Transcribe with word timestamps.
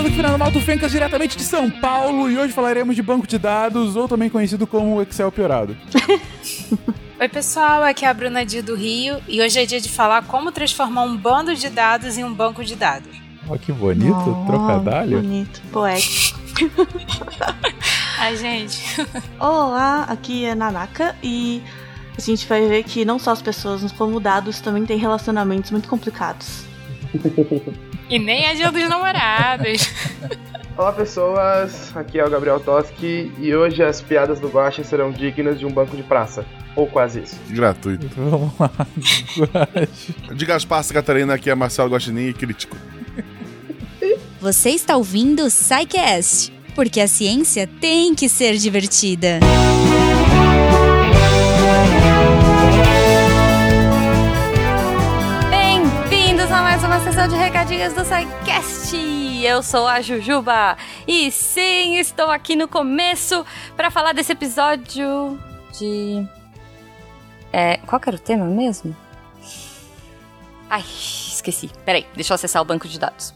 falando 0.00 0.06
aqui 0.06 0.16
Fernando 0.16 0.38
Malto 0.38 0.60
Fencas 0.60 0.90
diretamente 0.90 1.36
de 1.36 1.42
São 1.42 1.70
Paulo 1.70 2.30
e 2.30 2.38
hoje 2.38 2.54
falaremos 2.54 2.96
de 2.96 3.02
banco 3.02 3.26
de 3.26 3.38
dados, 3.38 3.96
ou 3.96 4.08
também 4.08 4.30
conhecido 4.30 4.66
como 4.66 5.02
Excel 5.02 5.30
piorado. 5.30 5.76
Oi 7.20 7.28
pessoal, 7.28 7.82
aqui 7.82 8.06
é 8.06 8.08
a 8.08 8.14
Bruna 8.14 8.46
Di 8.46 8.62
do 8.62 8.74
Rio 8.74 9.20
e 9.28 9.42
hoje 9.42 9.60
é 9.60 9.66
dia 9.66 9.78
de 9.78 9.90
falar 9.90 10.24
como 10.24 10.50
transformar 10.50 11.02
um 11.02 11.14
bando 11.14 11.54
de 11.54 11.68
dados 11.68 12.16
em 12.16 12.24
um 12.24 12.32
banco 12.32 12.64
de 12.64 12.76
dados. 12.76 13.10
Ó, 13.46 13.58
que 13.58 13.72
bonito, 13.72 14.14
oh, 14.14 14.46
trocadalho. 14.46 15.20
Bonito, 15.20 15.60
poético. 15.70 16.40
Ai, 18.18 18.36
gente. 18.36 19.06
Olá, 19.38 20.04
aqui 20.04 20.46
é 20.46 20.54
Nanaka 20.54 21.14
e 21.22 21.62
a 22.16 22.20
gente 22.22 22.46
vai 22.46 22.66
ver 22.66 22.84
que 22.84 23.04
não 23.04 23.18
só 23.18 23.32
as 23.32 23.42
pessoas, 23.42 23.92
como 23.92 24.18
dados 24.18 24.60
também 24.60 24.86
têm 24.86 24.96
relacionamentos 24.96 25.70
muito 25.70 25.88
complicados. 25.88 26.69
E 28.08 28.18
nem 28.18 28.46
a 28.46 28.54
dia 28.54 28.70
dos 28.70 28.88
namorados. 28.88 29.92
Olá 30.76 30.92
pessoas, 30.92 31.94
aqui 31.94 32.18
é 32.18 32.24
o 32.24 32.30
Gabriel 32.30 32.58
Toski 32.58 33.30
e 33.38 33.54
hoje 33.54 33.82
as 33.82 34.00
piadas 34.00 34.40
do 34.40 34.48
Guache 34.48 34.82
serão 34.82 35.10
dignas 35.10 35.58
de 35.58 35.66
um 35.66 35.70
banco 35.70 35.96
de 35.96 36.02
praça. 36.02 36.44
Ou 36.74 36.86
quase 36.86 37.22
isso. 37.22 37.36
Gratuito. 37.48 38.08
Vamos 38.16 38.52
lá, 38.58 38.70
De 40.34 40.46
Gaspar 40.46 40.86
Catarina, 40.86 41.34
aqui 41.34 41.50
é 41.50 41.54
Marcelo 41.54 41.90
Guaxinim 41.90 42.28
e 42.28 42.32
crítico. 42.32 42.76
Você 44.40 44.70
está 44.70 44.96
ouvindo 44.96 45.44
o 45.44 45.48
Psycast, 45.48 46.52
porque 46.74 47.00
a 47.00 47.08
ciência 47.08 47.68
tem 47.80 48.14
que 48.14 48.28
ser 48.28 48.56
divertida. 48.56 49.40
mais 49.40 50.49
sessão 57.20 57.28
de 57.28 57.36
recadinhos 57.36 57.92
do 57.92 58.02
SciCast. 58.02 58.96
Eu 59.44 59.62
sou 59.62 59.86
a 59.86 60.00
Jujuba 60.00 60.74
e 61.06 61.30
sim, 61.30 61.96
estou 61.96 62.30
aqui 62.30 62.56
no 62.56 62.66
começo 62.66 63.44
para 63.76 63.90
falar 63.90 64.14
desse 64.14 64.32
episódio 64.32 65.38
de. 65.78 66.26
É, 67.52 67.76
qual 67.78 68.00
era 68.06 68.16
o 68.16 68.18
tema 68.18 68.46
mesmo? 68.46 68.96
Ai, 70.70 70.80
esqueci. 70.80 71.70
Peraí, 71.84 72.06
deixa 72.14 72.32
eu 72.32 72.36
acessar 72.36 72.62
o 72.62 72.64
banco 72.64 72.88
de 72.88 72.98
dados. 72.98 73.34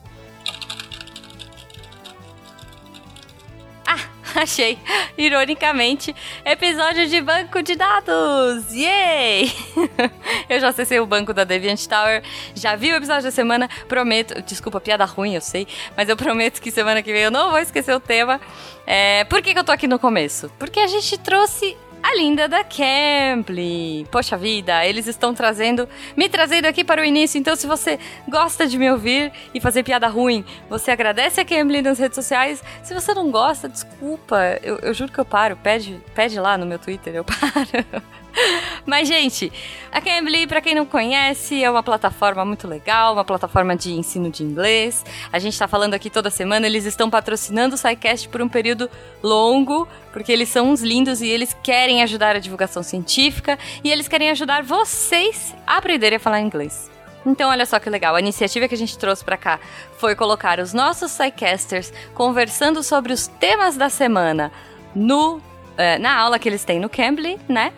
achei, 4.41 4.79
ironicamente, 5.17 6.15
episódio 6.45 7.07
de 7.09 7.21
banco 7.21 7.63
de 7.63 7.77
dados. 7.77 8.73
Yay! 8.73 9.53
eu 10.49 10.61
já 10.61 10.69
acessei 10.69 10.99
o 10.99 11.07
banco 11.07 11.33
da 11.33 11.45
Deviant 11.45 11.87
Tower, 11.87 12.23
já 12.55 12.75
vi 12.75 12.93
o 12.93 12.97
episódio 12.97 13.23
da 13.25 13.31
semana, 13.31 13.69
prometo, 13.89 14.43
desculpa, 14.43 14.81
piada 14.81 15.05
ruim, 15.05 15.35
eu 15.35 15.41
sei, 15.41 15.67
mas 15.97 16.09
eu 16.09 16.17
prometo 16.17 16.61
que 16.61 16.71
semana 16.71 17.03
que 17.03 17.13
vem 17.13 17.23
eu 17.23 17.31
não 17.31 17.51
vou 17.51 17.61
esquecer 17.61 17.95
o 17.95 18.01
tema. 18.01 18.41
É, 18.87 19.25
por 19.25 19.41
que, 19.41 19.53
que 19.53 19.59
eu 19.59 19.65
tô 19.65 19.73
aqui 19.73 19.87
no 19.87 19.99
começo? 19.99 20.51
Porque 20.59 20.81
a 20.81 20.87
gente 20.87 21.17
trouxe 21.19 21.77
a 22.05 22.15
linda 22.15 22.47
da 22.47 22.63
Cambly. 22.63 24.07
Poxa 24.11 24.37
vida, 24.37 24.85
eles 24.85 25.07
estão 25.07 25.33
trazendo, 25.33 25.89
me 26.15 26.29
trazendo 26.29 26.67
aqui 26.67 26.85
para 26.85 27.01
o 27.01 27.05
início. 27.05 27.39
Então, 27.39 27.57
se 27.57 27.67
você 27.67 27.99
gosta 28.29 28.67
de 28.67 28.79
me 28.79 28.91
ouvir 28.91 29.33
e 29.55 29.61
fazer 29.61 29.83
piada 29.83 30.07
ruim, 30.07 30.45
você 30.69 30.91
agradece 30.91 31.41
a 31.41 31.45
Cambly 31.47 31.81
nas 31.81 31.99
redes 31.99 32.15
sociais. 32.15 32.63
Se 32.83 32.93
você 32.93 33.15
não 33.15 33.31
gosta, 33.31 33.71
desculpa, 33.71 34.37
eu, 34.63 34.79
eu 34.81 34.93
juro 34.93 35.11
que 35.11 35.19
eu 35.19 35.25
paro. 35.25 35.57
Pede, 35.57 35.99
pede 36.15 36.39
lá 36.39 36.59
no 36.59 36.67
meu 36.67 36.79
Twitter, 36.79 37.15
eu 37.15 37.25
paro. 37.25 38.03
Mas, 38.87 39.09
gente, 39.09 39.53
a 39.91 40.01
Cambly, 40.01 40.47
para 40.47 40.61
quem 40.61 40.75
não 40.75 40.85
conhece, 40.85 41.63
é 41.63 41.71
uma 41.71 41.83
plataforma 41.83 42.45
muito 42.45 42.67
legal, 42.67 43.13
uma 43.13 43.25
plataforma 43.25 43.77
de 43.77 43.93
ensino 43.93 44.31
de 44.31 44.43
inglês. 44.43 45.05
A 45.33 45.39
gente 45.39 45.53
está 45.53 45.69
falando 45.69 45.95
aqui 45.95 46.11
toda 46.11 46.31
semana, 46.31 46.67
eles 46.67 46.85
estão 46.85 47.09
patrocinando 47.09 47.75
o 47.75 47.79
SciCast 47.79 48.29
por 48.29 48.43
um 48.43 48.49
período 48.49 48.91
longo, 49.23 49.89
porque 50.13 50.33
eles 50.33 50.49
são 50.49 50.71
uns 50.71 50.83
lindos 50.83 51.21
e 51.21 51.29
eles 51.29 51.57
querem 51.63 52.03
ajudar 52.03 52.37
a 52.37 52.39
divulgação 52.39 52.83
científica 52.83 53.59
e 53.83 53.91
eles 53.91 54.09
querem 54.09 54.31
ajudar 54.31 54.63
vocês 54.63 55.55
a 55.67 55.77
aprenderem 55.79 56.17
a 56.17 56.21
falar 56.21 56.41
inglês. 56.41 56.91
Então, 57.27 57.49
olha 57.49 57.65
só 57.65 57.79
que 57.79 57.89
legal. 57.89 58.15
A 58.15 58.21
iniciativa 58.21 58.69
que 58.69 58.75
a 58.75 58.79
gente 58.79 58.99
trouxe 58.99 59.25
para 59.25 59.37
cá 59.37 59.59
foi 59.97 60.15
colocar 60.15 60.59
os 60.61 60.75
nossos 60.75 61.11
SciCasters 61.11 61.91
conversando 62.13 62.83
sobre 62.83 63.15
os 63.15 63.27
temas 63.27 63.77
da 63.79 63.89
semana 63.89 64.53
no, 64.95 65.41
eh, 65.79 65.99
na 65.99 66.15
aula 66.15 66.39
que 66.39 66.47
eles 66.47 66.65
têm 66.65 66.79
no 66.79 66.91
Cambly, 66.91 67.41
né? 67.49 67.73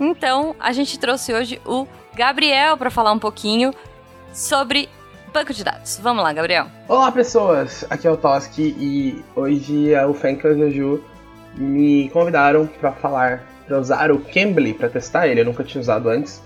Então, 0.00 0.54
a 0.58 0.72
gente 0.72 0.98
trouxe 0.98 1.32
hoje 1.32 1.60
o 1.64 1.86
Gabriel 2.14 2.76
para 2.76 2.90
falar 2.90 3.12
um 3.12 3.18
pouquinho 3.18 3.72
sobre 4.32 4.88
banco 5.32 5.52
de 5.52 5.64
dados. 5.64 5.98
Vamos 6.02 6.22
lá, 6.22 6.32
Gabriel. 6.32 6.66
Olá, 6.88 7.10
pessoas. 7.10 7.84
Aqui 7.88 8.06
é 8.06 8.10
o 8.10 8.16
Toski 8.16 8.74
e 8.78 9.24
hoje 9.34 9.94
o 10.08 10.14
Fencas 10.14 10.56
Ju 10.72 11.02
me 11.54 12.10
convidaram 12.10 12.66
para 12.66 12.92
falar, 12.92 13.42
para 13.66 13.78
usar 13.78 14.10
o 14.10 14.20
Cambly 14.20 14.74
para 14.74 14.88
testar 14.88 15.26
ele. 15.26 15.40
Eu 15.40 15.44
nunca 15.44 15.64
tinha 15.64 15.80
usado 15.80 16.08
antes, 16.08 16.42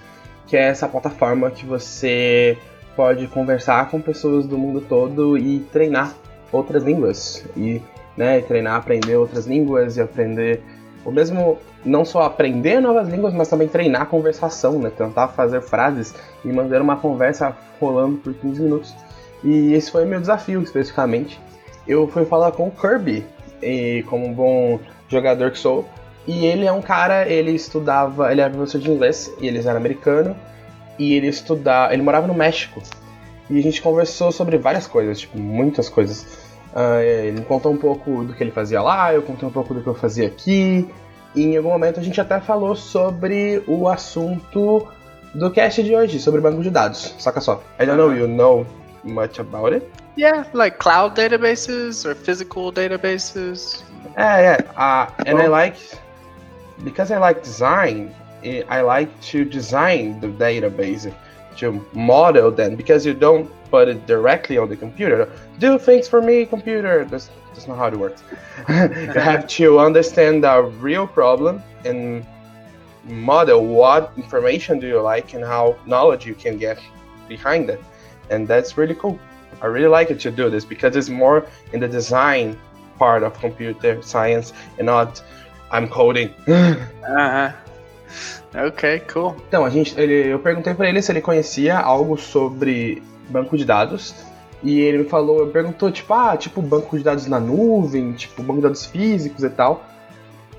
que 0.47 0.57
é 0.57 0.63
essa 0.69 0.89
plataforma 0.89 1.51
que 1.51 1.67
você 1.67 2.57
pode 2.95 3.27
conversar 3.27 3.91
com 3.91 4.01
pessoas 4.01 4.47
do 4.47 4.57
mundo 4.57 4.81
todo 4.81 5.37
e 5.37 5.61
treinar 5.73 6.15
outras 6.51 6.83
línguas 6.83 7.45
e 7.57 7.83
né, 8.17 8.41
treinar, 8.41 8.77
aprender 8.77 9.17
outras 9.17 9.47
línguas 9.47 9.97
e 9.97 10.01
aprender 10.01 10.63
o 11.05 11.11
mesmo 11.11 11.59
não 11.87 12.05
só 12.05 12.23
aprender 12.23 12.81
novas 12.81 13.09
línguas, 13.09 13.33
mas 13.33 13.49
também 13.49 13.69
treinar 13.69 14.03
a 14.03 14.07
conversação, 14.07 14.79
né? 14.79 14.91
Tentar 14.91 15.29
fazer 15.29 15.63
frases 15.63 16.15
e 16.45 16.49
manter 16.49 16.83
uma 16.83 16.97
conversa 16.97 17.57
rolando 17.81 18.17
por 18.19 18.35
15 18.35 18.63
minutos. 18.63 18.95
E 19.45 19.73
esse 19.73 19.91
foi 19.91 20.05
meu 20.05 20.21
desafio, 20.21 20.61
especificamente. 20.63 21.41
Eu 21.87 22.09
fui 22.09 22.25
falar 22.25 22.53
com 22.53 22.67
o 22.67 22.71
Kirby, 22.71 23.25
e, 23.63 24.05
como 24.09 24.27
um 24.27 24.33
bom 24.33 24.81
jogador 25.09 25.51
que 25.51 25.59
sou, 25.59 25.89
e 26.27 26.45
ele 26.45 26.67
é 26.67 26.73
um 26.73 26.83
cara, 26.83 27.29
ele 27.29 27.53
estudava, 27.53 28.33
ele 28.33 28.41
era 28.41 28.51
professor 28.51 28.81
de 28.81 28.91
inglês, 28.91 29.33
e 29.41 29.47
ele 29.47 29.59
era 29.59 29.77
americano, 29.77 30.37
e 30.99 31.15
ele 31.15 31.29
estudava, 31.29 31.93
ele 31.93 32.03
morava 32.03 32.27
no 32.27 32.35
México. 32.35 32.83
E 33.49 33.59
a 33.59 33.63
gente 33.63 33.81
conversou 33.81 34.33
sobre 34.33 34.59
várias 34.59 34.87
coisas, 34.89 35.21
tipo, 35.21 35.39
muitas 35.39 35.89
coisas. 35.89 36.25
Uh, 36.75 37.01
ele 37.01 37.41
contou 37.43 37.73
um 37.73 37.77
pouco 37.77 38.25
do 38.25 38.35
que 38.35 38.43
ele 38.43 38.51
fazia 38.51 38.83
lá, 38.83 39.15
eu 39.15 39.23
contei 39.23 39.49
um 39.49 39.53
pouco 39.53 39.73
do 39.73 39.81
que 39.81 39.87
eu 39.87 39.95
fazia 39.95 40.27
aqui, 40.27 40.87
e 41.37 41.45
em 41.45 41.57
algum 41.57 41.69
momento 41.69 42.01
a 42.01 42.03
gente 42.03 42.21
até 42.21 42.41
falou 42.41 42.75
sobre 42.75 43.63
o 43.69 43.87
assunto 43.89 44.89
do 45.35 45.51
cast 45.51 45.83
de 45.83 45.95
hoje, 45.95 46.19
sobre 46.19 46.41
banco 46.41 46.63
de 46.63 46.71
dados. 46.71 47.15
Saca 47.19 47.41
só. 47.41 47.63
I 47.79 47.85
don't 47.85 47.99
know 47.99 48.13
you 48.13 48.27
know 48.27 48.67
much 49.05 49.39
about 49.39 49.77
it. 49.77 49.87
Yeah, 50.17 50.47
like 50.55 50.79
cloud 50.79 51.15
databases 51.15 52.07
or 52.07 52.15
physical 52.15 52.73
databases. 52.73 53.85
Yeah, 54.17 54.41
yeah. 54.41 54.59
Uh, 54.75 55.11
and 55.27 55.39
I 55.39 55.47
like 55.47 55.77
because 56.85 57.11
I 57.13 57.19
like 57.19 57.43
design. 57.43 58.15
Eh, 58.43 58.63
I 58.69 58.81
like 58.81 59.11
to 59.33 59.45
design 59.45 60.21
the 60.21 60.29
database 60.29 61.13
to 61.59 61.85
model 61.93 62.51
them 62.51 62.77
because 62.77 63.05
you 63.05 63.13
don't 63.13 63.51
put 63.71 63.89
it 63.89 64.07
directly 64.07 64.57
on 64.57 64.71
the 64.71 64.77
computer. 64.77 65.29
Do 65.59 65.79
things 65.79 66.09
for 66.09 66.23
me, 66.23 66.47
computer. 66.47 67.05
That's 67.05 67.29
that's 67.57 67.67
not 67.67 67.79
how 67.79 67.87
it 67.87 67.97
works. 67.97 68.23
you 68.69 69.21
have 69.21 69.47
to 69.47 69.81
understand 69.81 70.45
the 70.45 70.63
real 70.79 71.07
problem 71.07 71.63
and 71.85 72.25
model 73.05 73.65
what 73.65 74.13
information 74.17 74.79
do 74.79 74.87
you 74.87 75.01
like 75.01 75.33
and 75.33 75.43
how 75.43 75.77
knowledge 75.87 76.27
you 76.27 76.35
can 76.35 76.59
get 76.59 76.79
behind 77.29 77.71
it. 77.71 77.83
And 78.31 78.47
that's 78.47 78.77
really 78.77 78.95
cool. 78.95 79.19
I 79.63 79.67
really 79.67 79.89
like 79.89 80.11
it 80.11 80.21
to 80.21 80.31
do 80.31 80.51
this 80.51 80.67
because 80.67 80.97
it's 80.97 81.09
more 81.09 81.47
in 81.73 81.81
the 81.81 81.89
design 81.89 82.59
part 82.99 83.23
of 83.23 83.33
computer 83.41 84.03
science 84.03 84.53
and 84.79 84.87
not 84.87 85.23
I'm 85.71 85.89
coding. 85.89 86.35
uh-huh. 86.49 87.53
Ok, 88.55 89.01
cool. 89.09 89.35
Então, 89.49 89.65
a 89.65 89.71
gente, 89.71 89.99
ele, 89.99 90.33
eu 90.33 90.39
perguntei 90.39 90.75
para 90.75 90.89
ele 90.89 91.01
se 91.03 91.11
ele 91.11 91.21
conhecia 91.21 91.79
algo 91.79 92.17
sobre 92.17 93.03
banco 93.31 93.57
de 93.57 93.65
dados 93.65 94.15
e 94.63 94.81
ele 94.81 94.99
me 94.99 95.05
falou, 95.05 95.47
perguntou, 95.49 95.91
tipo, 95.91 96.13
ah, 96.15 96.37
tipo 96.37 96.63
banco 96.63 96.97
de 96.97 97.05
dados 97.05 97.27
na 97.27 97.39
nuvem, 97.39 98.13
tipo 98.13 98.43
banco 98.43 98.57
de 98.57 98.63
dados 98.63 98.87
físicos 98.87 99.45
e 99.45 99.51
tal. 99.51 99.85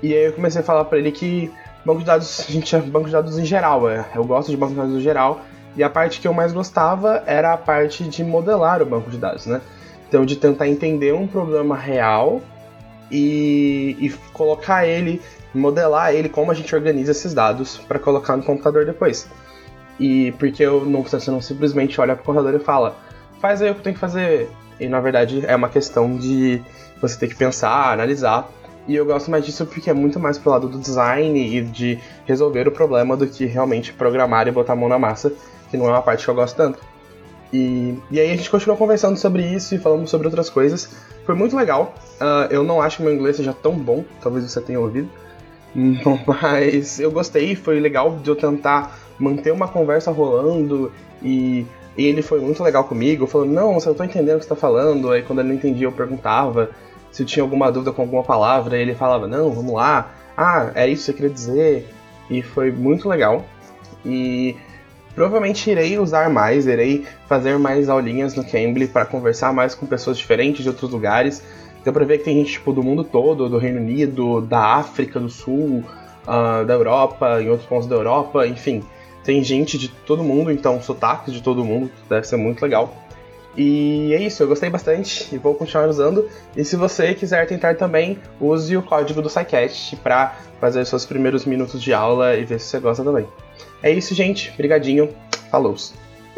E 0.02 0.14
aí 0.14 0.26
eu 0.26 0.32
comecei 0.32 0.60
a 0.60 0.64
falar 0.64 0.84
para 0.84 0.98
ele 0.98 1.10
que 1.10 1.50
banco 1.84 2.00
de 2.00 2.06
dados, 2.06 2.46
a 2.48 2.52
gente 2.52 2.74
é 2.74 2.80
banco 2.80 3.06
de 3.06 3.12
dados 3.12 3.38
em 3.38 3.44
geral, 3.44 3.88
é, 3.88 4.06
eu 4.14 4.24
gosto 4.24 4.50
de 4.50 4.56
banco 4.56 4.72
de 4.72 4.78
dados 4.78 4.94
em 4.94 5.00
geral. 5.00 5.40
E 5.76 5.82
a 5.82 5.90
parte 5.90 6.20
que 6.20 6.26
eu 6.26 6.32
mais 6.32 6.52
gostava 6.52 7.22
era 7.26 7.52
a 7.52 7.56
parte 7.56 8.04
de 8.04 8.24
modelar 8.24 8.82
o 8.82 8.86
banco 8.86 9.10
de 9.10 9.16
dados, 9.16 9.46
né? 9.46 9.60
Então, 10.08 10.24
de 10.24 10.36
tentar 10.36 10.66
entender 10.66 11.14
um 11.14 11.26
problema 11.26 11.76
real 11.76 12.40
e, 13.10 13.96
e 14.00 14.10
colocar 14.32 14.86
ele, 14.86 15.20
modelar 15.54 16.14
ele, 16.14 16.28
como 16.28 16.50
a 16.50 16.54
gente 16.54 16.74
organiza 16.74 17.12
esses 17.12 17.34
dados 17.34 17.76
para 17.76 17.98
colocar 17.98 18.36
no 18.36 18.42
computador 18.42 18.86
depois. 18.86 19.28
E 20.00 20.32
porque 20.32 20.62
eu 20.62 20.84
não, 20.84 21.02
você 21.02 21.30
não 21.30 21.40
simplesmente 21.40 22.00
olha 22.00 22.14
para 22.14 22.22
o 22.22 22.24
computador 22.24 22.54
e 22.58 22.64
fala, 22.64 22.96
faz 23.40 23.62
aí 23.62 23.70
o 23.70 23.74
que 23.74 23.82
tem 23.82 23.92
que 23.92 23.98
fazer. 23.98 24.50
E 24.78 24.88
na 24.88 25.00
verdade 25.00 25.44
é 25.46 25.54
uma 25.56 25.68
questão 25.68 26.16
de 26.16 26.62
você 27.00 27.18
ter 27.18 27.28
que 27.28 27.34
pensar, 27.34 27.92
analisar. 27.92 28.48
E 28.86 28.96
eu 28.96 29.04
gosto 29.04 29.30
mais 29.30 29.44
disso 29.44 29.66
porque 29.66 29.90
é 29.90 29.92
muito 29.92 30.18
mais 30.18 30.38
pro 30.38 30.50
lado 30.50 30.68
do 30.68 30.78
design 30.78 31.38
e 31.38 31.62
de 31.62 31.98
resolver 32.26 32.66
o 32.66 32.72
problema 32.72 33.16
do 33.16 33.26
que 33.26 33.44
realmente 33.44 33.92
programar 33.92 34.48
e 34.48 34.50
botar 34.50 34.72
a 34.72 34.76
mão 34.76 34.88
na 34.88 34.98
massa, 34.98 35.30
que 35.70 35.76
não 35.76 35.86
é 35.86 35.90
uma 35.90 36.02
parte 36.02 36.24
que 36.24 36.30
eu 36.30 36.34
gosto 36.34 36.56
tanto. 36.56 36.78
E, 37.52 37.98
e 38.10 38.20
aí 38.20 38.30
a 38.30 38.36
gente 38.36 38.50
continuou 38.50 38.76
conversando 38.76 39.16
sobre 39.16 39.42
isso 39.42 39.74
e 39.74 39.78
falamos 39.78 40.10
sobre 40.10 40.26
outras 40.26 40.48
coisas. 40.48 40.96
foi 41.24 41.34
muito 41.34 41.56
legal. 41.56 41.94
Uh, 42.20 42.50
eu 42.50 42.64
não 42.64 42.80
acho 42.80 42.98
que 42.98 43.02
meu 43.02 43.12
inglês 43.12 43.36
seja 43.36 43.52
tão 43.52 43.72
bom, 43.72 44.04
talvez 44.22 44.50
você 44.50 44.60
tenha 44.60 44.80
ouvido. 44.80 45.08
Mas 46.26 46.98
eu 46.98 47.10
gostei, 47.10 47.54
foi 47.54 47.80
legal 47.80 48.16
de 48.16 48.28
eu 48.28 48.36
tentar 48.36 48.98
manter 49.18 49.52
uma 49.52 49.68
conversa 49.68 50.10
rolando 50.10 50.90
e 51.22 51.66
ele 52.06 52.22
foi 52.22 52.40
muito 52.40 52.62
legal 52.62 52.84
comigo, 52.84 53.26
falando, 53.26 53.50
não, 53.50 53.74
você 53.74 53.88
não 53.88 53.96
tô 53.96 54.04
entendendo 54.04 54.36
o 54.36 54.38
que 54.38 54.44
você 54.44 54.50
tá 54.50 54.56
falando. 54.56 55.10
Aí 55.10 55.22
quando 55.22 55.40
ele 55.40 55.48
não 55.48 55.54
entendia, 55.54 55.86
eu 55.86 55.92
perguntava 55.92 56.70
se 57.10 57.22
eu 57.22 57.26
tinha 57.26 57.42
alguma 57.42 57.72
dúvida 57.72 57.92
com 57.92 58.02
alguma 58.02 58.22
palavra, 58.22 58.78
ele 58.78 58.94
falava, 58.94 59.26
não, 59.26 59.50
vamos 59.50 59.74
lá, 59.74 60.10
ah, 60.36 60.70
é 60.74 60.86
isso 60.86 61.00
que 61.00 61.06
você 61.06 61.12
queria 61.14 61.30
dizer. 61.30 61.88
E 62.30 62.42
foi 62.42 62.70
muito 62.70 63.08
legal. 63.08 63.44
E 64.04 64.56
provavelmente 65.14 65.68
irei 65.70 65.98
usar 65.98 66.30
mais, 66.30 66.66
irei 66.66 67.04
fazer 67.26 67.58
mais 67.58 67.88
aulinhas 67.88 68.34
no 68.34 68.44
Cambly 68.44 68.86
para 68.86 69.04
conversar 69.04 69.52
mais 69.52 69.74
com 69.74 69.86
pessoas 69.86 70.16
diferentes 70.16 70.62
de 70.62 70.68
outros 70.68 70.90
lugares. 70.90 71.42
Deu 71.82 71.92
pra 71.92 72.04
ver 72.04 72.18
que 72.18 72.24
tem 72.24 72.36
gente 72.36 72.52
tipo, 72.52 72.72
do 72.72 72.82
mundo 72.82 73.02
todo, 73.02 73.48
do 73.48 73.58
Reino 73.58 73.80
Unido, 73.80 74.40
da 74.42 74.76
África 74.76 75.18
do 75.18 75.28
Sul, 75.28 75.82
uh, 76.24 76.64
da 76.64 76.74
Europa, 76.74 77.42
em 77.42 77.48
outros 77.48 77.68
pontos 77.68 77.88
da 77.88 77.96
Europa, 77.96 78.46
enfim. 78.46 78.84
Tem 79.28 79.44
gente 79.44 79.76
de 79.76 79.88
todo 79.88 80.24
mundo, 80.24 80.50
então 80.50 80.80
sotaques 80.80 81.34
de 81.34 81.42
todo 81.42 81.62
mundo, 81.62 81.90
deve 82.08 82.26
ser 82.26 82.38
muito 82.38 82.62
legal. 82.62 82.96
E 83.54 84.10
é 84.14 84.22
isso, 84.22 84.42
eu 84.42 84.48
gostei 84.48 84.70
bastante 84.70 85.28
e 85.30 85.36
vou 85.36 85.54
continuar 85.54 85.86
usando. 85.86 86.26
E 86.56 86.64
se 86.64 86.76
você 86.76 87.12
quiser 87.12 87.46
tentar 87.46 87.74
também, 87.74 88.18
use 88.40 88.74
o 88.74 88.82
código 88.82 89.20
do 89.20 89.28
SciCast 89.28 89.96
para 89.96 90.34
fazer 90.58 90.82
seus 90.86 91.04
primeiros 91.04 91.44
minutos 91.44 91.82
de 91.82 91.92
aula 91.92 92.36
e 92.36 92.44
ver 92.46 92.58
se 92.58 92.68
você 92.68 92.78
gosta 92.78 93.04
também. 93.04 93.26
É 93.82 93.92
isso, 93.92 94.14
gente. 94.14 94.50
Brigadinho. 94.56 95.10
Falou. 95.50 95.76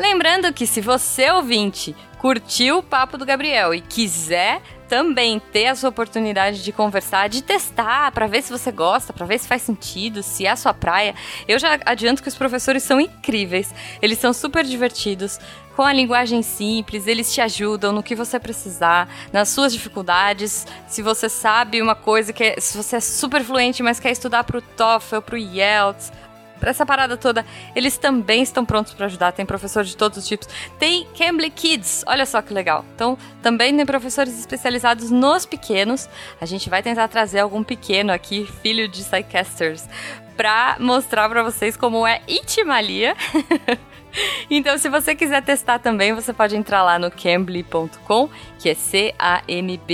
Lembrando 0.00 0.50
que 0.50 0.66
se 0.66 0.80
você, 0.80 1.30
ouvinte, 1.30 1.94
curtiu 2.16 2.78
o 2.78 2.82
papo 2.82 3.18
do 3.18 3.26
Gabriel 3.26 3.74
e 3.74 3.82
quiser 3.82 4.62
também 4.88 5.38
ter 5.38 5.64
essa 5.64 5.86
oportunidade 5.86 6.64
de 6.64 6.72
conversar, 6.72 7.28
de 7.28 7.42
testar, 7.42 8.10
para 8.10 8.26
ver 8.26 8.40
se 8.42 8.50
você 8.50 8.72
gosta, 8.72 9.12
para 9.12 9.26
ver 9.26 9.38
se 9.38 9.46
faz 9.46 9.60
sentido, 9.60 10.22
se 10.22 10.46
é 10.46 10.50
a 10.52 10.56
sua 10.56 10.72
praia. 10.72 11.14
Eu 11.46 11.58
já 11.58 11.78
adianto 11.84 12.22
que 12.22 12.30
os 12.30 12.34
professores 12.34 12.82
são 12.82 12.98
incríveis, 12.98 13.74
eles 14.00 14.18
são 14.18 14.32
super 14.32 14.64
divertidos, 14.64 15.38
com 15.76 15.82
a 15.82 15.92
linguagem 15.92 16.40
simples, 16.40 17.06
eles 17.06 17.32
te 17.34 17.42
ajudam 17.42 17.92
no 17.92 18.02
que 18.02 18.14
você 18.14 18.40
precisar, 18.40 19.06
nas 19.30 19.50
suas 19.50 19.70
dificuldades. 19.70 20.66
Se 20.88 21.02
você 21.02 21.28
sabe 21.28 21.82
uma 21.82 21.94
coisa 21.94 22.32
que 22.32 22.42
é, 22.42 22.54
se 22.58 22.74
você 22.74 22.96
é 22.96 23.00
super 23.00 23.44
fluente, 23.44 23.82
mas 23.82 24.00
quer 24.00 24.12
estudar 24.12 24.44
para 24.44 24.56
o 24.56 24.62
TOEFL, 24.62 25.20
para 25.20 25.34
o 25.34 25.38
IELTS, 25.38 26.10
para 26.60 26.70
essa 26.70 26.86
parada 26.86 27.16
toda, 27.16 27.44
eles 27.74 27.98
também 27.98 28.42
estão 28.42 28.64
prontos 28.64 28.92
para 28.92 29.06
ajudar. 29.06 29.32
Tem 29.32 29.46
professores 29.46 29.88
de 29.90 29.96
todos 29.96 30.18
os 30.18 30.28
tipos. 30.28 30.46
Tem 30.78 31.06
Cambly 31.18 31.50
Kids, 31.50 32.04
olha 32.06 32.26
só 32.26 32.40
que 32.42 32.52
legal. 32.52 32.84
Então, 32.94 33.18
também 33.42 33.74
tem 33.74 33.86
professores 33.86 34.38
especializados 34.38 35.10
nos 35.10 35.46
pequenos. 35.46 36.08
A 36.40 36.46
gente 36.46 36.68
vai 36.68 36.82
tentar 36.82 37.08
trazer 37.08 37.40
algum 37.40 37.64
pequeno 37.64 38.12
aqui, 38.12 38.46
filho 38.62 38.86
de 38.86 39.02
Psycasters, 39.02 39.88
para 40.36 40.76
mostrar 40.78 41.28
para 41.28 41.42
vocês 41.42 41.76
como 41.76 42.06
é 42.06 42.20
Itimalia. 42.28 43.16
Então, 44.50 44.76
se 44.76 44.88
você 44.88 45.14
quiser 45.14 45.40
testar 45.40 45.78
também, 45.78 46.12
você 46.12 46.32
pode 46.32 46.56
entrar 46.56 46.82
lá 46.82 46.98
no 46.98 47.12
cambly.com, 47.12 48.28
que 48.58 48.68
é 48.68 48.74
C-A-M-B-L-Y, 48.74 49.86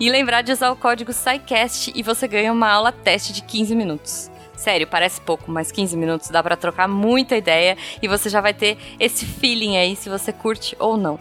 e 0.00 0.10
lembrar 0.10 0.42
de 0.42 0.50
usar 0.50 0.70
o 0.70 0.76
código 0.76 1.12
SciCast 1.12 1.92
e 1.94 2.02
você 2.02 2.26
ganha 2.26 2.50
uma 2.52 2.68
aula 2.68 2.90
teste 2.90 3.34
de 3.34 3.42
15 3.42 3.76
minutos. 3.76 4.29
Sério, 4.60 4.86
parece 4.86 5.22
pouco, 5.22 5.50
mas 5.50 5.72
15 5.72 5.96
minutos 5.96 6.28
dá 6.28 6.42
para 6.42 6.54
trocar 6.54 6.86
muita 6.86 7.34
ideia 7.34 7.78
e 8.02 8.06
você 8.06 8.28
já 8.28 8.42
vai 8.42 8.52
ter 8.52 8.76
esse 9.00 9.24
feeling 9.24 9.78
aí 9.78 9.96
se 9.96 10.10
você 10.10 10.34
curte 10.34 10.76
ou 10.78 10.98
não. 10.98 11.18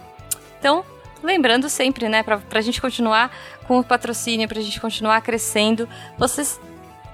Então, 0.59 0.83
lembrando 1.23 1.69
sempre, 1.69 2.09
né, 2.09 2.21
pra, 2.21 2.39
pra 2.39 2.59
gente 2.59 2.81
continuar 2.81 3.33
com 3.65 3.79
o 3.79 3.83
patrocínio, 3.83 4.45
pra 4.45 4.59
gente 4.59 4.81
continuar 4.81 5.21
crescendo, 5.21 5.87
vocês 6.17 6.59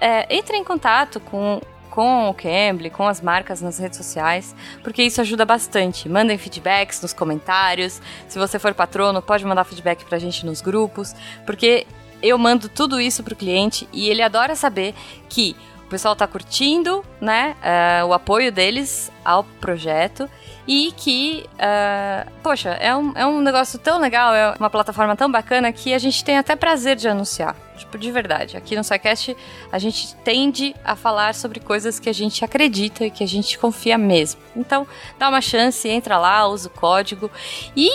é, 0.01 0.35
entrem 0.35 0.61
em 0.61 0.63
contato 0.63 1.19
com, 1.19 1.61
com 1.91 2.27
o 2.27 2.33
Cambly, 2.33 2.89
com 2.89 3.07
as 3.07 3.21
marcas 3.21 3.61
nas 3.61 3.77
redes 3.77 3.97
sociais, 3.97 4.55
porque 4.81 5.03
isso 5.03 5.21
ajuda 5.21 5.45
bastante. 5.45 6.09
Mandem 6.09 6.39
feedbacks 6.39 7.03
nos 7.03 7.13
comentários. 7.13 8.01
Se 8.27 8.39
você 8.39 8.57
for 8.57 8.73
patrono, 8.73 9.21
pode 9.21 9.45
mandar 9.45 9.63
feedback 9.63 10.03
pra 10.05 10.17
gente 10.17 10.43
nos 10.43 10.59
grupos, 10.59 11.13
porque 11.45 11.85
eu 12.19 12.35
mando 12.39 12.67
tudo 12.67 12.99
isso 12.99 13.21
pro 13.21 13.35
cliente 13.35 13.87
e 13.93 14.09
ele 14.09 14.23
adora 14.23 14.55
saber 14.55 14.95
que 15.29 15.55
o 15.85 15.89
pessoal 15.89 16.15
tá 16.15 16.25
curtindo, 16.25 17.05
né, 17.21 17.55
uh, 17.61 18.07
o 18.07 18.13
apoio 18.13 18.51
deles 18.51 19.11
ao 19.23 19.43
projeto 19.43 20.27
e 20.67 20.91
que, 20.97 21.45
uh, 21.53 22.31
poxa, 22.41 22.69
é 22.71 22.95
um, 22.95 23.13
é 23.15 23.25
um 23.25 23.39
negócio 23.39 23.77
tão 23.77 23.99
legal, 23.99 24.33
é 24.33 24.55
uma 24.59 24.69
plataforma 24.69 25.15
tão 25.15 25.31
bacana 25.31 25.71
que 25.71 25.93
a 25.93 25.99
gente 25.99 26.25
tem 26.25 26.37
até 26.39 26.55
prazer 26.55 26.95
de 26.95 27.07
anunciar. 27.07 27.55
Tipo, 27.77 27.97
de 27.97 28.09
verdade. 28.09 28.55
Aqui 28.55 28.75
no 28.75 28.83
SciCast 28.83 29.35
a 29.71 29.77
gente 29.77 30.15
tende 30.23 30.73
a 30.83 30.95
falar 30.95 31.35
sobre 31.35 31.59
coisas 31.59 31.99
que 31.99 32.09
a 32.09 32.13
gente 32.13 32.43
acredita 32.43 33.05
e 33.05 33.11
que 33.11 33.23
a 33.23 33.27
gente 33.27 33.59
confia 33.59 33.97
mesmo. 33.97 34.41
Então, 34.55 34.87
dá 35.19 35.29
uma 35.29 35.41
chance, 35.41 35.87
entra 35.87 36.17
lá, 36.17 36.47
usa 36.47 36.67
o 36.67 36.71
código 36.71 37.29
e 37.75 37.91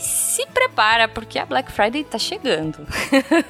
se 0.00 0.46
prepara, 0.46 1.08
porque 1.08 1.38
a 1.38 1.44
Black 1.44 1.70
Friday 1.70 2.04
tá 2.04 2.18
chegando. 2.18 2.86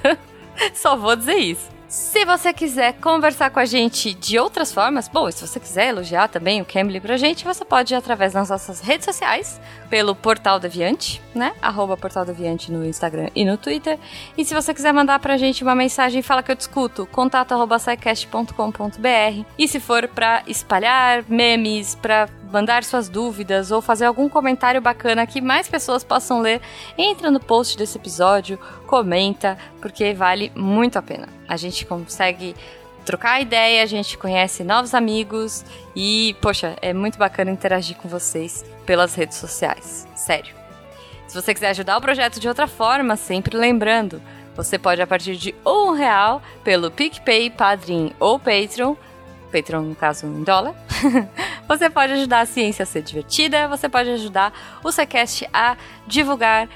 Só 0.75 0.96
vou 0.96 1.14
dizer 1.14 1.37
isso. 1.37 1.74
Se 1.94 2.25
você 2.25 2.52
quiser 2.52 2.94
conversar 2.94 3.50
com 3.50 3.61
a 3.61 3.64
gente 3.64 4.12
de 4.14 4.37
outras 4.37 4.73
formas, 4.73 5.06
bom, 5.06 5.31
se 5.31 5.46
você 5.46 5.61
quiser 5.61 5.91
elogiar 5.91 6.26
também 6.26 6.61
o 6.61 6.64
Cambly 6.64 6.99
pra 6.99 7.17
gente, 7.17 7.44
você 7.44 7.64
pode 7.64 7.94
ir 7.94 7.96
através 7.96 8.32
das 8.32 8.50
nossas 8.50 8.81
redes 8.81 9.05
sociais, 9.05 9.61
pelo 9.88 10.12
Portal 10.12 10.58
Deviante, 10.58 11.23
né? 11.32 11.52
Arroba 11.62 11.96
Portal 11.96 12.25
Deviante 12.25 12.73
no 12.73 12.85
Instagram 12.85 13.29
e 13.32 13.44
no 13.44 13.56
Twitter. 13.56 13.96
E 14.37 14.44
se 14.44 14.52
você 14.52 14.75
quiser 14.75 14.93
mandar 14.93 15.20
pra 15.20 15.37
gente 15.37 15.62
uma 15.62 15.76
mensagem, 15.76 16.20
fala 16.20 16.43
que 16.43 16.50
eu 16.50 16.56
discuto, 16.56 17.06
contato 17.12 17.52
arroba 17.52 17.76
E 19.56 19.69
se 19.69 19.79
for 19.79 20.08
pra 20.08 20.43
espalhar 20.49 21.25
memes, 21.29 21.94
pra 21.94 22.29
mandar 22.50 22.82
suas 22.82 23.08
dúvidas 23.08 23.70
ou 23.70 23.81
fazer 23.81 24.06
algum 24.06 24.29
comentário 24.29 24.81
bacana 24.81 25.26
que 25.26 25.41
mais 25.41 25.69
pessoas 25.69 26.02
possam 26.02 26.41
ler, 26.41 26.61
entra 26.99 27.31
no 27.31 27.38
post 27.38 27.79
desse 27.79 27.99
episódio, 27.99 28.58
comenta, 28.87 29.56
porque 29.81 30.12
vale 30.12 30.50
muito 30.55 30.96
a 30.96 31.02
pena. 31.02 31.29
A 31.49 31.56
gente 31.56 31.85
consegue 31.85 32.55
trocar 33.05 33.41
ideia, 33.41 33.82
a 33.82 33.87
gente 33.87 34.17
conhece 34.17 34.65
novos 34.65 34.94
amigos 34.94 35.65
e, 35.94 36.34
poxa, 36.41 36.77
é 36.81 36.93
muito 36.93 37.19
bacana 37.19 37.51
interagir 37.51 37.96
com 37.96 38.08
vocês 38.08 38.65
pelas 38.86 39.15
redes 39.15 39.36
sociais. 39.39 40.06
Sério. 40.15 40.55
Se 41.27 41.34
você 41.34 41.53
quiser 41.53 41.70
ajudar 41.70 41.96
o 41.96 42.01
projeto 42.01 42.41
de 42.41 42.48
outra 42.48 42.67
forma, 42.67 43.17
sempre 43.17 43.56
lembrando, 43.56 44.22
você 44.56 44.79
pode 44.79 45.03
a 45.03 45.06
partir 45.06 45.36
de 45.36 45.55
um 45.67 45.93
real 45.93 46.43
pelo 46.63 46.91
PicPay, 46.91 47.51
Padrim 47.51 48.13
ou 48.19 48.39
Patreon 48.39 48.94
Patreon, 49.55 49.82
no 49.82 49.94
caso, 49.94 50.27
em 50.27 50.43
dólar. 50.43 50.74
você 51.69 51.89
pode 51.89 52.13
ajudar 52.15 52.41
a 52.41 52.46
ciência 52.46 52.82
a 52.82 52.86
ser 52.86 53.03
divertida, 53.03 53.69
você 53.69 53.89
pode 53.89 54.10
ajudar 54.10 54.53
o 54.82 54.91
Secast 54.91 55.48
a 55.53 55.77
divulgar 56.06 56.69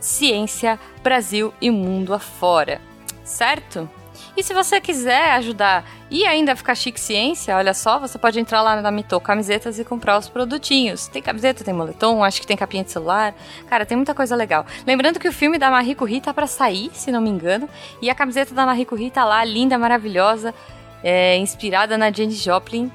ciência 0.00 0.78
Brasil 1.02 1.54
e 1.60 1.70
mundo 1.70 2.12
afora, 2.12 2.80
certo? 3.24 3.88
E 4.36 4.42
se 4.42 4.52
você 4.52 4.80
quiser 4.80 5.32
ajudar 5.32 5.84
e 6.10 6.26
ainda 6.26 6.54
ficar 6.54 6.74
chique 6.74 7.00
ciência, 7.00 7.56
olha 7.56 7.72
só, 7.72 7.98
você 7.98 8.18
pode 8.18 8.38
entrar 8.38 8.60
lá 8.60 8.82
na 8.82 8.90
Mito 8.90 9.18
Camisetas 9.20 9.78
e 9.78 9.84
comprar 9.84 10.18
os 10.18 10.28
produtinhos. 10.28 11.08
Tem 11.08 11.22
camiseta, 11.22 11.64
tem 11.64 11.72
moletom, 11.72 12.22
acho 12.22 12.40
que 12.40 12.46
tem 12.46 12.56
capinha 12.56 12.84
de 12.84 12.90
celular. 12.90 13.34
Cara, 13.68 13.86
tem 13.86 13.96
muita 13.96 14.14
coisa 14.14 14.36
legal. 14.36 14.66
Lembrando 14.86 15.18
que 15.18 15.28
o 15.28 15.32
filme 15.32 15.58
da 15.58 15.70
Marie 15.70 15.94
Curie 15.94 16.20
tá 16.20 16.34
para 16.34 16.46
sair, 16.46 16.90
se 16.92 17.10
não 17.10 17.20
me 17.20 17.30
engano, 17.30 17.68
e 18.02 18.10
a 18.10 18.14
camiseta 18.14 18.54
da 18.54 18.66
Marie 18.66 18.84
Curie 18.84 19.10
tá 19.10 19.24
lá, 19.24 19.42
linda, 19.42 19.78
maravilhosa 19.78 20.54
é, 21.02 21.36
inspirada 21.36 21.96
na 21.96 22.10
Jane 22.10 22.32
Joplin. 22.32 22.90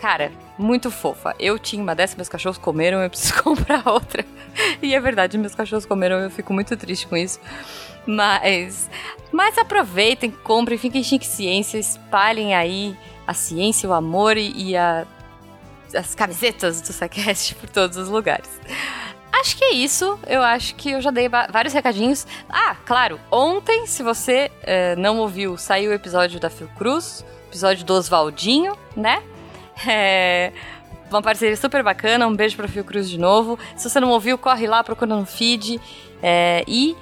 Cara, 0.00 0.30
muito 0.58 0.90
fofa. 0.90 1.34
Eu 1.38 1.58
tinha 1.58 1.82
uma 1.82 1.94
dessas, 1.94 2.16
meus 2.16 2.28
cachorros 2.28 2.58
comeram, 2.58 3.02
eu 3.02 3.10
preciso 3.10 3.34
comprar 3.42 3.82
outra. 3.88 4.24
E 4.82 4.94
é 4.94 5.00
verdade, 5.00 5.36
meus 5.36 5.54
cachorros 5.54 5.86
comeram, 5.86 6.18
eu 6.18 6.30
fico 6.30 6.52
muito 6.52 6.76
triste 6.76 7.06
com 7.06 7.16
isso. 7.16 7.40
Mas, 8.06 8.88
mas 9.32 9.58
aproveitem, 9.58 10.30
comprem, 10.30 10.78
fiquem 10.78 11.02
chique 11.02 11.26
ciência, 11.26 11.78
espalhem 11.78 12.54
aí 12.54 12.96
a 13.26 13.34
ciência, 13.34 13.88
o 13.88 13.92
amor 13.92 14.36
e, 14.36 14.52
e 14.70 14.76
a, 14.76 15.04
as 15.94 16.14
camisetas 16.14 16.80
do 16.80 16.92
Sacast 16.92 17.54
por 17.56 17.68
todos 17.68 17.96
os 17.96 18.08
lugares. 18.08 18.48
Acho 19.32 19.56
que 19.56 19.64
é 19.64 19.72
isso. 19.72 20.18
Eu 20.26 20.42
acho 20.42 20.74
que 20.76 20.92
eu 20.92 21.00
já 21.00 21.10
dei 21.10 21.28
vários 21.28 21.74
recadinhos. 21.74 22.26
Ah, 22.48 22.76
claro, 22.86 23.20
ontem, 23.30 23.86
se 23.86 24.02
você 24.02 24.50
eh, 24.62 24.96
não 24.96 25.18
ouviu, 25.18 25.58
saiu 25.58 25.90
o 25.90 25.94
episódio 25.94 26.40
da 26.40 26.48
Fiocruz 26.48 27.24
episódio 27.56 27.86
do 27.86 27.94
Oswaldinho, 27.94 28.76
né? 28.96 29.22
É 29.88 30.52
uma 31.10 31.22
parceria 31.22 31.56
super 31.56 31.82
bacana. 31.82 32.26
Um 32.26 32.34
beijo 32.34 32.56
para 32.56 32.66
Fiocruz 32.66 33.08
de 33.08 33.18
novo. 33.18 33.58
Se 33.76 33.88
você 33.88 34.00
não 34.00 34.10
ouviu, 34.10 34.36
corre 34.38 34.66
lá, 34.66 34.82
procura 34.82 35.14
no 35.14 35.26
feed. 35.26 35.78
É, 36.22 36.64
e 36.66 36.96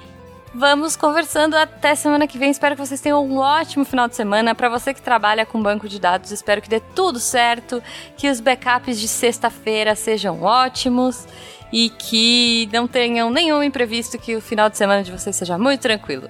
vamos 0.55 0.95
conversando 0.95 1.55
até 1.55 1.93
semana 1.95 2.25
que 2.25 2.37
vem. 2.37 2.49
Espero 2.49 2.75
que 2.75 2.85
vocês 2.85 3.01
tenham 3.01 3.23
um 3.23 3.37
ótimo 3.37 3.83
final 3.83 4.07
de 4.07 4.15
semana. 4.15 4.55
Para 4.55 4.69
você 4.69 4.93
que 4.93 5.01
trabalha 5.01 5.45
com 5.45 5.61
banco 5.61 5.87
de 5.89 5.99
dados, 5.99 6.31
espero 6.31 6.61
que 6.61 6.69
dê 6.69 6.79
tudo 6.79 7.19
certo, 7.19 7.83
que 8.15 8.29
os 8.29 8.39
backups 8.39 8.99
de 8.99 9.07
sexta-feira 9.07 9.95
sejam 9.95 10.41
ótimos 10.41 11.27
e 11.71 11.89
que 11.89 12.69
não 12.71 12.87
tenham 12.87 13.29
nenhum 13.29 13.61
imprevisto, 13.61 14.17
que 14.17 14.35
o 14.35 14.41
final 14.41 14.69
de 14.69 14.77
semana 14.77 15.03
de 15.03 15.11
vocês 15.11 15.35
seja 15.35 15.57
muito 15.57 15.81
tranquilo. 15.81 16.29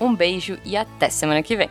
Um 0.00 0.14
beijo 0.14 0.56
e 0.64 0.76
até 0.76 1.10
semana 1.10 1.42
que 1.42 1.56
vem. 1.56 1.68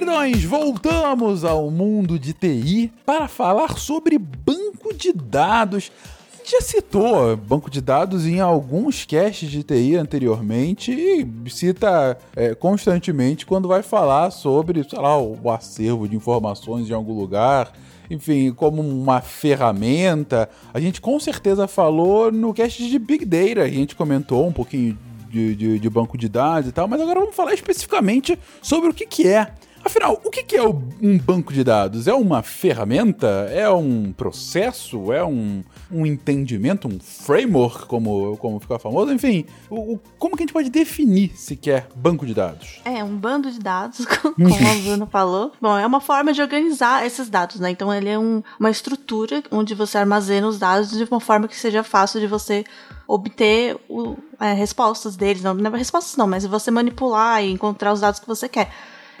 Queridões, 0.00 0.44
voltamos 0.44 1.44
ao 1.44 1.70
mundo 1.70 2.18
de 2.18 2.32
TI 2.32 2.90
para 3.04 3.28
falar 3.28 3.76
sobre 3.76 4.16
banco 4.16 4.94
de 4.94 5.12
dados. 5.12 5.92
A 6.32 6.36
gente 6.38 6.52
já 6.52 6.60
citou 6.62 7.36
banco 7.36 7.70
de 7.70 7.82
dados 7.82 8.24
em 8.24 8.40
alguns 8.40 9.04
casts 9.04 9.50
de 9.50 9.62
TI 9.62 9.96
anteriormente 9.96 10.90
e 10.90 11.50
cita 11.50 12.16
é, 12.34 12.54
constantemente 12.54 13.44
quando 13.44 13.68
vai 13.68 13.82
falar 13.82 14.30
sobre, 14.30 14.88
sei 14.88 14.98
lá, 14.98 15.18
o 15.20 15.50
acervo 15.50 16.08
de 16.08 16.16
informações 16.16 16.88
em 16.88 16.94
algum 16.94 17.12
lugar 17.12 17.70
enfim, 18.08 18.52
como 18.52 18.80
uma 18.80 19.20
ferramenta. 19.20 20.48
A 20.72 20.80
gente 20.80 20.98
com 20.98 21.20
certeza 21.20 21.68
falou 21.68 22.32
no 22.32 22.54
cast 22.54 22.88
de 22.88 22.98
Big 22.98 23.26
Data, 23.26 23.64
a 23.64 23.68
gente 23.68 23.94
comentou 23.94 24.48
um 24.48 24.52
pouquinho 24.52 24.98
de, 25.28 25.54
de, 25.54 25.78
de, 25.78 25.90
banco 25.90 26.16
de 26.16 26.26
dados 26.26 26.70
e 26.70 26.72
tal, 26.72 26.88
mas 26.88 27.02
agora 27.02 27.20
vamos 27.20 27.36
falar 27.36 27.52
especificamente 27.52 28.38
sobre 28.62 28.88
o 28.88 28.94
que, 28.94 29.06
que 29.06 29.28
é 29.28 29.52
Afinal, 29.84 30.20
o 30.22 30.30
que 30.30 30.56
é 30.56 30.62
um 30.62 31.18
banco 31.18 31.52
de 31.52 31.64
dados? 31.64 32.06
É 32.06 32.12
uma 32.12 32.42
ferramenta? 32.42 33.26
É 33.50 33.68
um 33.70 34.12
processo? 34.12 35.12
É 35.12 35.24
um, 35.24 35.62
um 35.90 36.04
entendimento? 36.04 36.86
Um 36.86 36.98
framework, 37.00 37.86
como, 37.86 38.36
como 38.36 38.60
ficou 38.60 38.78
famoso? 38.78 39.12
Enfim, 39.12 39.46
o, 39.70 39.94
o, 39.94 40.00
como 40.18 40.36
que 40.36 40.42
a 40.42 40.44
gente 40.44 40.52
pode 40.52 40.70
definir 40.70 41.36
sequer 41.36 41.88
banco 41.94 42.26
de 42.26 42.34
dados? 42.34 42.80
É, 42.84 43.02
um 43.02 43.16
bando 43.16 43.50
de 43.50 43.58
dados, 43.58 44.04
como 44.22 44.34
a 44.54 44.82
Bruna 44.82 45.06
falou. 45.06 45.52
Bom, 45.60 45.78
é 45.78 45.86
uma 45.86 46.00
forma 46.00 46.32
de 46.32 46.42
organizar 46.42 47.06
esses 47.06 47.30
dados, 47.30 47.58
né? 47.58 47.70
Então, 47.70 47.92
ele 47.92 48.08
é 48.08 48.18
um, 48.18 48.42
uma 48.58 48.70
estrutura 48.70 49.42
onde 49.50 49.74
você 49.74 49.96
armazena 49.96 50.46
os 50.46 50.58
dados 50.58 50.90
de 50.90 51.04
uma 51.04 51.20
forma 51.20 51.48
que 51.48 51.56
seja 51.56 51.82
fácil 51.82 52.20
de 52.20 52.26
você 52.26 52.64
obter 53.08 53.76
o, 53.88 54.16
é, 54.38 54.52
respostas 54.52 55.16
deles. 55.16 55.42
Não, 55.42 55.54
não 55.54 55.74
é 55.74 55.78
respostas 55.78 56.16
não, 56.16 56.26
mas 56.26 56.44
você 56.44 56.70
manipular 56.70 57.42
e 57.42 57.50
encontrar 57.50 57.92
os 57.92 58.00
dados 58.00 58.20
que 58.20 58.26
você 58.26 58.48
quer 58.48 58.70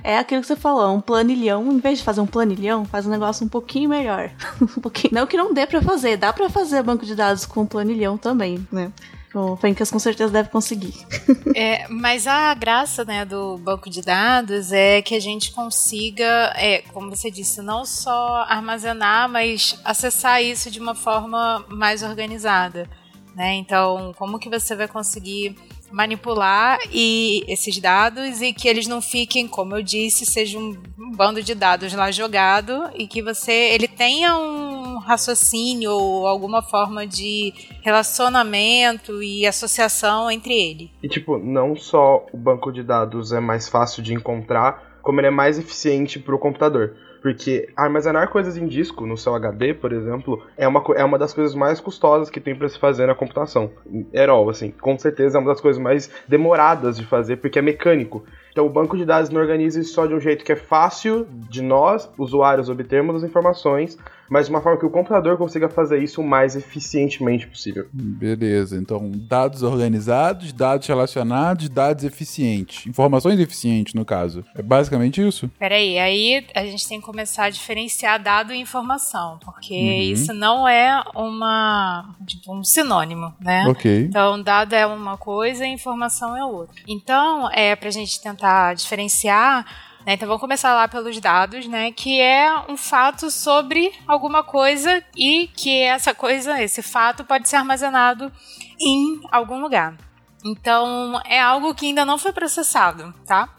é 0.02 0.18
aquilo 0.18 0.40
que 0.40 0.46
você 0.46 0.56
falou, 0.56 0.94
um 0.94 1.00
planilhão, 1.00 1.70
em 1.72 1.78
vez 1.78 1.98
de 1.98 2.04
fazer 2.04 2.20
um 2.20 2.26
planilhão, 2.26 2.84
faz 2.84 3.06
um 3.06 3.10
negócio 3.10 3.44
um 3.44 3.48
pouquinho 3.48 3.90
melhor. 3.90 4.30
um 4.60 4.80
pouquinho, 4.80 5.14
não 5.14 5.26
que 5.26 5.36
não 5.36 5.52
dê 5.52 5.66
para 5.66 5.82
fazer, 5.82 6.16
dá 6.16 6.32
para 6.32 6.48
fazer 6.48 6.82
banco 6.82 7.04
de 7.06 7.14
dados 7.14 7.46
com 7.46 7.66
planilhão 7.66 8.16
também, 8.16 8.66
né? 8.70 8.92
O 9.32 9.56
Fencas 9.56 9.90
com 9.90 9.98
certeza 9.98 10.32
deve 10.32 10.48
conseguir. 10.48 10.94
é, 11.54 11.86
mas 11.88 12.26
a 12.26 12.52
graça 12.54 13.04
né, 13.04 13.24
do 13.24 13.58
banco 13.58 13.88
de 13.88 14.02
dados 14.02 14.72
é 14.72 15.00
que 15.02 15.14
a 15.14 15.20
gente 15.20 15.52
consiga, 15.52 16.52
é, 16.56 16.82
como 16.92 17.14
você 17.14 17.30
disse, 17.30 17.62
não 17.62 17.84
só 17.84 18.44
armazenar, 18.48 19.28
mas 19.28 19.78
acessar 19.84 20.42
isso 20.42 20.68
de 20.68 20.80
uma 20.80 20.96
forma 20.96 21.64
mais 21.68 22.02
organizada. 22.02 22.88
Né? 23.36 23.54
Então, 23.54 24.12
como 24.18 24.38
que 24.38 24.50
você 24.50 24.74
vai 24.74 24.88
conseguir 24.88 25.56
manipular 25.90 26.78
e 26.92 27.44
esses 27.48 27.78
dados 27.78 28.40
e 28.40 28.52
que 28.52 28.68
eles 28.68 28.86
não 28.86 29.00
fiquem, 29.00 29.46
como 29.46 29.76
eu 29.76 29.82
disse, 29.82 30.24
seja 30.24 30.58
um, 30.58 30.76
bando 31.16 31.42
de 31.42 31.54
dados 31.54 31.92
lá 31.92 32.10
jogado 32.10 32.90
e 32.94 33.06
que 33.06 33.22
você 33.22 33.52
ele 33.52 33.88
tenha 33.88 34.36
um 34.36 34.98
raciocínio 34.98 35.90
ou 35.90 36.26
alguma 36.26 36.62
forma 36.62 37.06
de 37.06 37.52
relacionamento 37.82 39.22
e 39.22 39.46
associação 39.46 40.30
entre 40.30 40.54
ele. 40.54 40.90
E 41.02 41.08
tipo, 41.08 41.38
não 41.38 41.74
só 41.76 42.26
o 42.32 42.36
banco 42.36 42.72
de 42.72 42.82
dados 42.82 43.32
é 43.32 43.40
mais 43.40 43.68
fácil 43.68 44.02
de 44.02 44.14
encontrar, 44.14 44.98
como 45.02 45.20
ele 45.20 45.28
é 45.28 45.30
mais 45.30 45.58
eficiente 45.58 46.18
para 46.18 46.34
o 46.34 46.38
computador. 46.38 46.94
Porque 47.20 47.68
armazenar 47.76 48.28
coisas 48.28 48.56
em 48.56 48.66
disco 48.66 49.06
no 49.06 49.16
seu 49.16 49.34
HD, 49.34 49.74
por 49.74 49.92
exemplo, 49.92 50.42
é 50.56 50.66
uma, 50.66 50.82
é 50.96 51.04
uma 51.04 51.18
das 51.18 51.32
coisas 51.32 51.54
mais 51.54 51.80
custosas 51.80 52.30
que 52.30 52.40
tem 52.40 52.54
para 52.54 52.68
se 52.68 52.78
fazer 52.78 53.06
na 53.06 53.14
computação. 53.14 53.70
Erol, 54.12 54.48
assim, 54.48 54.70
com 54.70 54.98
certeza 54.98 55.36
é 55.36 55.40
uma 55.40 55.50
das 55.50 55.60
coisas 55.60 55.80
mais 55.80 56.10
demoradas 56.26 56.96
de 56.96 57.04
fazer, 57.04 57.36
porque 57.36 57.58
é 57.58 57.62
mecânico. 57.62 58.24
Então 58.50 58.66
o 58.66 58.70
banco 58.70 58.96
de 58.96 59.04
dados 59.04 59.30
não 59.30 59.40
organiza 59.40 59.80
isso 59.80 59.94
só 59.94 60.06
de 60.06 60.14
um 60.14 60.20
jeito 60.20 60.44
que 60.44 60.52
é 60.52 60.56
fácil 60.56 61.26
de 61.48 61.62
nós, 61.62 62.08
usuários, 62.18 62.68
obtermos 62.68 63.16
as 63.16 63.22
informações, 63.22 63.96
mas 64.30 64.46
de 64.46 64.52
uma 64.52 64.60
forma 64.60 64.78
que 64.78 64.86
o 64.86 64.90
computador 64.90 65.36
consiga 65.36 65.68
fazer 65.68 65.98
isso 66.02 66.20
o 66.20 66.26
mais 66.26 66.54
eficientemente 66.54 67.48
possível. 67.48 67.86
Beleza, 67.92 68.76
então 68.76 69.10
dados 69.12 69.64
organizados, 69.64 70.52
dados 70.52 70.86
relacionados, 70.86 71.68
dados 71.68 72.04
eficientes. 72.04 72.86
Informações 72.86 73.40
eficientes, 73.40 73.92
no 73.94 74.04
caso. 74.04 74.44
É 74.54 74.62
basicamente 74.62 75.26
isso? 75.26 75.50
Peraí, 75.58 75.98
aí 75.98 76.46
a 76.54 76.64
gente 76.64 76.88
tem 76.88 77.00
que 77.00 77.06
começar 77.06 77.44
a 77.44 77.50
diferenciar 77.50 78.22
dado 78.22 78.52
e 78.52 78.60
informação, 78.60 79.38
porque 79.44 79.74
uhum. 79.74 80.12
isso 80.12 80.32
não 80.32 80.68
é 80.68 81.02
uma 81.14 82.14
tipo, 82.24 82.54
um 82.54 82.62
sinônimo, 82.62 83.34
né? 83.40 83.64
Ok. 83.68 84.04
Então, 84.04 84.40
dado 84.40 84.74
é 84.74 84.86
uma 84.86 85.16
coisa 85.16 85.66
e 85.66 85.72
informação 85.72 86.36
é 86.36 86.44
outra. 86.44 86.80
Então, 86.86 87.50
é 87.50 87.74
pra 87.74 87.90
gente 87.90 88.20
tentar 88.20 88.39
tentar 88.40 88.74
diferenciar. 88.74 89.64
Né? 90.06 90.14
Então 90.14 90.26
vamos 90.26 90.40
começar 90.40 90.74
lá 90.74 90.88
pelos 90.88 91.20
dados, 91.20 91.66
né? 91.66 91.92
Que 91.92 92.20
é 92.20 92.50
um 92.68 92.76
fato 92.76 93.30
sobre 93.30 93.92
alguma 94.08 94.42
coisa 94.42 95.04
e 95.14 95.48
que 95.48 95.82
essa 95.82 96.14
coisa, 96.14 96.60
esse 96.62 96.82
fato 96.82 97.22
pode 97.22 97.48
ser 97.48 97.56
armazenado 97.56 98.32
em 98.80 99.20
algum 99.30 99.60
lugar. 99.60 99.94
Então 100.42 101.20
é 101.26 101.38
algo 101.38 101.74
que 101.74 101.86
ainda 101.86 102.06
não 102.06 102.16
foi 102.16 102.32
processado, 102.32 103.12
tá? 103.26 103.50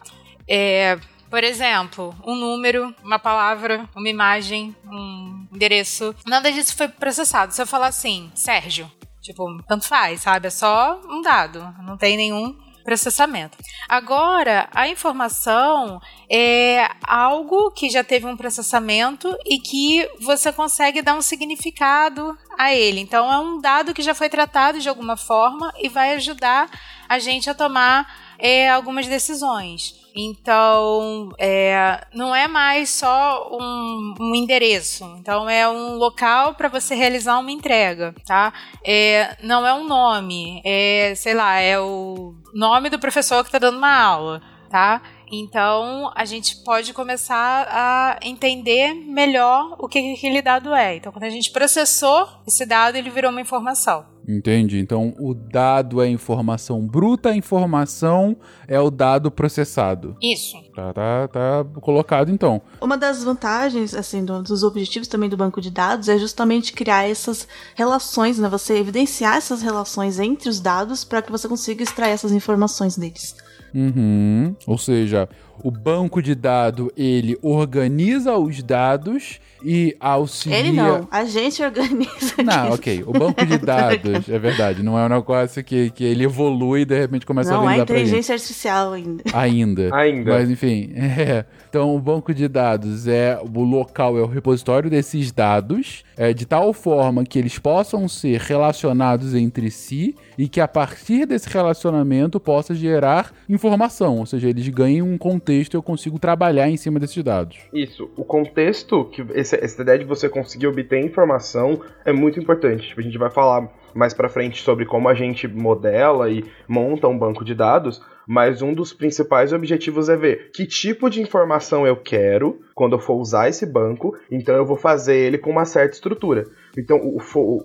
É, 0.47 0.99
por 1.29 1.43
exemplo, 1.43 2.15
um 2.25 2.35
número, 2.35 2.93
uma 3.03 3.19
palavra, 3.19 3.87
uma 3.95 4.09
imagem, 4.09 4.75
um 4.83 5.47
endereço. 5.53 6.15
Nada 6.25 6.51
disso 6.51 6.75
foi 6.75 6.87
processado. 6.87 7.53
Se 7.53 7.61
eu 7.61 7.67
falar 7.67 7.87
assim, 7.87 8.31
Sérgio, 8.33 8.91
tipo, 9.21 9.45
tanto 9.67 9.87
faz, 9.87 10.21
sabe? 10.21 10.47
É 10.47 10.49
só 10.49 10.99
um 11.07 11.21
dado, 11.21 11.61
não 11.85 11.97
tem 11.97 12.17
nenhum 12.17 12.57
processamento. 12.83 13.57
Agora, 13.87 14.69
a 14.73 14.87
informação 14.87 16.01
é 16.29 16.87
algo 17.03 17.71
que 17.71 17.89
já 17.89 18.03
teve 18.03 18.25
um 18.25 18.37
processamento 18.37 19.35
e 19.45 19.59
que 19.59 20.07
você 20.19 20.51
consegue 20.51 21.01
dar 21.01 21.15
um 21.15 21.21
significado 21.21 22.37
a 22.57 22.73
ele. 22.73 22.99
Então, 22.99 23.31
é 23.31 23.39
um 23.39 23.59
dado 23.59 23.93
que 23.93 24.01
já 24.01 24.13
foi 24.13 24.29
tratado 24.29 24.79
de 24.79 24.89
alguma 24.89 25.17
forma 25.17 25.73
e 25.81 25.89
vai 25.89 26.15
ajudar 26.15 26.69
a 27.07 27.19
gente 27.19 27.49
a 27.49 27.53
tomar 27.53 28.30
é, 28.41 28.69
algumas 28.69 29.07
decisões. 29.07 30.01
Então, 30.13 31.29
é, 31.37 32.05
não 32.13 32.35
é 32.35 32.47
mais 32.47 32.89
só 32.89 33.49
um, 33.51 34.15
um, 34.19 34.35
endereço. 34.35 35.05
Então, 35.19 35.49
é 35.49 35.69
um 35.69 35.95
local 35.95 36.55
para 36.55 36.67
você 36.67 36.95
realizar 36.95 37.39
uma 37.39 37.51
entrega, 37.51 38.13
tá? 38.25 38.51
É, 38.83 39.37
não 39.41 39.65
é 39.65 39.73
um 39.73 39.85
nome. 39.85 40.61
É, 40.65 41.13
sei 41.15 41.33
lá, 41.33 41.59
é 41.59 41.79
o 41.79 42.35
nome 42.53 42.89
do 42.89 42.99
professor 42.99 43.41
que 43.43 43.47
está 43.47 43.59
dando 43.59 43.77
uma 43.77 43.95
aula, 43.95 44.41
tá? 44.69 45.01
Então, 45.31 46.11
a 46.13 46.25
gente 46.25 46.57
pode 46.57 46.93
começar 46.93 47.65
a 47.69 48.19
entender 48.21 48.93
melhor 48.93 49.77
o 49.79 49.87
que 49.87 50.13
aquele 50.13 50.41
dado 50.41 50.73
é. 50.73 50.97
Então, 50.97 51.11
quando 51.11 51.23
a 51.23 51.29
gente 51.29 51.51
processou 51.51 52.27
esse 52.45 52.65
dado, 52.65 52.97
ele 52.97 53.09
virou 53.09 53.31
uma 53.31 53.39
informação. 53.39 54.10
Entendi. 54.27 54.79
Então, 54.79 55.13
o 55.19 55.33
dado 55.33 56.01
é 56.01 56.07
informação 56.07 56.85
bruta, 56.85 57.29
a 57.29 57.35
informação 57.35 58.37
é 58.67 58.79
o 58.79 58.91
dado 58.91 59.31
processado. 59.31 60.15
Isso. 60.21 60.55
Tá, 60.75 60.93
tá, 60.93 61.27
tá 61.27 61.65
colocado, 61.81 62.31
então. 62.31 62.61
Uma 62.79 62.97
das 62.97 63.23
vantagens, 63.23 63.93
assim, 63.95 64.23
dos 64.23 64.63
objetivos 64.63 65.07
também 65.07 65.29
do 65.29 65.37
banco 65.37 65.59
de 65.59 65.71
dados 65.71 66.07
é 66.07 66.17
justamente 66.17 66.73
criar 66.73 67.09
essas 67.09 67.47
relações, 67.75 68.37
né? 68.37 68.47
Você 68.49 68.77
evidenciar 68.77 69.37
essas 69.37 69.61
relações 69.61 70.19
entre 70.19 70.49
os 70.49 70.59
dados 70.59 71.03
para 71.03 71.21
que 71.21 71.31
você 71.31 71.47
consiga 71.47 71.83
extrair 71.83 72.11
essas 72.11 72.31
informações 72.31 72.97
deles. 72.97 73.35
Uhum. 73.73 74.55
Ou 74.67 74.77
seja, 74.77 75.29
o 75.63 75.71
banco 75.71 76.21
de 76.21 76.33
dados 76.33 76.89
ele 76.97 77.37
organiza 77.41 78.35
os 78.37 78.61
dados 78.63 79.39
e 79.63 79.95
auxilia. 79.99 80.57
Ele 80.57 80.71
não, 80.71 81.07
a 81.11 81.23
gente 81.25 81.61
organiza. 81.61 82.35
Não, 82.43 82.71
ok. 82.71 83.03
O 83.05 83.11
banco 83.11 83.45
de 83.45 83.57
dados, 83.63 84.27
é 84.27 84.39
verdade, 84.39 84.81
não 84.81 84.97
é 84.97 85.05
um 85.05 85.09
negócio 85.09 85.63
que, 85.63 85.91
que 85.91 86.03
ele 86.03 86.23
evolui 86.23 86.81
e 86.81 86.85
de 86.85 86.99
repente 86.99 87.25
começa 87.25 87.51
não, 87.51 87.57
a 87.57 87.61
organizar 87.61 87.85
Não, 87.85 87.95
é 87.95 87.99
inteligência 87.99 88.33
artificial 88.33 88.93
ainda. 88.93 89.23
Ainda. 89.33 89.95
ainda. 89.95 90.31
Mas 90.33 90.49
enfim, 90.49 90.91
é. 90.95 91.45
Então, 91.69 91.95
o 91.95 91.99
banco 91.99 92.33
de 92.33 92.47
dados 92.47 93.07
é 93.07 93.39
o 93.39 93.63
local, 93.63 94.17
é 94.17 94.21
o 94.21 94.25
repositório 94.25 94.89
desses 94.89 95.31
dados, 95.31 96.03
é, 96.17 96.33
de 96.33 96.45
tal 96.45 96.73
forma 96.73 97.23
que 97.23 97.39
eles 97.39 97.57
possam 97.57 98.07
ser 98.09 98.41
relacionados 98.41 99.33
entre 99.35 99.71
si 99.71 100.15
e 100.37 100.49
que 100.49 100.59
a 100.59 100.67
partir 100.67 101.25
desse 101.25 101.47
relacionamento 101.47 102.39
possa 102.39 102.73
gerar 102.75 103.31
informação, 103.47 104.17
ou 104.17 104.25
seja, 104.25 104.49
eles 104.49 104.67
ganhem 104.67 105.01
um 105.01 105.17
contexto 105.17 105.50
e 105.51 105.67
eu 105.73 105.83
consigo 105.83 106.19
trabalhar 106.19 106.69
em 106.69 106.77
cima 106.77 106.99
desses 106.99 107.23
dados. 107.23 107.57
Isso, 107.73 108.09
o 108.15 108.23
contexto, 108.23 109.05
que 109.05 109.25
esse, 109.33 109.55
essa 109.55 109.81
ideia 109.81 109.99
de 109.99 110.05
você 110.05 110.29
conseguir 110.29 110.67
obter 110.67 111.03
informação 111.03 111.81
é 112.05 112.11
muito 112.11 112.39
importante. 112.39 112.89
Tipo, 112.89 113.01
a 113.01 113.03
gente 113.03 113.17
vai 113.17 113.29
falar 113.29 113.69
mais 113.93 114.13
pra 114.13 114.29
frente 114.29 114.61
sobre 114.61 114.85
como 114.85 115.09
a 115.09 115.13
gente 115.13 115.47
modela 115.47 116.29
e 116.29 116.45
monta 116.67 117.07
um 117.07 117.17
banco 117.17 117.43
de 117.43 117.53
dados, 117.53 118.01
mas 118.27 118.61
um 118.61 118.73
dos 118.73 118.93
principais 118.93 119.51
objetivos 119.51 120.07
é 120.07 120.15
ver 120.15 120.51
que 120.51 120.65
tipo 120.65 121.09
de 121.09 121.21
informação 121.21 121.85
eu 121.85 121.97
quero 121.97 122.61
quando 122.73 122.93
eu 122.93 122.99
for 122.99 123.15
usar 123.15 123.49
esse 123.49 123.65
banco, 123.65 124.17
então 124.29 124.55
eu 124.55 124.65
vou 124.65 124.77
fazer 124.77 125.15
ele 125.15 125.37
com 125.37 125.49
uma 125.49 125.65
certa 125.65 125.95
estrutura. 125.95 126.45
Então, 126.77 126.97
o, 126.97 127.19
o, 127.35 127.63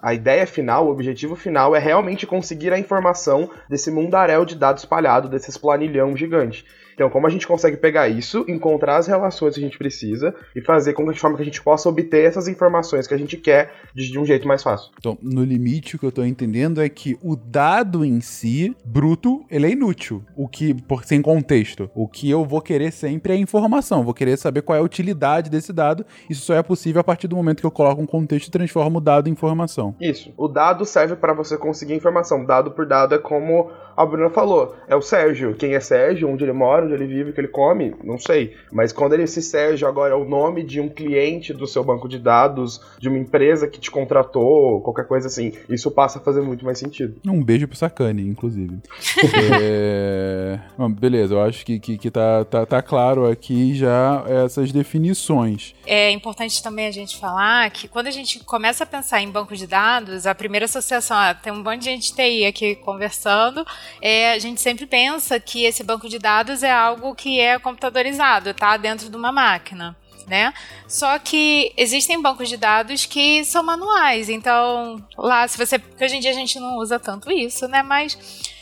a 0.00 0.14
ideia 0.14 0.46
final, 0.46 0.86
o 0.86 0.90
objetivo 0.90 1.34
final 1.34 1.74
é 1.74 1.78
realmente 1.78 2.26
conseguir 2.26 2.72
a 2.72 2.78
informação 2.78 3.50
desse 3.68 3.90
mundaréu 3.90 4.44
de 4.44 4.54
dados 4.54 4.82
espalhado, 4.82 5.28
desses 5.28 5.58
planilhão 5.58 6.16
gigante. 6.16 6.64
Então, 6.98 7.08
como 7.08 7.28
a 7.28 7.30
gente 7.30 7.46
consegue 7.46 7.76
pegar 7.76 8.08
isso, 8.08 8.44
encontrar 8.48 8.96
as 8.96 9.06
relações 9.06 9.54
que 9.54 9.60
a 9.60 9.62
gente 9.62 9.78
precisa 9.78 10.34
e 10.52 10.60
fazer 10.60 10.94
com 10.94 11.06
que, 11.12 11.20
forma 11.20 11.36
que 11.36 11.42
a 11.42 11.44
gente 11.44 11.62
possa 11.62 11.88
obter 11.88 12.24
essas 12.24 12.48
informações 12.48 13.06
que 13.06 13.14
a 13.14 13.16
gente 13.16 13.36
quer 13.36 13.72
de, 13.94 14.10
de 14.10 14.18
um 14.18 14.24
jeito 14.24 14.48
mais 14.48 14.64
fácil. 14.64 14.90
Então, 14.98 15.16
no 15.22 15.44
limite, 15.44 15.94
o 15.94 15.98
que 16.00 16.04
eu 16.04 16.10
tô 16.10 16.24
entendendo 16.24 16.82
é 16.82 16.88
que 16.88 17.16
o 17.22 17.36
dado 17.36 18.04
em 18.04 18.20
si, 18.20 18.76
bruto, 18.84 19.44
ele 19.48 19.66
é 19.66 19.70
inútil. 19.70 20.24
O 20.34 20.48
que, 20.48 20.74
por, 20.74 21.04
sem 21.04 21.22
contexto. 21.22 21.88
O 21.94 22.08
que 22.08 22.28
eu 22.28 22.44
vou 22.44 22.60
querer 22.60 22.90
sempre 22.90 23.32
é 23.32 23.36
informação. 23.36 24.02
Vou 24.02 24.12
querer 24.12 24.36
saber 24.36 24.62
qual 24.62 24.74
é 24.74 24.80
a 24.80 24.84
utilidade 24.84 25.48
desse 25.48 25.72
dado. 25.72 26.04
Isso 26.28 26.42
só 26.42 26.54
é 26.54 26.64
possível 26.64 27.00
a 27.00 27.04
partir 27.04 27.28
do 27.28 27.36
momento 27.36 27.60
que 27.60 27.66
eu 27.66 27.70
coloco 27.70 28.02
um 28.02 28.06
contexto 28.06 28.48
e 28.48 28.50
transformo 28.50 28.98
o 28.98 29.00
dado 29.00 29.28
em 29.28 29.32
informação. 29.32 29.94
Isso. 30.00 30.32
O 30.36 30.48
dado 30.48 30.84
serve 30.84 31.14
para 31.14 31.32
você 31.32 31.56
conseguir 31.56 31.94
informação. 31.94 32.44
Dado 32.44 32.72
por 32.72 32.84
dado 32.84 33.14
é 33.14 33.18
como 33.18 33.70
a 33.96 34.04
Bruna 34.04 34.30
falou. 34.30 34.74
É 34.88 34.96
o 34.96 35.00
Sérgio. 35.00 35.54
Quem 35.54 35.74
é 35.74 35.80
Sérgio? 35.80 36.28
Onde 36.28 36.44
ele 36.44 36.52
mora? 36.52 36.87
Onde 36.88 37.02
ele 37.02 37.06
vive? 37.06 37.30
O 37.30 37.32
que 37.32 37.40
ele 37.40 37.48
come? 37.48 37.94
Não 38.02 38.18
sei. 38.18 38.54
Mas 38.72 38.92
quando 38.92 39.12
ele 39.12 39.26
se 39.26 39.42
Sérgio 39.42 39.86
agora 39.86 40.14
é 40.14 40.16
o 40.16 40.24
nome 40.24 40.62
de 40.62 40.80
um 40.80 40.88
cliente 40.88 41.52
do 41.52 41.66
seu 41.66 41.84
banco 41.84 42.08
de 42.08 42.18
dados, 42.18 42.80
de 42.98 43.08
uma 43.08 43.18
empresa 43.18 43.68
que 43.68 43.78
te 43.78 43.90
contratou, 43.90 44.80
qualquer 44.80 45.06
coisa 45.06 45.26
assim, 45.26 45.52
isso 45.68 45.90
passa 45.90 46.18
a 46.18 46.22
fazer 46.22 46.40
muito 46.40 46.64
mais 46.64 46.78
sentido. 46.78 47.16
Um 47.26 47.42
beijo 47.42 47.68
pro 47.68 47.76
Sacane, 47.76 48.22
inclusive. 48.22 48.78
é... 49.60 50.58
Bom, 50.76 50.90
beleza, 50.90 51.34
eu 51.34 51.42
acho 51.42 51.64
que, 51.64 51.78
que, 51.78 51.98
que 51.98 52.10
tá, 52.10 52.44
tá, 52.44 52.64
tá 52.64 52.82
claro 52.82 53.30
aqui 53.30 53.74
já 53.74 54.24
essas 54.44 54.72
definições. 54.72 55.74
É 55.86 56.10
importante 56.10 56.62
também 56.62 56.86
a 56.86 56.90
gente 56.90 57.18
falar 57.18 57.70
que 57.70 57.88
quando 57.88 58.06
a 58.06 58.10
gente 58.10 58.40
começa 58.44 58.84
a 58.84 58.86
pensar 58.86 59.20
em 59.20 59.30
banco 59.30 59.56
de 59.56 59.66
dados, 59.66 60.26
a 60.26 60.34
primeira 60.34 60.64
associação, 60.64 61.16
ah, 61.16 61.34
tem 61.34 61.52
um 61.52 61.62
monte 61.62 61.80
de 61.80 61.84
gente 61.86 62.14
TI 62.14 62.46
aqui 62.46 62.76
conversando, 62.76 63.66
é, 64.00 64.32
a 64.32 64.38
gente 64.38 64.60
sempre 64.60 64.86
pensa 64.86 65.38
que 65.40 65.64
esse 65.64 65.82
banco 65.82 66.08
de 66.08 66.18
dados 66.18 66.62
é 66.62 66.70
algo 66.78 67.14
que 67.14 67.40
é 67.40 67.58
computadorizado, 67.58 68.54
tá 68.54 68.76
dentro 68.76 69.08
de 69.08 69.16
uma 69.16 69.32
máquina. 69.32 69.96
Né? 70.26 70.52
Só 70.86 71.18
que 71.18 71.72
existem 71.74 72.20
bancos 72.20 72.50
de 72.50 72.58
dados 72.58 73.06
que 73.06 73.42
são 73.46 73.62
manuais. 73.62 74.28
Então, 74.28 75.02
lá, 75.16 75.48
se 75.48 75.56
você. 75.56 75.78
Porque 75.78 76.04
hoje 76.04 76.16
em 76.16 76.20
dia 76.20 76.32
a 76.32 76.34
gente 76.34 76.60
não 76.60 76.76
usa 76.76 77.00
tanto 77.00 77.32
isso, 77.32 77.66
né? 77.66 77.82
Mas 77.82 78.18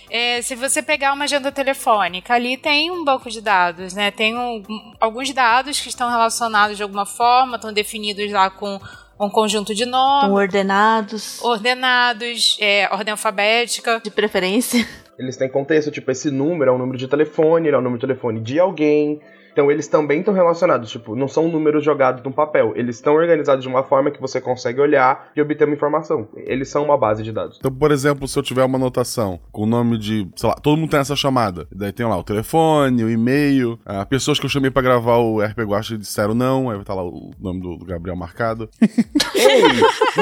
é, 0.09 0.41
se 0.43 0.55
você 0.55 0.81
pegar 0.81 1.13
uma 1.13 1.25
agenda 1.25 1.51
telefônica, 1.51 2.33
ali 2.33 2.57
tem 2.57 2.91
um 2.91 3.05
banco 3.05 3.29
de 3.29 3.41
dados, 3.41 3.95
né? 3.95 4.13
Tem 4.13 4.37
um, 4.37 4.63
alguns 5.01 5.33
dados 5.33 5.81
que 5.81 5.89
estão 5.89 6.09
relacionados 6.09 6.77
de 6.77 6.83
alguma 6.85 7.05
forma, 7.05 7.57
estão 7.57 7.73
definidos 7.73 8.31
lá 8.31 8.49
com 8.49 8.81
um 9.19 9.29
conjunto 9.29 9.75
de 9.75 9.85
nomes. 9.85 10.25
Estão 10.25 10.35
ordenados. 10.35 11.43
Ordenados, 11.43 12.57
é, 12.61 12.89
ordem 12.93 13.13
alfabética. 13.13 14.01
De 14.05 14.11
preferência. 14.11 14.87
Eles 15.19 15.37
têm 15.37 15.49
contexto, 15.49 15.91
tipo, 15.91 16.11
esse 16.11 16.31
número 16.31 16.71
é 16.71 16.75
um 16.75 16.79
número 16.79 16.99
de 16.99 17.09
telefone, 17.09 17.69
ele 17.69 17.77
é 17.77 17.79
um 17.79 17.83
número 17.83 17.99
de 17.99 18.07
telefone 18.07 18.41
de 18.41 18.59
alguém. 18.59 19.21
Então 19.57 19.71
eles 19.71 19.89
também 19.89 20.19
estão 20.19 20.35
relacionados, 20.35 20.91
tipo, 20.91 21.17
não 21.17 21.27
são 21.27 21.49
números 21.49 21.83
jogados 21.83 22.23
num 22.23 22.31
papel, 22.31 22.75
eles 22.77 22.97
estão 22.97 23.15
organizados 23.15 23.63
de 23.63 23.69
uma 23.71 23.83
forma 23.83 24.11
que 24.11 24.21
você 24.21 24.39
consegue 24.39 24.83
olhar 24.83 25.31
e 25.35 25.41
obter 25.41 25.65
uma 25.65 25.73
informação. 25.75 26.29
Eles 26.37 26.69
são 26.69 26.85
uma 26.85 26.99
base 26.99 27.23
de 27.23 27.33
dados. 27.33 27.57
Então, 27.59 27.73
por 27.73 27.91
exemplo, 27.91 28.29
se 28.29 28.39
eu 28.39 28.43
tiver 28.43 28.63
uma 28.63 28.77
anotação 28.77 29.41
com 29.51 29.63
o 29.63 29.67
nome 29.67 29.97
de, 29.97 30.29
sei 30.37 30.51
lá, 30.51 30.57
todo 30.57 30.77
mundo 30.77 30.91
tem 30.91 31.01
essa 31.01 31.17
chamada. 31.17 31.67
Daí 31.73 31.91
tem 31.91 32.05
lá 32.05 32.19
o 32.19 32.23
telefone, 32.23 33.03
o 33.03 33.09
e-mail, 33.09 33.79
as 33.87 34.05
pessoas 34.05 34.39
que 34.39 34.45
eu 34.45 34.51
chamei 34.51 34.71
para 34.71 34.83
gravar 34.83 35.17
o 35.17 35.41
RP 35.41 35.61
Guacha 35.61 35.97
disseram 35.97 36.35
não, 36.35 36.69
aí 36.69 36.75
vai 36.75 36.83
estar 36.83 36.93
lá 36.93 37.03
o 37.03 37.31
nome 37.41 37.63
do, 37.63 37.79
do 37.79 37.87
Gabriel 37.87 38.15
marcado. 38.15 38.69
Ei, 39.35 39.63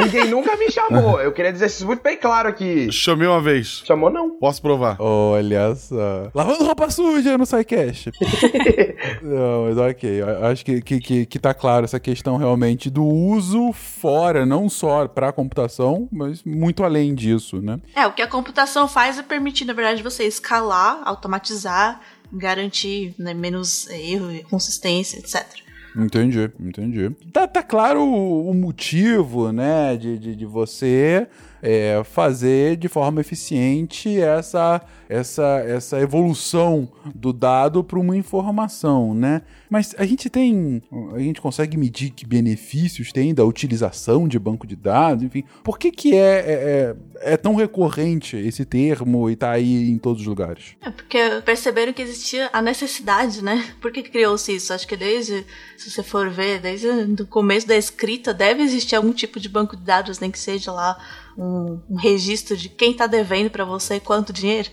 ninguém 0.01 0.31
nunca 0.31 0.57
me 0.57 0.71
chamou. 0.71 1.21
Eu 1.21 1.33
queria 1.33 1.53
dizer 1.53 1.67
isso 1.67 1.85
muito 1.85 2.05
bem 2.05 2.17
claro 2.17 2.49
aqui. 2.49 2.93
Chamei 2.93 3.27
uma 3.27 3.41
vez. 3.41 3.83
Chamou 3.85 4.11
não. 4.11 4.39
Posso 4.39 4.63
provar. 4.63 4.97
Olha 5.01 5.75
só. 5.75 6.31
Lavando 6.33 6.65
roupa 6.65 6.89
suja 6.89 7.37
no 7.37 7.45
SciCast. 7.45 8.13
Não, 9.25 9.65
mas 9.65 9.79
ok. 9.79 10.23
Acho 10.43 10.65
que, 10.65 10.83
que, 10.83 11.01
que, 11.01 11.27
que 11.27 11.39
tá 11.39 11.55
claro 11.55 11.85
essa 11.85 11.99
questão 11.99 12.37
realmente 12.37 12.91
do 12.91 13.03
uso 13.03 13.73
fora, 13.73 14.45
não 14.45 14.69
só 14.69 15.09
pra 15.09 15.33
computação, 15.33 16.07
mas 16.13 16.45
muito 16.45 16.85
além 16.85 17.15
disso, 17.15 17.63
né? 17.63 17.81
É, 17.95 18.07
o 18.07 18.13
que 18.13 18.21
a 18.21 18.29
computação 18.29 18.87
faz 18.87 19.19
é 19.19 19.23
permitir, 19.23 19.65
na 19.65 19.73
verdade, 19.73 20.03
você 20.03 20.25
escalar, 20.25 21.01
automatizar, 21.07 22.03
garantir 22.31 23.15
né, 23.19 23.33
menos 23.33 23.89
erro, 23.89 24.29
consistência, 24.51 25.19
etc. 25.19 25.65
Entendi, 25.97 26.51
entendi. 26.61 27.11
Tá, 27.33 27.47
tá 27.47 27.63
claro 27.63 28.03
o, 28.03 28.51
o 28.51 28.53
motivo, 28.55 29.53
né, 29.53 29.97
de, 29.97 30.19
de, 30.19 30.37
de 30.37 30.45
você 30.45 31.27
é, 31.65 32.03
fazer 32.05 32.77
de 32.77 32.89
forma 32.89 33.23
eficiente 33.23 34.21
essa, 34.21 34.83
essa, 35.09 35.65
essa 35.67 35.99
evolução 35.99 36.87
do 37.15 37.33
dado 37.33 37.83
para 37.83 37.99
uma 37.99 38.15
informação, 38.15 39.15
né? 39.15 39.41
Mas 39.71 39.95
a 39.97 40.05
gente 40.05 40.29
tem, 40.29 40.83
a 41.15 41.19
gente 41.19 41.41
consegue 41.41 41.79
medir 41.79 42.11
que 42.11 42.27
benefícios 42.27 43.11
tem 43.11 43.33
da 43.33 43.47
utilização 43.47 44.29
de 44.29 44.39
banco 44.39 44.67
de 44.67 44.77
dados, 44.77 45.25
enfim. 45.25 45.43
Por 45.65 45.79
que 45.79 45.91
que 45.91 46.15
é, 46.15 46.95
é, 47.23 47.33
é 47.33 47.37
tão 47.39 47.55
recorrente 47.55 48.37
esse 48.37 48.67
termo 48.67 49.31
e 49.31 49.35
tá 49.35 49.51
aí 49.53 49.89
em 49.91 49.97
todos 49.97 50.21
os 50.21 50.29
lugares? 50.29 50.77
É 50.83 50.91
porque 50.91 51.19
perceberam 51.47 51.95
que 51.95 52.03
existia 52.03 52.51
a 52.53 52.61
necessidade, 52.61 53.43
né? 53.43 53.73
Por 53.81 53.91
que 53.91 54.03
criou-se 54.03 54.55
isso? 54.55 54.71
Acho 54.71 54.87
que 54.87 54.99
desde, 54.99 55.47
se 55.79 55.91
você 55.91 56.03
for 56.03 56.29
ver, 56.29 56.61
desde 56.61 56.89
o 57.23 57.27
começo 57.27 57.67
da 57.67 57.75
escrita, 57.75 58.35
deve 58.35 58.63
existir 58.63 58.97
algum 58.97 59.13
tipo 59.13 59.41
de 59.41 59.49
banco 59.49 59.75
de 59.75 59.83
dados, 59.83 60.21
nem 60.21 60.31
que 60.31 60.39
seja 60.39 60.71
lá 60.71 60.99
um, 61.37 61.81
um 61.91 61.97
registro 61.97 62.57
de 62.57 62.69
quem 62.69 62.93
está 62.93 63.07
devendo 63.07 63.51
para 63.51 63.65
você 63.65 64.01
quanto 64.01 64.33
dinheiro. 64.33 64.69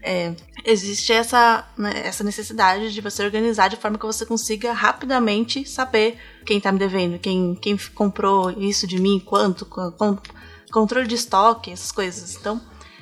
É, 0.00 0.34
existe 0.64 1.12
essa, 1.12 1.68
né, 1.76 2.02
essa 2.04 2.22
necessidade 2.22 2.92
de 2.92 3.00
você 3.00 3.24
organizar 3.24 3.68
de 3.68 3.76
forma 3.76 3.98
que 3.98 4.06
você 4.06 4.24
consiga 4.24 4.72
rapidamente 4.72 5.68
saber 5.68 6.18
quem 6.46 6.58
está 6.58 6.70
me 6.70 6.78
devendo, 6.78 7.18
quem, 7.18 7.54
quem 7.56 7.76
comprou 7.94 8.50
isso 8.50 8.86
de 8.86 9.00
mim, 9.00 9.20
quanto, 9.24 9.66
quanto, 9.66 10.32
controle 10.70 11.06
de 11.06 11.16
estoque, 11.16 11.72
essas 11.72 11.90
coisas. 11.90 12.36
Então, 12.36 12.60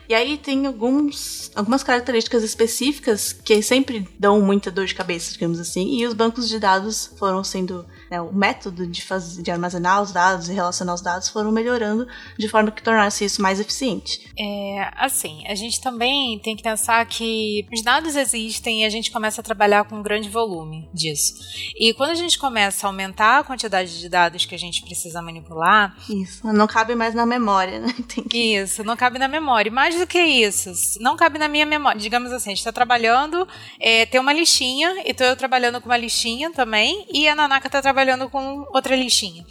e 0.08 0.14
aí 0.14 0.38
tem 0.38 0.66
alguns, 0.66 1.50
algumas 1.54 1.82
características 1.82 2.42
específicas 2.42 3.32
que 3.32 3.60
sempre 3.60 4.08
dão 4.18 4.40
muita 4.40 4.70
dor 4.70 4.86
de 4.86 4.94
cabeça, 4.94 5.32
digamos 5.32 5.58
assim, 5.58 5.98
e 5.98 6.06
os 6.06 6.14
bancos 6.14 6.48
de 6.48 6.58
dados 6.58 7.12
foram 7.18 7.42
sendo 7.42 7.84
né, 8.10 8.20
o 8.20 8.32
método 8.32 8.86
de, 8.86 9.02
fazer, 9.02 9.42
de 9.42 9.50
armazenar 9.50 10.02
os 10.02 10.12
dados 10.12 10.48
e 10.48 10.52
relacionar 10.52 10.94
os 10.94 11.00
dados 11.00 11.28
foram 11.28 11.50
melhorando 11.50 12.06
de 12.38 12.48
forma 12.48 12.70
que 12.70 12.82
tornasse 12.82 13.24
isso 13.24 13.42
mais 13.42 13.60
eficiente. 13.60 14.32
É, 14.38 14.90
assim, 14.96 15.44
a 15.48 15.54
gente 15.54 15.80
também 15.80 16.38
tem 16.38 16.56
que 16.56 16.62
pensar 16.62 17.04
que 17.06 17.66
os 17.72 17.82
dados 17.82 18.16
existem 18.16 18.82
e 18.82 18.84
a 18.84 18.90
gente 18.90 19.10
começa 19.10 19.40
a 19.40 19.44
trabalhar 19.44 19.84
com 19.84 19.96
um 19.96 20.02
grande 20.02 20.28
volume 20.28 20.88
disso. 20.92 21.34
E 21.78 21.92
quando 21.94 22.10
a 22.10 22.14
gente 22.14 22.38
começa 22.38 22.86
a 22.86 22.90
aumentar 22.90 23.40
a 23.40 23.44
quantidade 23.44 23.98
de 23.98 24.08
dados 24.08 24.44
que 24.44 24.54
a 24.54 24.58
gente 24.58 24.82
precisa 24.82 25.20
manipular. 25.20 25.96
Isso, 26.08 26.46
não 26.52 26.66
cabe 26.66 26.94
mais 26.94 27.14
na 27.14 27.26
memória, 27.26 27.80
né? 27.80 27.94
Que... 28.30 28.56
Isso, 28.56 28.82
não 28.82 28.96
cabe 28.96 29.18
na 29.18 29.28
memória. 29.28 29.68
E 29.68 29.72
mais 29.72 29.96
do 29.96 30.06
que 30.06 30.18
isso, 30.18 30.70
não 31.00 31.16
cabe 31.16 31.38
na 31.38 31.48
minha 31.48 31.66
memória. 31.66 32.00
Digamos 32.00 32.32
assim, 32.32 32.50
a 32.50 32.52
gente 32.52 32.58
está 32.58 32.72
trabalhando, 32.72 33.46
é, 33.78 34.06
tem 34.06 34.20
uma 34.20 34.32
listinha, 34.32 35.02
e 35.04 35.10
estou 35.10 35.26
eu 35.26 35.36
trabalhando 35.36 35.80
com 35.80 35.88
uma 35.88 35.96
listinha 35.96 36.50
também, 36.50 37.06
e 37.12 37.28
a 37.28 37.34
Nanaka 37.34 37.66
está 37.66 37.80
trabalhando 37.82 37.95
com 38.30 38.66
outra 38.72 38.94
listinha. 38.94 39.44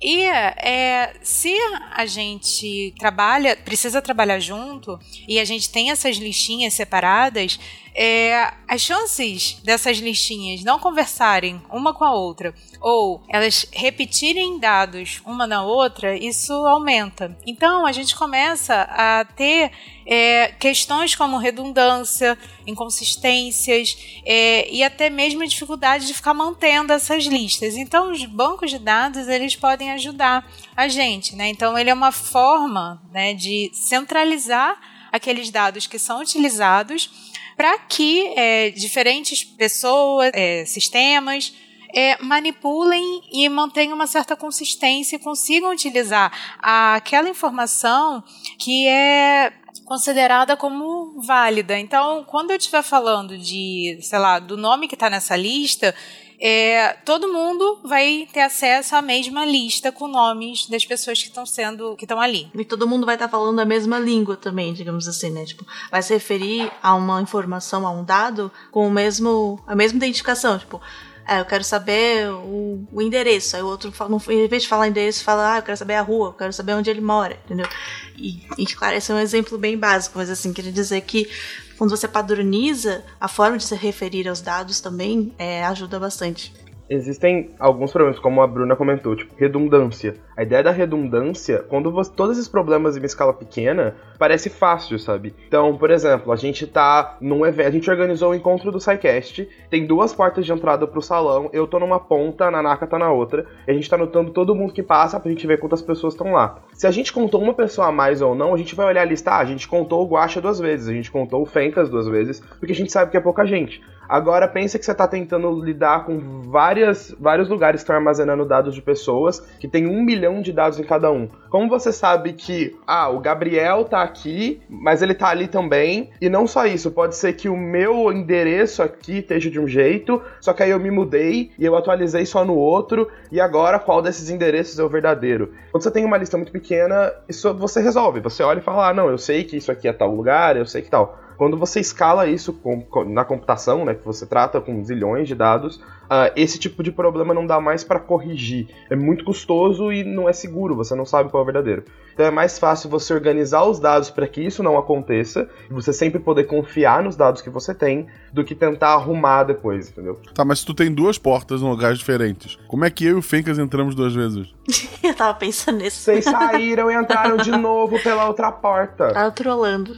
E 0.00 0.24
é, 0.24 1.14
se 1.22 1.54
a 1.92 2.04
gente 2.04 2.94
trabalha, 2.98 3.56
precisa 3.56 4.02
trabalhar 4.02 4.38
junto, 4.38 4.98
e 5.26 5.38
a 5.38 5.44
gente 5.44 5.70
tem 5.70 5.90
essas 5.90 6.16
listinhas 6.16 6.74
separadas, 6.74 7.58
é, 7.98 8.52
as 8.68 8.82
chances 8.82 9.54
dessas 9.64 9.96
listinhas 9.96 10.62
não 10.62 10.78
conversarem 10.78 11.62
uma 11.70 11.94
com 11.94 12.04
a 12.04 12.12
outra 12.12 12.54
ou 12.78 13.22
elas 13.26 13.64
repetirem 13.72 14.58
dados 14.58 15.22
uma 15.24 15.46
na 15.46 15.64
outra, 15.64 16.14
isso 16.14 16.52
aumenta. 16.52 17.34
Então 17.46 17.86
a 17.86 17.92
gente 17.92 18.14
começa 18.14 18.82
a 18.82 19.24
ter 19.24 19.72
é, 20.04 20.48
questões 20.60 21.14
como 21.14 21.38
redundância, 21.38 22.38
inconsistências 22.66 23.96
é, 24.26 24.70
e 24.70 24.84
até 24.84 25.08
mesmo 25.08 25.42
a 25.42 25.46
dificuldade 25.46 26.06
de 26.06 26.12
ficar 26.12 26.34
mantendo 26.34 26.92
essas 26.92 27.24
listas. 27.24 27.76
Então 27.76 28.12
os 28.12 28.26
bancos 28.26 28.70
de 28.70 28.78
dados 28.78 29.26
eles 29.26 29.56
podem 29.56 29.90
ajudar 29.92 30.46
a 30.76 30.86
gente, 30.86 31.34
né? 31.34 31.48
Então 31.48 31.78
ele 31.78 31.88
é 31.88 31.94
uma 31.94 32.12
forma 32.12 33.02
né, 33.10 33.32
de 33.32 33.70
centralizar 33.72 34.78
aqueles 35.10 35.50
dados 35.50 35.86
que 35.86 35.98
são 35.98 36.20
utilizados 36.20 37.25
para 37.56 37.78
que 37.78 38.32
é, 38.36 38.70
diferentes 38.70 39.42
pessoas, 39.42 40.30
é, 40.34 40.64
sistemas, 40.64 41.54
é, 41.94 42.22
manipulem 42.22 43.22
e 43.32 43.48
mantenham 43.48 43.94
uma 43.94 44.06
certa 44.06 44.36
consistência 44.36 45.16
e 45.16 45.18
consigam 45.18 45.72
utilizar 45.72 46.30
aquela 46.60 47.28
informação 47.28 48.22
que 48.58 48.86
é 48.86 49.52
considerada 49.84 50.56
como 50.56 51.20
válida. 51.22 51.78
Então, 51.78 52.24
quando 52.24 52.50
eu 52.50 52.56
estiver 52.56 52.82
falando 52.82 53.38
de, 53.38 53.98
sei 54.02 54.18
lá, 54.18 54.38
do 54.38 54.56
nome 54.56 54.88
que 54.88 54.94
está 54.94 55.08
nessa 55.08 55.36
lista, 55.36 55.94
é, 56.40 56.92
todo 57.04 57.32
mundo 57.32 57.80
vai 57.84 58.28
ter 58.32 58.40
acesso 58.40 58.94
à 58.94 59.02
mesma 59.02 59.44
lista 59.44 59.90
com 59.90 60.06
nomes 60.06 60.66
das 60.68 60.84
pessoas 60.84 61.22
que 61.22 61.28
estão 61.28 61.46
sendo 61.46 61.96
que 61.96 62.04
estão 62.04 62.20
ali. 62.20 62.50
E 62.54 62.64
todo 62.64 62.86
mundo 62.86 63.06
vai 63.06 63.14
estar 63.14 63.26
tá 63.26 63.30
falando 63.30 63.58
a 63.58 63.64
mesma 63.64 63.98
língua 63.98 64.36
também, 64.36 64.72
digamos 64.72 65.08
assim, 65.08 65.30
né? 65.30 65.44
Tipo, 65.44 65.66
vai 65.90 66.02
se 66.02 66.12
referir 66.12 66.70
a 66.82 66.94
uma 66.94 67.20
informação, 67.22 67.86
a 67.86 67.90
um 67.90 68.04
dado 68.04 68.50
com 68.70 68.86
o 68.86 68.90
mesmo 68.90 69.58
a 69.66 69.74
mesma 69.74 69.96
identificação, 69.96 70.58
tipo, 70.58 70.80
é, 71.28 71.40
eu 71.40 71.44
quero 71.44 71.64
saber 71.64 72.30
o, 72.30 72.86
o 72.92 73.02
endereço. 73.02 73.56
Aí 73.56 73.62
o 73.62 73.66
outro, 73.66 73.90
fala, 73.90 74.16
em 74.28 74.46
vez 74.46 74.62
de 74.62 74.68
falar 74.68 74.86
endereço, 74.86 75.24
fala, 75.24 75.54
ah, 75.54 75.58
eu 75.58 75.62
quero 75.62 75.76
saber 75.76 75.94
a 75.94 76.02
rua, 76.02 76.28
eu 76.28 76.32
quero 76.32 76.52
saber 76.52 76.74
onde 76.74 76.88
ele 76.88 77.00
mora, 77.00 77.36
entendeu? 77.44 77.68
E, 78.16 78.46
e 78.56 78.66
claro, 78.66 78.94
esse 78.96 79.10
é 79.10 79.14
um 79.14 79.18
exemplo 79.18 79.58
bem 79.58 79.76
básico, 79.76 80.16
mas 80.18 80.30
assim, 80.30 80.52
queria 80.52 80.70
dizer 80.70 81.00
que 81.00 81.28
quando 81.76 81.90
você 81.90 82.08
padroniza, 82.08 83.04
a 83.20 83.28
forma 83.28 83.58
de 83.58 83.64
se 83.64 83.74
referir 83.74 84.28
aos 84.28 84.40
dados 84.40 84.80
também 84.80 85.32
é, 85.38 85.64
ajuda 85.64 86.00
bastante 86.00 86.52
existem 86.88 87.50
alguns 87.58 87.92
problemas, 87.92 88.18
como 88.18 88.40
a 88.40 88.46
Bruna 88.46 88.76
comentou, 88.76 89.16
tipo, 89.16 89.34
redundância. 89.36 90.14
A 90.36 90.42
ideia 90.42 90.62
da 90.62 90.70
redundância, 90.70 91.64
quando 91.68 91.90
você, 91.90 92.12
todos 92.12 92.36
esses 92.36 92.48
problemas 92.48 92.96
em 92.96 93.00
uma 93.00 93.06
escala 93.06 93.32
pequena, 93.32 93.94
parece 94.18 94.50
fácil, 94.50 94.98
sabe? 94.98 95.34
Então, 95.48 95.76
por 95.76 95.90
exemplo, 95.90 96.32
a 96.32 96.36
gente 96.36 96.66
tá 96.66 97.16
num 97.20 97.44
evento, 97.44 97.68
a 97.68 97.70
gente 97.70 97.90
organizou 97.90 98.30
o 98.30 98.32
um 98.32 98.34
encontro 98.34 98.70
do 98.70 98.80
SciCast, 98.80 99.48
tem 99.70 99.86
duas 99.86 100.14
portas 100.14 100.44
de 100.44 100.52
entrada 100.52 100.86
pro 100.86 101.02
salão, 101.02 101.50
eu 101.52 101.66
tô 101.66 101.78
numa 101.78 101.98
ponta, 101.98 102.46
a 102.46 102.50
Nanaka 102.50 102.86
tá 102.86 102.98
na 102.98 103.10
outra, 103.10 103.46
e 103.66 103.70
a 103.70 103.74
gente 103.74 103.88
tá 103.88 103.96
anotando 103.96 104.30
todo 104.30 104.54
mundo 104.54 104.72
que 104.72 104.82
passa 104.82 105.18
pra 105.18 105.30
gente 105.30 105.46
ver 105.46 105.58
quantas 105.58 105.82
pessoas 105.82 106.14
estão 106.14 106.32
lá. 106.32 106.58
Se 106.72 106.86
a 106.86 106.90
gente 106.90 107.12
contou 107.12 107.40
uma 107.40 107.54
pessoa 107.54 107.88
a 107.88 107.92
mais 107.92 108.20
ou 108.20 108.34
não, 108.34 108.54
a 108.54 108.58
gente 108.58 108.74
vai 108.74 108.86
olhar 108.86 109.02
a 109.02 109.06
lista, 109.06 109.32
ah, 109.32 109.38
a 109.38 109.44
gente 109.44 109.66
contou 109.66 110.02
o 110.02 110.08
Guacha 110.08 110.40
duas 110.40 110.58
vezes, 110.58 110.88
a 110.88 110.92
gente 110.92 111.10
contou 111.10 111.42
o 111.42 111.46
Fencas 111.46 111.88
duas 111.88 112.06
vezes, 112.06 112.40
porque 112.58 112.72
a 112.72 112.76
gente 112.76 112.92
sabe 112.92 113.10
que 113.10 113.16
é 113.16 113.20
pouca 113.20 113.46
gente. 113.46 113.82
Agora 114.08 114.46
pensa 114.46 114.78
que 114.78 114.84
você 114.84 114.92
está 114.92 115.06
tentando 115.06 115.50
lidar 115.60 116.04
com 116.04 116.42
várias, 116.42 117.14
vários 117.18 117.48
lugares 117.48 117.80
que 117.80 117.84
estão 117.84 117.96
armazenando 117.96 118.44
dados 118.44 118.74
de 118.74 118.82
pessoas, 118.82 119.40
que 119.58 119.68
tem 119.68 119.86
um 119.86 120.02
milhão 120.02 120.40
de 120.40 120.52
dados 120.52 120.78
em 120.78 120.84
cada 120.84 121.10
um. 121.10 121.28
Como 121.50 121.68
você 121.68 121.92
sabe 121.92 122.32
que, 122.32 122.76
ah, 122.86 123.08
o 123.08 123.20
Gabriel 123.20 123.84
tá 123.84 124.02
aqui, 124.02 124.60
mas 124.68 125.02
ele 125.02 125.14
tá 125.14 125.28
ali 125.28 125.48
também, 125.48 126.10
e 126.20 126.28
não 126.28 126.46
só 126.46 126.66
isso, 126.66 126.90
pode 126.90 127.16
ser 127.16 127.32
que 127.32 127.48
o 127.48 127.56
meu 127.56 128.12
endereço 128.12 128.82
aqui 128.82 129.18
esteja 129.18 129.50
de 129.50 129.58
um 129.58 129.66
jeito, 129.66 130.22
só 130.40 130.52
que 130.52 130.62
aí 130.62 130.70
eu 130.70 130.80
me 130.80 130.90
mudei 130.90 131.50
e 131.58 131.64
eu 131.64 131.76
atualizei 131.76 132.26
só 132.26 132.44
no 132.44 132.54
outro, 132.54 133.08
e 133.30 133.40
agora 133.40 133.78
qual 133.78 134.02
desses 134.02 134.30
endereços 134.30 134.78
é 134.78 134.84
o 134.84 134.88
verdadeiro? 134.88 135.52
Quando 135.70 135.82
você 135.82 135.90
tem 135.90 136.04
uma 136.04 136.16
lista 136.16 136.36
muito 136.36 136.52
pequena, 136.52 137.12
isso 137.28 137.52
você 137.54 137.80
resolve. 137.80 138.20
Você 138.20 138.42
olha 138.42 138.58
e 138.58 138.62
fala, 138.62 138.88
ah, 138.88 138.94
não, 138.94 139.08
eu 139.08 139.18
sei 139.18 139.44
que 139.44 139.56
isso 139.56 139.72
aqui 139.72 139.88
é 139.88 139.92
tal 139.92 140.14
lugar, 140.14 140.56
eu 140.56 140.66
sei 140.66 140.82
que 140.82 140.90
tal. 140.90 141.18
Quando 141.36 141.56
você 141.56 141.80
escala 141.80 142.26
isso 142.26 142.52
com, 142.52 142.80
com, 142.82 143.04
na 143.04 143.24
computação, 143.24 143.84
né, 143.84 143.94
que 143.94 144.04
você 144.04 144.26
trata 144.26 144.60
com 144.60 144.82
zilhões 144.84 145.28
de 145.28 145.34
dados, 145.34 145.80
uh, 146.06 146.32
esse 146.34 146.58
tipo 146.58 146.82
de 146.82 146.90
problema 146.90 147.34
não 147.34 147.46
dá 147.46 147.60
mais 147.60 147.84
para 147.84 148.00
corrigir. 148.00 148.68
É 148.90 148.96
muito 148.96 149.24
custoso 149.24 149.92
e 149.92 150.02
não 150.04 150.28
é 150.28 150.32
seguro, 150.32 150.74
você 150.74 150.94
não 150.94 151.04
sabe 151.04 151.30
qual 151.30 151.40
é 151.40 151.42
o 151.42 151.46
verdadeiro. 151.46 151.84
Então 152.16 152.24
é 152.24 152.30
mais 152.30 152.58
fácil 152.58 152.88
você 152.88 153.12
organizar 153.12 153.64
os 153.64 153.78
dados 153.78 154.08
para 154.08 154.26
que 154.26 154.40
isso 154.40 154.62
não 154.62 154.78
aconteça, 154.78 155.50
e 155.70 155.74
você 155.74 155.92
sempre 155.92 156.18
poder 156.18 156.44
confiar 156.44 157.02
nos 157.02 157.14
dados 157.14 157.42
que 157.42 157.50
você 157.50 157.74
tem, 157.74 158.06
do 158.32 158.42
que 158.42 158.54
tentar 158.54 158.94
arrumar 158.94 159.44
depois, 159.44 159.90
entendeu? 159.90 160.18
Tá, 160.34 160.42
mas 160.42 160.60
se 160.60 160.66
tu 160.66 160.72
tem 160.72 160.90
duas 160.90 161.18
portas 161.18 161.60
em 161.60 161.68
lugares 161.68 161.98
diferentes, 161.98 162.58
como 162.66 162.86
é 162.86 162.90
que 162.90 163.04
eu 163.04 163.16
e 163.16 163.18
o 163.18 163.22
Fencas 163.22 163.58
entramos 163.58 163.94
duas 163.94 164.14
vezes? 164.14 164.54
eu 165.04 165.14
tava 165.14 165.34
pensando 165.34 165.78
nisso. 165.78 166.00
Vocês 166.00 166.24
saíram 166.24 166.90
e 166.90 166.94
entraram 166.94 167.36
de 167.36 167.50
novo 167.50 168.02
pela 168.02 168.26
outra 168.26 168.50
porta. 168.50 169.12
Tava 169.12 169.30
trolando. 169.30 169.96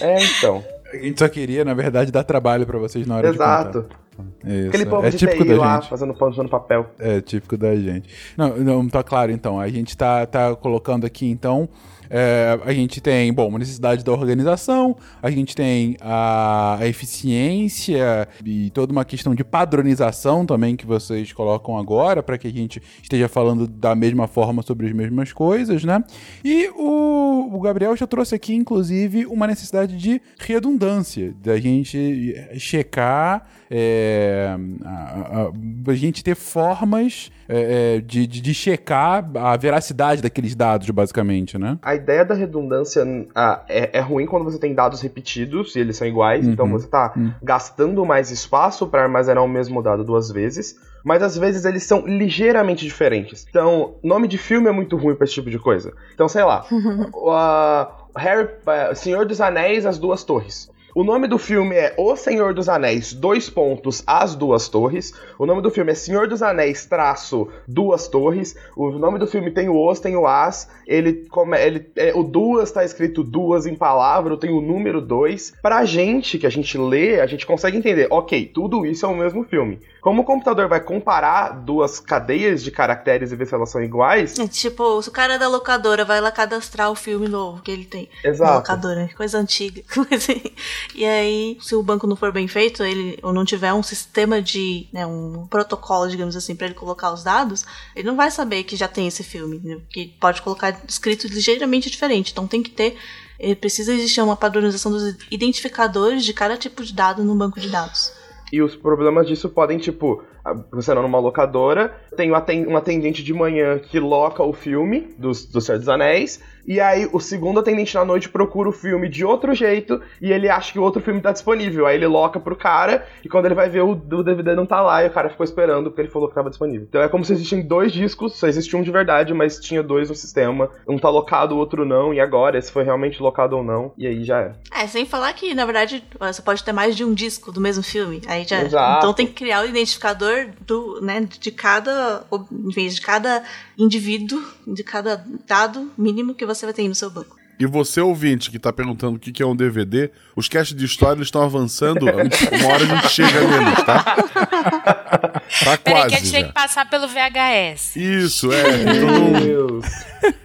É, 0.00 0.22
então. 0.22 0.64
A 0.92 0.96
gente 0.96 1.18
só 1.18 1.28
queria, 1.28 1.64
na 1.64 1.74
verdade, 1.74 2.12
dar 2.12 2.22
trabalho 2.22 2.64
para 2.64 2.78
vocês 2.78 3.06
na 3.06 3.16
hora 3.16 3.28
Exato. 3.28 3.80
de 3.80 3.88
contar. 3.88 4.05
Isso. 4.44 4.68
Aquele 4.68 4.86
povo 4.86 5.06
é 5.06 5.10
de 5.10 5.18
típico 5.18 5.42
TI 5.42 5.48
da 5.50 5.56
lá, 5.56 5.74
gente. 5.80 5.90
fazendo 5.90 6.14
pão 6.14 6.28
usando 6.28 6.48
papel. 6.48 6.86
É 6.98 7.20
típico 7.20 7.56
da 7.56 7.74
gente. 7.76 8.08
Não, 8.36 8.56
não 8.56 8.88
tá 8.88 9.02
claro 9.02 9.32
então. 9.32 9.60
A 9.60 9.68
gente 9.68 9.96
tá, 9.96 10.26
tá 10.26 10.54
colocando 10.54 11.04
aqui 11.04 11.26
então. 11.26 11.68
É, 12.08 12.58
a 12.64 12.72
gente 12.72 13.00
tem, 13.00 13.32
bom, 13.32 13.48
uma 13.48 13.58
necessidade 13.58 14.04
da 14.04 14.12
organização, 14.12 14.96
a 15.22 15.30
gente 15.30 15.54
tem 15.54 15.96
a, 16.00 16.78
a, 16.80 16.86
eficiência 16.86 18.28
e 18.44 18.70
toda 18.70 18.92
uma 18.92 19.04
questão 19.04 19.34
de 19.34 19.44
padronização 19.44 20.46
também 20.46 20.76
que 20.76 20.86
vocês 20.86 21.32
colocam 21.32 21.78
agora, 21.78 22.22
para 22.22 22.38
que 22.38 22.46
a 22.46 22.52
gente 22.52 22.82
esteja 23.02 23.28
falando 23.28 23.66
da 23.66 23.94
mesma 23.94 24.26
forma 24.26 24.62
sobre 24.62 24.86
as 24.86 24.92
mesmas 24.92 25.32
coisas, 25.32 25.84
né? 25.84 26.02
E 26.44 26.68
o, 26.76 27.50
o 27.56 27.60
Gabriel 27.60 27.96
já 27.96 28.06
trouxe 28.06 28.34
aqui, 28.34 28.54
inclusive, 28.54 29.26
uma 29.26 29.46
necessidade 29.46 29.96
de 29.96 30.20
redundância, 30.38 31.34
da 31.42 31.58
gente 31.58 32.34
checar 32.58 33.46
é, 33.70 34.56
a, 34.84 34.90
a, 34.90 35.90
a, 35.90 35.94
gente 35.94 36.22
ter 36.22 36.36
formas 36.36 37.30
é, 37.48 38.00
de, 38.00 38.26
de, 38.26 38.40
de, 38.40 38.54
checar 38.54 39.24
a 39.36 39.56
veracidade 39.56 40.22
daqueles 40.22 40.54
dados, 40.54 40.88
basicamente, 40.90 41.58
né? 41.58 41.78
A 41.82 41.94
ideia 41.94 42.24
da 42.24 42.34
redundância 42.34 43.04
ah, 43.34 43.62
é, 43.68 43.98
é, 43.98 44.00
ruim 44.00 44.26
quando 44.26 44.44
você 44.44 44.58
tem 44.58 44.74
dados 44.74 45.00
repetidos 45.00 45.74
e 45.76 45.80
eles 45.80 45.96
são 45.96 46.06
iguais, 46.06 46.46
então 46.46 46.66
Uhum. 46.66 46.70
então 46.70 46.78
você 46.80 46.86
está 46.86 47.12
Uhum. 47.16 47.32
gastando 47.42 48.04
mais 48.04 48.30
espaço 48.30 48.86
para 48.86 49.02
armazenar 49.02 49.44
o 49.44 49.48
mesmo 49.48 49.82
dado 49.82 50.04
duas 50.04 50.30
vezes, 50.30 50.76
mas 51.04 51.22
às 51.22 51.36
vezes 51.38 51.64
eles 51.64 51.84
são 51.84 52.04
ligeiramente 52.06 52.84
diferentes. 52.84 53.46
Então, 53.48 53.94
nome 54.02 54.26
de 54.26 54.38
filme 54.38 54.68
é 54.68 54.72
muito 54.72 54.96
ruim 54.96 55.14
para 55.14 55.24
esse 55.24 55.34
tipo 55.34 55.50
de 55.50 55.58
coisa. 55.58 55.92
Então, 56.14 56.28
sei 56.28 56.42
lá, 56.44 56.64
o 57.14 57.30
ah, 57.30 57.96
Harry, 58.16 58.48
ah, 58.66 58.94
Senhor 58.94 59.24
dos 59.24 59.40
Anéis, 59.40 59.86
As 59.86 59.98
Duas 59.98 60.24
Torres. 60.24 60.68
O 60.96 61.04
nome 61.04 61.28
do 61.28 61.36
filme 61.36 61.76
é 61.76 61.92
O 61.98 62.16
Senhor 62.16 62.54
dos 62.54 62.70
Anéis, 62.70 63.12
dois 63.12 63.50
pontos, 63.50 64.02
As 64.06 64.34
Duas 64.34 64.66
Torres. 64.66 65.12
O 65.38 65.44
nome 65.44 65.60
do 65.60 65.70
filme 65.70 65.92
é 65.92 65.94
Senhor 65.94 66.26
dos 66.26 66.42
Anéis, 66.42 66.86
traço, 66.86 67.48
Duas 67.68 68.08
Torres. 68.08 68.56
O 68.74 68.92
nome 68.92 69.18
do 69.18 69.26
filme 69.26 69.50
tem 69.50 69.68
o 69.68 69.76
Os, 69.76 70.00
tem 70.00 70.16
o 70.16 70.26
As. 70.26 70.70
Ele, 70.86 71.26
come, 71.28 71.60
ele 71.60 71.86
é, 71.96 72.14
o 72.14 72.22
Duas 72.22 72.72
tá 72.72 72.82
escrito 72.82 73.22
duas 73.22 73.66
em 73.66 73.74
palavra, 73.74 74.38
tem 74.38 74.50
o 74.50 74.62
número 74.62 75.02
dois. 75.02 75.52
Pra 75.60 75.84
gente, 75.84 76.38
que 76.38 76.46
a 76.46 76.50
gente 76.50 76.78
lê, 76.78 77.20
a 77.20 77.26
gente 77.26 77.44
consegue 77.44 77.76
entender, 77.76 78.08
ok, 78.10 78.46
tudo 78.46 78.86
isso 78.86 79.04
é 79.04 79.08
o 79.10 79.14
mesmo 79.14 79.44
filme. 79.44 79.78
Como 80.06 80.22
o 80.22 80.24
computador 80.24 80.68
vai 80.68 80.78
comparar 80.78 81.48
duas 81.48 81.98
cadeias 81.98 82.62
de 82.62 82.70
caracteres 82.70 83.32
e 83.32 83.34
ver 83.34 83.44
se 83.44 83.52
elas 83.52 83.70
são 83.70 83.82
iguais... 83.82 84.38
É 84.38 84.46
tipo, 84.46 85.02
se 85.02 85.08
o 85.08 85.12
cara 85.12 85.36
da 85.36 85.48
locadora 85.48 86.04
vai 86.04 86.20
lá 86.20 86.30
cadastrar 86.30 86.92
o 86.92 86.94
filme 86.94 87.26
novo 87.26 87.60
que 87.60 87.72
ele 87.72 87.84
tem. 87.84 88.08
Exato. 88.22 88.52
Na 88.52 88.56
locadora, 88.58 89.10
coisa 89.16 89.36
antiga. 89.36 89.82
e 90.94 91.04
aí, 91.04 91.58
se 91.60 91.74
o 91.74 91.82
banco 91.82 92.06
não 92.06 92.14
for 92.14 92.30
bem 92.30 92.46
feito, 92.46 92.84
ele 92.84 93.18
ou 93.20 93.32
não 93.32 93.44
tiver 93.44 93.74
um 93.74 93.82
sistema 93.82 94.40
de, 94.40 94.86
né, 94.92 95.04
um 95.04 95.44
protocolo, 95.48 96.08
digamos 96.08 96.36
assim, 96.36 96.54
para 96.54 96.66
ele 96.68 96.76
colocar 96.76 97.12
os 97.12 97.24
dados, 97.24 97.66
ele 97.96 98.06
não 98.06 98.14
vai 98.14 98.30
saber 98.30 98.62
que 98.62 98.76
já 98.76 98.86
tem 98.86 99.08
esse 99.08 99.24
filme, 99.24 99.60
né? 99.64 99.80
que 99.90 100.14
pode 100.20 100.40
colocar 100.40 100.82
escrito 100.86 101.26
ligeiramente 101.26 101.90
diferente. 101.90 102.30
Então 102.30 102.46
tem 102.46 102.62
que 102.62 102.70
ter 102.70 102.96
ele 103.40 103.56
precisa 103.56 103.92
existir 103.92 104.22
uma 104.22 104.36
padronização 104.36 104.92
dos 104.92 105.16
identificadores 105.32 106.24
de 106.24 106.32
cada 106.32 106.56
tipo 106.56 106.84
de 106.84 106.94
dado 106.94 107.24
no 107.24 107.34
banco 107.34 107.58
de 107.58 107.68
dados. 107.68 108.12
E 108.52 108.62
os 108.62 108.76
problemas 108.76 109.26
disso 109.26 109.48
podem, 109.48 109.78
tipo, 109.78 110.22
você 110.70 110.94
não 110.94 111.02
numa 111.02 111.18
locadora, 111.18 111.94
tem 112.16 112.30
um 112.30 112.76
atendente 112.76 113.22
de 113.22 113.34
manhã 113.34 113.78
que 113.78 113.98
loca 113.98 114.42
o 114.42 114.52
filme 114.52 115.14
do, 115.18 115.30
do 115.30 115.60
Senhor 115.60 115.78
dos 115.78 115.88
Anéis, 115.88 116.40
e 116.66 116.80
aí 116.80 117.08
o 117.12 117.20
segundo 117.20 117.60
atendente 117.60 117.94
na 117.94 118.04
noite 118.04 118.28
procura 118.28 118.68
o 118.68 118.72
filme 118.72 119.08
de 119.08 119.24
outro 119.24 119.54
jeito, 119.54 120.00
e 120.20 120.32
ele 120.32 120.48
acha 120.48 120.72
que 120.72 120.78
o 120.78 120.82
outro 120.82 121.02
filme 121.02 121.20
tá 121.20 121.32
disponível. 121.32 121.86
Aí 121.86 121.96
ele 121.96 122.06
loca 122.06 122.40
pro 122.40 122.56
cara, 122.56 123.06
e 123.24 123.28
quando 123.28 123.46
ele 123.46 123.54
vai 123.54 123.68
ver, 123.68 123.82
o, 123.82 123.90
o 123.90 124.22
DVD 124.22 124.54
não 124.54 124.66
tá 124.66 124.80
lá, 124.80 125.04
e 125.04 125.08
o 125.08 125.12
cara 125.12 125.30
ficou 125.30 125.44
esperando 125.44 125.90
porque 125.90 126.02
ele 126.02 126.08
falou 126.10 126.28
que 126.28 126.34
tava 126.34 126.50
disponível. 126.50 126.86
Então 126.88 127.02
é 127.02 127.08
como 127.08 127.24
se 127.24 127.32
existissem 127.32 127.62
dois 127.62 127.92
discos, 127.92 128.34
só 128.34 128.46
existe 128.46 128.76
um 128.76 128.82
de 128.82 128.90
verdade, 128.90 129.32
mas 129.32 129.58
tinha 129.60 129.82
dois 129.82 130.08
no 130.08 130.14
sistema. 130.14 130.70
Um 130.88 130.98
tá 130.98 131.08
locado, 131.08 131.54
o 131.54 131.58
outro 131.58 131.84
não, 131.84 132.12
e 132.12 132.20
agora, 132.20 132.58
esse 132.58 132.72
foi 132.72 132.84
realmente 132.84 133.22
locado 133.22 133.56
ou 133.56 133.62
não, 133.62 133.92
e 133.96 134.06
aí 134.06 134.24
já 134.24 134.40
é. 134.40 134.52
É, 134.72 134.86
sem 134.86 135.06
falar 135.06 135.32
que, 135.32 135.54
na 135.54 135.64
verdade, 135.64 136.02
você 136.18 136.42
pode 136.42 136.62
ter 136.64 136.72
mais 136.72 136.96
de 136.96 137.04
um 137.04 137.14
disco 137.14 137.52
do 137.52 137.60
mesmo 137.60 137.82
filme. 137.82 138.20
Aí 138.26 138.44
já 138.44 138.62
Exato. 138.62 138.98
Então 138.98 139.12
tem 139.12 139.26
que 139.26 139.32
criar 139.32 139.62
o 139.62 139.68
identificador 139.68 140.48
do, 140.60 141.00
né, 141.00 141.20
de 141.20 141.50
cada, 141.50 142.24
de 142.68 143.00
cada 143.00 143.42
indivíduo, 143.78 144.42
de 144.66 144.82
cada 144.82 145.24
dado 145.46 145.90
mínimo 145.96 146.34
que 146.34 146.44
você 146.46 146.66
vai 146.66 146.74
ter 146.74 146.86
no 146.88 146.94
seu 146.94 147.10
banco. 147.10 147.36
E 147.58 147.64
você, 147.64 148.02
ouvinte, 148.02 148.50
que 148.50 148.58
tá 148.58 148.70
perguntando 148.70 149.16
o 149.16 149.18
que 149.18 149.42
é 149.42 149.46
um 149.46 149.56
DVD, 149.56 150.10
os 150.36 150.46
casts 150.46 150.76
de 150.76 150.84
história 150.84 151.22
estão 151.22 151.40
avançando, 151.42 152.02
uma 152.04 152.68
hora 152.68 152.84
a 152.84 152.86
gente 152.86 153.08
chega 153.08 153.40
neles, 153.40 153.82
tá? 153.82 154.02
Tá 154.04 155.78
Peraí, 155.78 155.78
quase 155.78 156.08
que 156.08 156.14
a 156.14 156.18
gente 156.18 156.30
tem 156.32 156.44
que 156.48 156.52
passar 156.52 156.88
pelo 156.90 157.08
VHS. 157.08 157.96
Isso, 157.96 158.52
é. 158.52 158.82
Então 158.82 158.92
Meu 158.94 159.10
não- 159.30 159.40
Deus. 159.40 159.86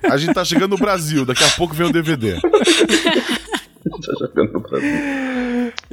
a 0.10 0.16
gente 0.18 0.34
tá 0.34 0.46
chegando 0.46 0.72
no 0.72 0.78
Brasil, 0.78 1.26
daqui 1.26 1.44
a 1.44 1.50
pouco 1.50 1.74
vem 1.74 1.88
o 1.88 1.92
DVD. 1.92 2.40
Já 3.84 4.13
jogando 4.28 4.54
no 4.54 4.60
Brasil. 4.60 4.89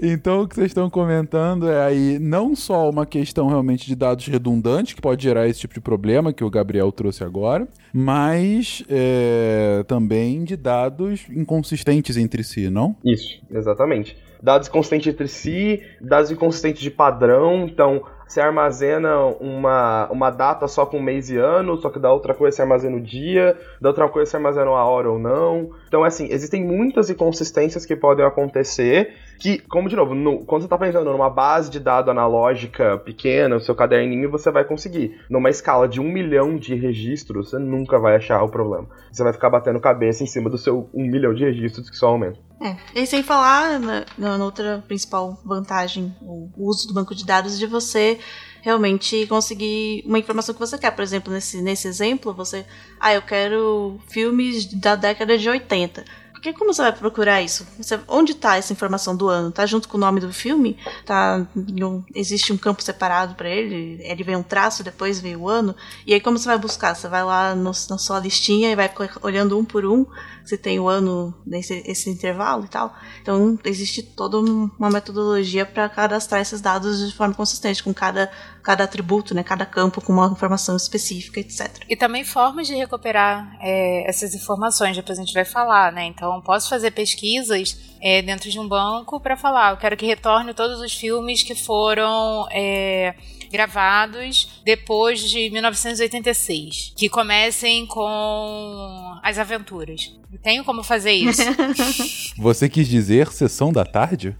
Então, 0.01 0.43
o 0.43 0.49
que 0.49 0.55
vocês 0.55 0.69
estão 0.69 0.91
comentando 0.91 1.69
é 1.69 1.85
aí 1.85 2.19
não 2.19 2.55
só 2.55 2.89
uma 2.89 3.07
questão 3.07 3.49
realmente 3.49 3.87
de 3.87 3.95
dados 3.95 4.27
redundantes, 4.27 4.95
que 4.95 5.01
pode 5.01 5.23
gerar 5.23 5.49
esse 5.49 5.61
tipo 5.61 5.75
de 5.75 5.81
problema 5.81 6.33
que 6.33 6.45
o 6.45 6.51
Gabriel 6.51 6.93
trouxe 6.93 7.25
agora, 7.25 7.67
mas 7.93 8.83
é, 8.89 9.85
também 9.87 10.45
de 10.45 10.57
dados 10.57 11.27
inconsistentes 11.31 12.17
entre 12.17 12.45
si, 12.45 12.69
não? 12.71 12.97
Isso, 13.05 13.41
exatamente. 13.51 14.17
Dados 14.43 14.69
inconsistentes 14.69 15.09
entre 15.09 15.27
si, 15.27 15.83
dados 16.01 16.31
inconsistentes 16.31 16.83
de 16.83 16.91
padrão, 16.91 17.67
então 17.67 18.05
você 18.29 18.41
armazena 18.41 19.17
uma, 19.41 20.07
uma 20.11 20.31
data 20.31 20.69
só 20.69 20.85
com 20.85 21.01
mês 21.01 21.31
e 21.31 21.37
ano, 21.39 21.79
só 21.79 21.89
que 21.89 21.99
da 21.99 22.13
outra 22.13 22.35
coisa 22.35 22.57
você 22.57 22.63
armazena 22.63 22.97
o 22.97 23.01
dia, 23.01 23.57
da 23.81 23.89
outra 23.89 24.07
coisa 24.09 24.31
você 24.31 24.37
armazena 24.37 24.67
a 24.67 24.85
hora 24.85 25.11
ou 25.11 25.19
não. 25.19 25.71
Então, 25.89 26.05
assim, 26.05 26.29
existem 26.31 26.63
muitas 26.63 27.09
inconsistências 27.09 27.87
que 27.87 27.97
podem 27.97 28.25
acontecer 28.25 29.15
que, 29.39 29.59
como 29.59 29.89
de 29.89 29.97
novo, 29.97 30.15
no, 30.15 30.45
quando 30.45 30.63
você 30.63 30.67
está 30.67 30.77
pensando 30.77 31.13
numa 31.13 31.31
base 31.31 31.71
de 31.71 31.79
dados 31.79 32.11
analógica 32.11 32.99
pequena, 32.99 33.57
o 33.57 33.61
seu 33.61 33.75
caderninho, 33.75 34.31
você 34.31 34.51
vai 34.51 34.65
conseguir. 34.65 35.21
Numa 35.31 35.49
escala 35.49 35.89
de 35.89 36.01
um 36.01 36.11
milhão 36.11 36.57
de 36.57 36.75
registros, 36.75 37.51
você 37.51 37.59
nunca 37.59 37.99
vai 37.99 38.17
achar 38.17 38.43
o 38.43 38.49
problema. 38.49 38.89
Você 39.13 39.23
vai 39.23 39.33
ficar 39.33 39.49
batendo 39.49 39.81
cabeça 39.81 40.23
em 40.23 40.27
cima 40.27 40.51
do 40.51 40.59
seu 40.59 40.91
um 40.93 41.05
milhão 41.07 41.33
de 41.33 41.45
registros 41.45 41.89
que 41.89 41.97
só 41.97 42.09
aumenta. 42.09 42.39
É, 42.61 42.77
e 42.95 43.07
sem 43.07 43.23
falar 43.23 43.79
na, 43.79 44.05
na 44.19 44.45
outra 44.45 44.83
principal 44.89 45.39
vantagem, 45.45 46.13
o 46.21 46.51
uso 46.57 46.89
do 46.89 46.95
banco 46.95 47.15
de 47.15 47.25
dados 47.25 47.57
de 47.57 47.67
você 47.67 48.19
realmente 48.63 49.27
conseguir 49.29 50.03
uma 50.05 50.19
informação 50.19 50.53
que 50.53 50.61
você 50.61 50.77
quer. 50.77 50.91
Por 50.91 51.03
exemplo, 51.03 51.33
nesse, 51.33 51.63
nesse 51.63 51.87
exemplo, 51.87 52.35
você. 52.35 52.67
Ah, 52.99 53.15
eu 53.15 53.23
quero 53.23 54.01
filmes 54.09 54.67
da 54.67 54.97
década 54.97 55.39
de 55.39 55.49
80. 55.49 56.05
Porque 56.39 56.53
como 56.53 56.73
você 56.73 56.83
vai 56.83 56.93
procurar 56.93 57.43
isso? 57.43 57.67
Você, 57.77 57.99
onde 58.07 58.31
está 58.31 58.57
essa 58.57 58.73
informação 58.73 59.17
do 59.17 59.29
ano? 59.29 59.51
Tá 59.51 59.67
junto 59.67 59.89
com 59.89 59.97
o 59.97 60.01
nome 60.01 60.21
do 60.21 60.33
filme? 60.33 60.79
Tá, 61.05 61.45
não, 61.53 62.05
existe 62.15 62.53
um 62.53 62.57
campo 62.57 62.81
separado 62.81 63.35
para 63.35 63.49
ele? 63.49 63.99
Ele 64.01 64.23
vem 64.23 64.37
um 64.37 64.43
traço, 64.43 64.85
depois 64.85 65.21
vem 65.21 65.35
o 65.35 65.49
ano? 65.49 65.75
E 66.07 66.15
aí 66.15 66.21
como 66.21 66.39
você 66.39 66.47
vai 66.47 66.57
buscar? 66.57 66.95
Você 66.95 67.09
vai 67.09 67.25
lá 67.25 67.57
no, 67.57 67.73
na 67.91 67.99
sua 67.99 68.21
listinha 68.21 68.71
e 68.71 68.77
vai 68.77 68.89
olhando 69.21 69.59
um 69.59 69.65
por 69.65 69.85
um 69.85 70.07
se 70.49 70.57
tem 70.57 70.81
o 70.81 70.89
ano 70.89 71.35
nesse 71.47 71.83
esse 71.87 72.09
intervalo 72.09 72.65
e 72.65 72.69
tal. 72.69 72.95
Então 73.21 73.59
existe 73.65 74.03
toda 74.03 74.39
uma 74.39 74.91
metodologia 74.91 75.67
para 75.67 75.89
cadastrar 75.89 76.41
esses 76.41 76.61
dados 76.61 77.07
de 77.07 77.15
forma 77.15 77.35
consistente 77.35 77.83
com 77.83 77.93
cada 77.93 78.31
cada 78.63 78.85
atributo, 78.85 79.35
né, 79.35 79.43
cada 79.43 79.65
campo 79.65 80.01
com 80.03 80.13
uma 80.13 80.27
informação 80.27 80.77
específica, 80.77 81.41
etc. 81.41 81.71
E 81.89 81.97
também 81.97 82.23
formas 82.23 82.67
de 82.67 82.75
recuperar 82.75 83.57
é, 83.63 84.09
essas 84.09 84.35
informações, 84.35 84.95
depois 84.95 85.19
a 85.19 85.23
gente 85.23 85.33
vai 85.33 85.45
falar, 85.45 85.91
né? 85.91 86.05
Então, 86.05 86.39
posso 86.43 86.69
fazer 86.69 86.91
pesquisas 86.91 87.79
é, 88.01 88.21
dentro 88.21 88.51
de 88.51 88.59
um 88.59 88.69
banco 88.69 89.19
para 89.21 89.39
falar, 89.39 89.71
eu 89.73 89.79
quero 89.79 89.97
que 89.97 90.05
retorne 90.05 90.53
todos 90.53 90.81
os 90.81 90.93
filmes 90.93 91.43
que 91.43 91.55
foram 91.55 92.47
é, 92.51 93.15
gravados 93.51 94.61
depois 94.65 95.21
de 95.21 95.51
1986, 95.51 96.93
que 96.97 97.09
comecem 97.09 97.87
com 97.87 99.19
as 99.23 99.39
aventuras. 99.39 100.13
Eu 100.31 100.39
tenho 100.39 100.65
como 100.65 100.83
fazer 100.83 101.13
isso. 101.13 101.43
Você 102.37 102.69
quis 102.69 102.87
dizer 102.87 103.29
sessão 103.29 103.73
da 103.73 103.85
tarde? 103.85 104.37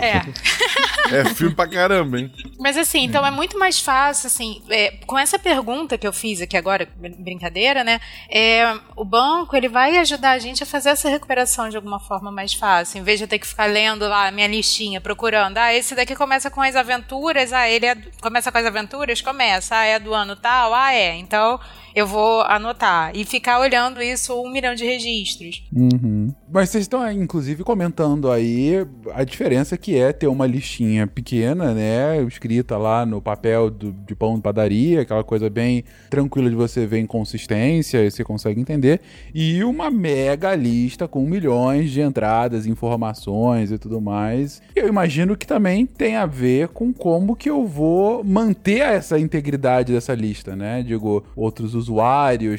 é. 0.00 0.22
É 1.12 1.26
filme 1.26 1.54
pra 1.54 1.66
caramba, 1.68 2.18
hein? 2.18 2.32
Mas 2.58 2.76
assim, 2.76 3.04
então 3.04 3.24
é 3.24 3.30
muito 3.30 3.58
mais 3.58 3.78
fácil, 3.78 4.28
assim, 4.28 4.62
é, 4.70 4.92
com 5.06 5.18
essa 5.18 5.38
pergunta 5.38 5.98
que 5.98 6.06
eu 6.06 6.12
fiz 6.12 6.40
aqui 6.40 6.56
agora, 6.56 6.88
brincadeira, 6.96 7.84
né? 7.84 8.00
É, 8.30 8.74
o 8.96 9.04
banco, 9.04 9.54
ele 9.54 9.68
vai 9.68 9.98
ajudar 9.98 10.30
a 10.30 10.38
gente 10.38 10.62
a 10.62 10.66
fazer 10.66 10.88
essa 10.88 11.10
recuperação 11.10 11.68
de 11.68 11.76
alguma 11.76 12.00
forma 12.00 12.32
mais 12.32 12.54
fácil, 12.54 12.98
em 12.98 13.02
vez 13.02 13.18
de 13.18 13.24
eu 13.24 13.28
ter 13.28 13.38
que 13.38 13.46
ficar 13.46 13.66
lendo 13.66 14.08
lá 14.08 14.28
a 14.28 14.30
minha 14.30 14.46
listinha, 14.46 15.02
procurando. 15.02 15.58
Ah, 15.58 15.74
esse 15.74 15.94
daqui 15.94 16.16
começa 16.16 16.50
com 16.50 16.62
as 16.62 16.76
aventuras, 16.76 17.52
ah, 17.52 17.68
ele 17.68 17.84
é, 17.84 17.94
começa 18.22 18.41
com 18.50 18.58
as 18.58 18.66
aventuras? 18.66 19.20
Começa. 19.20 19.76
Ah, 19.76 19.84
é 19.84 19.98
do 19.98 20.14
ano 20.14 20.34
tal? 20.34 20.74
Ah, 20.74 20.92
é. 20.92 21.14
Então 21.16 21.60
eu 21.94 22.06
vou 22.06 22.42
anotar. 22.42 23.12
E 23.14 23.24
ficar 23.24 23.60
olhando 23.60 24.02
isso 24.02 24.34
um 24.40 24.50
milhão 24.50 24.74
de 24.74 24.84
registros. 24.84 25.64
Uhum. 25.72 26.34
Mas 26.50 26.70
vocês 26.70 26.84
estão, 26.84 27.10
inclusive, 27.10 27.64
comentando 27.64 28.30
aí 28.30 28.86
a 29.14 29.24
diferença 29.24 29.76
que 29.76 29.96
é 29.96 30.12
ter 30.12 30.26
uma 30.26 30.46
listinha 30.46 31.06
pequena, 31.06 31.74
né? 31.74 32.22
Escrita 32.24 32.76
lá 32.76 33.06
no 33.06 33.20
papel 33.20 33.70
do, 33.70 33.92
de 33.92 34.14
pão 34.14 34.36
de 34.36 34.42
padaria, 34.42 35.02
aquela 35.02 35.24
coisa 35.24 35.48
bem 35.48 35.84
tranquila 36.10 36.50
de 36.50 36.56
você 36.56 36.86
ver 36.86 37.00
inconsistência, 37.00 38.04
e 38.04 38.10
você 38.10 38.22
consegue 38.22 38.60
entender. 38.60 39.00
E 39.34 39.64
uma 39.64 39.90
mega 39.90 40.54
lista 40.54 41.08
com 41.08 41.24
milhões 41.26 41.90
de 41.90 42.00
entradas, 42.00 42.66
informações 42.66 43.70
e 43.70 43.78
tudo 43.78 44.00
mais. 44.00 44.60
Eu 44.74 44.88
imagino 44.88 45.36
que 45.36 45.46
também 45.46 45.86
tem 45.86 46.16
a 46.16 46.26
ver 46.26 46.68
com 46.68 46.92
como 46.92 47.36
que 47.36 47.48
eu 47.48 47.66
vou 47.66 48.22
manter 48.24 48.80
essa 48.80 49.18
integridade 49.18 49.92
dessa 49.92 50.14
lista, 50.14 50.54
né? 50.54 50.82
Digo, 50.82 51.24
outros 51.36 51.74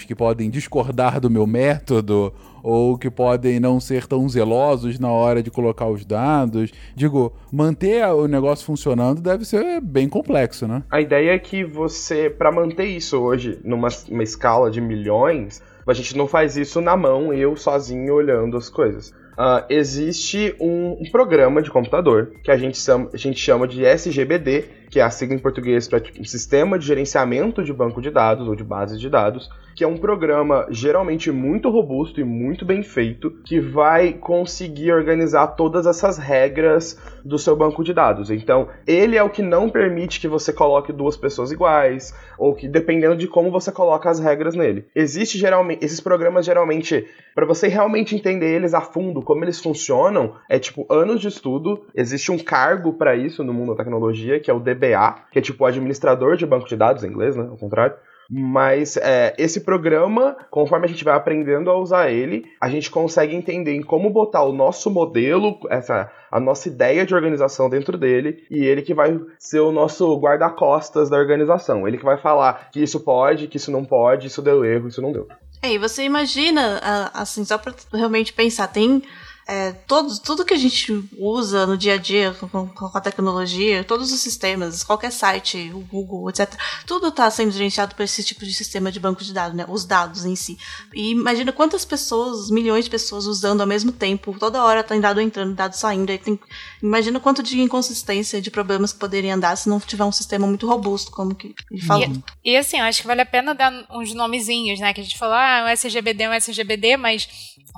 que 0.06 0.16
podem 0.16 0.50
discordar 0.50 1.20
do 1.20 1.30
meu 1.30 1.46
método 1.46 2.34
ou 2.64 2.98
que 2.98 3.12
podem 3.12 3.60
não 3.60 3.80
ser 3.80 4.08
tão 4.08 4.28
zelosos 4.30 4.98
na 4.98 5.12
hora 5.12 5.44
de 5.44 5.52
colocar 5.52 5.88
os 5.88 6.06
dados. 6.06 6.72
Digo, 6.96 7.34
manter 7.52 8.06
o 8.08 8.28
negócio 8.28 8.66
funcionando 8.66 9.22
deve 9.22 9.44
ser 9.44 9.82
bem 9.82 10.08
complexo, 10.08 10.68
né? 10.68 10.82
A 10.90 11.02
ideia 11.02 11.32
é 11.32 11.40
que 11.40 11.64
você, 11.64 12.30
para 12.30 12.52
manter 12.52 12.86
isso 12.86 13.20
hoje 13.20 13.60
numa 13.64 13.90
escala 14.24 14.72
de 14.72 14.80
milhões, 14.80 15.62
a 15.86 15.94
gente 15.94 16.18
não 16.18 16.28
faz 16.28 16.56
isso 16.56 16.80
na 16.80 16.96
mão, 16.96 17.34
eu 17.34 17.56
sozinho 17.58 18.14
olhando 18.14 18.56
as 18.56 18.70
coisas. 18.70 19.14
Uh, 19.34 19.66
existe 19.68 20.56
um, 20.60 20.98
um, 21.02 21.12
programa 21.12 21.60
de 21.60 21.72
computador 21.72 22.34
que 22.44 22.52
a 22.52 22.58
gente, 22.58 22.80
a 22.92 23.18
gente 23.18 23.40
chama 23.40 23.68
de 23.68 23.84
SGBD, 23.84 24.66
que 24.94 25.00
é 25.00 25.04
a 25.04 25.10
sigla 25.10 25.34
em 25.34 25.40
português 25.40 25.88
para 25.88 26.00
tipo, 26.00 26.22
um 26.22 26.24
Sistema 26.24 26.78
de 26.78 26.86
Gerenciamento 26.86 27.64
de 27.64 27.74
Banco 27.74 28.00
de 28.00 28.12
Dados 28.12 28.48
ou 28.48 28.56
de 28.56 28.64
Bases 28.64 29.02
de 29.02 29.10
Dados, 29.10 29.50
que 29.76 29.84
é 29.84 29.88
um 29.88 29.98
programa 29.98 30.68
geralmente 30.70 31.32
muito 31.32 31.68
robusto 31.68 32.22
e 32.22 32.24
muito 32.24 32.64
bem 32.64 32.84
feito, 32.84 33.32
que 33.44 33.60
vai 33.60 34.14
conseguir 34.14 34.92
organizar 34.92 35.48
todas 35.48 35.88
essas 35.88 36.20
regras 36.20 36.96
do 37.26 37.40
seu 37.40 37.56
banco 37.56 37.84
de 37.84 37.92
dados. 37.92 38.30
Então, 38.30 38.68
ele 38.86 39.18
é 39.18 39.24
o 39.24 39.32
que 39.32 39.42
não 39.42 39.68
permite 39.68 40.20
que 40.20 40.28
você 40.28 40.54
coloque 40.54 40.94
duas 40.94 41.18
pessoas 41.18 41.52
iguais, 41.52 42.14
ou 42.38 42.54
que 42.54 42.68
dependendo 42.68 43.16
de 43.16 43.28
como 43.28 43.50
você 43.50 43.72
coloca 43.72 44.10
as 44.10 44.20
regras 44.20 44.54
nele. 44.54 44.86
Existe 44.94 45.38
geralmente 45.38 45.84
esses 45.84 46.00
programas 46.00 46.46
geralmente 46.46 47.08
para 47.34 47.46
você 47.46 47.68
realmente 47.68 48.16
entender 48.16 48.54
eles 48.54 48.74
a 48.74 48.82
fundo, 48.82 49.22
como 49.22 49.44
eles 49.44 49.60
funcionam, 49.60 50.36
é 50.50 50.60
tipo 50.60 50.86
anos 50.90 51.20
de 51.22 51.30
estudo. 51.30 51.86
Existe 51.96 52.32
um 52.32 52.38
cargo 52.38 52.94
para 52.94 53.16
isso 53.16 53.44
no 53.44 53.54
mundo 53.54 53.72
da 53.72 53.84
tecnologia, 53.84 54.40
que 54.40 54.52
é 54.52 54.54
o 54.54 54.60
DBA, 54.84 55.16
que 55.32 55.40
é 55.40 55.42
tipo 55.42 55.66
administrador 55.66 56.36
de 56.36 56.46
banco 56.46 56.68
de 56.68 56.76
dados 56.76 57.04
em 57.04 57.08
inglês, 57.08 57.36
né? 57.36 57.48
Ao 57.50 57.58
contrário. 57.58 57.96
Mas 58.30 58.98
é, 58.98 59.36
esse 59.38 59.62
programa, 59.62 60.36
conforme 60.50 60.86
a 60.86 60.90
gente 60.90 61.04
vai 61.04 61.14
aprendendo 61.14 61.70
a 61.70 61.78
usar 61.78 62.10
ele, 62.10 62.46
a 62.60 62.70
gente 62.70 62.90
consegue 62.90 63.36
entender 63.36 63.74
em 63.74 63.84
como 63.84 64.10
botar 64.10 64.44
o 64.44 64.54
nosso 64.54 64.90
modelo, 64.90 65.60
essa 65.70 66.12
a 66.32 66.40
nossa 66.40 66.68
ideia 66.68 67.06
de 67.06 67.14
organização 67.14 67.70
dentro 67.70 67.96
dele, 67.96 68.44
e 68.50 68.66
ele 68.66 68.82
que 68.82 68.92
vai 68.92 69.20
ser 69.38 69.60
o 69.60 69.72
nosso 69.72 70.18
guarda-costas 70.18 71.08
da 71.08 71.16
organização. 71.16 71.88
Ele 71.88 71.98
que 71.98 72.04
vai 72.04 72.18
falar 72.18 72.72
que 72.72 72.82
isso 72.82 73.02
pode, 73.02 73.48
que 73.48 73.58
isso 73.58 73.72
não 73.72 73.86
pode, 73.86 74.28
isso 74.28 74.42
deu 74.42 74.66
erro, 74.66 74.88
isso 74.88 75.00
não 75.00 75.12
deu. 75.12 75.28
É, 75.62 75.74
e 75.74 75.78
você 75.78 76.04
imagina, 76.04 76.82
assim, 77.14 77.46
só 77.46 77.60
pra 77.60 77.72
realmente 77.94 78.34
pensar, 78.34 78.68
tem 78.68 79.04
é, 79.46 79.74
todos, 79.74 80.20
tudo 80.20 80.46
que 80.46 80.54
a 80.54 80.58
gente 80.58 81.04
usa 81.18 81.68
no 81.68 81.78
dia 81.78 81.96
a 81.96 81.98
dia 81.98 82.34
com, 82.34 82.68
com, 82.68 82.98
a 82.98 83.02
tecnologia, 83.02 83.84
todos 83.84 84.12
os 84.12 84.20
sistemas, 84.22 84.84
qualquer 84.84 85.12
site, 85.12 85.70
o 85.74 85.80
Google, 85.80 86.30
etc., 86.30 86.50
tudo 86.86 87.10
está 87.10 87.30
sendo 87.30 87.52
gerenciado 87.52 87.94
por 87.94 88.04
esse 88.04 88.24
tipo 88.24 88.46
de 88.46 88.54
sistema 88.54 88.90
de 88.90 89.02
banco 89.02 89.22
de 89.22 89.34
dados, 89.34 89.58
né? 89.58 89.66
Os 89.68 89.84
dados 89.84 90.24
em 90.24 90.36
si. 90.36 90.58
E 90.94 91.12
imagina 91.12 91.52
quantas 91.52 91.84
pessoas, 91.84 92.50
milhões 92.50 92.86
de 92.86 92.92
pessoas 92.92 93.26
usando 93.26 93.60
ao 93.60 93.68
mesmo 93.68 93.92
tempo, 93.92 94.36
toda 94.40 94.64
hora 94.64 94.82
tem 94.82 95.02
dado 95.02 95.20
entrando, 95.20 95.54
dado 95.54 95.74
saindo. 95.74 96.18
Tem, 96.18 96.40
imagina 96.82 97.20
quanto 97.20 97.44
de 97.44 97.60
inconsistência, 97.60 98.42
de 98.42 98.50
problemas 98.50 98.94
que 98.94 99.00
poderiam 99.00 99.36
andar 99.36 99.58
se 99.58 99.68
não 99.68 99.80
tiver 99.80 100.06
um 100.06 100.12
sistema 100.12 100.48
muito 100.48 100.66
robusto, 100.66 101.12
como 101.12 101.36
que 101.36 101.54
ele 101.70 101.82
falou. 101.82 102.08
E, 102.44 102.52
e 102.52 102.58
assim, 102.58 102.80
acho 102.80 103.02
que 103.02 103.08
vale 103.08 103.22
a 103.22 103.26
pena 103.26 103.54
dar 103.54 103.74
uns 103.92 104.14
nomezinhos, 104.14 104.80
né? 104.80 104.94
Que 104.94 105.02
a 105.02 105.04
gente 105.04 105.18
falou, 105.18 105.36
ah, 105.36 105.66
um 105.66 105.68
SGBD, 105.68 106.30
um 106.30 106.34
SGBD, 106.34 106.96
mas 106.96 107.28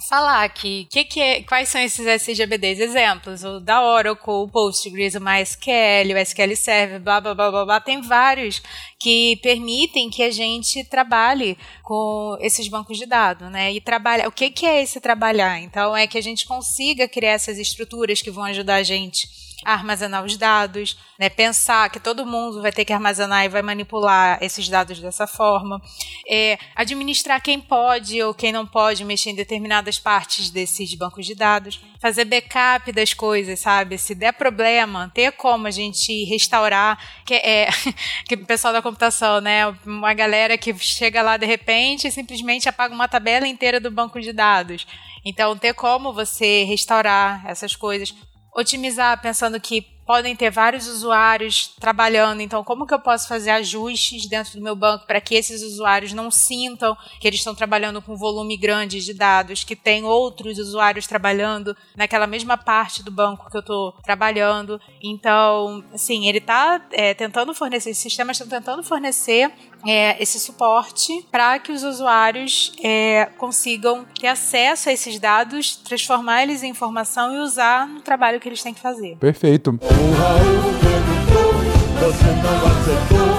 falar 0.02 0.48
que, 0.50 0.86
que, 0.86 1.06
que 1.06 1.20
é, 1.20 1.44
quais 1.44 1.70
são 1.70 1.82
esses 1.82 2.06
SGBDs? 2.06 2.80
Exemplos, 2.80 3.44
o 3.44 3.60
da 3.60 3.82
Oracle, 3.84 4.34
o 4.34 4.48
Postgres, 4.48 5.16
o 5.16 5.22
MySQL, 5.22 6.14
o 6.14 6.18
SQL 6.18 6.56
Server, 6.56 7.00
blá, 7.00 7.22
blá, 7.22 7.34
blá, 7.34 7.52
blá, 7.52 7.66
blá. 7.66 7.80
Tem 7.80 8.02
vários 8.02 8.62
que 9.00 9.38
permitem 9.42 10.10
que 10.10 10.24
a 10.24 10.32
gente 10.32 10.84
trabalhe 10.84 11.58
com 11.84 12.38
esses 12.42 12.68
bancos 12.68 12.98
de 12.98 13.06
dados, 13.06 13.50
né? 13.52 13.74
E 13.74 13.80
trabalhar. 13.80 14.28
O 14.28 14.32
que, 14.32 14.50
que 14.50 14.66
é 14.66 14.82
esse 14.82 15.00
trabalhar? 15.00 15.60
Então, 15.62 15.96
é 15.96 16.08
que 16.08 16.18
a 16.18 16.22
gente 16.22 16.46
consiga 16.46 17.08
criar 17.08 17.32
essas 17.32 17.58
estruturas 17.58 18.22
que 18.22 18.32
vão 18.32 18.44
ajudar 18.44 18.76
a 18.76 18.84
gente 18.84 19.45
armazenar 19.66 20.24
os 20.24 20.38
dados, 20.38 20.98
né? 21.20 21.28
Pensar 21.28 21.90
que 21.90 22.00
todo 22.00 22.26
mundo 22.26 22.62
vai 22.62 22.72
ter 22.72 22.86
que 22.86 22.94
armazenar 22.94 23.44
e 23.44 23.50
vai 23.50 23.62
manipular 23.62 24.38
esses 24.42 24.70
dados 24.70 25.00
dessa 25.00 25.26
forma. 25.26 25.82
É, 26.30 26.58
administrar 26.76 27.42
quem 27.42 27.60
pode 27.60 28.22
ou 28.22 28.34
quem 28.34 28.52
não 28.52 28.66
pode 28.66 29.04
mexer 29.04 29.32
em 29.32 29.36
determinadas 29.36 29.98
partes 29.98 30.50
desses 30.50 30.94
bancos 30.94 31.26
de 31.26 31.34
dados. 31.34 31.82
Fazer 32.00 32.26
backup 32.26 32.92
das 32.92 33.14
coisas, 33.14 33.60
sabe? 33.60 33.98
Se 33.98 34.14
der 34.14 34.34
problema, 34.34 35.12
ter 35.14 35.32
como 35.32 35.66
a 35.66 35.72
gente 35.72 36.24
restaurar. 36.26 36.98
Que 37.26 37.34
é 37.36 37.68
que 38.28 38.36
o 38.36 38.46
pessoal 38.46 38.72
da 38.72 38.82
computação, 38.82 39.42
né? 39.42 39.68
Uma 39.86 40.14
galera 40.14 40.58
que 40.58 40.74
chega 40.78 41.22
lá 41.22 41.38
de 41.38 41.46
repente 41.46 42.08
e 42.08 42.12
simplesmente 42.12 42.70
apaga 42.70 42.94
uma 42.94 43.08
tabela 43.08 43.48
inteira 43.48 43.80
do 43.80 43.90
banco 43.90 44.22
de 44.22 44.32
dados. 44.32 44.86
Então, 45.26 45.58
ter 45.58 45.74
como 45.74 46.14
você 46.14 46.64
restaurar 46.66 47.44
essas 47.48 47.76
coisas, 47.76 48.14
otimizar 48.56 49.22
pensando 49.22 49.60
que 49.60 49.86
podem 50.06 50.36
ter 50.36 50.52
vários 50.52 50.88
usuários 50.88 51.74
trabalhando, 51.80 52.40
então 52.40 52.64
como 52.64 52.86
que 52.86 52.94
eu 52.94 53.00
posso 53.00 53.28
fazer 53.28 53.50
ajustes 53.50 54.28
dentro 54.28 54.54
do 54.54 54.64
meu 54.64 54.76
banco 54.76 55.08
para 55.08 55.20
que 55.20 55.34
esses 55.34 55.64
usuários 55.64 56.14
não 56.14 56.30
sintam 56.30 56.96
que 57.20 57.28
eles 57.28 57.40
estão 57.40 57.56
trabalhando 57.56 58.02
com 58.02 58.16
volume 58.16 58.56
grande 58.56 59.04
de 59.04 59.14
dados, 59.14 59.64
que 59.64 59.76
tem 59.76 60.04
outros 60.04 60.60
usuários 60.60 61.08
trabalhando 61.08 61.76
naquela 61.96 62.28
mesma 62.28 62.56
parte 62.56 63.02
do 63.02 63.10
banco 63.10 63.50
que 63.50 63.58
eu 63.58 63.62
estou 63.62 63.94
trabalhando. 64.04 64.80
Então, 65.02 65.84
assim, 65.92 66.28
ele 66.28 66.38
está 66.38 66.86
é, 66.92 67.14
tentando 67.16 67.54
fornecer, 67.54 67.90
esses 67.90 68.04
sistemas 68.04 68.40
estão 68.40 68.60
tentando 68.60 68.84
fornecer 68.84 69.52
é, 69.86 70.22
esse 70.22 70.40
suporte 70.40 71.26
para 71.32 71.60
que 71.60 71.72
os 71.72 71.84
usuários 71.84 72.74
é, 72.84 73.30
consigam 73.38 74.06
ter 74.20 74.28
acesso 74.28 74.90
a 74.90 74.94
esses 74.94 75.20
dados, 75.20 75.76
transformar 75.76 76.44
eles 76.44 76.64
em 76.64 76.70
informação 76.70 77.36
e 77.36 77.40
usar 77.40 77.88
no 77.88 78.02
trabalho 78.02 78.40
que 78.40 78.50
eles 78.50 78.62
têm 78.62 78.74
que 78.74 78.82
fazer. 78.82 79.18
Perfeito. 79.18 79.72
O 79.72 80.12
Raul 80.18 80.74
perguntou, 80.80 81.54
você 82.00 82.32
não 82.42 82.58
acertou. 82.68 83.36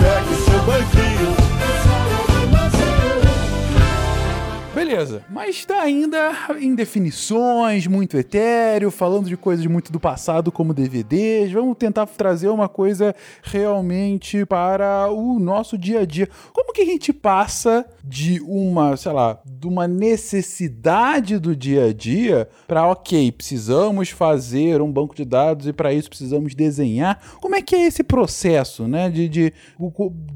Pegue 0.00 0.34
seu 0.42 0.58
banquinho. 0.64 0.93
Beleza, 4.84 5.24
mas 5.30 5.56
está 5.56 5.80
ainda 5.80 6.32
em 6.60 6.74
definições, 6.74 7.86
muito 7.86 8.18
etéreo, 8.18 8.90
falando 8.90 9.30
de 9.30 9.34
coisas 9.34 9.64
muito 9.64 9.90
do 9.90 9.98
passado 9.98 10.52
como 10.52 10.74
DVDs. 10.74 11.50
Vamos 11.52 11.78
tentar 11.78 12.04
trazer 12.06 12.48
uma 12.48 12.68
coisa 12.68 13.16
realmente 13.42 14.44
para 14.44 15.10
o 15.10 15.38
nosso 15.38 15.78
dia 15.78 16.00
a 16.00 16.04
dia. 16.04 16.28
Como 16.52 16.70
que 16.74 16.82
a 16.82 16.84
gente 16.84 17.14
passa 17.14 17.86
de 18.04 18.42
uma, 18.42 18.94
sei 18.98 19.12
lá, 19.12 19.40
de 19.46 19.66
uma 19.66 19.88
necessidade 19.88 21.38
do 21.38 21.56
dia 21.56 21.86
a 21.86 21.92
dia 21.94 22.46
para, 22.66 22.86
ok, 22.86 23.32
precisamos 23.32 24.10
fazer 24.10 24.82
um 24.82 24.92
banco 24.92 25.16
de 25.16 25.24
dados 25.24 25.66
e 25.66 25.72
para 25.72 25.94
isso 25.94 26.10
precisamos 26.10 26.54
desenhar. 26.54 27.18
Como 27.40 27.54
é 27.54 27.62
que 27.62 27.74
é 27.74 27.86
esse 27.86 28.04
processo, 28.04 28.86
né? 28.86 29.08
De, 29.08 29.30
de, 29.30 29.52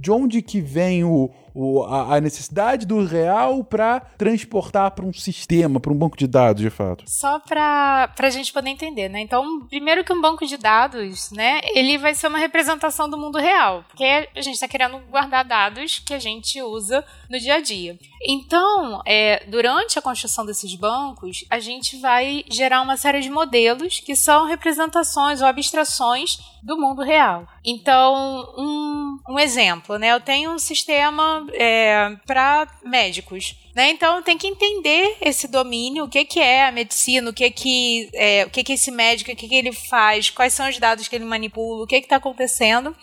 de 0.00 0.10
onde 0.10 0.40
que 0.40 0.62
vem 0.62 1.04
o, 1.04 1.28
o, 1.54 1.82
a, 1.84 2.16
a 2.16 2.20
necessidade 2.20 2.86
do 2.86 3.04
real 3.04 3.64
para 3.64 4.00
transportar 4.00 4.90
para 4.92 5.04
um 5.04 5.12
sistema, 5.12 5.80
para 5.80 5.92
um 5.92 5.96
banco 5.96 6.16
de 6.16 6.26
dados, 6.26 6.62
de 6.62 6.70
fato? 6.70 7.04
Só 7.06 7.38
para 7.38 8.12
a 8.18 8.30
gente 8.30 8.52
poder 8.52 8.70
entender, 8.70 9.08
né? 9.08 9.20
Então, 9.20 9.60
primeiro 9.68 10.04
que 10.04 10.12
um 10.12 10.20
banco 10.20 10.46
de 10.46 10.56
dados, 10.56 11.30
né, 11.30 11.60
ele 11.74 11.98
vai 11.98 12.14
ser 12.14 12.28
uma 12.28 12.38
representação 12.38 13.08
do 13.08 13.18
mundo 13.18 13.38
real, 13.38 13.84
porque 13.88 14.04
a 14.04 14.40
gente 14.40 14.54
está 14.54 14.68
querendo 14.68 14.98
guardar 15.10 15.44
dados 15.44 15.98
que 15.98 16.14
a 16.14 16.18
gente 16.18 16.60
usa 16.62 17.04
no 17.28 17.38
dia 17.38 17.56
a 17.56 17.60
dia. 17.60 17.98
Então, 18.22 19.02
é, 19.06 19.44
durante 19.46 19.98
a 19.98 20.02
construção 20.02 20.44
desses 20.44 20.74
bancos, 20.74 21.44
a 21.50 21.58
gente 21.58 22.00
vai 22.00 22.44
gerar 22.50 22.82
uma 22.82 22.96
série 22.96 23.20
de 23.20 23.30
modelos 23.30 24.00
que 24.00 24.16
são 24.16 24.46
representações 24.46 25.40
ou 25.40 25.46
abstrações 25.46 26.38
do 26.62 26.76
mundo 26.76 27.02
real. 27.02 27.46
Então, 27.70 28.54
um, 28.56 29.18
um 29.28 29.38
exemplo, 29.38 29.98
né? 29.98 30.12
Eu 30.12 30.20
tenho 30.20 30.52
um 30.52 30.58
sistema 30.58 31.46
é, 31.52 32.16
para 32.26 32.66
médicos. 32.82 33.54
Né? 33.74 33.90
Então 33.90 34.22
tem 34.22 34.38
que 34.38 34.46
entender 34.46 35.18
esse 35.20 35.46
domínio, 35.46 36.04
o 36.04 36.08
que, 36.08 36.24
que 36.24 36.40
é 36.40 36.66
a 36.66 36.72
medicina, 36.72 37.30
o 37.30 37.32
que 37.32 37.48
que 37.50 38.10
é, 38.14 38.44
o 38.44 38.50
que, 38.50 38.64
que 38.64 38.72
esse 38.72 38.90
médico, 38.90 39.30
o 39.30 39.36
que, 39.36 39.46
que 39.46 39.54
ele 39.54 39.70
faz, 39.70 40.30
quais 40.30 40.54
são 40.54 40.68
os 40.68 40.78
dados 40.78 41.06
que 41.06 41.14
ele 41.14 41.24
manipula, 41.24 41.84
o 41.84 41.86
que 41.86 41.96
está 41.96 42.16
acontecendo, 42.16 42.96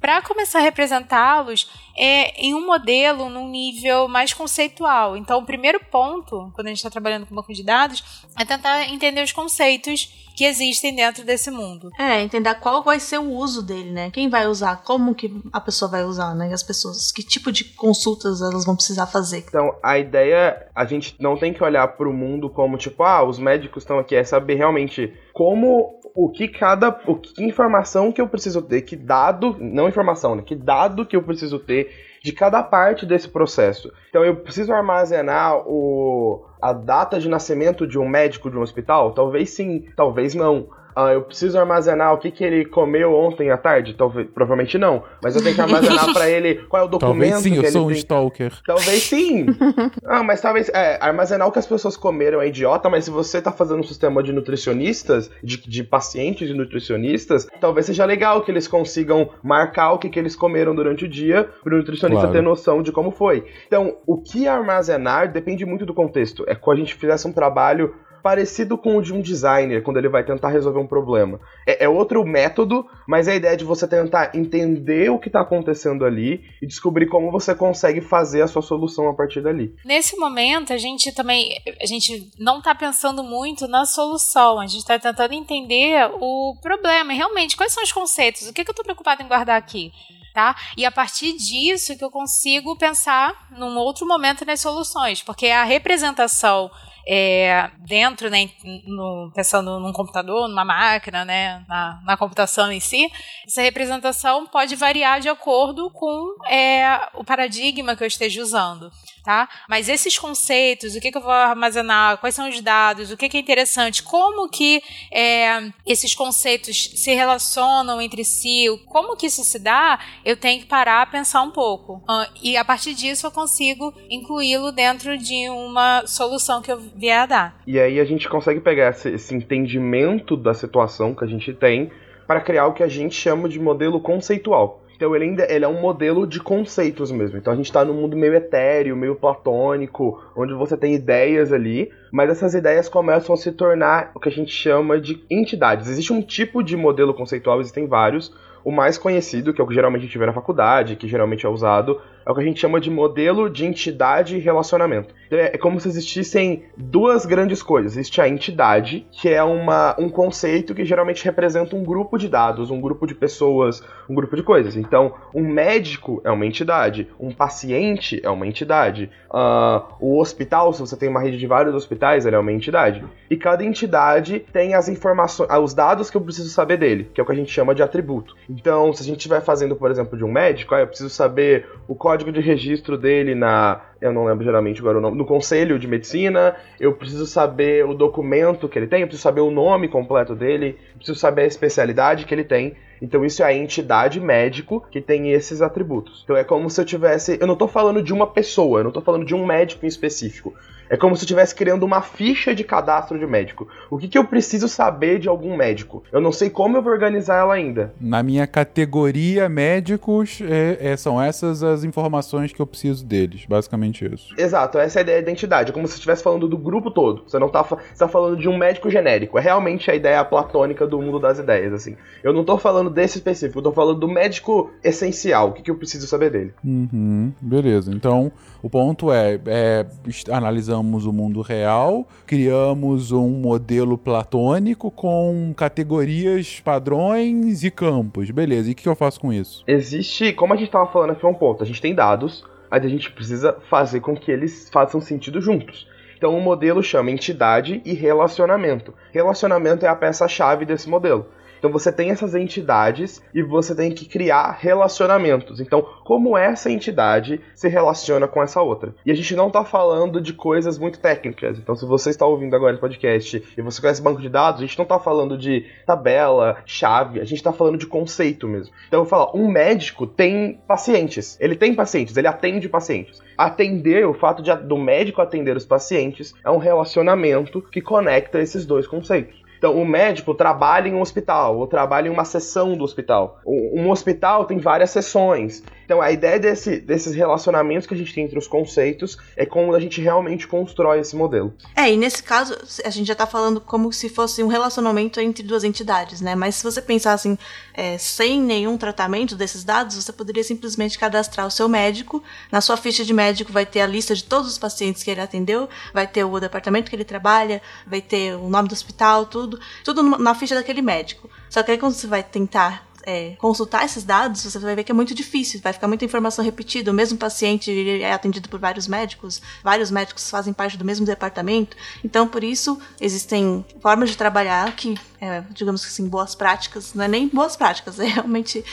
para 0.00 0.22
começar 0.22 0.60
a 0.60 0.62
representá-los 0.62 1.68
é, 1.96 2.40
em 2.40 2.54
um 2.54 2.66
modelo 2.66 3.28
num 3.28 3.48
nível 3.48 4.08
mais 4.08 4.32
conceitual. 4.32 5.16
Então, 5.16 5.38
o 5.38 5.46
primeiro 5.46 5.80
ponto, 5.90 6.50
quando 6.54 6.66
a 6.66 6.70
gente 6.70 6.78
está 6.78 6.90
trabalhando 6.90 7.26
com 7.26 7.34
banco 7.34 7.52
de 7.52 7.62
dados, 7.62 8.02
é 8.38 8.44
tentar 8.44 8.88
entender 8.88 9.22
os 9.22 9.32
conceitos 9.32 10.22
que 10.34 10.44
existem 10.44 10.94
dentro 10.94 11.24
desse 11.24 11.50
mundo. 11.50 11.90
É, 11.98 12.22
entender 12.22 12.54
qual 12.56 12.82
vai 12.82 12.98
ser 12.98 13.18
o 13.18 13.30
uso 13.30 13.62
dele, 13.62 13.90
né? 13.90 14.10
Quem 14.10 14.28
vai 14.28 14.46
usar, 14.46 14.82
como 14.82 15.14
que 15.14 15.30
a 15.52 15.60
pessoa 15.60 15.90
vai 15.90 16.04
usar, 16.04 16.34
né? 16.34 16.52
As 16.52 16.62
pessoas, 16.62 17.12
que 17.12 17.22
tipo 17.22 17.52
de 17.52 17.64
consultas 17.64 18.40
elas 18.40 18.64
vão 18.64 18.74
precisar 18.74 19.06
fazer. 19.06 19.44
Então, 19.46 19.74
a 19.82 19.98
ideia, 19.98 20.66
a 20.74 20.84
gente 20.84 21.14
não 21.20 21.36
tem 21.36 21.52
que 21.52 21.62
olhar 21.62 21.86
para 21.88 22.08
o 22.08 22.12
mundo 22.12 22.48
como 22.48 22.78
tipo, 22.78 23.02
ah, 23.02 23.22
os 23.22 23.38
médicos 23.38 23.82
estão 23.82 23.98
aqui, 23.98 24.16
é 24.16 24.24
saber 24.24 24.54
realmente 24.54 25.12
como 25.32 26.00
o 26.14 26.28
que 26.28 26.48
cada, 26.48 26.88
o 27.06 27.16
que 27.16 27.42
informação 27.42 28.12
que 28.12 28.20
eu 28.20 28.28
preciso 28.28 28.60
ter, 28.62 28.82
que 28.82 28.96
dado, 28.96 29.56
não 29.58 29.88
informação, 29.88 30.34
né? 30.34 30.42
Que 30.42 30.54
dado 30.54 31.06
que 31.06 31.16
eu 31.16 31.22
preciso 31.22 31.58
ter 31.58 31.91
de 32.22 32.32
cada 32.32 32.62
parte 32.62 33.04
desse 33.04 33.28
processo. 33.28 33.92
Então 34.08 34.24
eu 34.24 34.36
preciso 34.36 34.72
armazenar 34.72 35.56
o, 35.66 36.44
a 36.60 36.72
data 36.72 37.18
de 37.18 37.28
nascimento 37.28 37.86
de 37.86 37.98
um 37.98 38.08
médico 38.08 38.50
de 38.50 38.56
um 38.56 38.62
hospital? 38.62 39.12
Talvez 39.12 39.50
sim, 39.50 39.88
talvez 39.96 40.34
não. 40.34 40.68
Uh, 40.96 41.12
eu 41.14 41.22
preciso 41.22 41.58
armazenar 41.58 42.12
o 42.12 42.18
que, 42.18 42.30
que 42.30 42.44
ele 42.44 42.64
comeu 42.64 43.14
ontem 43.14 43.50
à 43.50 43.56
tarde? 43.56 43.94
Talvez, 43.94 44.28
provavelmente 44.28 44.76
não. 44.78 45.04
Mas 45.22 45.34
eu 45.34 45.42
tenho 45.42 45.54
que 45.54 45.60
armazenar 45.60 46.12
para 46.12 46.28
ele 46.28 46.56
qual 46.68 46.82
é 46.82 46.84
o 46.84 46.88
documento. 46.88 47.32
Talvez 47.32 47.42
sim, 47.42 47.56
eu 47.56 47.70
sou 47.70 47.84
um 47.84 47.88
tem... 47.88 47.96
stalker. 47.96 48.52
Talvez 48.66 49.02
sim. 49.02 49.46
ah, 50.04 50.22
mas 50.22 50.40
talvez. 50.40 50.68
É, 50.68 50.98
armazenar 51.00 51.48
o 51.48 51.52
que 51.52 51.58
as 51.58 51.66
pessoas 51.66 51.96
comeram 51.96 52.40
é 52.40 52.48
idiota, 52.48 52.88
mas 52.88 53.04
se 53.04 53.10
você 53.10 53.40
tá 53.40 53.50
fazendo 53.50 53.80
um 53.80 53.84
sistema 53.84 54.22
de 54.22 54.32
nutricionistas, 54.32 55.30
de, 55.42 55.56
de 55.58 55.84
pacientes 55.84 56.48
e 56.48 56.54
nutricionistas, 56.54 57.46
talvez 57.60 57.86
seja 57.86 58.04
legal 58.04 58.42
que 58.42 58.50
eles 58.50 58.68
consigam 58.68 59.30
marcar 59.42 59.92
o 59.92 59.98
que, 59.98 60.08
que 60.08 60.18
eles 60.18 60.36
comeram 60.36 60.74
durante 60.74 61.04
o 61.04 61.08
dia, 61.08 61.48
para 61.62 61.74
o 61.74 61.78
nutricionista 61.78 62.22
claro. 62.22 62.32
ter 62.32 62.42
noção 62.42 62.82
de 62.82 62.92
como 62.92 63.10
foi. 63.10 63.44
Então, 63.66 63.98
o 64.06 64.20
que 64.20 64.46
armazenar 64.46 65.30
depende 65.32 65.64
muito 65.64 65.86
do 65.86 65.94
contexto. 65.94 66.44
É 66.46 66.54
quando 66.54 66.78
a 66.78 66.80
gente 66.80 66.94
fizesse 66.94 67.26
um 67.26 67.32
trabalho 67.32 67.94
parecido 68.22 68.78
com 68.78 68.96
o 68.96 69.02
de 69.02 69.12
um 69.12 69.20
designer, 69.20 69.82
quando 69.82 69.96
ele 69.96 70.08
vai 70.08 70.24
tentar 70.24 70.48
resolver 70.48 70.78
um 70.78 70.86
problema. 70.86 71.40
É, 71.66 71.84
é 71.84 71.88
outro 71.88 72.24
método, 72.24 72.86
mas 73.06 73.28
é 73.28 73.32
a 73.32 73.36
ideia 73.36 73.56
de 73.56 73.64
você 73.64 73.86
tentar 73.88 74.30
entender 74.34 75.10
o 75.10 75.18
que 75.18 75.28
está 75.28 75.40
acontecendo 75.40 76.04
ali 76.04 76.42
e 76.60 76.66
descobrir 76.66 77.06
como 77.06 77.30
você 77.30 77.54
consegue 77.54 78.00
fazer 78.00 78.42
a 78.42 78.46
sua 78.46 78.62
solução 78.62 79.08
a 79.08 79.14
partir 79.14 79.40
dali. 79.40 79.74
Nesse 79.84 80.16
momento, 80.16 80.72
a 80.72 80.78
gente 80.78 81.12
também 81.12 81.50
a 81.80 81.86
gente 81.86 82.30
não 82.38 82.58
está 82.58 82.74
pensando 82.74 83.22
muito 83.24 83.66
na 83.66 83.84
solução, 83.84 84.60
a 84.60 84.66
gente 84.66 84.80
está 84.80 84.98
tentando 84.98 85.34
entender 85.34 86.10
o 86.20 86.56
problema. 86.62 87.12
Realmente, 87.12 87.56
quais 87.56 87.72
são 87.72 87.82
os 87.82 87.92
conceitos? 87.92 88.48
O 88.48 88.52
que, 88.52 88.64
que 88.64 88.70
eu 88.70 88.72
estou 88.72 88.84
preocupado 88.84 89.22
em 89.22 89.28
guardar 89.28 89.56
aqui? 89.58 89.92
Tá? 90.32 90.56
E 90.78 90.86
a 90.86 90.90
partir 90.90 91.34
disso 91.34 91.96
que 91.96 92.02
eu 92.02 92.10
consigo 92.10 92.74
pensar 92.78 93.48
num 93.50 93.76
outro 93.76 94.06
momento 94.06 94.46
nas 94.46 94.60
soluções, 94.60 95.22
porque 95.22 95.48
a 95.48 95.62
representação 95.62 96.70
é, 97.06 97.70
dentro, 97.78 98.30
né, 98.30 98.48
no, 98.86 99.30
pensando 99.34 99.80
num 99.80 99.92
computador, 99.92 100.48
numa 100.48 100.64
máquina, 100.64 101.24
né, 101.24 101.64
na, 101.68 102.00
na, 102.04 102.16
computação 102.16 102.70
em 102.70 102.80
si, 102.80 103.10
essa 103.46 103.62
representação 103.62 104.46
pode 104.46 104.76
variar 104.76 105.20
de 105.20 105.28
acordo 105.28 105.90
com 105.90 106.36
é, 106.48 107.08
o 107.14 107.24
paradigma 107.24 107.96
que 107.96 108.02
eu 108.02 108.08
esteja 108.08 108.42
usando. 108.42 108.90
Tá? 109.22 109.48
Mas 109.68 109.88
esses 109.88 110.18
conceitos, 110.18 110.96
o 110.96 111.00
que, 111.00 111.12
que 111.12 111.16
eu 111.16 111.22
vou 111.22 111.30
armazenar, 111.30 112.18
quais 112.18 112.34
são 112.34 112.48
os 112.48 112.60
dados, 112.60 113.12
o 113.12 113.16
que, 113.16 113.28
que 113.28 113.36
é 113.36 113.40
interessante, 113.40 114.02
como 114.02 114.48
que 114.48 114.82
é, 115.12 115.70
esses 115.86 116.12
conceitos 116.12 116.90
se 116.96 117.14
relacionam 117.14 118.00
entre 118.00 118.24
si, 118.24 118.66
como 118.86 119.16
que 119.16 119.26
isso 119.26 119.44
se 119.44 119.60
dá, 119.60 120.00
eu 120.24 120.36
tenho 120.36 120.60
que 120.60 120.66
parar 120.66 121.02
a 121.02 121.06
pensar 121.06 121.42
um 121.42 121.52
pouco. 121.52 122.02
Uh, 122.08 122.26
e 122.42 122.56
a 122.56 122.64
partir 122.64 122.94
disso 122.94 123.26
eu 123.26 123.30
consigo 123.30 123.94
incluí-lo 124.10 124.72
dentro 124.72 125.16
de 125.16 125.48
uma 125.50 126.04
solução 126.06 126.60
que 126.60 126.72
eu 126.72 126.80
vier 126.96 127.20
a 127.20 127.26
dar. 127.26 127.62
E 127.64 127.78
aí 127.78 128.00
a 128.00 128.04
gente 128.04 128.28
consegue 128.28 128.60
pegar 128.60 128.90
esse, 128.90 129.08
esse 129.10 129.34
entendimento 129.34 130.36
da 130.36 130.52
situação 130.52 131.14
que 131.14 131.24
a 131.24 131.28
gente 131.28 131.52
tem 131.52 131.92
para 132.26 132.40
criar 132.40 132.66
o 132.66 132.72
que 132.72 132.82
a 132.82 132.88
gente 132.88 133.14
chama 133.14 133.48
de 133.48 133.60
modelo 133.60 134.00
conceitual. 134.00 134.81
Então 135.02 135.16
ele 135.16 135.24
ainda 135.24 135.52
ele 135.52 135.64
é 135.64 135.68
um 135.68 135.80
modelo 135.80 136.28
de 136.28 136.38
conceitos 136.38 137.10
mesmo. 137.10 137.36
Então 137.36 137.52
a 137.52 137.56
gente 137.56 137.66
está 137.66 137.84
num 137.84 137.92
mundo 137.92 138.16
meio 138.16 138.36
etéreo, 138.36 138.96
meio 138.96 139.16
platônico, 139.16 140.22
onde 140.36 140.54
você 140.54 140.76
tem 140.76 140.94
ideias 140.94 141.52
ali, 141.52 141.90
mas 142.12 142.30
essas 142.30 142.54
ideias 142.54 142.88
começam 142.88 143.34
a 143.34 143.36
se 143.36 143.50
tornar 143.50 144.12
o 144.14 144.20
que 144.20 144.28
a 144.28 144.32
gente 144.32 144.52
chama 144.52 145.00
de 145.00 145.20
entidades. 145.28 145.88
Existe 145.88 146.12
um 146.12 146.22
tipo 146.22 146.62
de 146.62 146.76
modelo 146.76 147.12
conceitual, 147.12 147.60
existem 147.60 147.88
vários. 147.88 148.32
O 148.64 148.70
mais 148.70 148.96
conhecido, 148.96 149.52
que 149.52 149.60
é 149.60 149.64
o 149.64 149.66
que 149.66 149.74
geralmente 149.74 150.02
a 150.02 150.06
gente 150.06 150.18
vê 150.18 150.24
na 150.24 150.32
faculdade, 150.32 150.94
que 150.94 151.08
geralmente 151.08 151.44
é 151.44 151.48
usado, 151.48 152.00
é 152.24 152.30
o 152.30 152.34
que 152.34 152.40
a 152.40 152.44
gente 152.44 152.60
chama 152.60 152.80
de 152.80 152.90
modelo 152.90 153.48
de 153.48 153.64
entidade 153.64 154.36
e 154.36 154.40
relacionamento. 154.40 155.14
Então, 155.26 155.38
É 155.38 155.56
como 155.58 155.80
se 155.80 155.88
existissem 155.88 156.64
duas 156.76 157.24
grandes 157.24 157.62
coisas. 157.62 157.92
Existe 157.92 158.20
a 158.20 158.28
entidade, 158.28 159.06
que 159.10 159.28
é 159.28 159.42
uma, 159.42 159.96
um 159.98 160.08
conceito 160.08 160.74
que 160.74 160.84
geralmente 160.84 161.24
representa 161.24 161.74
um 161.74 161.82
grupo 161.82 162.18
de 162.18 162.28
dados, 162.28 162.70
um 162.70 162.80
grupo 162.80 163.06
de 163.06 163.14
pessoas, 163.14 163.82
um 164.08 164.14
grupo 164.14 164.36
de 164.36 164.42
coisas. 164.42 164.76
Então, 164.76 165.14
um 165.34 165.46
médico 165.46 166.20
é 166.24 166.30
uma 166.30 166.46
entidade, 166.46 167.08
um 167.18 167.32
paciente 167.32 168.20
é 168.22 168.30
uma 168.30 168.46
entidade, 168.46 169.10
ah, 169.30 169.84
o 169.98 170.20
hospital, 170.20 170.72
se 170.72 170.80
você 170.80 170.96
tem 170.96 171.08
uma 171.08 171.20
rede 171.20 171.38
de 171.38 171.46
vários 171.46 171.74
hospitais, 171.74 172.26
ele 172.26 172.36
é 172.36 172.38
uma 172.38 172.52
entidade. 172.52 173.02
E 173.30 173.36
cada 173.36 173.64
entidade 173.64 174.40
tem 174.52 174.74
as 174.74 174.88
informações, 174.88 175.48
ah, 175.50 175.58
os 175.58 175.72
dados 175.72 176.10
que 176.10 176.16
eu 176.16 176.20
preciso 176.20 176.50
saber 176.50 176.76
dele, 176.76 177.10
que 177.14 177.20
é 177.20 177.24
o 177.24 177.26
que 177.26 177.32
a 177.32 177.36
gente 177.36 177.50
chama 177.50 177.74
de 177.74 177.82
atributo. 177.82 178.36
Então, 178.48 178.92
se 178.92 179.02
a 179.02 179.06
gente 179.06 179.16
estiver 179.16 179.40
fazendo, 179.40 179.74
por 179.74 179.90
exemplo, 179.90 180.18
de 180.18 180.24
um 180.24 180.30
médico, 180.30 180.74
ah, 180.74 180.80
eu 180.80 180.86
preciso 180.86 181.08
saber 181.08 181.66
o 181.88 181.94
de 182.16 182.40
registro 182.40 182.98
dele 182.98 183.34
na. 183.34 183.80
Eu 184.00 184.12
não 184.12 184.24
lembro 184.24 184.44
geralmente 184.44 184.80
agora 184.80 184.98
o 184.98 185.00
nome. 185.00 185.16
No 185.16 185.24
conselho 185.24 185.78
de 185.78 185.86
medicina, 185.86 186.56
eu 186.78 186.92
preciso 186.92 187.26
saber 187.26 187.84
o 187.84 187.94
documento 187.94 188.68
que 188.68 188.78
ele 188.78 188.86
tem, 188.86 189.00
eu 189.00 189.06
preciso 189.06 189.22
saber 189.22 189.40
o 189.40 189.50
nome 189.50 189.88
completo 189.88 190.34
dele, 190.34 190.78
eu 190.90 190.96
preciso 190.96 191.18
saber 191.18 191.42
a 191.42 191.46
especialidade 191.46 192.24
que 192.24 192.34
ele 192.34 192.44
tem. 192.44 192.74
Então 193.00 193.24
isso 193.24 193.42
é 193.42 193.46
a 193.46 193.54
entidade 193.54 194.20
médico 194.20 194.84
que 194.90 195.00
tem 195.00 195.32
esses 195.32 195.62
atributos. 195.62 196.22
Então 196.24 196.36
é 196.36 196.44
como 196.44 196.68
se 196.70 196.80
eu 196.80 196.84
tivesse. 196.84 197.38
Eu 197.40 197.46
não 197.46 197.56
tô 197.56 197.66
falando 197.66 198.02
de 198.02 198.12
uma 198.12 198.26
pessoa, 198.26 198.80
eu 198.80 198.84
não 198.84 198.92
tô 198.92 199.00
falando 199.00 199.24
de 199.24 199.34
um 199.34 199.44
médico 199.44 199.84
em 199.84 199.88
específico. 199.88 200.54
É 200.92 200.96
como 200.98 201.16
se 201.16 201.22
eu 201.22 201.24
estivesse 201.24 201.54
criando 201.54 201.84
uma 201.84 202.02
ficha 202.02 202.54
de 202.54 202.62
cadastro 202.62 203.18
de 203.18 203.26
médico. 203.26 203.66
O 203.90 203.96
que, 203.96 204.08
que 204.08 204.18
eu 204.18 204.26
preciso 204.26 204.68
saber 204.68 205.18
de 205.18 205.26
algum 205.26 205.56
médico? 205.56 206.04
Eu 206.12 206.20
não 206.20 206.30
sei 206.30 206.50
como 206.50 206.76
eu 206.76 206.82
vou 206.82 206.92
organizar 206.92 207.38
ela 207.38 207.54
ainda. 207.54 207.94
Na 207.98 208.22
minha 208.22 208.46
categoria 208.46 209.48
médicos, 209.48 210.42
é- 210.42 210.92
é- 210.92 210.96
são 210.98 211.20
essas 211.20 211.62
as 211.62 211.82
informações 211.82 212.52
que 212.52 212.60
eu 212.60 212.66
preciso 212.66 213.06
deles. 213.06 213.46
Basicamente 213.48 214.04
isso. 214.04 214.34
Exato, 214.36 214.78
essa 214.78 214.98
é 214.98 215.00
a 215.00 215.02
ideia 215.02 215.16
da 215.16 215.22
identidade. 215.30 215.70
É 215.70 215.72
como 215.72 215.86
se 215.86 215.92
você 215.94 215.96
estivesse 215.96 216.22
falando 216.22 216.46
do 216.46 216.58
grupo 216.58 216.90
todo. 216.90 217.22
Você 217.26 217.38
não 217.38 217.48
tá, 217.48 217.62
você 217.62 217.76
tá 217.98 218.06
falando 218.06 218.36
de 218.36 218.46
um 218.46 218.58
médico 218.58 218.90
genérico. 218.90 219.38
É 219.38 219.40
realmente 219.40 219.90
a 219.90 219.94
ideia 219.94 220.22
platônica 220.22 220.86
do 220.86 221.00
mundo 221.00 221.18
das 221.18 221.38
ideias, 221.38 221.72
assim. 221.72 221.96
Eu 222.22 222.34
não 222.34 222.44
tô 222.44 222.58
falando 222.58 222.90
desse 222.90 223.16
específico, 223.16 223.60
eu 223.60 223.62
tô 223.62 223.72
falando 223.72 223.98
do 223.98 224.08
médico 224.08 224.70
essencial. 224.84 225.48
O 225.48 225.52
que, 225.52 225.62
que 225.62 225.70
eu 225.70 225.76
preciso 225.76 226.06
saber 226.06 226.30
dele? 226.30 226.52
Uhum, 226.62 227.32
beleza. 227.40 227.90
Então, 227.94 228.30
o 228.62 228.70
ponto 228.70 229.12
é, 229.12 229.40
é, 229.46 229.86
analisamos 230.30 231.04
o 231.04 231.12
mundo 231.12 231.40
real, 231.40 232.06
criamos 232.24 233.10
um 233.10 233.28
modelo 233.28 233.98
platônico 233.98 234.88
com 234.90 235.52
categorias, 235.56 236.60
padrões 236.60 237.64
e 237.64 237.70
campos. 237.70 238.30
Beleza, 238.30 238.70
e 238.70 238.72
o 238.72 238.76
que 238.76 238.88
eu 238.88 238.94
faço 238.94 239.20
com 239.20 239.32
isso? 239.32 239.64
Existe, 239.66 240.32
como 240.32 240.54
a 240.54 240.56
gente 240.56 240.70
tava 240.70 240.86
falando 240.86 241.10
aqui, 241.10 241.26
é 241.26 241.28
um 241.28 241.34
ponto. 241.34 241.62
A 241.62 241.66
gente 241.66 241.82
tem 241.82 241.92
dados, 241.92 242.44
mas 242.70 242.84
a 242.84 242.88
gente 242.88 243.10
precisa 243.10 243.56
fazer 243.68 243.98
com 243.98 244.14
que 244.14 244.30
eles 244.30 244.70
façam 244.72 245.00
sentido 245.00 245.40
juntos. 245.40 245.88
Então 246.16 246.38
o 246.38 246.40
modelo 246.40 246.84
chama 246.84 247.10
entidade 247.10 247.82
e 247.84 247.94
relacionamento. 247.94 248.94
Relacionamento 249.10 249.84
é 249.84 249.88
a 249.88 249.96
peça-chave 249.96 250.64
desse 250.64 250.88
modelo. 250.88 251.26
Então 251.62 251.70
você 251.70 251.92
tem 251.92 252.10
essas 252.10 252.34
entidades 252.34 253.22
e 253.32 253.40
você 253.40 253.72
tem 253.72 253.92
que 253.92 254.04
criar 254.04 254.50
relacionamentos. 254.50 255.60
Então, 255.60 255.86
como 256.04 256.36
essa 256.36 256.68
entidade 256.68 257.40
se 257.54 257.68
relaciona 257.68 258.26
com 258.26 258.42
essa 258.42 258.60
outra? 258.60 258.96
E 259.06 259.12
a 259.12 259.14
gente 259.14 259.36
não 259.36 259.46
está 259.46 259.64
falando 259.64 260.20
de 260.20 260.32
coisas 260.32 260.76
muito 260.76 260.98
técnicas. 260.98 261.60
Então, 261.60 261.76
se 261.76 261.86
você 261.86 262.10
está 262.10 262.26
ouvindo 262.26 262.56
agora 262.56 262.72
esse 262.72 262.80
podcast 262.80 263.44
e 263.56 263.62
você 263.62 263.80
conhece 263.80 264.02
banco 264.02 264.20
de 264.20 264.28
dados, 264.28 264.60
a 264.60 264.66
gente 264.66 264.76
não 264.76 264.82
está 264.82 264.98
falando 264.98 265.38
de 265.38 265.64
tabela, 265.86 266.56
chave, 266.66 267.20
a 267.20 267.24
gente 267.24 267.38
está 267.38 267.52
falando 267.52 267.78
de 267.78 267.86
conceito 267.86 268.48
mesmo. 268.48 268.74
Então, 268.88 268.98
eu 268.98 269.04
vou 269.04 269.10
falar, 269.10 269.36
um 269.36 269.48
médico 269.48 270.04
tem 270.04 270.60
pacientes. 270.66 271.38
Ele 271.40 271.54
tem 271.54 271.76
pacientes, 271.76 272.16
ele 272.16 272.26
atende 272.26 272.68
pacientes. 272.68 273.22
Atender, 273.38 274.04
o 274.04 274.14
fato 274.14 274.42
de, 274.42 274.52
do 274.56 274.76
médico 274.76 275.22
atender 275.22 275.56
os 275.56 275.64
pacientes 275.64 276.34
é 276.44 276.50
um 276.50 276.58
relacionamento 276.58 277.62
que 277.62 277.80
conecta 277.80 278.40
esses 278.40 278.66
dois 278.66 278.88
conceitos. 278.88 279.41
Então, 279.62 279.80
o 279.80 279.86
médico 279.86 280.34
trabalha 280.34 280.88
em 280.88 280.92
um 280.92 281.00
hospital, 281.00 281.56
ou 281.56 281.68
trabalha 281.68 282.08
em 282.08 282.10
uma 282.10 282.24
seção 282.24 282.76
do 282.76 282.82
hospital. 282.82 283.38
Um 283.46 283.90
hospital 283.90 284.44
tem 284.44 284.58
várias 284.58 284.90
seções. 284.90 285.62
Então, 285.92 286.00
a 286.00 286.10
ideia 286.10 286.40
desse- 286.40 286.80
desses 286.80 287.14
relacionamentos 287.14 287.86
que 287.86 287.92
a 287.92 287.96
gente 287.96 288.14
tem 288.14 288.24
entre 288.24 288.38
os 288.38 288.48
conceitos 288.48 289.18
é 289.36 289.44
como 289.44 289.74
a 289.74 289.78
gente 289.78 290.00
realmente 290.00 290.46
constrói 290.48 291.00
esse 291.00 291.14
modelo. 291.14 291.52
É, 291.76 291.92
e 291.92 291.98
nesse 291.98 292.22
caso, 292.22 292.56
a 292.82 292.88
gente 292.88 293.06
já 293.06 293.14
tá 293.14 293.26
falando 293.26 293.60
como 293.60 293.92
se 293.92 294.08
fosse 294.08 294.42
um 294.42 294.46
relacionamento 294.46 295.20
entre 295.20 295.42
duas 295.42 295.64
entidades, 295.64 296.22
né? 296.22 296.34
Mas 296.34 296.54
se 296.54 296.64
você 296.64 296.80
pensar 296.80 297.12
assim, 297.12 297.36
é, 297.74 297.98
sem 297.98 298.40
nenhum 298.40 298.78
tratamento 298.78 299.36
desses 299.36 299.64
dados, 299.64 299.96
você 299.96 300.10
poderia 300.14 300.42
simplesmente 300.42 300.98
cadastrar 300.98 301.46
o 301.46 301.50
seu 301.50 301.68
médico. 301.68 302.22
Na 302.50 302.62
sua 302.62 302.78
ficha 302.78 303.04
de 303.04 303.12
médico 303.12 303.52
vai 303.52 303.66
ter 303.66 303.82
a 303.82 303.86
lista 303.86 304.14
de 304.14 304.24
todos 304.24 304.50
os 304.50 304.56
pacientes 304.58 305.02
que 305.02 305.10
ele 305.10 305.20
atendeu, 305.20 305.68
vai 305.92 306.06
ter 306.06 306.24
o 306.24 306.40
departamento 306.40 306.88
que 306.88 306.96
ele 306.96 307.04
trabalha, 307.04 307.60
vai 307.86 308.00
ter 308.00 308.34
o 308.34 308.48
nome 308.48 308.66
do 308.66 308.72
hospital, 308.72 309.26
tudo. 309.26 309.60
Tudo 309.84 310.02
na 310.02 310.34
ficha 310.34 310.54
daquele 310.54 310.80
médico. 310.80 311.28
Só 311.50 311.62
que 311.62 311.70
aí 311.70 311.76
quando 311.76 311.92
você 311.92 312.06
vai 312.06 312.22
tentar 312.22 312.90
é, 313.04 313.36
consultar 313.38 313.84
esses 313.84 314.04
dados, 314.04 314.42
você 314.42 314.58
vai 314.58 314.74
ver 314.74 314.84
que 314.84 314.92
é 314.92 314.94
muito 314.94 315.14
difícil, 315.14 315.60
vai 315.60 315.72
ficar 315.72 315.88
muita 315.88 316.04
informação 316.04 316.44
repetida. 316.44 316.90
O 316.90 316.94
mesmo 316.94 317.18
paciente 317.18 317.70
é 318.02 318.12
atendido 318.12 318.48
por 318.48 318.60
vários 318.60 318.86
médicos, 318.86 319.40
vários 319.62 319.90
médicos 319.90 320.28
fazem 320.30 320.52
parte 320.52 320.76
do 320.76 320.84
mesmo 320.84 321.04
departamento. 321.04 321.76
Então, 322.04 322.26
por 322.26 322.44
isso, 322.44 322.78
existem 323.00 323.64
formas 323.80 324.10
de 324.10 324.16
trabalhar 324.16 324.74
que, 324.74 324.94
é, 325.20 325.42
digamos 325.50 325.84
assim, 325.84 326.08
boas 326.08 326.34
práticas, 326.34 326.94
não 326.94 327.04
é 327.04 327.08
nem 327.08 327.28
boas 327.28 327.56
práticas, 327.56 327.98
é 328.00 328.06
realmente 328.06 328.64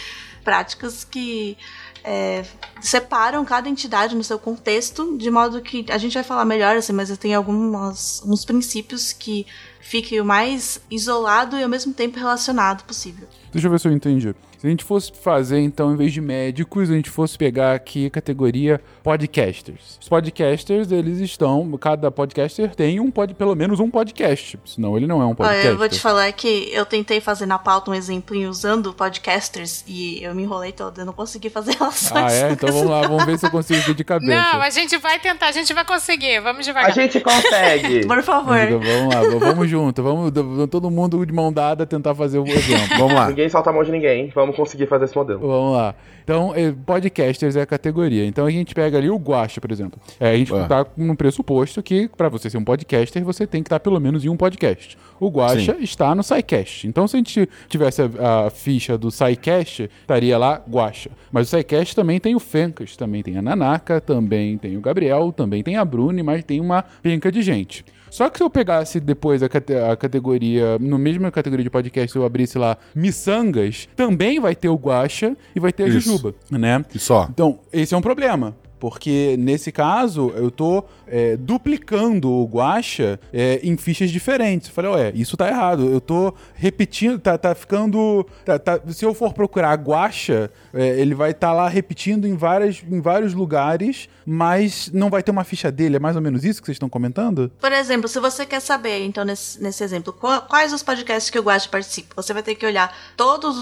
práticas 0.44 1.04
que 1.04 1.58
é, 2.04 2.46
separam 2.82 3.44
cada 3.44 3.70
entidade 3.70 4.16
no 4.16 4.24
seu 4.24 4.40
contexto, 4.40 5.18
de 5.18 5.30
modo 5.30 5.62
que 5.62 5.86
a 5.90 5.98
gente 5.98 6.14
vai 6.14 6.24
falar 6.24 6.46
melhor, 6.46 6.78
assim, 6.78 6.94
mas 6.94 7.16
tem 7.18 7.34
alguns 7.34 8.24
uns 8.26 8.46
princípios 8.46 9.12
que 9.12 9.46
fique 9.80 10.20
o 10.20 10.26
mais 10.26 10.82
isolado 10.90 11.58
e 11.58 11.64
ao 11.64 11.70
mesmo 11.70 11.94
tempo 11.94 12.18
relacionado 12.18 12.84
possível. 12.84 13.28
Deixa 13.52 13.68
eu 13.68 13.72
ver 13.72 13.80
se 13.80 13.88
eu 13.88 13.92
entendi. 13.92 14.36
Se 14.60 14.68
a 14.68 14.70
gente 14.70 14.84
fosse 14.84 15.14
fazer, 15.14 15.62
então, 15.62 15.94
em 15.94 15.96
vez 15.96 16.12
de 16.12 16.20
médicos, 16.20 16.90
a 16.90 16.94
gente 16.94 17.10
fosse 17.10 17.38
pegar 17.38 17.74
aqui 17.74 18.08
a 18.08 18.10
categoria 18.10 18.82
podcasters. 19.02 19.98
Os 20.02 20.10
podcasters, 20.10 20.92
eles 20.92 21.20
estão. 21.20 21.78
Cada 21.78 22.12
podcaster 22.12 22.76
tem 22.76 23.00
um 23.00 23.10
pod, 23.10 23.34
pelo 23.36 23.56
menos 23.56 23.80
um 23.80 23.90
podcast. 23.90 24.60
Senão 24.66 24.98
ele 24.98 25.08
não 25.08 25.22
é 25.22 25.26
um 25.26 25.30
Olha, 25.30 25.36
podcast. 25.36 25.68
eu 25.68 25.78
vou 25.78 25.88
te 25.88 26.02
falar 26.02 26.30
que 26.34 26.70
eu 26.74 26.86
tentei 26.86 27.22
fazer 27.22 27.46
na 27.46 27.58
pauta 27.58 27.90
um 27.90 27.94
exemplinho 27.94 28.50
usando 28.50 28.94
podcasters 28.94 29.86
e 29.88 30.22
eu 30.22 30.36
me 30.36 30.44
enrolei 30.44 30.74
toda, 30.74 31.04
eu 31.04 31.06
não 31.06 31.14
consegui 31.14 31.50
fazer 31.50 31.76
relações. 31.80 32.34
Ah, 32.34 32.48
é? 32.50 32.52
Então 32.52 32.70
vamos 32.70 32.90
lá, 32.90 33.08
vamos 33.08 33.24
ver 33.24 33.40
se 33.40 33.46
eu 33.46 33.52
consigo 33.52 33.94
de 33.94 34.04
cabeça. 34.04 34.30
Não, 34.30 34.62
a 34.62 34.70
gente 34.70 34.98
vai 34.98 35.20
tentar, 35.20 35.48
a 35.48 35.52
gente 35.54 35.74
vai 35.74 35.86
conseguir. 35.86 36.42
Vamos 36.42 36.66
devagar. 36.66 36.90
A 36.90 36.94
gente 36.94 37.22
consegue! 37.22 38.04
Por 38.06 38.22
favor. 38.24 38.58
Vamos 38.58 39.16
lá, 39.16 39.40
vamos 39.40 39.70
junto. 39.70 40.04
Vamos 40.04 40.34
todo 40.70 40.92
mundo 40.92 41.26
de 41.26 41.32
mão 41.32 41.54
dada 41.54 41.86
tentar 41.86 42.14
fazer 42.14 42.40
o 42.40 42.46
exemplo. 42.46 42.98
Vamos 42.98 43.14
lá. 43.14 43.30
Ninguém 43.30 43.48
solta 43.48 43.70
a 43.70 43.74
mão 43.74 43.86
de 43.86 43.92
ninguém. 43.94 44.30
Vamos 44.36 44.49
conseguir 44.54 44.88
fazer 44.88 45.06
esse 45.06 45.16
modelo. 45.16 45.40
Vamos 45.40 45.74
lá. 45.74 45.96
Então, 46.24 46.54
eh, 46.56 46.74
podcasters 46.86 47.56
é 47.56 47.62
a 47.62 47.66
categoria. 47.66 48.26
Então 48.26 48.46
a 48.46 48.52
gente 48.52 48.74
pega 48.76 48.98
ali 48.98 49.10
o 49.10 49.16
Guacha, 49.18 49.60
por 49.60 49.72
exemplo. 49.72 50.00
É, 50.20 50.30
a 50.32 50.38
gente 50.38 50.54
É. 50.54 50.68
tá 50.68 50.86
no 50.96 51.16
pressuposto 51.16 51.82
que 51.82 52.08
para 52.08 52.30
você 52.30 52.50
ser 52.50 52.58
um 52.58 52.64
podcaster, 52.64 53.24
você 53.24 53.48
tem 53.48 53.64
que 53.64 53.68
estar 53.68 53.80
pelo 53.80 54.00
menos 54.00 54.24
em 54.24 54.30
um 54.30 54.38
podcast. 54.38 54.98
O 55.20 55.30
Guacha 55.30 55.76
está 55.80 56.14
no 56.14 56.24
SciCast. 56.24 56.88
Então, 56.88 57.08
se 57.08 57.16
a 57.16 57.20
gente 57.20 57.50
tivesse 57.68 58.02
a, 58.02 58.46
a 58.46 58.50
ficha 58.50 58.98
do 58.98 59.10
SciCast, 59.12 59.90
estaria 60.02 60.38
lá 60.38 60.62
Guacha. 60.70 61.10
Mas 61.32 61.48
o 61.48 61.50
SciCast 61.58 61.96
também 61.96 62.20
tem 62.20 62.36
o 62.36 62.40
Fencas, 62.40 62.96
também 62.96 63.24
tem 63.24 63.38
a 63.38 63.42
Nanaka, 63.42 64.00
também 64.00 64.58
tem 64.58 64.78
o 64.78 64.82
Gabriel, 64.82 65.32
também 65.32 65.64
tem 65.64 65.76
a 65.78 65.84
Bruni, 65.86 66.22
mas 66.24 66.44
tem 66.44 66.62
uma 66.62 66.84
penca 67.02 67.32
de 67.32 67.42
gente. 67.42 67.84
Só 68.10 68.30
que 68.30 68.38
se 68.38 68.44
eu 68.44 68.50
pegasse 68.50 69.00
depois 69.00 69.42
a, 69.44 69.50
cate- 69.50 69.76
a 69.76 69.96
categoria, 69.96 70.78
no 70.80 70.98
mesma 70.98 71.32
categoria 71.32 71.64
de 71.64 71.70
podcast, 71.70 72.12
se 72.12 72.18
eu 72.18 72.26
abrisse 72.26 72.58
lá 72.58 72.78
Missangas, 72.96 73.88
também 73.96 74.40
vai 74.40 74.56
ter 74.56 74.70
o 74.70 74.76
Guacha 74.76 75.36
e 75.56 75.60
vai 75.60 75.72
ter 75.72 75.84
a 75.84 75.88
Isso. 75.88 76.02
Jujuba, 76.02 76.34
né? 76.52 76.84
E 76.94 77.00
só. 77.00 77.28
Então, 77.30 77.60
esse 77.72 77.94
é 77.94 77.98
um 77.98 78.02
problema. 78.02 78.56
Porque 78.80 79.36
nesse 79.38 79.72
caso, 79.72 80.32
eu 80.36 80.50
tô 80.50 80.84
é, 81.08 81.36
duplicando 81.38 82.30
o 82.32 82.46
guacha 82.46 83.20
é, 83.34 83.60
em 83.64 83.76
fichas 83.78 84.10
diferentes. 84.10 84.70
Eu 84.70 84.74
falei, 84.74 84.92
ué, 84.92 85.12
isso 85.16 85.36
tá 85.36 85.48
errado. 85.48 85.90
Eu 85.90 86.00
tô 86.00 86.34
repetindo, 86.56 87.20
tá, 87.20 87.38
tá 87.38 87.54
ficando. 87.54 88.26
tá- 88.46 88.58
tá- 88.60 88.80
se 88.88 89.04
eu 89.06 89.14
for 89.14 89.34
procurar 89.34 89.74
guacha, 89.76 90.50
é, 90.74 91.00
ele 91.00 91.14
vai 91.14 91.32
estar 91.32 91.52
lá 91.54 91.68
repetindo 91.68 92.26
em, 92.28 92.36
várias, 92.36 92.82
em 92.90 93.02
vários 93.02 93.34
lugares, 93.34 94.08
mas 94.26 94.90
não 94.94 95.10
vai 95.10 95.22
ter 95.24 95.32
uma 95.32 95.44
ficha 95.44 95.72
dele. 95.72 95.98
É 95.98 96.00
mais 96.00 96.16
ou 96.16 96.22
menos 96.22 96.46
isso 96.46 96.62
que 96.62 96.66
vocês 96.68 96.76
estão 96.76 96.90
comentando? 96.90 97.52
Por 97.60 97.72
exemplo, 97.72 98.08
se 98.08 98.20
você 98.20 98.46
quer 98.46 98.60
saber, 98.62 99.04
então, 99.06 99.26
nesse, 99.26 99.62
nesse 99.62 99.84
exemplo, 99.84 100.14
qua- 100.14 100.42
quais 100.42 100.72
os 100.72 100.84
podcasts 100.84 101.30
que 101.30 101.38
o 101.40 101.42
Guacha 101.44 101.68
participa, 101.70 102.14
você 102.16 102.34
vai 102.34 102.44
ter 102.44 102.56
que 102.56 102.66
olhar 102.66 102.96
todas 103.18 103.56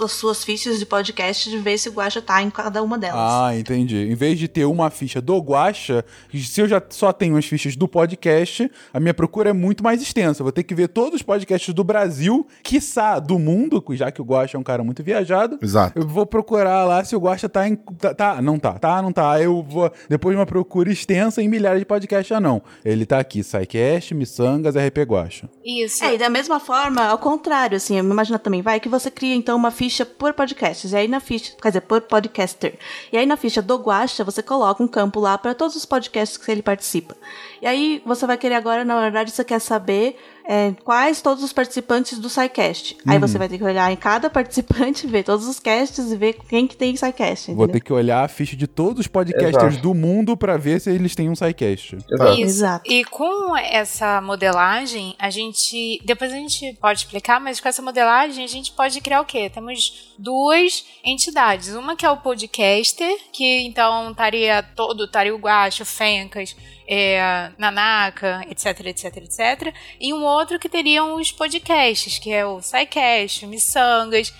as 0.00 0.12
suas 0.12 0.44
fichas 0.44 0.78
de 0.78 0.86
podcast 0.86 1.50
e 1.50 1.58
ver 1.58 1.76
se 1.78 1.88
o 1.88 1.92
Guacha 1.92 2.22
tá 2.22 2.40
em 2.42 2.50
cada 2.50 2.82
uma 2.82 2.96
delas. 2.98 3.18
Ah, 3.20 3.56
entendi. 3.58 3.96
Em 4.10 4.14
vez 4.14 4.38
de 4.38 4.48
ter 4.48 4.61
ter 4.62 4.66
uma 4.66 4.90
ficha 4.90 5.20
do 5.20 5.38
Guacha, 5.38 6.04
se 6.32 6.60
eu 6.60 6.68
já 6.68 6.80
só 6.88 7.12
tenho 7.12 7.36
as 7.36 7.44
fichas 7.44 7.74
do 7.74 7.88
podcast, 7.88 8.70
a 8.92 9.00
minha 9.00 9.12
procura 9.12 9.50
é 9.50 9.52
muito 9.52 9.82
mais 9.82 10.00
extensa. 10.00 10.40
Eu 10.40 10.44
vou 10.44 10.52
ter 10.52 10.62
que 10.62 10.74
ver 10.74 10.88
todos 10.88 11.16
os 11.16 11.22
podcasts 11.22 11.74
do 11.74 11.82
Brasil, 11.82 12.46
quiçá 12.62 13.18
do 13.18 13.38
mundo, 13.38 13.82
já 13.90 14.12
que 14.12 14.22
o 14.22 14.24
Guacha 14.24 14.56
é 14.56 14.60
um 14.60 14.62
cara 14.62 14.84
muito 14.84 15.02
viajado. 15.02 15.58
Exato. 15.60 15.98
Eu 15.98 16.06
vou 16.06 16.24
procurar 16.24 16.84
lá 16.84 17.04
se 17.04 17.16
o 17.16 17.18
Guacha 17.18 17.48
tá 17.48 17.68
em. 17.68 17.74
Tá, 17.74 18.14
tá, 18.14 18.42
não 18.42 18.58
tá. 18.58 18.78
Tá, 18.78 19.02
não 19.02 19.12
tá. 19.12 19.40
Eu 19.40 19.62
vou. 19.68 19.90
Depois 20.08 20.34
de 20.34 20.38
uma 20.38 20.46
procura 20.46 20.90
extensa 20.92 21.42
em 21.42 21.48
milhares 21.48 21.80
de 21.80 21.84
podcasts, 21.84 22.30
ah, 22.30 22.40
não. 22.40 22.62
Ele 22.84 23.04
tá 23.04 23.18
aqui: 23.18 23.42
SciCast, 23.42 24.14
Missangas, 24.14 24.76
RP 24.76 24.98
Guacha. 24.98 25.50
Isso. 25.64 26.04
É, 26.04 26.14
e 26.14 26.18
da 26.18 26.30
mesma 26.30 26.60
forma, 26.60 27.06
ao 27.06 27.18
contrário, 27.18 27.76
assim, 27.76 27.98
imagina 27.98 28.38
também, 28.38 28.62
vai 28.62 28.78
que 28.78 28.88
você 28.88 29.10
cria 29.10 29.34
então 29.34 29.56
uma 29.56 29.70
ficha 29.70 30.06
por 30.06 30.32
podcasts, 30.34 30.92
e 30.92 30.96
aí 30.96 31.08
na 31.08 31.18
ficha, 31.18 31.52
quer 31.60 31.68
dizer, 31.68 31.80
por 31.80 32.00
podcaster. 32.02 32.78
E 33.12 33.16
aí 33.16 33.26
na 33.26 33.36
ficha 33.36 33.60
do 33.60 33.76
Guacha, 33.76 34.22
você 34.24 34.42
coloca 34.52 34.82
um 34.82 34.88
campo 34.88 35.18
lá 35.18 35.38
para 35.38 35.54
todos 35.54 35.74
os 35.74 35.86
podcasts 35.86 36.36
que 36.36 36.50
ele 36.50 36.62
participa. 36.62 37.16
E 37.62 37.66
aí 37.66 38.02
você 38.04 38.26
vai 38.26 38.36
querer 38.36 38.56
agora, 38.56 38.84
na 38.84 39.00
verdade, 39.00 39.30
você 39.30 39.42
quer 39.42 39.58
saber 39.58 40.18
é, 40.44 40.72
quais 40.84 41.20
todos 41.20 41.42
os 41.42 41.52
participantes 41.52 42.18
do 42.18 42.28
SciCast. 42.28 42.96
Aí 43.06 43.18
você 43.18 43.38
vai 43.38 43.48
ter 43.48 43.58
que 43.58 43.64
olhar 43.64 43.90
em 43.92 43.96
cada 43.96 44.28
participante, 44.30 45.06
ver 45.06 45.22
todos 45.22 45.46
os 45.46 45.58
casts 45.58 46.10
e 46.10 46.16
ver 46.16 46.34
quem 46.48 46.66
que 46.66 46.76
tem 46.76 46.96
SciCast. 46.96 47.52
Vou 47.54 47.68
ter 47.68 47.80
que 47.80 47.92
olhar 47.92 48.24
a 48.24 48.28
ficha 48.28 48.56
de 48.56 48.66
todos 48.66 49.00
os 49.00 49.06
podcasters 49.06 49.74
Exato. 49.74 49.82
do 49.82 49.94
mundo 49.94 50.36
pra 50.36 50.56
ver 50.56 50.80
se 50.80 50.90
eles 50.90 51.14
têm 51.14 51.28
um 51.28 51.34
SciCast. 51.36 51.96
Exato. 52.10 52.40
Exato. 52.40 52.92
E 52.92 53.04
com 53.04 53.56
essa 53.56 54.20
modelagem, 54.20 55.14
a 55.18 55.30
gente. 55.30 56.00
Depois 56.04 56.32
a 56.32 56.36
gente 56.36 56.76
pode 56.80 57.00
explicar, 57.00 57.40
mas 57.40 57.60
com 57.60 57.68
essa 57.68 57.82
modelagem 57.82 58.44
a 58.44 58.48
gente 58.48 58.72
pode 58.72 59.00
criar 59.00 59.20
o 59.20 59.24
quê? 59.24 59.50
Temos 59.50 60.14
duas 60.18 60.84
entidades. 61.04 61.74
Uma 61.74 61.96
que 61.96 62.04
é 62.04 62.10
o 62.10 62.16
podcaster, 62.16 63.14
que 63.32 63.62
então 63.62 64.10
estaria 64.10 64.62
todo, 64.62 65.04
estaria 65.04 65.34
o 65.34 65.38
Guacho, 65.38 65.82
o 65.82 65.86
Fencas, 65.86 66.56
é, 66.86 67.50
Nanaka, 67.58 68.44
etc, 68.50 68.86
etc, 68.86 69.16
etc. 69.18 69.74
E 70.00 70.12
um 70.12 70.24
outro 70.24 70.58
que 70.58 70.68
teriam 70.68 71.14
os 71.14 71.32
podcasts, 71.32 72.18
que 72.18 72.32
é 72.32 72.44
o 72.44 72.60
SciCast, 72.60 73.44
o 73.44 73.48
Missangas. 73.48 74.32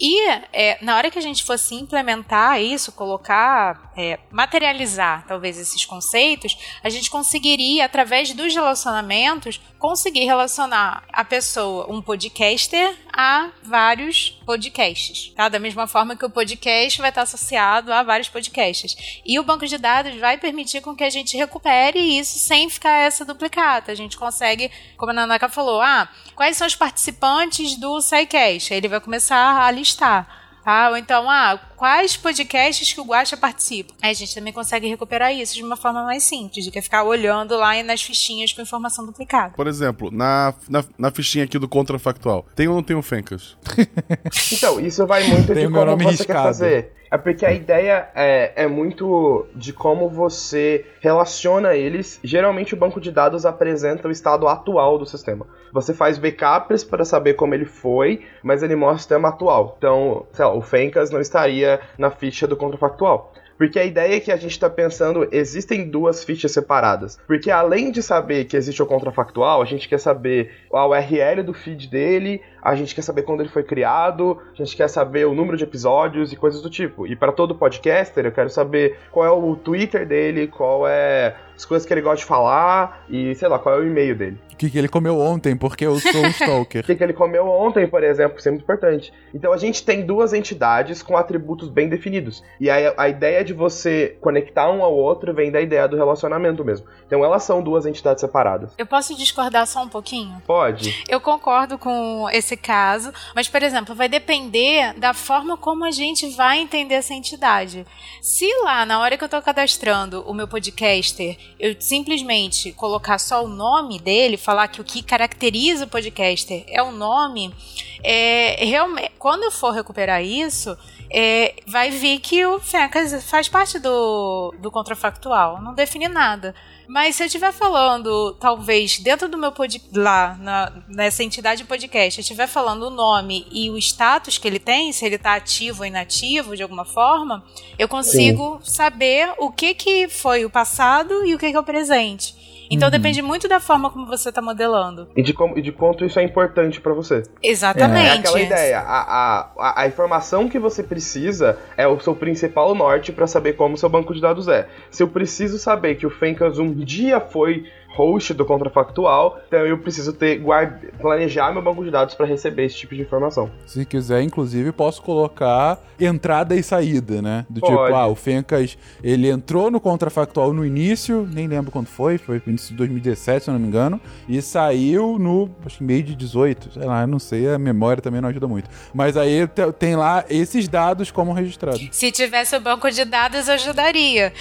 E 0.00 0.28
é, 0.52 0.78
na 0.82 0.96
hora 0.96 1.10
que 1.10 1.18
a 1.18 1.22
gente 1.22 1.44
fosse 1.44 1.74
implementar 1.74 2.60
isso, 2.60 2.92
colocar, 2.92 3.92
é, 3.96 4.18
materializar 4.30 5.24
talvez 5.26 5.58
esses 5.58 5.84
conceitos, 5.84 6.58
a 6.82 6.88
gente 6.88 7.10
conseguiria, 7.10 7.84
através 7.84 8.32
dos 8.32 8.54
relacionamentos, 8.54 9.60
conseguir 9.78 10.24
relacionar 10.24 11.04
a 11.12 11.24
pessoa, 11.24 11.86
um 11.88 12.00
podcaster, 12.02 12.96
a 13.12 13.50
vários 13.62 14.30
podcasts. 14.46 15.32
Tá? 15.34 15.48
Da 15.48 15.58
mesma 15.58 15.86
forma 15.86 16.16
que 16.16 16.24
o 16.24 16.30
podcast 16.30 17.00
vai 17.00 17.10
estar 17.10 17.22
associado 17.22 17.92
a 17.92 18.02
vários 18.02 18.28
podcasts. 18.28 19.20
E 19.24 19.38
o 19.38 19.42
banco 19.42 19.66
de 19.66 19.76
dados 19.78 20.16
vai 20.18 20.38
permitir 20.38 20.80
com 20.80 20.96
que 20.96 21.04
a 21.04 21.10
gente 21.10 21.36
recupere 21.36 21.98
isso 21.98 22.38
sem 22.38 22.70
ficar 22.70 22.92
essa 22.92 23.24
duplicata. 23.24 23.92
A 23.92 23.94
gente 23.94 24.16
consegue, 24.16 24.70
como 24.96 25.10
a 25.10 25.14
Nanaka 25.14 25.48
falou, 25.48 25.80
ah, 25.80 26.08
quais 26.34 26.56
são 26.56 26.66
os 26.66 26.74
participantes 26.74 27.76
do 27.76 28.00
SciCast? 28.00 28.72
Aí 28.72 28.78
ele 28.78 28.88
vai 28.88 29.00
começar 29.00 29.36
a 29.36 29.52
listar. 29.82 30.40
Tá? 30.64 30.90
Ou 30.90 30.96
então, 30.96 31.28
ah, 31.28 31.58
quais 31.76 32.16
podcasts 32.16 32.92
que 32.92 33.00
o 33.00 33.04
Guaxa 33.04 33.36
participa? 33.36 33.92
Aí 34.00 34.12
a 34.12 34.14
gente 34.14 34.32
também 34.32 34.52
consegue 34.52 34.86
recuperar 34.86 35.34
isso 35.34 35.54
de 35.56 35.62
uma 35.64 35.76
forma 35.76 36.04
mais 36.04 36.22
simples, 36.22 36.64
do 36.64 36.70
que 36.70 36.80
ficar 36.80 37.02
olhando 37.02 37.56
lá 37.56 37.82
nas 37.82 38.00
fichinhas 38.00 38.52
com 38.52 38.62
informação 38.62 39.04
duplicada. 39.04 39.54
Por 39.56 39.66
exemplo, 39.66 40.08
na, 40.12 40.54
na, 40.68 40.84
na 40.96 41.10
fichinha 41.10 41.44
aqui 41.46 41.58
do 41.58 41.68
Contrafactual, 41.68 42.46
tem 42.54 42.68
ou 42.68 42.76
não 42.76 42.82
tem 42.82 42.94
o 42.96 43.02
Fencas? 43.02 43.56
Então, 44.52 44.78
isso 44.78 45.04
vai 45.06 45.24
muito 45.24 45.52
Tem 45.52 45.66
de 45.66 45.72
como 45.72 45.96
você 45.96 46.04
quer 46.04 46.10
riscado. 46.10 46.42
fazer. 46.44 46.92
É 47.12 47.18
porque 47.18 47.44
a 47.44 47.52
ideia 47.52 48.08
é, 48.14 48.64
é 48.64 48.66
muito 48.66 49.46
de 49.54 49.70
como 49.70 50.08
você 50.08 50.86
relaciona 50.98 51.74
eles. 51.74 52.18
Geralmente 52.24 52.72
o 52.72 52.76
banco 52.76 52.98
de 52.98 53.12
dados 53.12 53.44
apresenta 53.44 54.08
o 54.08 54.10
estado 54.10 54.48
atual 54.48 54.96
do 54.96 55.04
sistema. 55.04 55.46
Você 55.74 55.92
faz 55.92 56.16
backups 56.16 56.82
para 56.82 57.04
saber 57.04 57.34
como 57.34 57.54
ele 57.54 57.66
foi, 57.66 58.24
mas 58.42 58.62
ele 58.62 58.74
mostra 58.74 58.96
o 58.96 58.98
sistema 59.00 59.28
atual. 59.28 59.74
Então, 59.76 60.26
sei 60.32 60.42
lá, 60.42 60.54
o 60.54 60.62
Fencas 60.62 61.10
não 61.10 61.20
estaria 61.20 61.80
na 61.98 62.10
ficha 62.10 62.46
do 62.46 62.56
contrafactual. 62.56 63.34
Porque 63.62 63.78
a 63.78 63.84
ideia 63.84 64.16
é 64.16 64.20
que 64.20 64.32
a 64.32 64.36
gente 64.36 64.50
está 64.50 64.68
pensando, 64.68 65.28
existem 65.30 65.88
duas 65.88 66.24
fichas 66.24 66.50
separadas. 66.50 67.18
Porque 67.28 67.50
além 67.50 67.92
de 67.92 68.02
saber 68.02 68.46
que 68.46 68.56
existe 68.56 68.82
o 68.82 68.86
contrafactual, 68.86 69.62
a 69.62 69.64
gente 69.64 69.88
quer 69.88 69.98
saber 69.98 70.50
a 70.72 70.86
URL 70.86 71.42
do 71.42 71.52
feed 71.52 71.88
dele, 71.88 72.40
a 72.62 72.74
gente 72.74 72.94
quer 72.94 73.02
saber 73.02 73.22
quando 73.22 73.40
ele 73.40 73.48
foi 73.48 73.62
criado, 73.62 74.38
a 74.52 74.56
gente 74.56 74.76
quer 74.76 74.88
saber 74.88 75.26
o 75.26 75.34
número 75.34 75.56
de 75.56 75.64
episódios 75.64 76.32
e 76.32 76.36
coisas 76.36 76.62
do 76.62 76.70
tipo. 76.70 77.06
E 77.06 77.14
para 77.16 77.32
todo 77.32 77.54
podcaster, 77.54 78.24
eu 78.24 78.32
quero 78.32 78.50
saber 78.50 78.98
qual 79.10 79.26
é 79.26 79.30
o 79.30 79.56
Twitter 79.56 80.06
dele, 80.06 80.46
qual 80.46 80.86
é 80.86 81.34
as 81.56 81.64
coisas 81.64 81.86
que 81.86 81.92
ele 81.92 82.00
gosta 82.00 82.18
de 82.18 82.24
falar 82.24 83.04
e, 83.08 83.34
sei 83.34 83.48
lá, 83.48 83.58
qual 83.58 83.76
é 83.76 83.78
o 83.78 83.86
e-mail 83.86 84.16
dele. 84.16 84.38
O 84.52 84.56
que, 84.56 84.70
que 84.70 84.78
ele 84.78 84.88
comeu 84.88 85.18
ontem, 85.18 85.56
porque 85.56 85.86
eu 85.86 85.98
sou 85.98 86.20
um 86.20 86.26
O 86.26 86.28
stalker. 86.30 86.84
que, 86.84 86.94
que 86.94 87.04
ele 87.04 87.12
comeu 87.12 87.46
ontem, 87.46 87.86
por 87.86 88.02
exemplo, 88.02 88.38
isso 88.38 88.48
é 88.48 88.50
muito 88.52 88.62
importante. 88.62 89.12
Então 89.34 89.52
a 89.52 89.56
gente 89.56 89.84
tem 89.84 90.04
duas 90.06 90.32
entidades 90.32 91.02
com 91.02 91.16
atributos 91.16 91.68
bem 91.68 91.88
definidos. 91.88 92.42
E 92.60 92.70
aí 92.70 92.92
a 92.96 93.08
ideia 93.08 93.44
de 93.44 93.52
você 93.52 94.16
conectar 94.20 94.70
um 94.70 94.82
ao 94.82 94.94
outro 94.94 95.34
vem 95.34 95.50
da 95.50 95.60
ideia 95.60 95.86
do 95.86 95.96
relacionamento 95.96 96.64
mesmo. 96.64 96.86
Então 97.06 97.24
elas 97.24 97.42
são 97.44 97.62
duas 97.62 97.86
entidades 97.86 98.20
separadas. 98.20 98.72
Eu 98.78 98.86
posso 98.86 99.16
discordar 99.16 99.66
só 99.66 99.82
um 99.82 99.88
pouquinho? 99.88 100.40
Pode. 100.46 100.61
Eu 101.08 101.20
concordo 101.20 101.78
com 101.78 102.28
esse 102.30 102.56
caso, 102.56 103.12
mas, 103.34 103.48
por 103.48 103.62
exemplo, 103.62 103.94
vai 103.94 104.08
depender 104.08 104.94
da 104.94 105.14
forma 105.14 105.56
como 105.56 105.84
a 105.84 105.90
gente 105.90 106.28
vai 106.30 106.58
entender 106.58 106.94
essa 106.94 107.14
entidade. 107.14 107.86
Se 108.20 108.46
lá, 108.62 108.84
na 108.86 109.00
hora 109.00 109.16
que 109.16 109.24
eu 109.24 109.28
tô 109.28 109.40
cadastrando 109.40 110.22
o 110.22 110.34
meu 110.34 110.46
podcaster, 110.46 111.36
eu 111.58 111.74
simplesmente 111.80 112.72
colocar 112.72 113.18
só 113.18 113.44
o 113.44 113.48
nome 113.48 113.98
dele, 113.98 114.36
falar 114.36 114.68
que 114.68 114.80
o 114.80 114.84
que 114.84 115.02
caracteriza 115.02 115.84
o 115.84 115.88
podcaster 115.88 116.64
é 116.68 116.82
o 116.82 116.92
nome, 116.92 117.54
é, 118.02 118.64
realmente, 118.64 119.12
quando 119.18 119.44
eu 119.44 119.50
for 119.50 119.70
recuperar 119.70 120.22
isso, 120.22 120.76
é, 121.10 121.54
vai 121.66 121.90
ver 121.90 122.18
que 122.20 122.44
o 122.44 122.58
Fecas 122.58 123.22
faz 123.24 123.48
parte 123.48 123.78
do, 123.78 124.54
do 124.58 124.70
contrafactual, 124.70 125.60
não 125.60 125.74
define 125.74 126.08
nada. 126.08 126.54
Mas 126.92 127.16
se 127.16 127.22
eu 127.22 127.26
estiver 127.26 127.52
falando, 127.54 128.34
talvez, 128.34 128.98
dentro 128.98 129.26
do 129.26 129.38
meu 129.38 129.50
pod 129.50 129.80
lá, 129.94 130.36
na- 130.38 130.70
nessa 130.86 131.24
entidade 131.24 131.64
podcast, 131.64 132.18
eu 132.18 132.22
estiver 132.22 132.46
falando 132.46 132.82
o 132.82 132.90
nome 132.90 133.46
e 133.50 133.70
o 133.70 133.78
status 133.78 134.36
que 134.36 134.46
ele 134.46 134.58
tem, 134.58 134.92
se 134.92 135.06
ele 135.06 135.14
está 135.14 135.34
ativo 135.34 135.80
ou 135.80 135.86
inativo 135.86 136.54
de 136.54 136.62
alguma 136.62 136.84
forma, 136.84 137.42
eu 137.78 137.88
consigo 137.88 138.60
saber 138.62 139.32
o 139.38 139.50
que, 139.50 139.72
que 139.72 140.06
foi 140.06 140.44
o 140.44 140.50
passado 140.50 141.24
e 141.24 141.34
o 141.34 141.38
que, 141.38 141.50
que 141.50 141.56
é 141.56 141.60
o 141.60 141.64
presente. 141.64 142.41
Então 142.74 142.90
depende 142.90 143.20
muito 143.22 143.48
da 143.48 143.60
forma 143.60 143.90
como 143.90 144.06
você 144.06 144.28
está 144.28 144.40
modelando. 144.40 145.08
E 145.16 145.22
de, 145.22 145.32
como, 145.32 145.58
e 145.58 145.62
de 145.62 145.72
quanto 145.72 146.04
isso 146.04 146.18
é 146.18 146.22
importante 146.22 146.80
pra 146.80 146.92
você. 146.92 147.22
Exatamente. 147.42 148.08
É 148.08 148.12
aquela 148.12 148.40
ideia. 148.40 148.80
A, 148.80 149.00
a, 149.00 149.50
a, 149.58 149.82
a 149.82 149.86
informação 149.86 150.48
que 150.48 150.58
você 150.58 150.82
precisa 150.82 151.58
é 151.76 151.86
o 151.86 151.98
seu 152.00 152.14
principal 152.14 152.74
norte 152.74 153.12
pra 153.12 153.26
saber 153.26 153.54
como 153.54 153.74
o 153.74 153.78
seu 153.78 153.88
banco 153.88 154.14
de 154.14 154.20
dados 154.20 154.48
é. 154.48 154.68
Se 154.90 155.02
eu 155.02 155.08
preciso 155.08 155.58
saber 155.58 155.96
que 155.96 156.06
o 156.06 156.10
Fencas 156.10 156.58
um 156.58 156.72
dia 156.72 157.20
foi 157.20 157.66
host 157.94 158.32
do 158.34 158.44
contrafactual, 158.44 159.38
então 159.46 159.60
eu 159.66 159.78
preciso 159.78 160.12
ter 160.12 160.38
guard... 160.38 160.72
planejar 161.00 161.52
meu 161.52 161.62
banco 161.62 161.84
de 161.84 161.90
dados 161.90 162.14
pra 162.14 162.26
receber 162.26 162.64
esse 162.64 162.76
tipo 162.76 162.94
de 162.94 163.02
informação. 163.02 163.50
Se 163.66 163.84
quiser, 163.84 164.22
inclusive, 164.22 164.72
posso 164.72 165.02
colocar 165.02 165.78
entrada 166.00 166.54
e 166.56 166.62
saída, 166.62 167.20
né? 167.22 167.46
Do 167.48 167.60
Pode. 167.60 167.72
tipo, 167.72 167.94
ah, 167.94 168.06
o 168.06 168.14
Fencas, 168.14 168.76
ele 169.02 169.28
entrou 169.28 169.70
no 169.70 169.80
contrafactual 169.80 170.52
no 170.52 170.64
início, 170.64 171.28
nem 171.32 171.46
lembro 171.46 171.70
quando 171.70 171.86
foi, 171.86 172.18
foi 172.18 172.36
no 172.44 172.50
início 172.52 172.70
de 172.70 172.76
2017, 172.76 173.44
se 173.44 173.50
eu 173.50 173.54
não 173.54 173.60
me 173.60 173.68
engano, 173.68 174.00
e 174.28 174.40
saiu 174.42 175.18
no 175.18 175.50
acho 175.64 175.78
que 175.78 175.84
meio 175.84 176.02
de 176.02 176.14
18, 176.14 176.72
sei 176.74 176.84
lá, 176.84 177.02
eu 177.02 177.06
não 177.06 177.18
sei, 177.18 177.48
a 177.48 177.58
memória 177.58 178.02
também 178.02 178.20
não 178.20 178.28
ajuda 178.28 178.48
muito. 178.48 178.68
Mas 178.92 179.16
aí 179.16 179.46
te- 179.46 179.70
tem 179.78 179.96
lá 179.96 180.24
esses 180.28 180.66
dados 180.68 181.10
como 181.10 181.32
registrados. 181.32 181.88
Se 181.92 182.10
tivesse 182.10 182.56
o 182.56 182.60
banco 182.60 182.90
de 182.90 183.04
dados, 183.04 183.46
eu 183.48 183.54
ajudaria. 183.54 184.32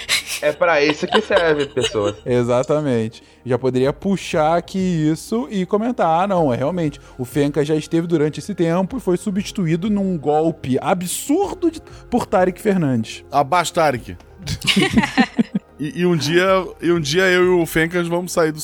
É 0.41 0.51
pra 0.51 0.83
isso 0.83 1.05
que 1.05 1.21
serve, 1.21 1.67
pessoas. 1.67 2.15
Exatamente. 2.25 3.21
Já 3.45 3.57
poderia 3.57 3.91
puxar 3.91 4.57
aqui 4.57 4.77
isso 4.79 5.47
e 5.49 5.65
comentar: 5.65 6.23
ah, 6.23 6.27
não, 6.27 6.53
é 6.53 6.57
realmente. 6.57 6.99
O 7.17 7.25
Fencas 7.25 7.67
já 7.67 7.75
esteve 7.75 8.07
durante 8.07 8.39
esse 8.39 8.53
tempo 8.53 8.97
e 8.97 8.99
foi 8.99 9.17
substituído 9.17 9.89
num 9.89 10.17
golpe 10.17 10.77
absurdo 10.81 11.71
de- 11.71 11.81
por 12.09 12.25
Tarek 12.25 12.61
Fernandes. 12.61 13.23
Abaixo, 13.31 13.73
Tarek. 13.73 14.17
e, 15.79 16.01
e 16.01 16.05
um 16.05 16.15
dia, 16.15 16.45
e 16.81 16.91
um 16.91 16.99
dia 16.99 17.23
eu 17.23 17.45
e 17.45 17.61
o 17.61 17.65
Fencas 17.65 18.07
vamos 18.07 18.31
sair 18.31 18.51
do 18.51 18.59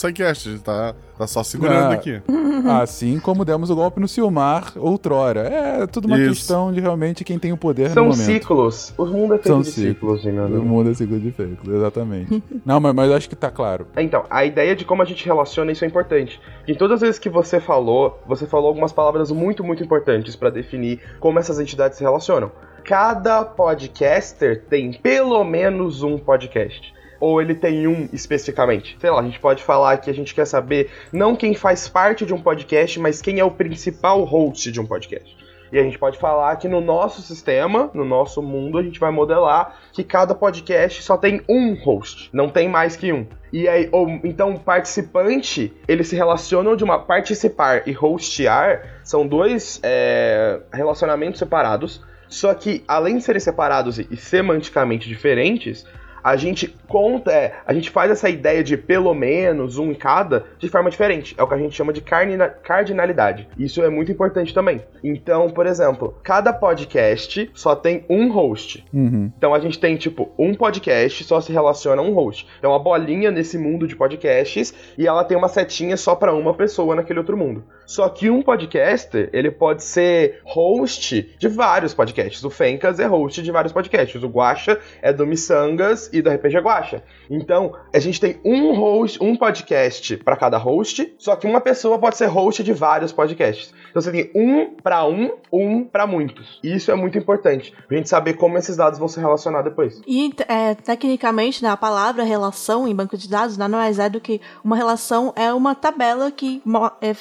gente 0.52 0.64
tá, 0.64 0.96
tá 1.18 1.28
só 1.28 1.44
segurando 1.44 1.92
Ah. 1.92 1.94
aqui. 1.94 2.22
Assim 2.82 3.20
como 3.20 3.46
demos 3.46 3.70
o 3.70 3.76
golpe 3.76 4.00
no 4.00 4.08
Silmar 4.08 4.74
outrora. 4.76 5.42
É 5.42 5.88
tudo 5.88 6.06
uma 6.08 6.18
Isso. 6.20 6.30
questão 6.30 6.72
de 6.72 6.80
realmente 6.80 7.24
quem 7.24 7.38
tem 7.40 7.54
o 7.54 7.58
poder 7.58 7.90
São 7.92 8.06
no 8.06 8.10
momento. 8.12 8.26
ciclos. 8.26 8.94
O 8.98 9.06
mundo 9.06 9.34
é 9.36 9.38
feito 9.38 9.48
São 9.48 9.62
de 9.62 9.72
ciclos, 9.72 10.26
hein, 10.26 10.34
meu 10.34 10.62
O 10.62 10.66
mundo 10.66 10.90
é 10.90 10.94
ciclo 10.94 11.20
de 11.20 11.32
ciclos, 11.32 11.76
exatamente. 11.76 12.44
não, 12.66 12.80
mas, 12.80 12.94
mas 12.96 13.12
acho 13.12 13.30
que 13.30 13.36
tá 13.36 13.50
claro. 13.52 13.88
Então, 13.98 14.24
a 14.30 14.44
ideia 14.46 14.76
de 14.76 14.86
como 14.86 15.02
a 15.02 15.06
gente 15.06 15.26
relaciona 15.26 15.72
isso 15.72 15.84
é 15.86 15.88
importante. 15.88 16.40
Em 16.68 16.76
todas 16.76 16.96
as 16.96 17.02
vezes 17.02 17.20
que 17.20 17.30
você 17.30 17.60
falou, 17.60 18.20
você 18.28 18.46
falou 18.48 18.68
algumas 18.68 18.92
palavras 18.92 19.32
muito, 19.32 19.64
muito 19.64 19.84
importantes 19.84 20.36
pra 20.36 20.50
definir 20.50 21.00
como 21.20 21.40
essas 21.40 21.60
entidades 21.60 21.98
se 21.98 22.04
relacionam. 22.04 22.52
cada 22.84 23.44
podcaster 23.44 24.64
tem 24.70 24.94
pelo 24.94 25.44
menos 25.44 26.04
um 26.04 26.18
podcast. 26.18 26.94
Ou 27.20 27.42
ele 27.42 27.56
tem 27.56 27.88
um 27.88 28.08
especificamente? 28.14 28.98
Sei 29.00 29.10
lá, 29.10 29.20
a 29.20 29.24
gente 29.24 29.40
pode 29.40 29.64
falar 29.64 29.98
que 29.98 30.10
a 30.10 30.14
gente 30.14 30.34
quer 30.34 30.46
saber 30.46 30.90
não 31.12 31.36
quem 31.36 31.54
faz 31.54 31.88
parte 31.88 32.26
de 32.26 32.34
um 32.34 32.42
podcast, 32.42 33.00
mas 33.00 33.22
quem 33.22 33.40
é 33.40 33.44
o 33.44 33.52
principal 33.52 34.24
host 34.24 34.72
de 34.72 34.80
um 34.80 34.86
podcast. 34.86 35.36
E 35.72 35.78
a 35.78 35.84
gente 35.84 35.98
pode 35.98 36.18
falar 36.18 36.56
que 36.56 36.68
no 36.68 36.80
nosso 36.80 37.22
sistema, 37.22 37.90
no 37.94 38.06
nosso 38.06 38.42
mundo, 38.42 38.78
a 38.78 38.84
gente 38.84 39.00
vai 39.00 39.12
modelar 39.12 39.76
que 39.92 40.04
cada 40.04 40.34
podcast 40.34 41.04
só 41.04 41.18
tem 41.18 41.42
um 41.48 41.74
host, 41.74 42.30
não 42.32 42.50
tem 42.50 42.70
mais 42.70 42.96
que 42.96 43.12
um. 43.12 43.28
E 43.52 43.68
aí, 43.68 43.90
ou, 43.92 44.08
então, 44.24 44.56
participante, 44.58 45.74
eles 45.88 46.08
se 46.08 46.16
relacionam 46.16 46.76
de 46.76 46.84
uma. 46.84 47.00
Participar 47.00 47.88
e 47.88 47.96
hostear 48.00 49.00
são 49.04 49.28
dois 49.28 49.80
é, 49.84 50.60
relacionamentos 50.72 51.40
separados. 51.40 52.02
Só 52.28 52.54
que, 52.54 52.84
além 52.88 53.18
de 53.18 53.24
serem 53.24 53.40
separados 53.40 54.00
e, 54.00 54.08
e 54.12 54.18
semanticamente 54.18 55.08
diferentes, 55.08 55.86
a 56.24 56.36
gente 56.36 56.68
conta, 56.88 57.32
é, 57.32 57.54
a 57.66 57.74
gente 57.74 57.90
faz 57.90 58.12
essa 58.12 58.30
ideia 58.30 58.64
de 58.64 58.78
pelo 58.78 59.14
menos 59.14 59.78
um 59.78 59.92
em 59.92 59.96
cada 59.96 60.46
de 60.58 60.70
forma 60.70 60.90
diferente. 60.90 61.36
É 61.38 61.44
o 61.44 61.48
que 61.48 61.54
a 61.54 61.58
gente 61.58 61.76
chama 61.76 61.94
de 61.94 62.02
cardina- 62.02 62.50
cardinalidade. 62.50 63.48
Isso 63.58 63.82
é 63.84 63.90
muito 63.90 64.12
importante 64.12 64.54
também. 64.54 64.82
Então, 65.04 65.50
por 65.50 65.66
exemplo, 65.66 66.16
cada 66.24 66.52
podcast 66.54 67.50
só 67.54 67.76
tem 67.76 68.06
um 68.10 68.32
host. 68.32 68.86
Uhum. 68.94 69.32
Então 69.38 69.54
a 69.54 69.60
gente 69.60 69.80
tem, 69.80 69.96
tipo, 69.96 70.32
um 70.38 70.54
podcast 70.54 71.24
só 71.24 71.42
se 71.42 71.52
relaciona 71.52 72.02
a 72.02 72.06
um 72.06 72.14
host. 72.14 72.48
Então 72.60 72.74
a 72.74 72.80
bolinha 72.80 73.32
nesse 73.32 73.58
mundo 73.58 73.88
de 73.88 73.96
podcasts 73.96 74.74
e 74.98 75.08
ela 75.08 75.24
tem 75.24 75.38
uma 75.38 75.48
setinha 75.48 75.98
só 75.98 76.16
pra 76.16 76.34
uma 76.34 76.54
pessoa 76.54 76.96
naquele 76.96 77.20
outro 77.20 77.38
mundo. 77.38 77.64
Só 77.88 78.10
que 78.10 78.30
um 78.30 78.42
podcaster, 78.42 79.30
ele 79.32 79.50
pode 79.50 79.82
ser 79.84 80.42
host 80.44 81.36
de 81.40 81.48
vários 81.48 81.94
podcasts. 81.94 82.44
O 82.44 82.50
Fencas 82.50 83.00
é 83.00 83.06
host 83.06 83.42
de 83.42 83.52
vários 83.52 83.72
podcasts. 83.72 84.22
O 84.22 84.28
Guacha 84.28 84.78
é 85.02 85.14
do 85.14 85.26
Missangas 85.26 86.10
e 86.12 86.22
do 86.22 86.30
RPG 86.30 86.60
Guacha. 86.60 87.02
Então, 87.30 87.74
a 87.94 88.00
gente 88.00 88.20
tem 88.20 88.40
um 88.44 88.76
host, 88.76 89.24
um 89.24 89.38
podcast 89.38 90.18
pra 90.18 90.36
cada 90.36 90.58
host, 90.58 91.16
só 91.18 91.36
que 91.38 91.48
uma 91.48 91.62
pessoa 91.62 91.98
pode 91.98 92.18
ser 92.18 92.26
host 92.26 92.62
de 92.62 92.74
vários 92.74 93.14
podcasts. 93.14 93.74
Então 93.90 94.02
você 94.02 94.12
tem 94.12 94.32
um 94.36 94.76
pra 94.76 95.06
um, 95.08 95.32
um 95.52 95.84
pra 95.84 96.06
muitos. 96.06 96.60
E 96.64 96.76
isso 96.76 96.92
é 96.92 96.96
muito 96.96 97.18
importante, 97.18 97.74
pra 97.88 97.98
gente 97.98 98.10
saber 98.10 98.34
como 98.34 98.58
esses 98.58 98.76
dados 98.76 99.00
vão 99.00 99.08
se 99.08 99.20
relacionar 99.20 99.62
depois. 99.62 100.02
E, 100.06 100.34
é, 100.48 100.76
tecnicamente, 100.76 101.64
né, 101.64 101.70
a 101.70 101.78
palavra 101.78 102.24
relação 102.24 102.88
em 102.88 102.94
banco 102.94 103.18
de 103.18 103.30
dados 103.30 103.58
nada 103.58 103.78
mais 103.78 103.98
é 103.98 104.10
do 104.10 104.20
que 104.20 104.42
uma 104.64 104.76
relação 104.76 105.34
é 105.36 105.54
uma 105.54 105.74
tabela 105.74 106.32
que 106.32 106.62
é, 107.02 107.16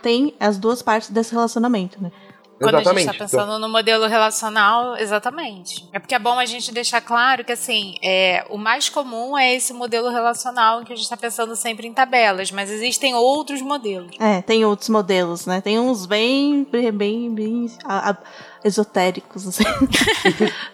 tem 0.00 0.11
as 0.40 0.58
duas 0.58 0.82
partes 0.82 1.10
desse 1.10 1.32
relacionamento, 1.32 2.02
né? 2.02 2.10
Quando 2.60 2.76
a 2.76 2.78
gente 2.78 2.86
Exatamente. 2.90 3.10
está 3.22 3.24
pensando 3.24 3.58
no 3.58 3.68
modelo 3.68 4.06
relacional, 4.06 4.96
exatamente. 4.96 5.88
É 5.92 5.98
porque 5.98 6.14
é 6.14 6.18
bom 6.18 6.38
a 6.38 6.46
gente 6.46 6.70
deixar 6.72 7.00
claro 7.00 7.44
que, 7.44 7.50
assim, 7.50 7.96
é, 8.00 8.46
o 8.50 8.56
mais 8.56 8.88
comum 8.88 9.36
é 9.36 9.52
esse 9.54 9.72
modelo 9.72 10.08
relacional 10.10 10.80
em 10.80 10.84
que 10.84 10.92
a 10.92 10.96
gente 10.96 11.02
está 11.04 11.16
pensando 11.16 11.56
sempre 11.56 11.88
em 11.88 11.92
tabelas, 11.92 12.52
mas 12.52 12.70
existem 12.70 13.16
outros 13.16 13.60
modelos. 13.60 14.14
É, 14.20 14.40
tem 14.42 14.64
outros 14.64 14.88
modelos, 14.90 15.44
né? 15.44 15.60
Tem 15.60 15.80
uns 15.80 16.06
bem, 16.06 16.64
bem, 16.92 17.34
bem 17.34 17.66
a- 17.84 18.10
a- 18.10 18.16
esotéricos, 18.64 19.46
assim. 19.48 19.64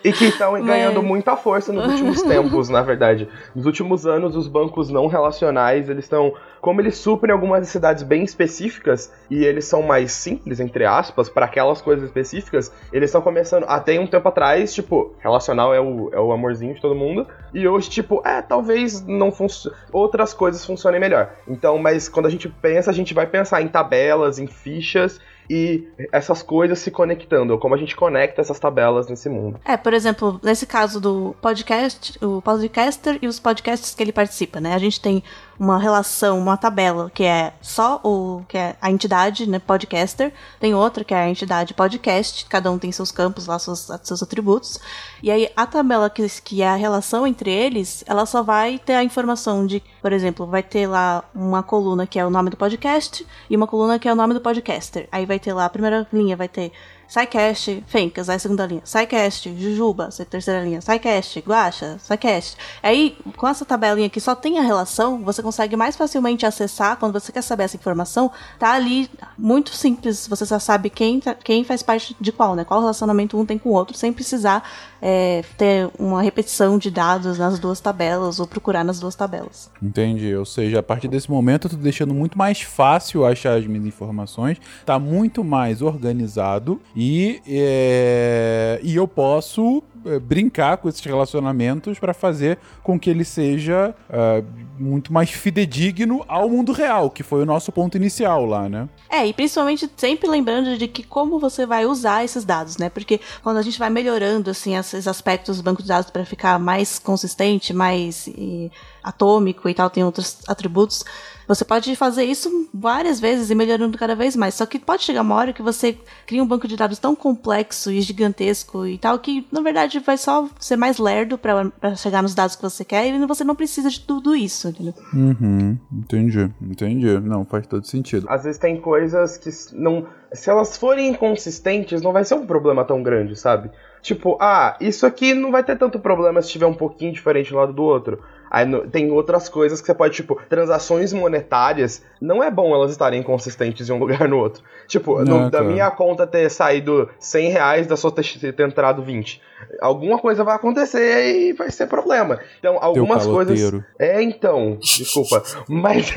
E 0.05 0.13
que 0.13 0.27
estão 0.27 0.53
ganhando 0.65 0.97
Mas- 1.01 1.05
muita 1.09 1.37
força 1.37 1.73
nos 1.73 1.87
últimos 1.87 2.23
tempos, 2.25 2.69
na 2.69 2.83
verdade. 2.83 3.29
Nos 3.55 3.67
últimos 3.67 4.07
anos, 4.07 4.37
os 4.37 4.47
bancos 4.49 4.91
não 4.91 5.07
relacionais, 5.07 5.89
eles 5.89 6.05
estão. 6.05 6.33
Como 6.61 6.81
eles 6.81 6.97
suprem 6.99 7.33
algumas 7.33 7.61
necessidades 7.61 8.03
bem 8.03 8.25
específicas 8.25 9.13
e 9.31 9.45
eles 9.45 9.65
são 9.65 9.81
mais 9.81 10.11
simples, 10.11 10.59
entre 10.59 10.85
aspas, 10.85 11.29
para 11.29 11.47
aquelas 11.47 11.81
coisas 11.81 12.05
específicas, 12.05 12.73
eles 12.93 13.09
estão 13.11 13.23
começando. 13.23 13.65
Até 13.69 13.99
um 14.01 14.09
tempo 14.09 14.29
atrás, 14.29 14.75
tipo, 14.75 15.15
relacional 15.21 15.73
é 15.73 15.81
o, 15.81 16.11
é 16.13 16.19
o 16.19 16.33
amorzinho 16.33 16.75
de 16.75 16.81
todo 16.81 16.97
mundo. 16.97 17.29
E 17.55 17.67
hoje, 17.69 17.89
tipo, 17.89 18.21
é, 18.27 18.43
talvez 18.43 19.01
não 19.07 19.31
func- 19.31 19.73
outras 19.93 20.35
coisas 20.35 20.67
funcionem 20.67 20.99
melhor. 21.01 21.31
Então, 21.47 21.79
mas 21.79 22.09
quando 22.09 22.27
a 22.27 22.31
gente 22.31 22.49
pensa, 22.49 22.91
a 22.91 22.95
gente 22.95 23.15
vai 23.15 23.27
pensar 23.27 23.63
em 23.63 23.69
tabelas, 23.69 24.41
em 24.41 24.49
fichas 24.49 25.21
e 25.49 25.87
essas 26.13 26.43
coisas 26.43 26.79
se 26.79 26.91
conectando, 26.91 27.59
como 27.59 27.75
a 27.75 27.79
gente 27.79 27.97
conecta 27.97 28.41
essas 28.41 28.59
tabelas 28.59 29.09
nesse 29.09 29.29
mundo. 29.29 29.59
É, 29.65 29.77
por 29.77 29.95
exemplo, 29.95 30.41
nesse 30.43 30.67
caso 30.67 31.01
do 31.01 31.35
podcast, 31.41 32.19
o 32.25 32.43
podcaster 32.43 33.19
e 33.23 33.27
os 33.27 33.41
podcasts 33.41 33.95
que 33.95 34.03
ele 34.03 34.13
participa, 34.13 34.61
né? 34.61 34.75
A 34.75 34.79
gente 34.79 35.01
tem 35.01 35.23
uma 35.59 35.79
relação, 35.79 36.39
uma 36.39 36.57
tabela 36.57 37.11
que 37.13 37.25
é 37.25 37.53
só 37.61 38.01
o 38.05 38.43
que 38.49 38.57
é 38.57 38.77
a 38.81 38.91
entidade, 38.91 39.49
né, 39.49 39.59
podcaster, 39.59 40.33
tem 40.61 40.75
outra 40.75 41.03
que 41.03 41.13
é 41.13 41.19
a 41.19 41.29
entidade 41.29 41.75
podcast, 41.75 42.47
cada 42.47 42.71
um 42.71 42.79
tem 42.79 42.93
seus 42.93 43.11
campos 43.11 43.47
lá, 43.47 43.59
seus, 43.59 43.89
seus 44.03 44.23
atributos. 44.23 44.79
E 45.23 45.31
aí 45.31 45.51
a 45.57 45.67
tabela 45.67 46.09
que, 46.09 46.27
que 46.43 46.63
é 46.63 46.69
a 46.69 46.77
relação 46.77 47.27
entre 47.27 47.51
eles, 47.51 48.05
ela 48.07 48.25
só 48.25 48.43
vai 48.43 48.79
ter 48.79 48.95
a 48.95 49.03
informação 49.03 49.67
de, 49.67 49.83
por 50.01 50.13
exemplo, 50.13 50.47
vai 50.47 50.63
ter 50.63 50.87
lá 50.87 51.25
uma 51.35 51.63
coluna 51.63 52.07
que 52.07 52.19
é 52.19 52.25
o 52.25 52.31
nome 52.31 52.51
do 52.51 52.57
podcast 52.57 53.27
e 53.51 53.57
uma 53.57 53.67
coluna 53.67 53.99
que 53.99 54.09
é 54.09 54.13
o 54.13 54.17
nome 54.17 54.35
do 54.35 54.41
podcaster. 54.41 55.09
Aí 55.11 55.27
vai 55.27 55.39
ter 55.39 55.53
lá 55.53 55.65
a 55.65 55.71
primeira 55.71 56.07
linha, 56.13 56.37
vai 56.37 56.49
ter 56.49 56.73
SciCast, 57.09 57.83
Fencas, 57.87 58.29
aí 58.29 58.39
segunda 58.39 58.67
linha, 58.67 58.83
SciCast, 58.85 59.55
Jujuba, 59.59 60.11
terceira 60.29 60.63
linha, 60.63 60.81
SciCast, 60.81 61.41
Guacha, 61.41 61.97
SciCast. 61.99 62.57
Aí, 62.83 63.17
com 63.37 63.49
essa 63.49 63.65
tabelinha 63.65 64.11
que 64.11 64.21
só 64.21 64.35
tem 64.35 64.59
a 64.59 64.63
relação, 64.63 65.23
você 65.25 65.43
consegue 65.43 65.75
mais 65.77 65.97
facilmente 65.97 66.45
acessar, 66.45 66.97
quando 66.99 67.13
você 67.13 67.33
quer 67.33 67.43
saber 67.43 67.65
essa 67.65 67.77
informação, 67.77 68.31
tá 68.59 68.73
ali 68.73 69.11
muito 69.37 69.71
simples, 69.75 70.29
você 70.29 70.45
já 70.45 70.59
sabe 70.61 70.91
quem, 70.91 71.21
tá- 71.21 71.35
quem 71.35 71.65
faz 71.65 71.83
parte 71.83 72.15
de 72.21 72.31
qual, 72.31 72.55
né? 72.55 72.65
Qual 72.65 72.81
relacionamento 72.81 73.39
um 73.39 73.47
tem 73.47 73.59
com 73.59 73.71
o 73.71 73.73
outro, 73.73 73.97
sem 73.97 74.13
precisar 74.13 74.63
é, 75.01 75.45
ter 75.57 75.89
uma 75.99 76.23
repetição 76.23 76.79
de 76.79 76.91
dados 76.91 77.39
nas 77.39 77.59
duas 77.59 77.81
tabelas 77.81 78.41
ou 78.41 78.47
procurar 78.47 78.85
nas 78.85 78.99
duas 79.01 79.15
tabelas. 79.15 79.71
Entendi. 79.83 80.35
Ou 80.35 80.45
seja, 80.45 80.81
a 80.81 80.83
partir 80.83 81.09
desse 81.09 81.31
momento 81.31 81.67
eu 81.67 81.71
tô 81.71 81.77
deixando 81.77 82.13
muito 82.13 82.37
mais 82.37 82.61
fácil 82.61 83.25
achar 83.25 83.57
as 83.57 83.67
minhas 83.67 83.87
informações, 83.87 84.59
tá 84.85 84.99
muito 84.99 85.45
mais 85.45 85.83
organizado 85.83 86.81
e, 87.01 87.41
é, 87.47 88.81
e 88.83 88.97
eu 88.97 89.07
posso 89.07 89.85
é, 90.05 90.19
brincar 90.19 90.79
com 90.79 90.89
esses 90.89 91.05
relacionamentos 91.05 91.97
para 91.97 92.13
fazer 92.13 92.59
com 92.83 92.99
que 92.99 93.09
ele 93.09 93.25
seja 93.25 93.95
ah, 94.11 94.43
muito 94.77 95.13
mais 95.13 95.31
fidedigno 95.31 96.25
ao 96.27 96.51
mundo 96.51 96.73
real, 96.73 97.09
que 97.09 97.23
foi 97.23 97.41
o 97.41 97.47
nosso 97.47 97.71
ponto 97.71 97.97
inicial 97.97 98.45
lá, 98.45 98.69
né? 98.69 98.89
É, 99.09 99.25
e 99.25 99.33
principalmente 99.33 99.89
sempre 99.97 100.29
lembrando 100.29 100.77
de 100.77 100.89
que 100.89 101.05
como 101.05 101.39
você 101.39 101.65
vai 101.65 101.87
usar 101.87 102.25
esses 102.25 102.45
dados, 102.45 102.79
né? 102.79 102.89
Porque 102.91 103.21
quando 103.45 103.59
a 103.59 103.63
gente 103.63 103.79
vai 103.79 103.91
melhorando 103.91 104.51
assim 104.51 104.77
esses 104.77 105.07
aspectos 105.07 105.59
do 105.59 105.63
banco 105.63 105.83
de 105.83 105.89
dados 105.89 106.11
para 106.11 106.25
ficar 106.25 106.59
mais 106.59 106.99
consistente, 106.99 107.73
mais 107.73 108.27
e, 108.27 108.73
atômico 109.09 109.69
e 109.69 109.75
tal, 109.75 109.89
tem 109.89 110.05
outros 110.05 110.39
atributos, 110.47 111.05
você 111.47 111.65
pode 111.65 111.97
fazer 111.97 112.25
isso 112.25 112.69
várias 112.75 113.19
vezes 113.19 113.49
e 113.49 113.55
melhorando 113.55 113.97
cada 113.97 114.15
vez 114.15 114.37
mais. 114.37 114.55
Só 114.55 114.67
que 114.67 114.79
pode 114.79 115.03
chegar 115.03 115.23
uma 115.23 115.35
hora 115.35 115.53
que 115.55 115.63
você 115.63 115.97
cria 116.27 116.43
um 116.43 116.47
banco 116.47 116.69
de 116.69 116.77
dados 116.77 116.99
tão 116.99 117.17
complexo 117.17 117.91
e 117.91 118.03
gigantesco 118.03 118.87
e 118.87 118.99
tal 118.99 119.19
que 119.19 119.47
na 119.51 119.63
verdade 119.63 119.99
vai 119.99 120.19
só 120.19 120.47
ser 120.61 120.77
mais 120.77 120.99
lerdo 120.99 121.39
para 121.39 121.97
chegar 121.97 122.23
nos 122.23 122.35
dados 122.35 122.55
que 122.55 122.61
você 122.63 122.85
quer 122.85 123.07
e 123.07 123.27
você 123.27 123.45
não 123.45 123.55
precisa 123.55 123.89
de 123.89 124.01
tudo 124.01 124.37
isso, 124.37 124.69
entendeu? 124.69 124.93
Uhum, 125.15 125.79
entendi, 125.91 126.51
entendi. 126.61 127.19
Não, 127.21 127.47
faz 127.47 127.67
todo 127.67 127.87
sentido. 127.87 128.27
Às 128.29 128.45
vezes 128.45 128.59
tem 128.59 128.79
coisas 128.79 129.39
que 129.39 129.49
não. 129.73 130.07
Se 130.35 130.51
elas 130.51 130.77
forem 130.77 131.09
inconsistentes, 131.09 132.03
não 132.03 132.13
vai 132.13 132.27
ser 132.27 132.35
um 132.35 132.47
problema 132.47 132.85
tão 132.85 133.03
grande, 133.03 133.35
sabe? 133.35 133.71
Tipo, 134.03 134.37
ah, 134.41 134.77
isso 134.81 135.05
aqui 135.07 135.35
não 135.35 135.51
vai 135.51 135.63
ter 135.63 135.77
tanto 135.77 135.99
problema 135.99 136.41
se 136.43 136.51
tiver 136.51 136.67
um 136.67 136.75
pouquinho 136.75 137.13
diferente 137.13 137.51
do 137.51 137.57
lado 137.57 137.73
do 137.73 137.83
outro. 137.83 138.23
Aí 138.51 138.65
no- 138.65 138.89
tem 138.89 139.11
outras 139.11 139.47
coisas 139.47 139.79
que 139.79 139.87
você 139.87 139.95
pode, 139.95 140.15
tipo, 140.15 140.41
transações 140.49 141.13
monetárias, 141.13 142.03
não 142.19 142.43
é 142.43 142.51
bom 142.51 142.75
elas 142.75 142.91
estarem 142.91 143.21
inconsistentes 143.21 143.89
em 143.89 143.93
um 143.93 143.99
lugar 144.01 144.27
no 144.27 144.39
outro. 144.39 144.63
Tipo, 144.87 145.19
no- 145.19 145.25
Não, 145.25 145.51
da 145.51 145.59
cara. 145.59 145.65
minha 145.71 145.91
conta 145.91 146.27
ter 146.27 146.49
saído 146.51 147.11
100 147.19 147.51
reais, 147.51 147.87
da 147.87 147.95
sua 147.97 148.11
ter, 148.11 148.53
ter 148.55 148.67
entrado 148.67 149.03
20. 149.03 149.43
Alguma 149.83 150.19
coisa 150.19 150.43
vai 150.45 150.55
acontecer 150.57 151.35
e 151.37 151.53
vai 151.53 151.71
ser 151.71 151.89
problema. 151.89 152.39
Então, 152.59 152.79
algumas 152.81 153.27
coisas. 153.27 153.83
É, 153.99 154.23
então, 154.23 154.79
desculpa. 154.81 155.43
Mas 155.69 156.11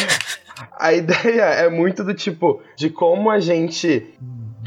a 0.78 0.92
ideia 0.94 1.42
é 1.42 1.68
muito 1.68 2.02
do 2.02 2.14
tipo, 2.14 2.62
de 2.76 2.88
como 2.88 3.30
a 3.30 3.38
gente. 3.38 4.14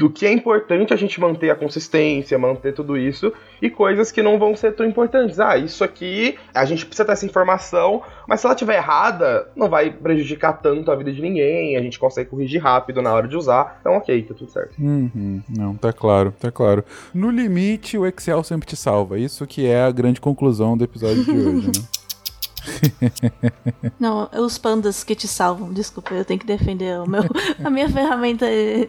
Do 0.00 0.08
que 0.08 0.24
é 0.24 0.32
importante 0.32 0.94
a 0.94 0.96
gente 0.96 1.20
manter 1.20 1.50
a 1.50 1.54
consistência, 1.54 2.38
manter 2.38 2.72
tudo 2.72 2.96
isso, 2.96 3.30
e 3.60 3.68
coisas 3.68 4.10
que 4.10 4.22
não 4.22 4.38
vão 4.38 4.56
ser 4.56 4.72
tão 4.72 4.86
importantes. 4.86 5.38
Ah, 5.38 5.58
isso 5.58 5.84
aqui, 5.84 6.38
a 6.54 6.64
gente 6.64 6.86
precisa 6.86 7.04
ter 7.04 7.12
essa 7.12 7.26
informação, 7.26 8.00
mas 8.26 8.40
se 8.40 8.46
ela 8.46 8.54
estiver 8.54 8.76
errada, 8.76 9.50
não 9.54 9.68
vai 9.68 9.90
prejudicar 9.90 10.54
tanto 10.54 10.90
a 10.90 10.96
vida 10.96 11.12
de 11.12 11.20
ninguém, 11.20 11.76
a 11.76 11.82
gente 11.82 11.98
consegue 11.98 12.30
corrigir 12.30 12.62
rápido 12.62 13.02
na 13.02 13.12
hora 13.12 13.28
de 13.28 13.36
usar. 13.36 13.76
Então, 13.82 13.92
ok, 13.92 14.22
tá 14.22 14.32
tudo 14.32 14.50
certo. 14.50 14.74
Uhum, 14.78 15.42
não, 15.46 15.76
tá 15.76 15.92
claro, 15.92 16.32
tá 16.40 16.50
claro. 16.50 16.82
No 17.12 17.30
limite, 17.30 17.98
o 17.98 18.06
Excel 18.06 18.42
sempre 18.42 18.66
te 18.66 18.76
salva. 18.76 19.18
Isso 19.18 19.46
que 19.46 19.66
é 19.66 19.82
a 19.82 19.90
grande 19.90 20.18
conclusão 20.18 20.78
do 20.78 20.84
episódio 20.84 21.22
de 21.22 21.30
hoje, 21.30 21.66
né? 21.66 21.72
Não, 23.98 24.28
os 24.38 24.58
pandas 24.58 25.02
que 25.04 25.14
te 25.14 25.26
salvam. 25.28 25.72
Desculpa, 25.72 26.14
eu 26.14 26.24
tenho 26.24 26.38
que 26.40 26.46
defender 26.46 26.98
o 27.00 27.08
meu, 27.08 27.22
a 27.64 27.70
minha 27.70 27.88
ferramenta 27.88 28.46
eh, 28.46 28.88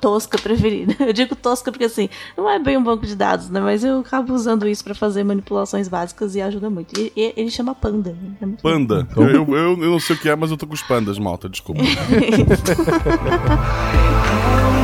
tosca 0.00 0.38
preferida. 0.38 0.94
Eu 1.00 1.12
digo 1.12 1.34
tosca 1.36 1.70
porque 1.70 1.84
assim, 1.84 2.08
não 2.36 2.48
é 2.48 2.58
bem 2.58 2.76
um 2.76 2.82
banco 2.82 3.06
de 3.06 3.14
dados, 3.14 3.48
né? 3.50 3.60
Mas 3.60 3.84
eu 3.84 4.00
acabo 4.00 4.32
usando 4.34 4.66
isso 4.68 4.82
pra 4.84 4.94
fazer 4.94 5.24
manipulações 5.24 5.88
básicas 5.88 6.34
e 6.34 6.40
ajuda 6.40 6.68
muito. 6.70 6.98
E, 6.98 7.12
e- 7.16 7.32
ele 7.36 7.50
chama 7.50 7.74
panda. 7.74 8.10
né? 8.10 8.30
É 8.40 8.46
Panda. 8.62 9.06
Eu, 9.16 9.22
eu, 9.30 9.46
eu- 9.56 9.82
eu 9.84 9.90
não 9.90 10.00
sei 10.00 10.16
o 10.16 10.18
que 10.18 10.28
é, 10.28 10.36
mas 10.36 10.50
eu 10.50 10.56
tô 10.56 10.66
com 10.66 10.74
os 10.74 10.82
pandas, 10.82 11.18
malta, 11.18 11.48
desculpa. 11.48 11.80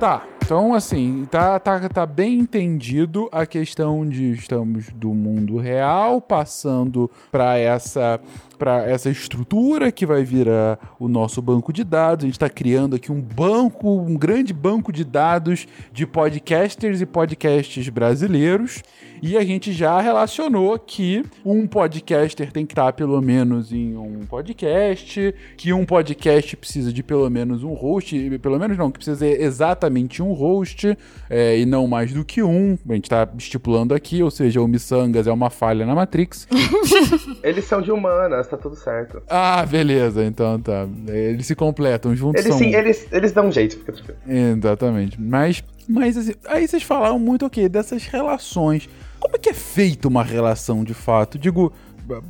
Tá, 0.00 0.26
então 0.42 0.72
assim, 0.72 1.28
tá, 1.30 1.58
tá, 1.60 1.86
tá 1.86 2.06
bem 2.06 2.38
entendido 2.38 3.28
a 3.30 3.44
questão 3.44 4.08
de 4.08 4.32
estamos 4.32 4.88
do 4.94 5.12
mundo 5.12 5.58
real 5.58 6.22
passando 6.22 7.10
para 7.30 7.58
essa 7.58 8.18
para 8.58 8.88
essa 8.88 9.10
estrutura 9.10 9.92
que 9.92 10.06
vai 10.06 10.24
virar 10.24 10.78
o 10.98 11.06
nosso 11.06 11.42
banco 11.42 11.70
de 11.70 11.84
dados. 11.84 12.24
A 12.24 12.26
gente 12.28 12.36
está 12.36 12.48
criando 12.48 12.96
aqui 12.96 13.12
um 13.12 13.20
banco, 13.20 13.90
um 13.90 14.16
grande 14.16 14.54
banco 14.54 14.90
de 14.90 15.04
dados 15.04 15.68
de 15.92 16.06
podcasters 16.06 17.02
e 17.02 17.06
podcasts 17.06 17.86
brasileiros. 17.90 18.82
E 19.22 19.36
a 19.36 19.44
gente 19.44 19.72
já 19.72 20.00
relacionou 20.00 20.78
que 20.78 21.24
um 21.44 21.66
podcaster 21.66 22.50
tem 22.50 22.64
que 22.64 22.72
estar 22.72 22.92
pelo 22.94 23.20
menos 23.20 23.70
em 23.72 23.96
um 23.96 24.20
podcast, 24.26 25.34
que 25.56 25.72
um 25.72 25.84
podcast 25.84 26.56
precisa 26.56 26.92
de 26.92 27.02
pelo 27.02 27.28
menos 27.28 27.62
um 27.62 27.74
host, 27.74 28.38
pelo 28.38 28.58
menos 28.58 28.78
não, 28.78 28.90
que 28.90 28.98
precisa 28.98 29.18
ser 29.18 29.40
exatamente 29.40 30.22
um 30.22 30.32
host 30.32 30.96
é, 31.28 31.58
e 31.58 31.66
não 31.66 31.86
mais 31.86 32.12
do 32.12 32.24
que 32.24 32.42
um. 32.42 32.78
A 32.88 32.94
gente 32.94 33.04
está 33.04 33.28
estipulando 33.36 33.94
aqui, 33.94 34.22
ou 34.22 34.30
seja, 34.30 34.60
o 34.60 34.66
Missangas 34.66 35.26
é 35.26 35.32
uma 35.32 35.50
falha 35.50 35.84
na 35.84 35.94
Matrix. 35.94 36.48
Eles 37.42 37.64
são 37.66 37.82
de 37.82 37.92
humanas, 37.92 38.48
tá 38.48 38.56
tudo 38.56 38.76
certo. 38.76 39.22
ah, 39.28 39.64
beleza, 39.66 40.24
então 40.24 40.58
tá. 40.58 40.86
Eles 41.08 41.46
se 41.46 41.54
completam 41.54 42.14
juntos. 42.16 42.40
Eles 42.42 42.56
são 42.56 42.58
sim, 42.58 42.74
eles, 42.74 43.06
eles 43.12 43.32
dão 43.32 43.48
um 43.48 43.52
jeito, 43.52 43.76
fica 43.78 43.92
tranquilo. 43.92 44.18
Exatamente. 44.26 45.20
Mas, 45.20 45.62
mas 45.88 46.16
assim, 46.16 46.32
aí 46.46 46.66
vocês 46.66 46.82
falaram 46.82 47.18
muito, 47.18 47.44
ok, 47.44 47.68
dessas 47.68 48.06
relações. 48.06 48.88
Como 49.20 49.36
é 49.36 49.38
que 49.38 49.50
é 49.50 49.54
feita 49.54 50.08
uma 50.08 50.24
relação 50.24 50.82
de 50.82 50.94
fato? 50.94 51.38
Digo, 51.38 51.72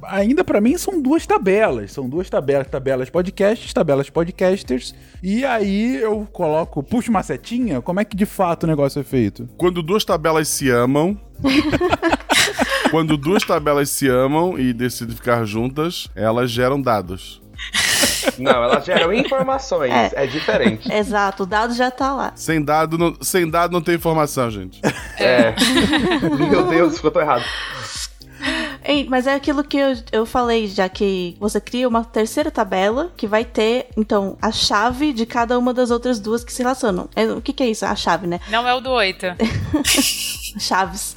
ainda 0.03 0.45
pra 0.45 0.61
mim 0.61 0.76
são 0.76 1.01
duas 1.01 1.26
tabelas. 1.26 1.93
São 1.93 2.09
duas 2.09 2.28
tabelas, 2.28 2.66
tabelas 2.66 3.09
podcasts, 3.09 3.72
tabelas 3.72 4.11
podcasters. 4.11 4.95
E 5.22 5.45
aí 5.45 5.97
eu 5.97 6.26
coloco, 6.32 6.82
puxo 6.82 7.11
uma 7.11 7.22
setinha, 7.22 7.80
como 7.80 8.01
é 8.01 8.05
que 8.05 8.16
de 8.16 8.26
fato 8.26 8.64
o 8.64 8.66
negócio 8.66 9.01
é 9.01 9.05
feito? 9.05 9.49
Quando 9.57 9.82
duas 9.82 10.05
tabelas 10.05 10.49
se 10.49 10.68
amam. 10.68 11.18
quando 12.91 13.16
duas 13.16 13.45
tabelas 13.45 13.88
se 13.88 14.09
amam 14.09 14.59
e 14.59 14.72
decidem 14.72 15.14
ficar 15.14 15.45
juntas, 15.45 16.09
elas 16.14 16.51
geram 16.51 16.80
dados. 16.80 17.41
Não, 18.38 18.62
elas 18.64 18.84
geram 18.84 19.12
informações, 19.12 19.92
é, 20.12 20.26
diferente. 20.26 20.92
Exato, 20.92 21.42
o 21.42 21.46
dado 21.46 21.74
já 21.74 21.90
tá 21.90 22.12
lá. 22.12 22.32
Sem 22.34 22.62
dado, 22.62 22.96
não, 22.96 23.14
sem 23.20 23.48
dado 23.48 23.72
não 23.72 23.80
tem 23.80 23.94
informação, 23.94 24.51
gente. 24.51 24.80
É. 25.18 25.55
Meu 26.51 26.66
Deus, 26.66 27.03
eu 27.03 27.11
tô 27.11 27.20
errado. 27.20 27.44
Ei, 28.82 29.07
mas 29.09 29.26
é 29.26 29.34
aquilo 29.34 29.62
que 29.62 29.76
eu, 29.76 29.94
eu 30.11 30.26
falei, 30.26 30.66
já 30.66 30.88
que 30.88 31.36
você 31.38 31.61
cria 31.61 31.86
uma 31.86 32.05
terceira 32.05 32.51
tabela 32.51 33.12
que 33.16 33.26
vai 33.26 33.44
ter, 33.44 33.88
então, 33.96 34.38
a 34.40 34.51
chave 34.51 35.12
de 35.12 35.26
cada 35.26 35.59
uma 35.59 35.74
das 35.74 35.90
outras 35.90 36.18
duas 36.18 36.42
que 36.42 36.53
se 36.53 36.62
relacionam. 36.62 37.09
É, 37.14 37.24
o 37.26 37.40
que, 37.40 37.53
que 37.53 37.62
é 37.62 37.68
isso? 37.68 37.84
A 37.84 37.94
chave, 37.94 38.26
né? 38.26 38.40
Não 38.48 38.66
é 38.66 38.74
o 38.74 38.80
do 38.80 38.90
8. 38.90 39.26
Chaves. 40.59 41.14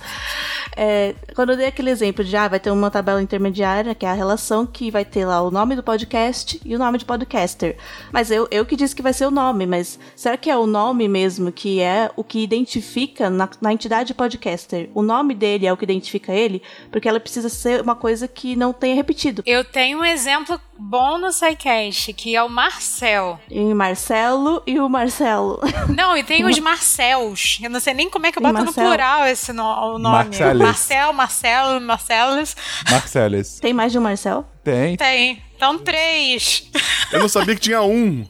É, 0.75 1.15
quando 1.35 1.51
eu 1.51 1.57
dei 1.57 1.67
aquele 1.67 1.89
exemplo 1.89 2.23
de 2.23 2.35
ah, 2.35 2.47
vai 2.47 2.59
ter 2.59 2.71
uma 2.71 2.89
tabela 2.89 3.21
intermediária, 3.21 3.95
que 3.95 4.05
é 4.05 4.09
a 4.09 4.13
relação 4.13 4.65
que 4.65 4.89
vai 4.89 5.05
ter 5.05 5.25
lá 5.25 5.41
o 5.41 5.51
nome 5.51 5.75
do 5.75 5.83
podcast 5.83 6.59
e 6.65 6.75
o 6.75 6.79
nome 6.79 6.97
de 6.97 7.05
podcaster. 7.05 7.77
Mas 8.11 8.31
eu, 8.31 8.47
eu 8.51 8.65
que 8.65 8.75
disse 8.75 8.95
que 8.95 9.01
vai 9.01 9.13
ser 9.13 9.25
o 9.25 9.31
nome, 9.31 9.65
mas 9.65 9.99
será 10.15 10.37
que 10.37 10.49
é 10.49 10.57
o 10.57 10.65
nome 10.65 11.07
mesmo 11.07 11.51
que 11.51 11.79
é 11.79 12.09
o 12.15 12.23
que 12.23 12.43
identifica 12.43 13.29
na, 13.29 13.49
na 13.61 13.73
entidade 13.73 14.13
podcaster? 14.13 14.89
O 14.93 15.01
nome 15.01 15.33
dele 15.33 15.65
é 15.65 15.73
o 15.73 15.77
que 15.77 15.83
identifica 15.83 16.33
ele? 16.33 16.61
Porque 16.91 17.07
ela 17.07 17.19
precisa 17.19 17.49
ser 17.49 17.81
uma 17.81 17.95
coisa 17.95 18.27
que 18.27 18.55
não 18.55 18.73
tenha 18.73 18.95
repetido. 18.95 19.43
Eu 19.45 19.63
tenho 19.63 19.99
um 19.99 20.05
exemplo 20.05 20.59
bom 20.83 21.17
no 21.17 21.31
SciCast, 21.31 22.11
que 22.13 22.35
é 22.35 22.43
o 22.43 22.49
Marcel. 22.49 23.39
E 23.49 23.73
Marcelo 23.73 24.61
e 24.67 24.79
o 24.79 24.89
Marcelo. 24.89 25.59
Não, 25.95 26.17
e 26.17 26.23
tem 26.23 26.45
os 26.45 26.59
Marcels. 26.59 27.59
Eu 27.61 27.69
não 27.69 27.79
sei 27.79 27.93
nem 27.93 28.09
como 28.09 28.25
é 28.25 28.31
que 28.31 28.37
eu 28.37 28.43
boto 28.43 28.65
no 28.65 28.73
plural 28.73 29.25
esse 29.25 29.53
no, 29.53 29.63
o 29.63 29.97
nome. 29.97 30.25
Marceles. 30.25 30.61
Marcel, 30.61 31.13
Marcelo, 31.13 31.81
Marcelos. 31.81 32.55
Marceles. 32.89 33.59
Tem 33.59 33.73
mais 33.73 33.91
de 33.91 33.97
um 33.97 34.01
Marcel? 34.01 34.45
Tem. 34.63 34.97
Tem. 34.97 35.41
Então, 35.55 35.79
três. 35.79 36.69
Eu 37.11 37.19
não 37.19 37.29
sabia 37.29 37.55
que 37.55 37.61
tinha 37.61 37.81
um. 37.81 38.25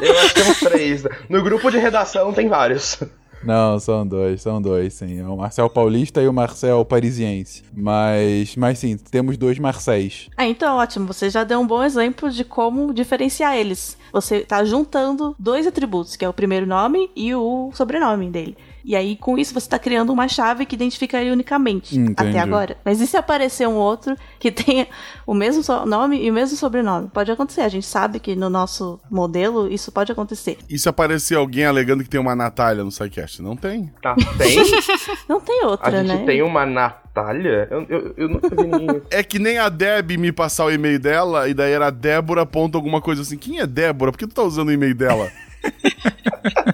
Eu 0.00 0.18
acho 0.20 0.34
que 0.34 0.42
tem 0.42 0.50
uns 0.50 0.60
três. 0.60 1.02
No 1.28 1.42
grupo 1.42 1.70
de 1.70 1.78
redação 1.78 2.32
tem 2.32 2.48
vários. 2.48 2.98
Não, 3.44 3.78
são 3.78 4.06
dois, 4.06 4.42
são 4.42 4.60
dois, 4.60 4.94
sim. 4.94 5.20
É 5.20 5.26
o 5.26 5.36
Marcel 5.36 5.68
Paulista 5.68 6.22
e 6.22 6.28
o 6.28 6.32
Marcel 6.32 6.84
Parisiense. 6.84 7.62
Mas, 7.72 8.56
mas 8.56 8.78
sim, 8.78 8.96
temos 8.96 9.36
dois 9.36 9.58
Marcéis. 9.58 10.28
Ah, 10.36 10.46
então 10.46 10.76
ótimo. 10.76 11.06
Você 11.06 11.30
já 11.30 11.44
deu 11.44 11.60
um 11.60 11.66
bom 11.66 11.82
exemplo 11.82 12.30
de 12.30 12.44
como 12.44 12.92
diferenciar 12.92 13.56
eles. 13.56 13.96
Você 14.12 14.40
tá 14.40 14.64
juntando 14.64 15.34
dois 15.38 15.66
atributos, 15.66 16.16
que 16.16 16.24
é 16.24 16.28
o 16.28 16.32
primeiro 16.32 16.66
nome 16.66 17.10
e 17.14 17.34
o 17.34 17.70
sobrenome 17.74 18.30
dele. 18.30 18.56
E 18.84 18.94
aí, 18.94 19.16
com 19.16 19.38
isso, 19.38 19.54
você 19.54 19.66
tá 19.66 19.78
criando 19.78 20.12
uma 20.12 20.28
chave 20.28 20.66
que 20.66 20.74
identifica 20.74 21.18
ele 21.18 21.30
unicamente. 21.30 21.98
Entendi. 21.98 22.14
Até 22.30 22.38
agora. 22.38 22.76
Mas 22.84 23.00
e 23.00 23.06
se 23.06 23.16
aparecer 23.16 23.66
um 23.66 23.76
outro 23.76 24.14
que 24.38 24.52
tenha 24.52 24.86
o 25.26 25.32
mesmo 25.32 25.62
so- 25.62 25.86
nome 25.86 26.22
e 26.22 26.30
o 26.30 26.34
mesmo 26.34 26.54
sobrenome? 26.56 27.08
Pode 27.08 27.30
acontecer. 27.32 27.62
A 27.62 27.68
gente 27.68 27.86
sabe 27.86 28.20
que 28.20 28.36
no 28.36 28.50
nosso 28.50 29.00
modelo 29.10 29.72
isso 29.72 29.90
pode 29.90 30.12
acontecer. 30.12 30.58
E 30.68 30.78
se 30.78 30.86
aparecer 30.88 31.36
alguém 31.36 31.64
alegando 31.64 32.02
que 32.04 32.10
tem 32.10 32.20
uma 32.20 32.36
Natália 32.36 32.84
no 32.84 32.90
SciCast? 32.92 33.40
Não 33.40 33.56
tem. 33.56 33.90
Tá, 34.02 34.14
tem? 34.36 34.58
Não 35.26 35.40
tem 35.40 35.62
A 35.62 35.66
outra, 35.68 36.04
gente 36.04 36.18
né? 36.18 36.24
tem 36.26 36.42
uma 36.42 36.66
Natália? 36.66 37.66
Eu, 37.70 37.86
eu, 37.88 38.14
eu 38.18 38.28
nunca 38.28 38.48
vi 38.50 38.66
ninguém. 38.68 39.02
É 39.10 39.22
que 39.22 39.38
nem 39.38 39.56
a 39.56 39.68
Deb 39.70 40.10
me 40.18 40.30
passar 40.30 40.66
o 40.66 40.70
e-mail 40.70 40.98
dela 40.98 41.48
e 41.48 41.54
daí 41.54 41.72
era 41.72 41.90
Débora 41.90 42.44
ponto 42.44 42.76
alguma 42.76 43.00
coisa 43.00 43.22
assim. 43.22 43.38
Quem 43.38 43.60
é 43.60 43.66
Débora? 43.66 44.12
Por 44.12 44.18
que 44.18 44.26
tu 44.26 44.34
tá 44.34 44.42
usando 44.42 44.68
o 44.68 44.72
e-mail 44.72 44.94
dela? 44.94 45.30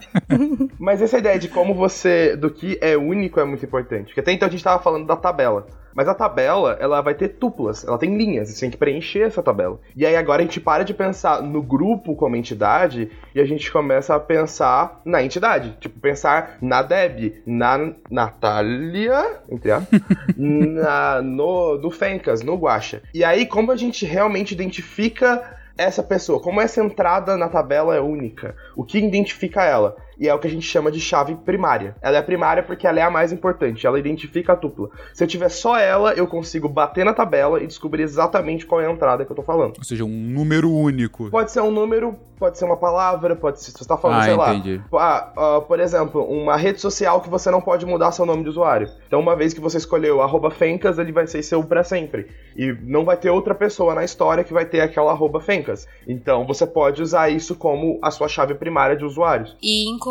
Mas 0.81 1.03
essa 1.03 1.18
ideia 1.18 1.39
de 1.39 1.49
como 1.49 1.74
você. 1.74 2.35
do 2.35 2.51
que 2.51 2.78
é 2.81 2.97
único 2.97 3.39
é 3.39 3.45
muito 3.45 3.64
importante. 3.64 4.07
Porque 4.07 4.20
até 4.20 4.33
então 4.33 4.49
a 4.49 4.51
gente 4.51 4.64
tava 4.64 4.83
falando 4.83 5.07
da 5.07 5.14
tabela. 5.14 5.66
Mas 5.95 6.09
a 6.09 6.14
tabela, 6.14 6.78
ela 6.81 7.01
vai 7.01 7.14
ter 7.14 7.31
tuplas, 7.31 7.85
ela 7.85 7.99
tem 7.99 8.16
linhas, 8.16 8.49
você 8.49 8.61
tem 8.61 8.70
que 8.70 8.76
preencher 8.76 9.22
essa 9.22 9.43
tabela. 9.43 9.81
E 9.95 10.07
aí 10.07 10.14
agora 10.16 10.41
a 10.41 10.45
gente 10.45 10.61
para 10.61 10.85
de 10.85 10.95
pensar 10.95 11.43
no 11.43 11.61
grupo 11.61 12.14
como 12.14 12.37
entidade 12.37 13.11
e 13.35 13.41
a 13.41 13.45
gente 13.45 13.70
começa 13.70 14.14
a 14.14 14.20
pensar 14.20 15.01
na 15.05 15.22
entidade. 15.22 15.76
Tipo, 15.81 15.99
pensar 15.99 16.59
na 16.62 16.81
Deb, 16.81 17.43
na 17.45 17.93
Natália, 18.09 19.41
entre 19.51 19.72
na, 20.39 21.20
no, 21.20 21.76
no 21.76 21.91
Fencas, 21.91 22.41
no 22.41 22.57
Guacha. 22.57 23.03
E 23.12 23.24
aí, 23.24 23.45
como 23.45 23.72
a 23.72 23.76
gente 23.76 24.07
realmente 24.07 24.55
identifica 24.55 25.59
essa 25.76 26.03
pessoa, 26.03 26.41
como 26.41 26.61
essa 26.61 26.83
entrada 26.83 27.37
na 27.37 27.49
tabela 27.49 27.97
é 27.97 28.01
única, 28.01 28.55
o 28.76 28.85
que 28.85 28.99
identifica 28.99 29.64
ela? 29.64 29.97
E 30.20 30.28
é 30.28 30.34
o 30.34 30.38
que 30.38 30.46
a 30.46 30.50
gente 30.50 30.66
chama 30.66 30.90
de 30.92 31.00
chave 31.00 31.34
primária. 31.34 31.96
Ela 32.02 32.18
é 32.18 32.22
primária 32.22 32.62
porque 32.62 32.86
ela 32.86 33.00
é 33.00 33.02
a 33.02 33.10
mais 33.10 33.32
importante, 33.32 33.86
ela 33.86 33.98
identifica 33.98 34.52
a 34.52 34.56
tupla. 34.56 34.90
Se 35.14 35.24
eu 35.24 35.28
tiver 35.28 35.48
só 35.48 35.78
ela, 35.78 36.12
eu 36.12 36.26
consigo 36.26 36.68
bater 36.68 37.06
na 37.06 37.14
tabela 37.14 37.62
e 37.62 37.66
descobrir 37.66 38.02
exatamente 38.02 38.66
qual 38.66 38.82
é 38.82 38.86
a 38.86 38.90
entrada 38.92 39.24
que 39.24 39.32
eu 39.32 39.36
tô 39.36 39.42
falando. 39.42 39.78
Ou 39.78 39.84
seja, 39.84 40.04
um 40.04 40.08
número 40.08 40.70
único. 40.70 41.30
Pode 41.30 41.50
ser 41.50 41.62
um 41.62 41.70
número, 41.70 42.14
pode 42.38 42.58
ser 42.58 42.66
uma 42.66 42.76
palavra, 42.76 43.34
pode 43.34 43.60
ser. 43.62 43.70
Se 43.70 43.78
você 43.78 43.88
tá 43.88 43.96
falando, 43.96 44.18
Ah, 44.20 44.24
sei 44.24 44.36
lá. 44.36 44.54
entendi. 44.54 44.82
Ah, 44.92 45.32
ah, 45.36 45.60
por 45.66 45.80
exemplo, 45.80 46.22
uma 46.22 46.54
rede 46.56 46.80
social 46.82 47.22
que 47.22 47.30
você 47.30 47.50
não 47.50 47.62
pode 47.62 47.86
mudar 47.86 48.12
seu 48.12 48.26
nome 48.26 48.42
de 48.42 48.50
usuário. 48.50 48.88
Então, 49.06 49.20
uma 49.20 49.34
vez 49.34 49.54
que 49.54 49.60
você 49.60 49.78
escolheu 49.78 50.20
arroba 50.20 50.50
Fencas, 50.50 50.98
ele 50.98 51.12
vai 51.12 51.26
ser 51.26 51.42
seu 51.42 51.64
pra 51.64 51.82
sempre. 51.82 52.26
E 52.54 52.76
não 52.82 53.06
vai 53.06 53.16
ter 53.16 53.30
outra 53.30 53.54
pessoa 53.54 53.94
na 53.94 54.04
história 54.04 54.44
que 54.44 54.52
vai 54.52 54.66
ter 54.66 54.82
aquela 54.82 55.12
arroba 55.12 55.40
Fencas. 55.40 55.88
Então, 56.06 56.46
você 56.46 56.66
pode 56.66 57.00
usar 57.00 57.30
isso 57.30 57.54
como 57.54 57.98
a 58.02 58.10
sua 58.10 58.28
chave 58.28 58.54
primária 58.54 58.96
de 58.96 59.04
usuários. 59.04 59.56
E, 59.62 59.88
inclusive, 59.88 60.09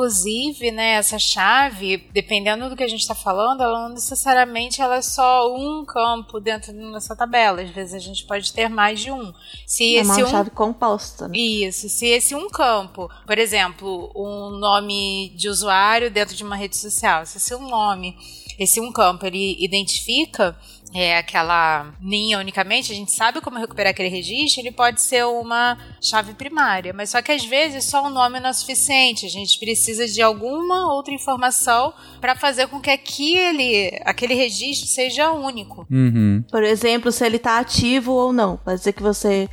né, 0.72 0.94
essa 0.94 1.18
chave, 1.18 1.98
dependendo 2.12 2.70
do 2.70 2.76
que 2.76 2.84
a 2.84 2.88
gente 2.88 3.02
está 3.02 3.16
falando, 3.16 3.62
ela 3.62 3.88
não 3.88 3.90
necessariamente 3.96 4.82
ela 4.82 4.98
é 4.98 5.02
só 5.02 5.54
um 5.56 5.84
campo 5.86 6.40
dentro 6.40 6.74
dessa 6.92 7.16
tabela. 7.16 7.62
Às 7.62 7.70
vezes 7.70 7.94
a 7.94 8.00
gente 8.00 8.26
pode 8.26 8.54
ter 8.54 8.70
mais 8.70 9.00
de 9.00 9.12
um. 9.12 9.34
Se 9.66 9.98
É 9.98 10.04
uma 10.04 10.18
um 10.18 10.28
chave 10.28 10.50
composta. 10.50 11.28
né? 11.28 11.38
Isso, 11.38 11.90
se 11.90 12.08
esse 12.08 12.36
um 12.36 12.50
campo, 12.50 13.10
por 13.26 13.38
exemplo, 13.38 14.12
um 14.16 14.58
nome 14.58 15.34
de 15.36 15.50
usuário 15.50 16.12
dentro 16.12 16.36
de 16.36 16.44
uma 16.44 16.56
rede 16.56 16.78
social, 16.78 17.26
se 17.26 17.38
esse 17.38 17.56
um 17.56 17.68
nome, 17.70 18.16
esse 18.60 18.80
um 18.82 18.92
campo, 18.92 19.26
ele 19.26 19.56
identifica, 19.64 20.58
é 20.94 21.18
aquela 21.18 21.94
linha 22.02 22.40
unicamente, 22.40 22.92
a 22.92 22.96
gente 22.96 23.12
sabe 23.12 23.42
como 23.42 23.60
recuperar 23.60 23.92
aquele 23.92 24.10
registro, 24.10 24.62
ele 24.62 24.72
pode 24.72 25.02
ser 25.02 25.26
uma 25.26 25.78
chave 26.02 26.34
primária. 26.34 26.94
Mas 26.94 27.12
só 27.12 27.22
que 27.22 27.32
às 27.32 27.46
vezes 27.46 27.86
só 27.86 28.06
um 28.06 28.10
nome 28.10 28.40
não 28.40 28.50
é 28.50 28.54
suficiente. 28.54 29.26
A 29.26 29.30
gente 29.30 29.60
precisa 29.60 30.08
de 30.08 30.22
alguma 30.22 30.94
outra 30.94 31.14
informação 31.14 31.94
para 32.20 32.36
fazer 32.36 32.68
com 32.68 32.80
que 32.80 32.90
aquele, 32.90 34.00
aquele 34.06 34.34
registro 34.34 34.88
seja 34.88 35.32
único. 35.32 35.86
Uhum. 35.92 36.44
Por 36.50 36.64
exemplo, 36.64 37.12
se 37.12 37.26
ele 37.26 37.38
está 37.38 37.60
ativo 37.60 38.12
ou 38.14 38.34
não. 38.34 38.58
Pode 38.58 38.78
dizer 38.78 38.94
que 38.94 39.04
você, 39.04 39.48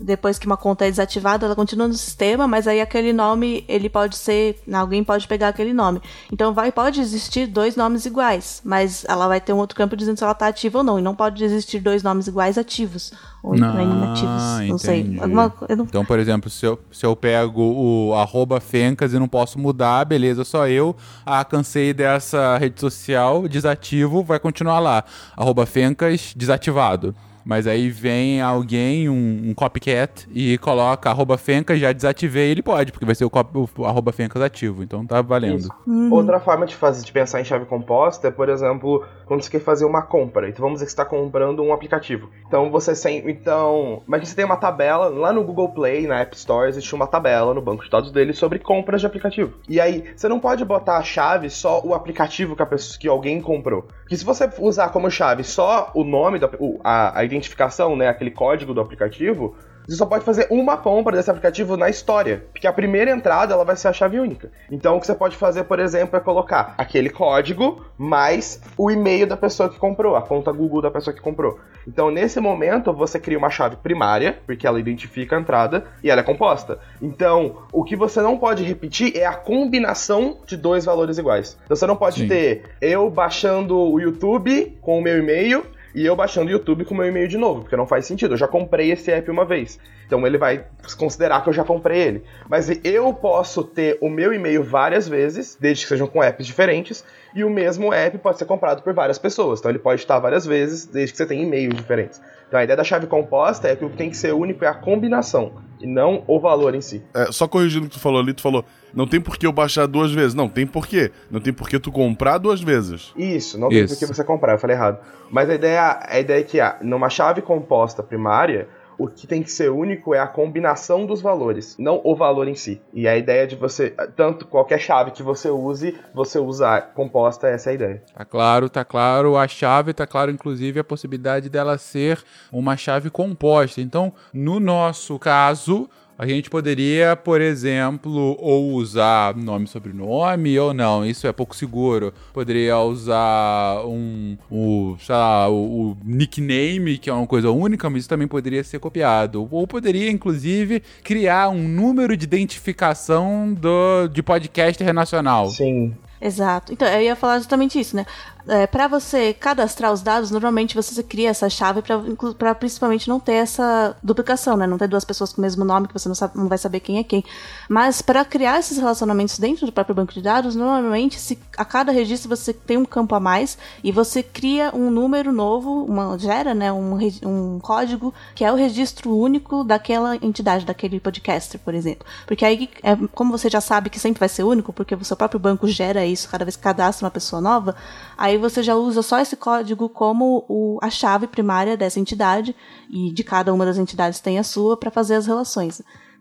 depois 0.00 0.38
que 0.38 0.46
uma 0.46 0.56
conta 0.56 0.86
é 0.86 0.90
desativada, 0.90 1.46
ela 1.46 1.54
continua 1.54 1.88
no 1.88 1.94
sistema, 1.94 2.46
mas 2.46 2.66
aí 2.66 2.80
aquele 2.80 3.12
nome, 3.12 3.64
ele 3.68 3.88
pode 3.88 4.16
ser, 4.16 4.60
alguém 4.72 5.02
pode 5.04 5.26
pegar 5.26 5.48
aquele 5.48 5.72
nome. 5.72 6.00
Então 6.32 6.52
vai, 6.52 6.70
pode 6.72 7.00
existir 7.00 7.46
dois 7.46 7.76
nomes 7.76 8.06
iguais, 8.06 8.60
mas 8.64 9.04
ela 9.08 9.28
vai 9.28 9.40
ter 9.40 9.52
um 9.52 9.58
outro 9.58 9.76
campo 9.76 9.96
dizendo 9.96 10.16
se 10.16 10.24
ela 10.24 10.32
está 10.32 10.46
ativa 10.48 10.78
ou 10.78 10.84
não. 10.84 10.98
E 10.98 11.02
não 11.02 11.14
pode 11.14 11.42
existir 11.44 11.80
dois 11.80 12.02
nomes 12.02 12.26
iguais 12.26 12.58
ativos 12.58 13.12
ou 13.42 13.54
Ah, 13.54 13.82
inativos. 13.82 14.68
Não 14.68 14.78
sei. 14.78 15.18
Alguma, 15.20 15.52
não 15.76 15.84
Então, 15.84 16.04
por 16.04 16.18
exemplo, 16.18 16.50
se 16.50 16.66
eu, 16.66 16.78
se 16.90 17.04
eu 17.04 17.14
pego 17.14 17.62
o 17.62 18.14
arroba 18.14 18.60
Fencas 18.60 19.12
e 19.12 19.18
não 19.18 19.28
posso 19.28 19.58
mudar, 19.58 20.04
beleza, 20.04 20.44
só 20.44 20.66
eu. 20.68 20.96
Ah, 21.24 21.44
cansei 21.44 21.92
dessa 21.92 22.56
rede 22.58 22.80
social, 22.80 23.46
desativo, 23.48 24.22
vai 24.22 24.38
continuar 24.38 24.80
lá. 24.80 25.04
Arroba 25.36 25.66
Fencas 25.66 26.32
desativado. 26.36 27.14
Mas 27.48 27.66
aí 27.66 27.88
vem 27.88 28.42
alguém, 28.42 29.08
um, 29.08 29.48
um 29.48 29.54
copycat, 29.54 30.28
e 30.30 30.58
coloca 30.58 31.08
arroba 31.08 31.38
Fencas, 31.38 31.80
já 31.80 31.92
desativei, 31.92 32.50
ele 32.50 32.62
pode, 32.62 32.92
porque 32.92 33.06
vai 33.06 33.14
ser 33.14 33.24
o, 33.24 33.30
o 33.30 33.86
arroba 33.86 34.12
Fencas 34.12 34.42
ativo. 34.42 34.82
Então 34.82 35.06
tá 35.06 35.22
valendo. 35.22 35.66
Outra 36.10 36.40
forma 36.40 36.66
de 36.66 36.76
fazer 36.76 37.02
de 37.02 37.10
pensar 37.10 37.40
em 37.40 37.44
chave 37.44 37.64
composta 37.64 38.28
é, 38.28 38.30
por 38.30 38.50
exemplo, 38.50 39.02
quando 39.28 39.42
você 39.42 39.50
quer 39.50 39.60
fazer 39.60 39.84
uma 39.84 40.02
compra. 40.02 40.48
Então 40.48 40.62
vamos 40.62 40.76
dizer 40.76 40.86
que 40.86 40.90
você 40.92 41.00
está 41.00 41.04
comprando 41.04 41.62
um 41.62 41.72
aplicativo. 41.72 42.28
Então 42.46 42.70
você 42.70 42.94
sempre. 42.96 43.30
Então. 43.32 44.02
Que 44.18 44.26
você 44.26 44.34
tem 44.34 44.44
uma 44.44 44.56
tabela. 44.56 45.08
Lá 45.08 45.32
no 45.32 45.44
Google 45.44 45.68
Play, 45.68 46.06
na 46.06 46.20
App 46.20 46.34
Store, 46.34 46.68
existe 46.68 46.92
uma 46.94 47.06
tabela 47.06 47.54
no 47.54 47.60
banco 47.62 47.84
de 47.84 47.90
dados 47.90 48.10
dele 48.10 48.32
sobre 48.32 48.58
compras 48.58 49.00
de 49.00 49.06
aplicativo. 49.06 49.52
E 49.68 49.80
aí, 49.80 50.04
você 50.16 50.28
não 50.28 50.40
pode 50.40 50.64
botar 50.64 50.96
a 50.96 51.02
chave 51.02 51.48
só 51.50 51.80
o 51.84 51.94
aplicativo 51.94 52.56
que, 52.56 52.62
a 52.62 52.66
pessoa, 52.66 52.98
que 52.98 53.06
alguém 53.06 53.40
comprou. 53.40 53.82
Porque 53.82 54.16
se 54.16 54.24
você 54.24 54.50
usar 54.58 54.88
como 54.88 55.10
chave 55.10 55.44
só 55.44 55.90
o 55.94 56.02
nome, 56.02 56.40
o- 56.58 56.80
a, 56.82 57.18
a 57.20 57.24
identificação, 57.24 57.94
né? 57.94 58.08
Aquele 58.08 58.30
código 58.30 58.72
do 58.74 58.80
aplicativo. 58.80 59.54
Você 59.88 59.96
só 59.96 60.04
pode 60.04 60.22
fazer 60.22 60.46
uma 60.50 60.76
compra 60.76 61.16
desse 61.16 61.30
aplicativo 61.30 61.74
na 61.74 61.88
história, 61.88 62.44
porque 62.52 62.66
a 62.66 62.72
primeira 62.72 63.10
entrada 63.10 63.54
ela 63.54 63.64
vai 63.64 63.74
ser 63.74 63.88
a 63.88 63.92
chave 63.92 64.20
única. 64.20 64.52
Então 64.70 64.96
o 64.96 65.00
que 65.00 65.06
você 65.06 65.14
pode 65.14 65.34
fazer, 65.34 65.64
por 65.64 65.80
exemplo, 65.80 66.14
é 66.14 66.20
colocar 66.20 66.74
aquele 66.76 67.08
código 67.08 67.82
mais 67.96 68.60
o 68.76 68.90
e-mail 68.90 69.26
da 69.26 69.34
pessoa 69.34 69.70
que 69.70 69.78
comprou, 69.78 70.14
a 70.14 70.20
conta 70.20 70.52
Google 70.52 70.82
da 70.82 70.90
pessoa 70.90 71.14
que 71.14 71.22
comprou. 71.22 71.58
Então 71.86 72.10
nesse 72.10 72.38
momento 72.38 72.92
você 72.92 73.18
cria 73.18 73.38
uma 73.38 73.48
chave 73.48 73.76
primária, 73.76 74.38
porque 74.44 74.66
ela 74.66 74.78
identifica 74.78 75.38
a 75.38 75.40
entrada 75.40 75.86
e 76.04 76.10
ela 76.10 76.20
é 76.20 76.24
composta. 76.24 76.78
Então 77.00 77.62
o 77.72 77.82
que 77.82 77.96
você 77.96 78.20
não 78.20 78.36
pode 78.36 78.64
repetir 78.64 79.16
é 79.16 79.24
a 79.24 79.32
combinação 79.32 80.36
de 80.46 80.58
dois 80.58 80.84
valores 80.84 81.16
iguais. 81.16 81.58
Então 81.64 81.74
você 81.74 81.86
não 81.86 81.96
pode 81.96 82.20
Sim. 82.20 82.28
ter 82.28 82.64
eu 82.82 83.08
baixando 83.08 83.74
o 83.74 83.98
YouTube 83.98 84.76
com 84.82 84.98
o 84.98 85.02
meu 85.02 85.16
e-mail 85.16 85.64
e 85.94 86.04
eu 86.04 86.14
baixando 86.14 86.48
o 86.48 86.50
YouTube 86.50 86.84
com 86.84 86.94
meu 86.94 87.06
e-mail 87.06 87.28
de 87.28 87.38
novo, 87.38 87.62
porque 87.62 87.76
não 87.76 87.86
faz 87.86 88.06
sentido. 88.06 88.34
Eu 88.34 88.38
já 88.38 88.48
comprei 88.48 88.92
esse 88.92 89.10
app 89.10 89.30
uma 89.30 89.44
vez. 89.44 89.78
Então 90.06 90.26
ele 90.26 90.38
vai 90.38 90.64
considerar 90.96 91.42
que 91.42 91.48
eu 91.48 91.52
já 91.52 91.64
comprei 91.64 92.00
ele. 92.00 92.24
Mas 92.48 92.68
eu 92.84 93.12
posso 93.12 93.64
ter 93.64 93.98
o 94.00 94.08
meu 94.08 94.32
e-mail 94.32 94.62
várias 94.62 95.08
vezes, 95.08 95.56
desde 95.60 95.84
que 95.84 95.88
sejam 95.88 96.06
com 96.06 96.22
apps 96.22 96.46
diferentes, 96.46 97.04
e 97.34 97.44
o 97.44 97.50
mesmo 97.50 97.92
app 97.92 98.16
pode 98.18 98.38
ser 98.38 98.44
comprado 98.44 98.82
por 98.82 98.92
várias 98.92 99.18
pessoas. 99.18 99.60
Então 99.60 99.70
ele 99.70 99.78
pode 99.78 100.00
estar 100.00 100.18
várias 100.18 100.46
vezes, 100.46 100.86
desde 100.86 101.12
que 101.12 101.18
você 101.18 101.26
tenha 101.26 101.42
e-mails 101.42 101.74
diferentes. 101.74 102.20
Então 102.46 102.58
a 102.58 102.64
ideia 102.64 102.76
da 102.76 102.84
chave 102.84 103.06
composta 103.06 103.68
é 103.68 103.76
que 103.76 103.84
o 103.84 103.90
que 103.90 103.96
tem 103.96 104.10
que 104.10 104.16
ser 104.16 104.32
único 104.32 104.64
é 104.64 104.68
a 104.68 104.74
combinação, 104.74 105.52
e 105.80 105.86
não 105.86 106.22
o 106.26 106.40
valor 106.40 106.74
em 106.74 106.80
si. 106.80 107.02
É, 107.14 107.30
só 107.30 107.46
corrigindo 107.46 107.86
o 107.86 107.88
que 107.88 107.94
tu 107.96 108.00
falou 108.00 108.20
ali, 108.20 108.32
tu 108.32 108.42
falou, 108.42 108.64
não 108.94 109.06
tem 109.06 109.20
por 109.20 109.36
que 109.36 109.46
eu 109.46 109.52
baixar 109.52 109.86
duas 109.86 110.12
vezes. 110.12 110.34
Não, 110.34 110.48
tem 110.48 110.66
por 110.66 110.86
quê. 110.86 111.10
Não 111.30 111.40
tem 111.40 111.52
por 111.52 111.68
que 111.68 111.78
tu 111.78 111.92
comprar 111.92 112.38
duas 112.38 112.60
vezes. 112.60 113.12
Isso, 113.16 113.58
não 113.58 113.68
tem 113.68 113.84
Isso. 113.84 113.94
por 113.94 114.00
que 114.00 114.14
você 114.14 114.24
comprar, 114.24 114.52
eu 114.54 114.58
falei 114.58 114.76
errado. 114.76 114.98
Mas 115.30 115.48
a 115.50 115.54
ideia, 115.54 116.00
a 116.02 116.18
ideia 116.18 116.40
é 116.40 116.44
que 116.44 116.60
ah, 116.60 116.78
numa 116.82 117.08
chave 117.08 117.42
composta 117.42 118.02
primária, 118.02 118.68
o 118.98 119.06
que 119.06 119.26
tem 119.26 119.42
que 119.42 119.50
ser 119.50 119.70
único 119.70 120.12
é 120.14 120.18
a 120.18 120.26
combinação 120.26 121.06
dos 121.06 121.22
valores, 121.22 121.76
não 121.78 122.00
o 122.02 122.16
valor 122.16 122.48
em 122.48 122.54
si. 122.54 122.82
E 122.92 123.06
a 123.06 123.16
ideia 123.16 123.46
de 123.46 123.54
você, 123.54 123.90
tanto 124.16 124.46
qualquer 124.46 124.80
chave 124.80 125.12
que 125.12 125.22
você 125.22 125.48
use, 125.48 125.96
você 126.12 126.38
usar 126.38 126.92
composta, 126.94 127.48
essa 127.48 127.70
é 127.70 127.72
a 127.72 127.74
ideia. 127.74 128.02
Tá 128.12 128.24
claro, 128.24 128.68
tá 128.68 128.84
claro 128.84 129.36
a 129.36 129.46
chave, 129.46 129.94
tá 129.94 130.06
claro 130.06 130.30
inclusive 130.30 130.80
a 130.80 130.84
possibilidade 130.84 131.48
dela 131.48 131.78
ser 131.78 132.22
uma 132.50 132.76
chave 132.76 133.08
composta. 133.08 133.80
Então, 133.80 134.12
no 134.32 134.58
nosso 134.58 135.18
caso, 135.18 135.88
a 136.18 136.26
gente 136.26 136.50
poderia, 136.50 137.14
por 137.14 137.40
exemplo, 137.40 138.36
ou 138.40 138.72
usar 138.72 139.36
nome 139.36 139.66
e 139.66 139.68
sobrenome 139.68 140.58
ou 140.58 140.74
não, 140.74 141.06
isso 141.06 141.28
é 141.28 141.32
pouco 141.32 141.54
seguro. 141.54 142.12
Poderia 142.32 142.76
usar 142.80 143.84
um, 143.86 144.36
o, 144.50 144.96
sei 144.98 145.14
lá, 145.14 145.48
o, 145.48 145.92
o 145.92 145.96
nickname, 146.04 146.98
que 146.98 147.08
é 147.08 147.12
uma 147.12 147.26
coisa 147.26 147.52
única, 147.52 147.88
mas 147.88 148.00
isso 148.00 148.08
também 148.08 148.26
poderia 148.26 148.64
ser 148.64 148.80
copiado. 148.80 149.46
Ou 149.48 149.64
poderia, 149.64 150.10
inclusive, 150.10 150.82
criar 151.04 151.50
um 151.50 151.68
número 151.68 152.16
de 152.16 152.24
identificação 152.24 153.54
do, 153.54 154.08
de 154.08 154.20
podcaster 154.20 154.92
nacional. 154.92 155.48
Sim. 155.50 155.94
Exato. 156.20 156.72
Então, 156.72 156.88
eu 156.88 157.00
ia 157.00 157.14
falar 157.14 157.38
justamente 157.38 157.78
isso, 157.78 157.94
né? 157.94 158.04
É, 158.48 158.66
para 158.66 158.88
você 158.88 159.34
cadastrar 159.34 159.92
os 159.92 160.00
dados, 160.00 160.30
normalmente 160.30 160.74
você 160.74 161.02
cria 161.02 161.28
essa 161.28 161.50
chave 161.50 161.82
para 161.82 162.54
principalmente 162.54 163.08
não 163.08 163.20
ter 163.20 163.34
essa 163.34 163.94
duplicação, 164.02 164.56
né? 164.56 164.66
Não 164.66 164.78
ter 164.78 164.88
duas 164.88 165.04
pessoas 165.04 165.32
com 165.32 165.40
o 165.40 165.42
mesmo 165.42 165.64
nome 165.64 165.86
que 165.86 165.92
você 165.92 166.08
não, 166.08 166.14
sabe, 166.14 166.38
não 166.38 166.48
vai 166.48 166.56
saber 166.56 166.80
quem 166.80 166.98
é 166.98 167.04
quem. 167.04 167.22
Mas 167.68 168.00
para 168.00 168.24
criar 168.24 168.58
esses 168.58 168.78
relacionamentos 168.78 169.38
dentro 169.38 169.66
do 169.66 169.72
próprio 169.72 169.94
banco 169.94 170.14
de 170.14 170.22
dados, 170.22 170.56
normalmente 170.56 171.20
se 171.20 171.38
a 171.58 171.64
cada 171.64 171.92
registro 171.92 172.28
você 172.28 172.54
tem 172.54 172.78
um 172.78 172.86
campo 172.86 173.14
a 173.14 173.20
mais 173.20 173.58
e 173.84 173.92
você 173.92 174.22
cria 174.22 174.70
um 174.74 174.90
número 174.90 175.30
novo, 175.30 175.84
uma 175.84 176.18
gera, 176.18 176.54
né, 176.54 176.72
um, 176.72 176.98
um 177.24 177.58
código 177.60 178.14
que 178.34 178.44
é 178.44 178.50
o 178.50 178.56
registro 178.56 179.14
único 179.14 179.62
daquela 179.62 180.16
entidade, 180.16 180.64
daquele 180.64 180.98
podcaster, 180.98 181.60
por 181.60 181.74
exemplo. 181.74 182.06
Porque 182.26 182.44
aí, 182.44 182.70
é, 182.82 182.96
como 183.14 183.36
você 183.36 183.50
já 183.50 183.60
sabe 183.60 183.90
que 183.90 183.98
sempre 183.98 184.20
vai 184.20 184.28
ser 184.28 184.44
único, 184.44 184.72
porque 184.72 184.94
o 184.94 185.04
seu 185.04 185.16
próprio 185.16 185.38
banco 185.38 185.68
gera 185.68 186.06
isso 186.06 186.28
cada 186.30 186.46
vez 186.46 186.56
que 186.56 186.62
cadastra 186.62 187.04
uma 187.04 187.10
pessoa 187.10 187.42
nova, 187.42 187.76
aí 188.18 188.36
você 188.36 188.62
já 188.62 188.74
usa 188.74 189.00
só 189.00 189.18
esse 189.20 189.36
código 189.36 189.88
como 189.88 190.44
o- 190.48 190.78
a 190.82 190.90
chave 190.90 191.26
primária 191.26 191.76
dessa 191.76 192.00
entidade 192.00 192.54
e 192.90 193.12
de 193.12 193.24
cada 193.24 193.54
uma 193.54 193.64
das 193.64 193.78
entidades 193.78 194.20
tem 194.20 194.38
a 194.38 194.42
sua 194.42 194.76
para 194.76 194.90
fazer 194.90 195.14
as 195.14 195.26
relações. 195.26 195.80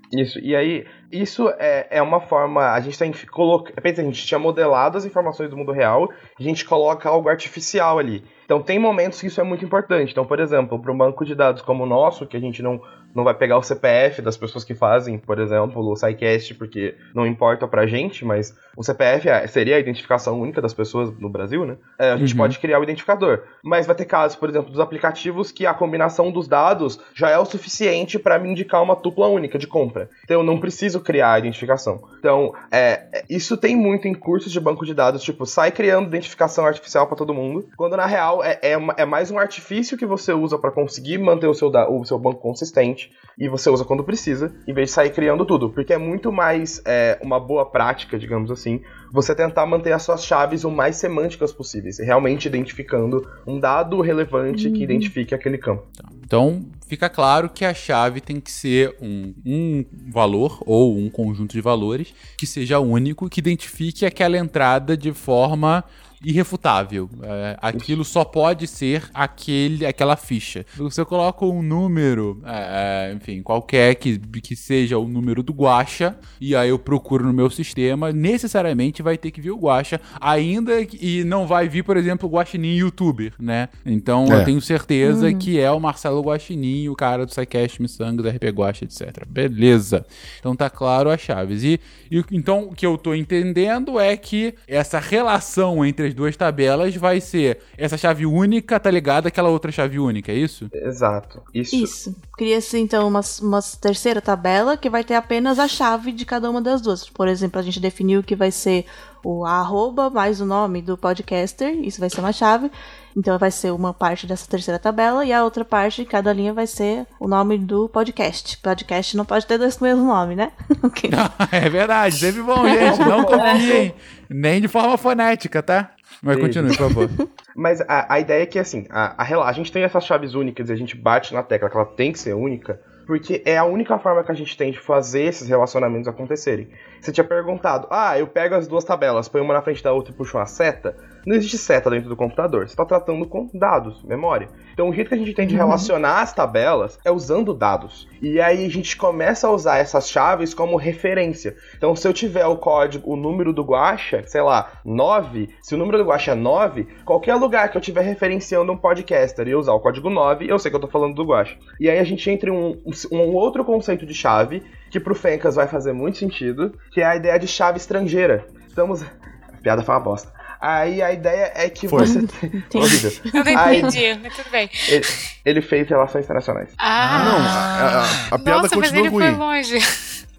Isso, 0.09 0.39
e 0.39 0.55
aí, 0.55 0.85
isso 1.11 1.49
é, 1.59 1.87
é 1.97 2.01
uma 2.01 2.21
forma. 2.21 2.71
A 2.71 2.79
gente 2.79 2.97
tem 2.97 3.11
que 3.11 3.25
colocar. 3.27 3.73
Pensa, 3.81 3.99
a 4.01 4.05
gente 4.05 4.25
tinha 4.25 4.39
modelado 4.39 4.97
as 4.97 5.03
informações 5.03 5.49
do 5.49 5.57
mundo 5.57 5.73
real, 5.73 6.09
a 6.39 6.41
gente 6.41 6.63
coloca 6.63 7.09
algo 7.09 7.27
artificial 7.27 7.99
ali. 7.99 8.23
Então 8.45 8.61
tem 8.63 8.79
momentos 8.79 9.19
que 9.19 9.27
isso 9.27 9.41
é 9.41 9.43
muito 9.43 9.65
importante. 9.65 10.11
Então, 10.13 10.25
por 10.25 10.39
exemplo, 10.39 10.79
para 10.79 10.93
um 10.93 10.97
banco 10.97 11.25
de 11.25 11.35
dados 11.35 11.61
como 11.61 11.83
o 11.83 11.87
nosso, 11.87 12.25
que 12.25 12.37
a 12.37 12.39
gente 12.39 12.63
não, 12.63 12.81
não 13.17 13.23
vai 13.23 13.33
pegar 13.33 13.57
o 13.57 13.63
CPF 13.63 14.21
das 14.21 14.37
pessoas 14.37 14.63
que 14.63 14.75
fazem, 14.75 15.17
por 15.17 15.39
exemplo, 15.39 15.81
o 15.83 15.95
SciCast, 15.95 16.53
porque 16.53 16.95
não 17.15 17.25
importa 17.25 17.67
pra 17.67 17.87
gente, 17.87 18.23
mas 18.23 18.55
o 18.75 18.83
CPF 18.83 19.27
é- 19.27 19.47
seria 19.47 19.75
a 19.75 19.79
identificação 19.79 20.39
única 20.39 20.61
das 20.61 20.71
pessoas 20.71 21.11
no 21.19 21.27
Brasil, 21.27 21.65
né? 21.65 21.77
É, 21.97 22.11
a 22.11 22.17
gente 22.17 22.33
Uhum. 22.33 22.37
pode 22.37 22.59
criar 22.59 22.79
o 22.79 22.83
identificador. 22.83 23.41
Mas 23.63 23.87
vai 23.87 23.95
ter 23.95 24.05
casos, 24.05 24.37
por 24.37 24.47
exemplo, 24.47 24.69
dos 24.69 24.79
aplicativos 24.79 25.51
que 25.51 25.65
a 25.65 25.73
combinação 25.73 26.31
dos 26.31 26.47
dados 26.47 26.99
já 27.15 27.31
é 27.31 27.39
o 27.39 27.45
suficiente 27.45 28.19
para 28.19 28.37
me 28.37 28.49
indicar 28.51 28.83
uma 28.83 28.95
tupla 28.95 29.27
única 29.27 29.57
de 29.57 29.65
compra. 29.65 30.09
Então 30.23 30.37
eu 30.41 30.43
não 30.43 30.59
preciso 30.59 30.99
criar 30.99 31.33
a 31.33 31.39
identificação. 31.39 31.99
Então, 32.19 32.53
é, 32.71 33.07
é, 33.13 33.25
isso 33.27 33.57
tem 33.57 33.75
muito 33.75 34.07
em 34.07 34.13
cursos 34.13 34.51
de 34.51 34.59
banco 34.59 34.85
de 34.85 34.93
dados, 34.93 35.23
tipo, 35.23 35.43
sai 35.47 35.71
criando 35.71 36.05
identificação 36.07 36.67
artificial 36.67 37.07
para 37.07 37.17
todo 37.17 37.33
mundo, 37.33 37.67
quando 37.75 37.97
na 37.97 38.05
real 38.05 38.43
é, 38.43 38.59
é, 38.61 38.73
é 38.97 39.05
mais 39.05 39.31
um 39.31 39.39
artifício 39.39 39.97
que 39.97 40.05
você 40.05 40.33
usa 40.33 40.59
para 40.59 40.69
conseguir 40.69 41.17
manter 41.17 41.47
o 41.47 41.53
seu, 41.55 41.69
o 41.89 42.05
seu 42.05 42.19
banco 42.19 42.41
consistente 42.41 43.06
e 43.37 43.47
você 43.47 43.69
usa 43.69 43.85
quando 43.85 44.03
precisa, 44.03 44.55
em 44.67 44.73
vez 44.73 44.89
de 44.89 44.93
sair 44.95 45.11
criando 45.11 45.45
tudo. 45.45 45.69
Porque 45.69 45.93
é 45.93 45.97
muito 45.97 46.31
mais 46.31 46.81
é, 46.85 47.19
uma 47.21 47.39
boa 47.39 47.69
prática, 47.69 48.17
digamos 48.17 48.49
assim, 48.49 48.81
você 49.11 49.35
tentar 49.35 49.65
manter 49.65 49.91
as 49.91 50.01
suas 50.01 50.25
chaves 50.25 50.63
o 50.63 50.71
mais 50.71 50.95
semânticas 50.95 51.53
possíveis, 51.53 51.99
realmente 51.99 52.47
identificando 52.47 53.27
um 53.45 53.59
dado 53.59 54.01
relevante 54.01 54.71
que 54.71 54.83
identifique 54.83 55.35
aquele 55.35 55.57
campo. 55.57 55.87
Então, 56.23 56.65
fica 56.87 57.09
claro 57.09 57.49
que 57.49 57.63
a 57.63 57.73
chave 57.73 58.19
tem 58.19 58.39
que 58.39 58.51
ser 58.51 58.95
um, 58.99 59.33
um 59.45 59.85
valor 60.11 60.61
ou 60.65 60.97
um 60.97 61.09
conjunto 61.09 61.53
de 61.53 61.61
valores 61.61 62.13
que 62.37 62.47
seja 62.47 62.79
único, 62.79 63.29
que 63.29 63.39
identifique 63.39 64.05
aquela 64.05 64.37
entrada 64.37 64.97
de 64.97 65.13
forma 65.13 65.83
irrefutável. 66.23 67.09
É, 67.21 67.57
aquilo 67.61 68.03
só 68.03 68.23
pode 68.23 68.67
ser 68.67 69.03
aquele, 69.13 69.85
aquela 69.85 70.15
ficha. 70.15 70.65
Você 70.75 71.03
coloca 71.05 71.45
um 71.45 71.61
número, 71.61 72.41
é, 72.45 73.09
é, 73.11 73.13
enfim, 73.13 73.41
qualquer 73.41 73.95
que, 73.95 74.17
que 74.17 74.55
seja 74.55 74.97
o 74.97 75.07
número 75.07 75.41
do 75.43 75.53
guacha, 75.53 76.15
e 76.39 76.55
aí 76.55 76.69
eu 76.69 76.79
procuro 76.79 77.25
no 77.25 77.33
meu 77.33 77.49
sistema, 77.49 78.11
necessariamente 78.11 79.01
vai 79.01 79.17
ter 79.17 79.31
que 79.31 79.41
vir 79.41 79.51
o 79.51 79.57
guacha, 79.57 79.99
ainda 80.19 80.85
que- 80.85 80.97
e 81.19 81.23
não 81.23 81.45
vai 81.47 81.67
vir, 81.69 81.83
por 81.83 81.97
exemplo, 81.97 82.27
o 82.27 82.31
guaxinim 82.31 82.75
youtuber, 82.77 83.33
né? 83.39 83.69
Então 83.85 84.25
É. 84.31 84.41
eu 84.41 84.45
tenho 84.45 84.61
certeza 84.61 85.33
que 85.33 85.59
é 85.59 85.71
o 85.71 85.79
Marcelo 85.79 86.21
Guaxinim, 86.21 86.89
o 86.89 86.95
cara 86.95 87.25
do 87.25 87.31
SciCast, 87.33 87.81
Missangas, 87.81 88.25
RP 88.25 88.49
Guacha, 88.51 88.85
etc. 88.85 89.25
Beleza. 89.27 90.05
Então 90.39 90.55
tá 90.55 90.69
claro 90.69 91.09
as 91.09 91.21
chaves. 91.21 91.63
E, 91.63 91.79
e 92.11 92.23
então 92.31 92.69
o 92.69 92.75
que 92.75 92.85
eu 92.85 92.97
tô 92.97 93.13
entendendo 93.13 93.99
é 93.99 94.15
que 94.17 94.53
essa 94.67 94.99
relação 94.99 95.85
entre 95.85 96.06
as 96.07 96.13
duas 96.13 96.35
tabelas 96.35 96.95
vai 96.95 97.21
ser 97.21 97.59
essa 97.77 97.97
chave 97.97 98.25
única 98.25 98.79
tá 98.79 98.89
ligada 98.89 99.27
àquela 99.27 99.49
outra 99.49 99.71
chave 99.71 99.99
única, 99.99 100.31
é 100.31 100.35
isso? 100.35 100.69
Exato. 100.73 101.41
Isso. 101.53 101.75
Isso. 101.75 102.15
Cria-se 102.37 102.77
então 102.77 103.07
uma, 103.07 103.21
uma 103.41 103.59
terceira 103.81 104.21
tabela 104.21 104.77
que 104.77 104.89
vai 104.89 105.03
ter 105.03 105.15
apenas 105.15 105.59
a 105.59 105.67
chave 105.67 106.11
de 106.11 106.25
cada 106.25 106.49
uma 106.49 106.61
das 106.61 106.81
duas. 106.81 107.09
Por 107.09 107.27
exemplo, 107.27 107.59
a 107.59 107.63
gente 107.63 107.79
definiu 107.79 108.23
que 108.23 108.35
vai 108.35 108.51
ser 108.51 108.85
o 109.23 109.45
arroba 109.45 110.09
mais 110.09 110.39
o 110.39 110.45
nome 110.45 110.81
do 110.81 110.97
podcaster, 110.97 111.77
isso 111.81 111.99
vai 111.99 112.09
ser 112.09 112.19
uma 112.19 112.31
chave. 112.31 112.71
Então 113.15 113.37
vai 113.39 113.49
ser 113.49 113.71
uma 113.71 113.93
parte 113.93 114.27
dessa 114.27 114.47
terceira 114.47 114.77
tabela 114.77 115.25
e 115.25 115.33
a 115.33 115.43
outra 115.43 115.65
parte, 115.65 116.05
cada 116.05 116.31
linha 116.31 116.53
vai 116.53 116.67
ser 116.67 117.05
o 117.19 117.27
nome 117.27 117.57
do 117.57 117.89
podcast. 117.89 118.57
Podcast 118.59 119.17
não 119.17 119.25
pode 119.25 119.47
ter 119.47 119.57
dois 119.57 119.75
com 119.75 119.85
o 119.85 119.87
mesmo 119.87 120.05
nome, 120.05 120.35
né? 120.35 120.51
É 121.51 121.67
verdade, 121.67 122.15
sempre 122.15 122.43
bom, 122.43 122.63
gente. 122.67 122.99
Não 122.99 123.23
confiem. 123.25 123.93
Nem 124.29 124.61
de 124.61 124.67
forma 124.67 124.97
fonética, 124.97 125.63
tá? 125.63 125.91
Mas 126.21 126.39
continue, 126.39 126.75
por 126.75 126.89
favor. 126.89 127.09
Mas 127.55 127.81
a, 127.81 128.13
a 128.13 128.19
ideia 128.19 128.43
é 128.43 128.45
que, 128.45 128.59
assim, 128.59 128.85
a, 128.89 129.21
a, 129.21 129.47
a 129.47 129.51
gente 129.51 129.71
tem 129.71 129.83
essas 129.83 130.05
chaves 130.05 130.33
únicas 130.33 130.69
e 130.69 130.73
a 130.73 130.75
gente 130.75 130.95
bate 130.95 131.33
na 131.33 131.43
tecla 131.43 131.69
que 131.69 131.75
ela 131.75 131.85
tem 131.85 132.11
que 132.11 132.19
ser 132.19 132.33
única, 132.33 132.79
porque 133.05 133.41
é 133.45 133.57
a 133.57 133.63
única 133.63 133.97
forma 133.97 134.23
que 134.23 134.31
a 134.31 134.35
gente 134.35 134.57
tem 134.57 134.71
de 134.71 134.79
fazer 134.79 135.23
esses 135.23 135.47
relacionamentos 135.47 136.07
acontecerem. 136.07 136.69
Você 136.99 137.11
tinha 137.11 137.23
perguntado, 137.23 137.87
ah, 137.89 138.17
eu 138.19 138.27
pego 138.27 138.55
as 138.55 138.67
duas 138.67 138.83
tabelas, 138.83 139.29
põe 139.29 139.41
uma 139.41 139.53
na 139.53 139.61
frente 139.61 139.83
da 139.83 139.93
outra 139.93 140.11
e 140.11 140.15
puxo 140.15 140.37
uma 140.37 140.45
seta. 140.45 140.95
Não 141.27 141.35
existe 141.35 141.57
seta 141.57 141.89
dentro 141.89 142.07
do 142.07 142.15
computador, 142.15 142.61
você 142.61 142.71
está 142.71 142.85
tratando 142.85 143.27
com 143.27 143.49
dados, 143.53 144.01
memória. 144.01 144.47
Então 144.71 144.87
o 144.87 144.93
jeito 144.93 145.09
que 145.09 145.13
a 145.13 145.17
gente 145.17 145.33
tem 145.33 145.45
de 145.45 145.57
relacionar 145.57 146.21
as 146.21 146.31
tabelas 146.31 146.97
é 147.03 147.11
usando 147.11 147.53
dados. 147.53 148.07
E 148.21 148.39
aí 148.39 148.65
a 148.65 148.69
gente 148.69 148.95
começa 148.95 149.45
a 149.45 149.51
usar 149.51 149.77
essas 149.77 150.09
chaves 150.09 150.53
como 150.53 150.77
referência. 150.77 151.57
Então 151.75 151.93
se 151.97 152.07
eu 152.07 152.13
tiver 152.13 152.45
o 152.45 152.55
código, 152.55 153.11
o 153.11 153.17
número 153.17 153.51
do 153.51 153.61
guacha, 153.61 154.23
sei 154.25 154.41
lá, 154.41 154.71
9, 154.85 155.49
se 155.61 155.75
o 155.75 155.77
número 155.77 155.97
do 155.97 156.05
guacha 156.05 156.31
é 156.31 156.33
9, 156.33 156.87
qualquer 157.03 157.35
lugar 157.35 157.69
que 157.69 157.75
eu 157.75 157.81
estiver 157.81 158.03
referenciando 158.05 158.71
um 158.71 158.77
podcaster 158.77 159.49
e 159.49 159.53
usar 159.53 159.73
o 159.73 159.81
código 159.81 160.09
9, 160.09 160.49
eu 160.49 160.57
sei 160.57 160.71
que 160.71 160.77
eu 160.77 160.81
tô 160.81 160.87
falando 160.87 161.13
do 161.13 161.25
guacha. 161.25 161.57
E 161.77 161.89
aí 161.89 161.99
a 161.99 162.05
gente 162.05 162.31
entra 162.31 162.49
em 162.49 162.53
um, 162.53 162.81
um 163.11 163.35
outro 163.35 163.65
conceito 163.65 164.05
de 164.05 164.13
chave, 164.13 164.63
que 164.89 164.97
pro 164.97 165.13
Fencas 165.13 165.55
vai 165.55 165.67
fazer 165.67 165.91
muito 165.91 166.19
sentido, 166.19 166.73
que 166.89 167.01
é 167.01 167.05
a 167.05 167.17
ideia 167.17 167.37
de 167.37 167.49
chave 167.49 167.77
estrangeira. 167.79 168.47
Estamos... 168.65 169.03
A 169.57 169.59
piada 169.59 169.81
foi 169.81 169.95
uma 169.95 169.99
bosta. 169.99 170.36
Aí 170.59 171.01
a 171.01 171.11
ideia 171.11 171.51
é 171.55 171.69
que 171.69 171.87
Foi. 171.87 172.05
você... 172.05 172.19
Horrível. 172.73 173.11
Eu 173.33 173.43
não 173.43 173.57
Aí- 173.61 173.79
entendi, 173.79 174.19
mas 174.23 174.35
tudo 174.35 174.49
bem. 174.49 174.69
ele, 174.87 175.05
ele 175.45 175.61
fez 175.61 175.87
relações 175.87 176.25
internacionais. 176.25 176.69
Ah, 176.77 177.23
Não, 177.25 177.37
a, 177.37 178.01
a- 178.01 178.35
a 178.35 178.39
piada 178.39 178.61
Nossa, 178.63 178.75
mas 178.75 178.89
continua 178.91 178.99
ele 179.07 179.09
foi 179.11 179.29
ruim. 179.29 179.37
longe. 179.37 179.77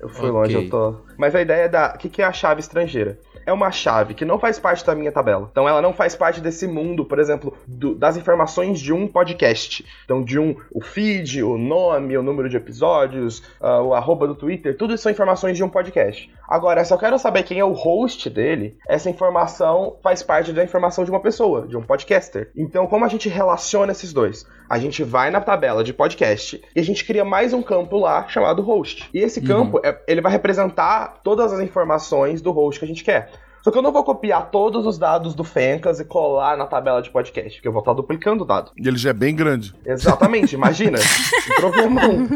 Eu 0.00 0.08
fui 0.08 0.28
Ok. 0.28 0.30
longe, 0.30 0.54
eu 0.54 0.70
tô. 0.70 0.96
Mas 1.16 1.34
a 1.34 1.40
ideia 1.42 1.68
da. 1.68 1.92
O 1.94 1.98
que, 1.98 2.08
que 2.08 2.22
é 2.22 2.24
a 2.24 2.32
chave 2.32 2.60
estrangeira? 2.60 3.18
É 3.48 3.52
uma 3.52 3.70
chave 3.70 4.12
que 4.12 4.26
não 4.26 4.38
faz 4.38 4.58
parte 4.58 4.84
da 4.84 4.94
minha 4.94 5.10
tabela. 5.10 5.48
Então 5.50 5.66
ela 5.66 5.80
não 5.80 5.94
faz 5.94 6.14
parte 6.14 6.38
desse 6.38 6.66
mundo, 6.66 7.02
por 7.04 7.18
exemplo, 7.18 7.54
do- 7.66 7.94
das 7.94 8.16
informações 8.16 8.78
de 8.78 8.92
um 8.92 9.08
podcast. 9.08 9.84
Então, 10.04 10.22
de 10.22 10.38
um. 10.38 10.54
O 10.70 10.82
feed, 10.82 11.42
o 11.42 11.56
nome, 11.56 12.16
o 12.18 12.22
número 12.22 12.48
de 12.48 12.58
episódios, 12.58 13.42
ah, 13.60 13.80
o 13.80 13.94
arroba 13.94 14.26
do 14.26 14.34
Twitter, 14.34 14.76
tudo 14.76 14.92
isso 14.92 15.02
são 15.04 15.12
informações 15.12 15.56
de 15.56 15.64
um 15.64 15.68
podcast. 15.68 16.30
Agora, 16.46 16.84
se 16.84 16.92
eu 16.92 16.98
quero 16.98 17.18
saber 17.18 17.42
quem 17.42 17.58
é 17.58 17.64
o 17.64 17.72
host 17.72 18.28
dele, 18.28 18.76
essa 18.86 19.08
informação 19.08 19.96
faz 20.02 20.22
parte 20.22 20.52
da 20.52 20.62
informação 20.62 21.04
de 21.04 21.10
uma 21.10 21.20
pessoa, 21.20 21.66
de 21.66 21.76
um 21.76 21.82
podcaster. 21.82 22.50
Então, 22.54 22.86
como 22.86 23.04
a 23.04 23.08
gente 23.08 23.28
relaciona 23.30 23.92
esses 23.92 24.12
dois? 24.12 24.46
A 24.68 24.78
gente 24.78 25.02
vai 25.02 25.30
na 25.30 25.40
tabela 25.40 25.82
de 25.82 25.94
podcast 25.94 26.62
e 26.76 26.78
a 26.78 26.82
gente 26.82 27.02
cria 27.04 27.24
mais 27.24 27.54
um 27.54 27.62
campo 27.62 27.98
lá 27.98 28.28
chamado 28.28 28.60
host. 28.60 29.08
E 29.14 29.18
esse 29.18 29.40
campo, 29.40 29.80
é- 29.82 29.98
ele 30.06 30.20
vai 30.20 30.30
representar 30.30 31.20
todas 31.24 31.54
as 31.54 31.60
informações 31.60 32.42
do 32.42 32.50
host 32.50 32.78
que 32.78 32.84
a 32.84 32.88
gente 32.88 33.02
quer. 33.02 33.30
Só 33.62 33.70
que 33.70 33.78
eu 33.78 33.82
não 33.82 33.92
vou 33.92 34.04
copiar 34.04 34.50
todos 34.50 34.84
os 34.86 34.98
dados 34.98 35.34
do 35.34 35.42
Fencas 35.42 36.00
e 36.00 36.04
colar 36.04 36.56
na 36.56 36.66
tabela 36.66 37.00
de 37.00 37.10
podcast, 37.10 37.54
porque 37.54 37.66
eu 37.68 37.72
vou 37.72 37.80
estar 37.80 37.94
duplicando 37.94 38.44
o 38.44 38.46
dado. 38.46 38.70
E 38.76 38.86
ele 38.86 38.98
já 38.98 39.10
é 39.10 39.14
bem 39.14 39.34
grande. 39.34 39.74
Exatamente, 39.86 40.54
imagina. 40.54 40.98
um 41.48 41.60
problemão. 41.60 42.28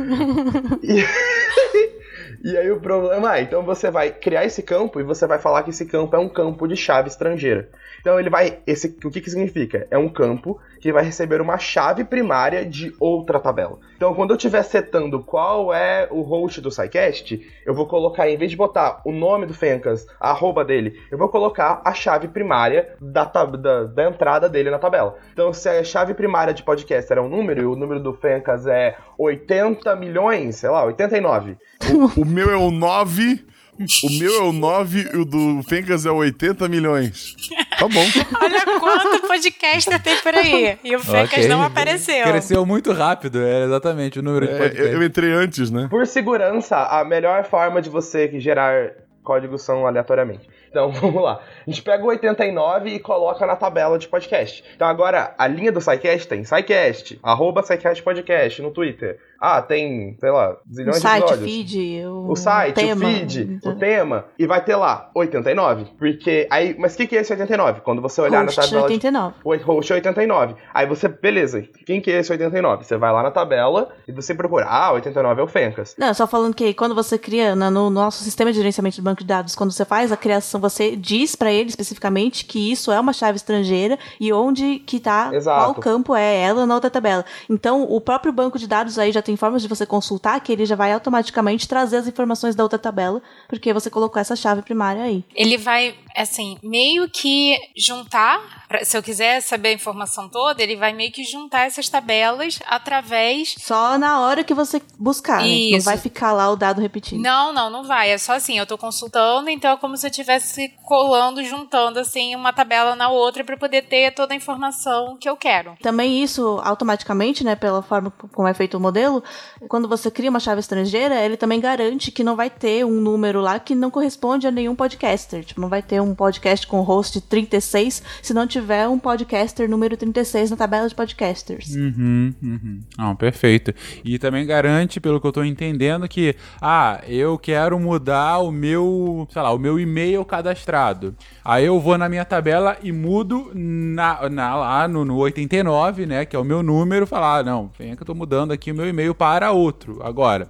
E... 0.83 1.05
e 2.51 2.57
aí 2.57 2.71
o 2.71 2.81
problema 2.81 3.37
é, 3.37 3.43
então 3.43 3.63
você 3.63 3.91
vai 3.91 4.11
criar 4.11 4.45
esse 4.45 4.63
campo 4.63 4.99
e 4.99 5.05
você 5.05 5.27
vai 5.27 5.39
falar 5.39 5.63
que 5.63 5.71
esse 5.71 5.85
campo 5.85 6.17
é 6.17 6.19
um 6.19 6.29
campo 6.29 6.67
de 6.67 6.77
chave 6.77 7.09
estrangeira. 7.09 7.69
Então 8.01 8.19
ele 8.19 8.29
vai. 8.29 8.59
Esse, 8.67 8.97
o 9.05 9.11
que, 9.11 9.21
que 9.21 9.31
significa? 9.31 9.87
É 9.91 9.97
um 9.97 10.09
campo 10.09 10.59
que 10.83 10.93
vai 10.93 11.05
receber 11.05 11.41
uma 11.41 11.59
chave 11.59 12.03
primária 12.03 12.67
de 12.67 12.93
outra 12.99 13.39
tabela. 13.39 13.79
Então, 13.97 14.13
quando 14.15 14.31
eu 14.31 14.37
estiver 14.37 14.65
setando 14.65 15.23
qual 15.23 15.73
é 15.73 16.09
o 16.11 16.23
host 16.23 16.61
do 16.61 16.73
SciCast, 16.73 17.41
eu 17.65 17.73
vou 17.73 17.87
colocar, 17.87 18.29
em 18.29 18.37
vez 18.37 18.51
de 18.51 18.57
botar 18.57 19.01
o 19.05 19.13
nome 19.13 19.47
do 19.47 19.55
Fencas, 19.55 20.05
a 20.21 20.31
arroba 20.31 20.65
dele, 20.65 21.01
eu 21.09 21.17
vou 21.17 21.29
colocar 21.29 21.81
a 21.85 21.95
chave 21.95 22.27
primária 22.27 22.97
da, 23.01 23.25
da, 23.25 23.85
da 23.85 24.09
entrada 24.09 24.49
dele 24.49 24.71
na 24.71 24.79
tabela. 24.81 25.17
Então, 25.33 25.53
se 25.53 25.69
a 25.69 25.85
chave 25.85 26.15
primária 26.15 26.53
de 26.53 26.65
podcast 26.65 27.13
era 27.13 27.23
um 27.23 27.29
número 27.29 27.63
e 27.63 27.65
o 27.65 27.77
número 27.77 28.01
do 28.01 28.13
Fencas 28.15 28.67
é 28.67 28.97
80 29.17 29.95
milhões, 29.95 30.57
sei 30.57 30.69
lá, 30.69 30.85
89. 30.85 31.57
O 32.17 32.25
meu 32.25 32.51
é 32.51 32.57
o 32.57 32.73
9. 32.73 33.45
O 33.79 34.19
meu 34.19 34.35
é 34.35 34.43
o 34.43 34.53
9 34.53 35.11
e 35.15 35.17
o 35.17 35.25
do 35.25 35.63
Fencas 35.63 36.05
é 36.05 36.11
o 36.11 36.17
80 36.17 36.69
milhões. 36.69 37.37
Tá 37.79 37.89
bom. 37.89 38.05
Olha 38.41 38.79
quanto 38.81 39.27
podcaster 39.27 40.03
tem 40.03 40.17
por 40.19 40.35
aí. 40.35 40.79
E 40.85 40.95
o 40.95 41.01
Fencas 41.01 41.39
Ok. 41.41 41.49
não 41.49 41.63
apareceu. 41.63 42.25
Cresceu 42.25 42.65
muito 42.67 42.93
rápido, 42.93 43.43
é 43.43 43.65
exatamente 43.65 44.19
o 44.19 44.23
número 44.23 44.47
de 44.47 44.53
É, 44.53 44.95
eu 44.95 45.03
entrei 45.03 45.33
antes, 45.33 45.71
né? 45.71 45.87
Por 45.91 46.07
segurança, 46.07 46.77
a 46.77 47.05
melhor 47.05 47.45
forma 47.45 47.81
de 47.83 47.89
você 47.91 48.31
gerar 48.41 48.93
códigos 49.23 49.63
são 49.63 49.87
aleatoriamente. 49.87 50.49
Então 50.69 50.91
vamos 50.93 51.23
lá. 51.23 51.41
A 51.67 51.71
gente 51.71 51.83
pega 51.83 52.03
o 52.03 52.09
89 52.09 52.91
e 52.91 52.99
coloca 52.99 53.47
na 53.47 53.55
tabela 53.57 53.99
de 53.99 54.09
podcast. 54.09 54.65
Então 54.75 54.89
agora, 54.89 55.35
a 55.39 55.47
linha 55.47 55.71
do 55.71 55.81
SciCast 55.81 56.27
tem 56.29 56.45
SciCast, 56.45 57.21
arroba 57.23 57.63
SciCast 57.63 58.03
Podcast 58.03 58.63
no 58.63 58.71
Twitter. 58.71 59.19
Ah, 59.45 59.61
tem, 59.61 60.17
sei 60.21 60.31
lá, 60.31 60.57
zilhões 60.73 60.97
de 60.99 61.03
site, 61.03 61.23
o 61.23 61.27
episódios. 61.27 61.51
feed, 61.51 62.05
o, 62.07 62.31
O 62.31 62.37
site, 62.37 62.75
tema. 62.77 63.05
o 63.05 63.09
feed, 63.09 63.59
o 63.65 63.75
tema, 63.75 64.25
e 64.39 64.47
vai 64.47 64.63
ter 64.65 64.77
lá 64.77 65.11
89. 65.17 65.87
Porque 65.99 66.47
aí, 66.49 66.77
mas 66.79 66.95
o 66.95 66.97
que, 66.97 67.09
que 67.09 67.17
é 67.17 67.21
esse 67.23 67.33
89? 67.33 67.81
Quando 67.81 68.01
você 68.01 68.21
olhar 68.21 68.45
Host 68.45 68.57
na 68.57 68.63
tabela 68.65 68.87
de 68.87 68.93
89. 68.95 69.35
o 69.45 69.57
host 69.57 69.93
é 69.93 69.97
89. 69.97 70.55
Aí 70.73 70.87
você, 70.87 71.09
beleza, 71.09 71.61
quem 71.85 72.01
que 72.01 72.09
é 72.13 72.21
esse 72.21 72.31
89? 72.31 72.85
Você 72.85 72.97
vai 72.97 73.13
lá 73.13 73.21
na 73.21 73.33
tabela 73.33 73.89
e 74.07 74.13
você 74.13 74.33
procura, 74.33 74.67
ah, 74.69 74.93
89 74.93 75.41
é 75.41 75.45
o 75.45 75.49
Fencas. 75.49 75.97
Não, 75.99 76.15
só 76.15 76.27
falando 76.29 76.55
que 76.55 76.73
quando 76.73 76.95
você 76.95 77.19
cria 77.19 77.57
na- 77.57 77.69
no 77.71 77.91
nosso 77.91 78.23
sistema 78.23 78.53
de 78.53 78.59
gerenciamento 78.59 78.95
de 78.95 79.03
banco 79.03 79.23
de 79.23 79.27
dados, 79.27 79.57
quando 79.57 79.73
você 79.73 79.85
faz 79.85 80.13
a 80.13 80.17
criação, 80.17 80.61
você 80.61 80.95
diz 80.95 81.35
pra 81.35 81.51
ele 81.53 81.69
especificamente 81.69 82.45
que 82.45 82.71
isso 82.71 82.93
é 82.93 83.01
uma 83.01 83.13
chave 83.13 83.37
estrangeira 83.39 83.99
e 84.21 84.33
onde 84.33 84.79
que 84.79 85.01
tá, 85.01 85.31
Exato. 85.35 85.61
qual 85.65 85.75
campo 85.75 86.15
é 86.15 86.37
ela 86.41 86.65
na 86.65 86.75
outra 86.75 86.89
tabela. 86.91 87.25
Então, 87.51 87.83
o 87.83 88.01
próprio 88.01 88.33
banco 88.33 88.57
de 88.57 88.69
dados 88.69 88.99
aí 89.01 89.11
já 89.11 89.21
tem 89.21 89.32
formas 89.37 89.63
de 89.63 89.69
você 89.69 89.87
consultar 89.87 90.41
que 90.41 90.53
ele 90.53 90.67
já 90.67 90.77
vai 90.77 90.93
automaticamente 90.93 91.69
trazer 91.69 91.99
as 91.99 92.07
informações 92.07 92.55
da 92.55 92.63
outra 92.63 92.79
tabela, 92.79 93.23
porque 93.49 93.73
você 93.73 93.91
colocou 93.91 94.21
essa 94.21 94.37
chave 94.37 94.63
primária 94.63 95.03
aí. 95.03 95.25
Ele 95.35 95.57
vai, 95.57 95.95
assim, 96.17 96.59
meio 96.63 97.09
que 97.09 97.57
juntar. 97.77 98.41
Se 98.83 98.97
eu 98.97 99.03
quiser 99.03 99.41
saber 99.41 99.71
a 99.71 99.73
informação 99.73 100.29
toda, 100.29 100.63
ele 100.63 100.77
vai 100.77 100.93
meio 100.93 101.13
que 101.13 101.25
juntar 101.25 101.67
essas 101.67 101.89
tabelas 101.89 102.59
através. 102.67 103.55
Só 103.59 103.99
na 103.99 104.21
hora 104.21 104.45
que 104.45 104.55
você 104.55 104.81
buscar, 104.99 105.43
né? 105.43 105.71
Não 105.73 105.81
vai 105.81 105.97
ficar 105.97 106.33
lá 106.33 106.51
o 106.51 106.57
dado 106.57 106.81
repetindo. 106.81 107.23
Não, 107.23 107.53
não, 107.53 107.71
não 107.71 107.85
vai. 107.85 108.11
É 108.11 108.19
só 108.19 108.33
assim, 108.33 108.59
eu 108.59 108.67
tô 108.67 108.79
consultando, 108.79 109.51
então 109.51 109.73
é 109.73 109.77
como 109.77 109.97
se 109.97 110.07
eu 110.07 110.11
estivesse 110.11 110.73
colando, 110.85 111.45
juntando, 111.45 111.99
assim, 111.99 112.35
uma 112.35 112.53
tabela 112.53 112.95
na 112.95 113.09
outra 113.09 113.45
para 113.45 113.57
poder 113.57 113.83
ter 113.83 114.13
toda 114.13 114.33
a 114.33 114.37
informação 114.37 115.17
que 115.21 115.29
eu 115.29 115.37
quero. 115.37 115.77
Também 115.83 116.23
isso, 116.23 116.61
automaticamente, 116.65 117.45
né, 117.45 117.55
pela 117.55 117.83
forma 117.83 118.13
como 118.33 118.49
é 118.49 118.55
feito 118.55 118.77
o 118.77 118.81
modelo, 118.81 119.22
quando 119.69 119.89
você 119.89 120.11
cria 120.11 120.31
uma 120.31 120.41
chave 120.41 120.61
estrangeira, 120.61 121.21
ele 121.21 121.37
também 121.37 121.61
garante 121.61 122.11
que 122.11 122.25
não 122.25 122.37
vai 122.37 122.51
ter 122.51 122.85
um 122.85 123.01
número 123.01 123.41
lá 123.41 123.59
que 123.59 123.75
não 123.75 123.91
corresponde 123.91 124.47
a 124.47 124.51
nenhum 124.51 124.75
podcaster. 124.75 125.45
Tipo, 125.45 125.61
não 125.61 125.69
vai 125.69 125.83
ter 125.83 126.01
um 126.01 126.15
podcast 126.15 126.67
com 126.67 126.81
host 126.81 127.21
36 127.23 128.03
se 128.23 128.35
não 128.35 128.47
tiver 128.47 128.89
um 128.89 128.99
podcaster 128.99 129.69
número 129.69 129.97
36 129.97 130.51
na 130.51 130.57
tabela 130.57 130.89
de 130.89 130.95
podcasters. 130.95 131.75
Uhum, 131.75 132.35
uhum. 132.43 132.81
Não, 132.99 133.17
perfeito. 133.17 133.75
E 134.05 134.19
também 134.19 134.47
garante, 134.47 135.01
pelo 135.01 135.21
que 135.21 135.27
eu 135.27 135.33
tô 135.33 135.45
entendendo, 135.45 136.09
que, 136.09 136.35
ah, 136.61 137.01
eu 137.07 137.39
quero 137.39 137.79
mudar 137.79 138.39
o 138.39 138.51
meu, 138.51 139.27
sei 139.31 139.43
lá, 139.43 139.53
o 139.53 139.59
meu 139.59 139.79
e-mail 139.79 140.25
cadastrado. 140.25 141.15
Aí 141.45 141.65
eu 141.65 141.79
vou 141.81 141.97
na 141.99 142.09
minha 142.09 142.25
tabela 142.25 142.77
e 142.83 142.93
mudo 142.93 143.51
na, 143.55 144.29
na- 144.31 144.55
lá 144.57 144.89
no, 144.89 145.05
no 145.05 145.17
89, 145.17 146.07
né? 146.07 146.25
Que 146.25 146.37
é 146.37 146.39
o 146.39 146.45
meu 146.45 146.63
número, 146.63 147.07
falar, 147.07 147.39
ah, 147.39 147.43
não, 147.43 147.71
vem 147.79 147.95
que 147.97 148.03
eu 148.03 148.07
tô 148.07 148.15
mudando 148.15 148.53
aqui 148.53 148.71
o 148.71 148.75
meu 148.75 148.89
e-mail 148.89 149.12
para 149.15 149.53
outro 149.53 150.01
agora. 150.03 150.49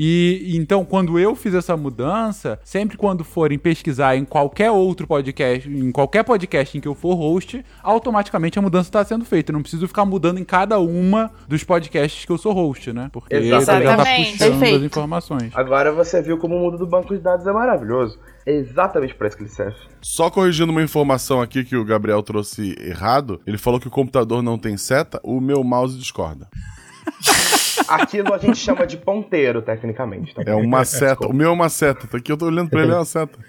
E 0.00 0.52
então, 0.54 0.84
quando 0.84 1.18
eu 1.18 1.34
fiz 1.34 1.52
essa 1.54 1.76
mudança, 1.76 2.60
sempre 2.62 2.96
quando 2.96 3.24
forem 3.24 3.58
pesquisar 3.58 4.16
em 4.16 4.24
qualquer 4.24 4.70
outro 4.70 5.08
podcast, 5.08 5.68
em 5.68 5.90
qualquer 5.90 6.22
podcast 6.22 6.78
em 6.78 6.80
que 6.80 6.86
eu 6.86 6.94
for 6.94 7.14
host, 7.14 7.64
automaticamente 7.82 8.56
a 8.58 8.62
mudança 8.62 8.88
está 8.88 9.04
sendo 9.04 9.24
feita. 9.24 9.50
Eu 9.50 9.54
não 9.54 9.62
preciso 9.62 9.88
ficar 9.88 10.04
mudando 10.04 10.38
em 10.38 10.44
cada 10.44 10.78
uma 10.78 11.32
dos 11.48 11.64
podcasts 11.64 12.24
que 12.24 12.30
eu 12.30 12.38
sou 12.38 12.52
host, 12.52 12.92
né? 12.92 13.08
Porque 13.12 13.34
ele 13.34 13.48
já 13.48 13.56
tá 13.56 13.80
Exatamente. 13.80 14.32
puxando 14.32 14.52
as 14.52 14.58
Perfeito. 14.58 14.84
informações. 14.84 15.52
Agora 15.56 15.90
você 15.90 16.22
viu 16.22 16.38
como 16.38 16.54
o 16.54 16.60
mundo 16.60 16.78
do 16.78 16.86
banco 16.86 17.12
de 17.12 17.20
dados 17.20 17.44
é 17.44 17.52
maravilhoso. 17.52 18.20
É 18.46 18.52
exatamente 18.52 19.16
para 19.16 19.26
isso 19.26 19.36
que 19.36 19.42
ele 19.42 19.50
serve. 19.50 19.76
Só 20.00 20.30
corrigindo 20.30 20.70
uma 20.70 20.82
informação 20.82 21.40
aqui 21.40 21.64
que 21.64 21.76
o 21.76 21.84
Gabriel 21.84 22.22
trouxe 22.22 22.76
errado, 22.80 23.40
ele 23.44 23.58
falou 23.58 23.80
que 23.80 23.88
o 23.88 23.90
computador 23.90 24.42
não 24.42 24.56
tem 24.56 24.76
seta, 24.76 25.20
o 25.24 25.40
meu 25.40 25.64
mouse 25.64 25.98
discorda. 25.98 26.48
Aquilo 27.86 28.34
a 28.34 28.38
gente 28.38 28.56
chama 28.58 28.86
de 28.86 28.96
ponteiro, 28.96 29.62
tecnicamente. 29.62 30.34
Tá 30.34 30.42
É 30.46 30.54
uma 30.54 30.84
seta. 30.84 31.26
O 31.26 31.32
meu 31.32 31.50
é 31.50 31.52
uma 31.52 31.68
seta. 31.68 32.06
Tá 32.06 32.16
aqui, 32.18 32.32
eu 32.32 32.36
tô 32.36 32.46
olhando 32.46 32.70
pra 32.70 32.82
ele, 32.82 32.92
é 32.92 32.96
uma 32.96 33.04
seta. 33.04 33.38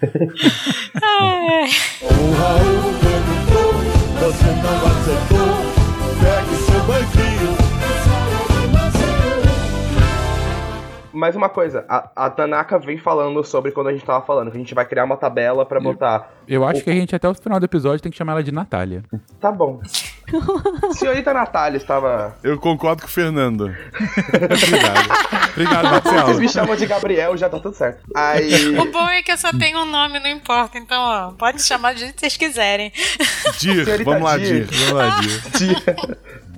O 2.02 2.32
Raul 2.32 2.92
perguntou, 3.00 3.72
você 4.20 4.50
não 4.62 4.76
acertou. 4.86 5.50
Pegue 6.20 6.56
seu 6.56 6.80
banquinho. 6.84 7.29
Mais 11.12 11.34
uma 11.34 11.48
coisa, 11.48 11.84
a, 11.88 12.10
a 12.26 12.30
Tanaka 12.30 12.78
vem 12.78 12.98
falando 12.98 13.42
sobre 13.44 13.72
quando 13.72 13.88
a 13.88 13.92
gente 13.92 14.04
tava 14.04 14.24
falando, 14.24 14.50
que 14.50 14.56
a 14.56 14.60
gente 14.60 14.74
vai 14.74 14.84
criar 14.84 15.04
uma 15.04 15.16
tabela 15.16 15.66
pra 15.66 15.80
botar. 15.80 16.30
Eu 16.46 16.64
acho 16.64 16.82
que 16.82 16.90
a 16.90 16.94
gente 16.94 17.14
até 17.14 17.28
o 17.28 17.34
final 17.34 17.58
do 17.58 17.64
episódio 17.64 18.00
tem 18.00 18.10
que 18.12 18.18
chamar 18.18 18.32
ela 18.32 18.42
de 18.42 18.52
Natália. 18.52 19.02
Tá 19.40 19.50
bom. 19.50 19.80
Senhorita 20.94 21.34
Natália 21.34 21.76
estava. 21.76 22.36
Eu 22.42 22.58
concordo 22.58 23.02
com 23.02 23.08
o 23.08 23.10
Fernando. 23.10 23.64
Obrigado. 24.34 25.50
Obrigado, 25.52 25.88
Vocês 25.88 26.14
Marcelo. 26.14 26.40
me 26.40 26.48
chamam 26.48 26.76
de 26.76 26.86
Gabriel, 26.86 27.36
já 27.36 27.48
tá 27.48 27.58
tudo 27.58 27.74
certo. 27.74 28.02
Aí. 28.14 28.78
O 28.78 28.90
bom 28.90 29.08
é 29.08 29.22
que 29.22 29.32
eu 29.32 29.36
só 29.36 29.50
tenho 29.50 29.78
um 29.80 29.86
nome, 29.86 30.20
não 30.20 30.28
importa. 30.30 30.78
Então, 30.78 31.02
ó, 31.02 31.32
pode 31.32 31.62
chamar 31.62 31.94
do 31.94 32.00
jeito 32.00 32.14
que 32.14 32.20
vocês 32.20 32.36
quiserem. 32.36 32.92
Dir, 33.58 34.04
vamos 34.04 34.22
lá, 34.22 34.38
Dir. 34.38 34.66
Dir. 34.66 34.84
Vamos 34.86 34.92
lá, 34.92 35.20
Dir. 35.56 36.40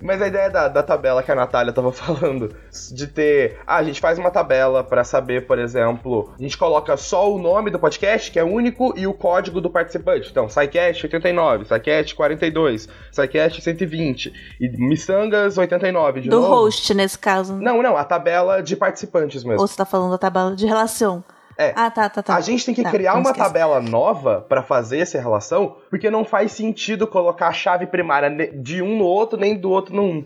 Mas 0.00 0.20
a 0.22 0.26
ideia 0.26 0.50
da, 0.50 0.68
da 0.68 0.82
tabela 0.82 1.22
que 1.22 1.30
a 1.30 1.34
Natália 1.34 1.72
tava 1.72 1.90
falando, 1.92 2.54
de 2.92 3.06
ter. 3.06 3.58
Ah, 3.66 3.76
a 3.76 3.82
gente 3.82 4.00
faz 4.00 4.18
uma 4.18 4.30
tabela 4.30 4.82
pra 4.84 5.04
saber, 5.04 5.46
por 5.46 5.58
exemplo, 5.58 6.32
a 6.38 6.42
gente 6.42 6.56
coloca 6.56 6.96
só 6.96 7.32
o 7.32 7.38
nome 7.38 7.70
do 7.70 7.78
podcast, 7.78 8.30
que 8.30 8.38
é 8.38 8.44
único, 8.44 8.94
e 8.96 9.06
o 9.06 9.14
código 9.14 9.60
do 9.60 9.70
participante. 9.70 10.30
Então, 10.30 10.48
SciCast 10.48 11.04
89, 11.06 11.64
SciCast 11.64 12.14
42, 12.14 12.88
SciCast 13.12 13.62
120, 13.62 14.32
e 14.60 14.68
Missangas 14.78 15.58
89, 15.58 16.20
de 16.22 16.28
Do 16.28 16.40
novo. 16.40 16.54
host, 16.54 16.92
nesse 16.94 17.18
caso. 17.18 17.54
Não, 17.56 17.82
não, 17.82 17.96
a 17.96 18.04
tabela 18.04 18.62
de 18.62 18.76
participantes 18.76 19.44
mesmo. 19.44 19.60
Ou 19.60 19.66
você 19.66 19.76
tá 19.76 19.84
falando 19.84 20.10
da 20.10 20.18
tabela 20.18 20.54
de 20.54 20.66
relação? 20.66 21.24
É. 21.58 21.72
Ah, 21.74 21.90
tá, 21.90 22.08
tá, 22.08 22.22
tá. 22.22 22.34
A 22.36 22.40
gente 22.40 22.64
tem 22.66 22.74
que 22.74 22.82
Tá, 22.82 22.90
criar 22.90 23.14
uma 23.14 23.30
esquece. 23.30 23.38
tabela 23.38 23.80
nova 23.80 24.44
pra 24.46 24.62
fazer 24.62 24.98
essa 24.98 25.18
relação, 25.18 25.76
porque 25.88 26.10
não 26.10 26.24
faz 26.24 26.52
sentido 26.52 27.06
colocar 27.06 27.48
a 27.48 27.52
chave 27.52 27.86
primária 27.86 28.30
de 28.52 28.82
um 28.82 28.98
no 28.98 29.04
outro, 29.04 29.38
nem 29.38 29.56
do 29.56 29.70
outro 29.70 29.94
no 29.94 30.02
um. 30.02 30.24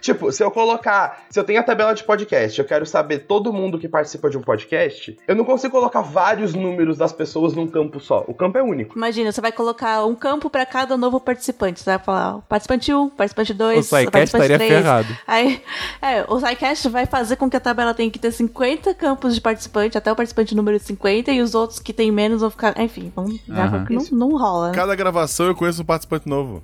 Tipo, 0.00 0.30
se 0.32 0.42
eu 0.42 0.50
colocar. 0.50 1.24
Se 1.30 1.38
eu 1.38 1.44
tenho 1.44 1.60
a 1.60 1.62
tabela 1.62 1.94
de 1.94 2.04
podcast, 2.04 2.58
eu 2.58 2.64
quero 2.64 2.86
saber 2.86 3.20
todo 3.20 3.52
mundo 3.52 3.78
que 3.78 3.88
participa 3.88 4.30
de 4.30 4.36
um 4.38 4.42
podcast, 4.42 5.16
eu 5.26 5.34
não 5.34 5.44
consigo 5.44 5.72
colocar 5.72 6.00
vários 6.00 6.54
números 6.54 6.96
das 6.96 7.12
pessoas 7.12 7.54
num 7.54 7.66
campo 7.66 8.00
só. 8.00 8.24
O 8.26 8.34
campo 8.34 8.58
é 8.58 8.62
único. 8.62 8.96
Imagina, 8.96 9.32
você 9.32 9.40
vai 9.40 9.52
colocar 9.52 10.04
um 10.04 10.14
campo 10.14 10.48
pra 10.48 10.64
cada 10.66 10.96
novo 10.96 11.20
participante. 11.20 11.80
Você 11.80 11.90
vai 11.90 11.98
falar 11.98 12.36
ó, 12.36 12.40
participante 12.40 12.92
1, 12.92 13.08
participante 13.10 13.54
2, 13.54 13.86
O 13.86 13.90
participante 13.90 14.24
estaria 14.24 14.58
3. 14.58 14.72
ferrado. 14.72 15.16
Aí, 15.26 15.62
é, 16.00 16.24
o 16.28 16.38
SciCast 16.38 16.88
vai 16.88 17.06
fazer 17.06 17.36
com 17.36 17.48
que 17.50 17.56
a 17.56 17.60
tabela 17.60 17.94
tenha 17.94 18.10
que 18.10 18.18
ter 18.18 18.30
50 18.32 18.94
campos 18.94 19.34
de 19.34 19.40
participante, 19.40 19.96
até 19.98 20.10
o 20.10 20.16
participante 20.16 20.54
número 20.54 20.78
50, 20.78 21.30
e 21.32 21.40
os 21.40 21.54
outros 21.54 21.78
que 21.78 21.92
tem 21.92 22.10
menos 22.10 22.40
vão 22.40 22.50
ficar. 22.50 22.78
Enfim, 22.80 23.12
vão, 23.14 23.26
já 23.48 23.64
Aham. 23.64 23.86
não, 23.90 24.04
não 24.12 24.36
rola, 24.38 24.68
né? 24.68 24.74
Cada 24.74 24.94
gravação 24.94 25.46
eu 25.46 25.54
conheço 25.54 25.82
um 25.82 25.84
participante 25.84 26.28
novo. 26.28 26.62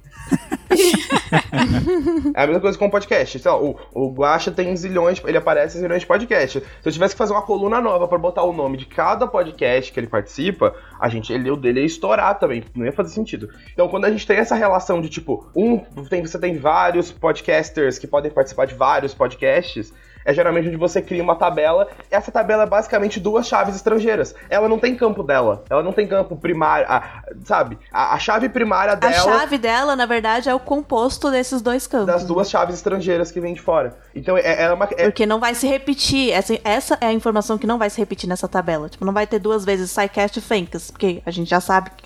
É 2.34 2.44
a 2.44 2.46
mesma 2.46 2.60
coisa 2.60 2.78
com 2.78 2.86
o 2.86 2.90
podcast. 2.90 3.01
Sei 3.38 3.50
lá, 3.50 3.61
o, 3.61 3.76
o 3.92 4.12
Guacha 4.12 4.50
tem 4.50 4.74
zilhões, 4.76 5.22
ele 5.24 5.36
aparece 5.36 5.76
em 5.76 5.80
zilhões 5.80 6.03
de 6.03 6.07
podcast. 6.07 6.61
Se 6.61 6.88
eu 6.88 6.92
tivesse 6.92 7.14
que 7.14 7.18
fazer 7.18 7.32
uma 7.32 7.42
coluna 7.42 7.80
nova 7.80 8.07
pra 8.09 8.18
botar 8.18 8.42
o 8.42 8.53
nome 8.53 8.76
de 8.76 8.86
cada 8.86 9.26
podcast 9.26 9.92
que 9.92 10.00
ele 10.00 10.07
participa, 10.07 10.74
a 11.00 11.09
gente, 11.09 11.32
ele, 11.32 11.50
o 11.50 11.57
dele 11.57 11.80
ia 11.80 11.86
estourar 11.86 12.38
também. 12.38 12.64
Não 12.74 12.84
ia 12.84 12.92
fazer 12.92 13.11
sentido. 13.11 13.48
Então, 13.72 13.88
quando 13.88 14.05
a 14.05 14.11
gente 14.11 14.26
tem 14.26 14.36
essa 14.36 14.55
relação 14.55 15.00
de 15.00 15.09
tipo, 15.09 15.50
um, 15.57 15.78
tem, 16.09 16.22
você 16.22 16.38
tem 16.38 16.57
vários 16.57 17.11
podcasters 17.11 17.98
que 17.98 18.07
podem 18.07 18.30
participar 18.30 18.66
de 18.66 18.74
vários 18.74 19.14
podcasts. 19.14 19.92
É 20.25 20.33
geralmente 20.33 20.68
onde 20.68 20.77
você 20.77 21.01
cria 21.03 21.23
uma 21.23 21.35
tabela. 21.37 21.89
Essa 22.11 22.31
tabela 22.31 22.62
é 22.64 22.66
basicamente 22.66 23.18
duas 23.20 23.47
chaves 23.47 23.75
estrangeiras. 23.77 24.35
Ela 24.49 24.68
não 24.68 24.79
tem 24.79 24.95
campo 24.97 25.23
dela. 25.23 25.64
Ela 25.68 25.83
não 25.83 25.93
tem 25.93 26.07
campo 26.07 26.37
primário. 26.37 26.87
a- 26.89 27.23
sabe? 27.45 27.79
A, 27.93 28.14
a 28.14 28.18
chave 28.18 28.49
primária 28.49 28.93
A 28.93 28.97
dela 28.97 29.12
chave 29.14 29.59
dela, 29.59 29.97
na 29.97 30.07
verdade, 30.07 30.49
é 30.49 30.55
o 30.55 30.61
composto 30.61 31.31
desses 31.31 31.61
dois 31.62 31.87
campos. 31.87 32.07
das 32.07 32.25
duas 32.25 32.49
chaves 32.51 32.75
estrangeiras 32.77 33.31
que 33.31 33.41
vem 33.41 33.55
de 33.55 33.61
fora. 33.61 33.97
Então 34.14 34.37
é, 34.37 34.62
é 34.64 34.73
uma. 34.73 34.89
é- 34.97 35.05
Porque 35.05 35.27
não 35.27 35.41
vai 35.41 35.55
se 35.55 35.66
repetir. 35.66 36.31
Essa, 36.33 36.59
essa 36.64 36.99
é 37.01 37.07
a 37.07 37.12
informação 37.12 37.59
que 37.59 37.66
não 37.66 37.79
vai 37.79 37.91
se 37.91 37.99
repetir 37.99 38.29
nessa 38.29 38.47
tabela. 38.49 38.89
Tipo, 38.89 39.05
não 39.05 39.12
vai 39.12 39.27
ter 39.27 39.39
duas 39.39 39.64
vezes 39.64 39.91
SciCast 39.91 40.39
e 40.39 40.43
Fencas, 40.43 40.91
porque 40.91 41.23
a 41.27 41.31
gente 41.31 41.49
já 41.49 41.61
sabe 41.61 41.91
que 41.97 42.05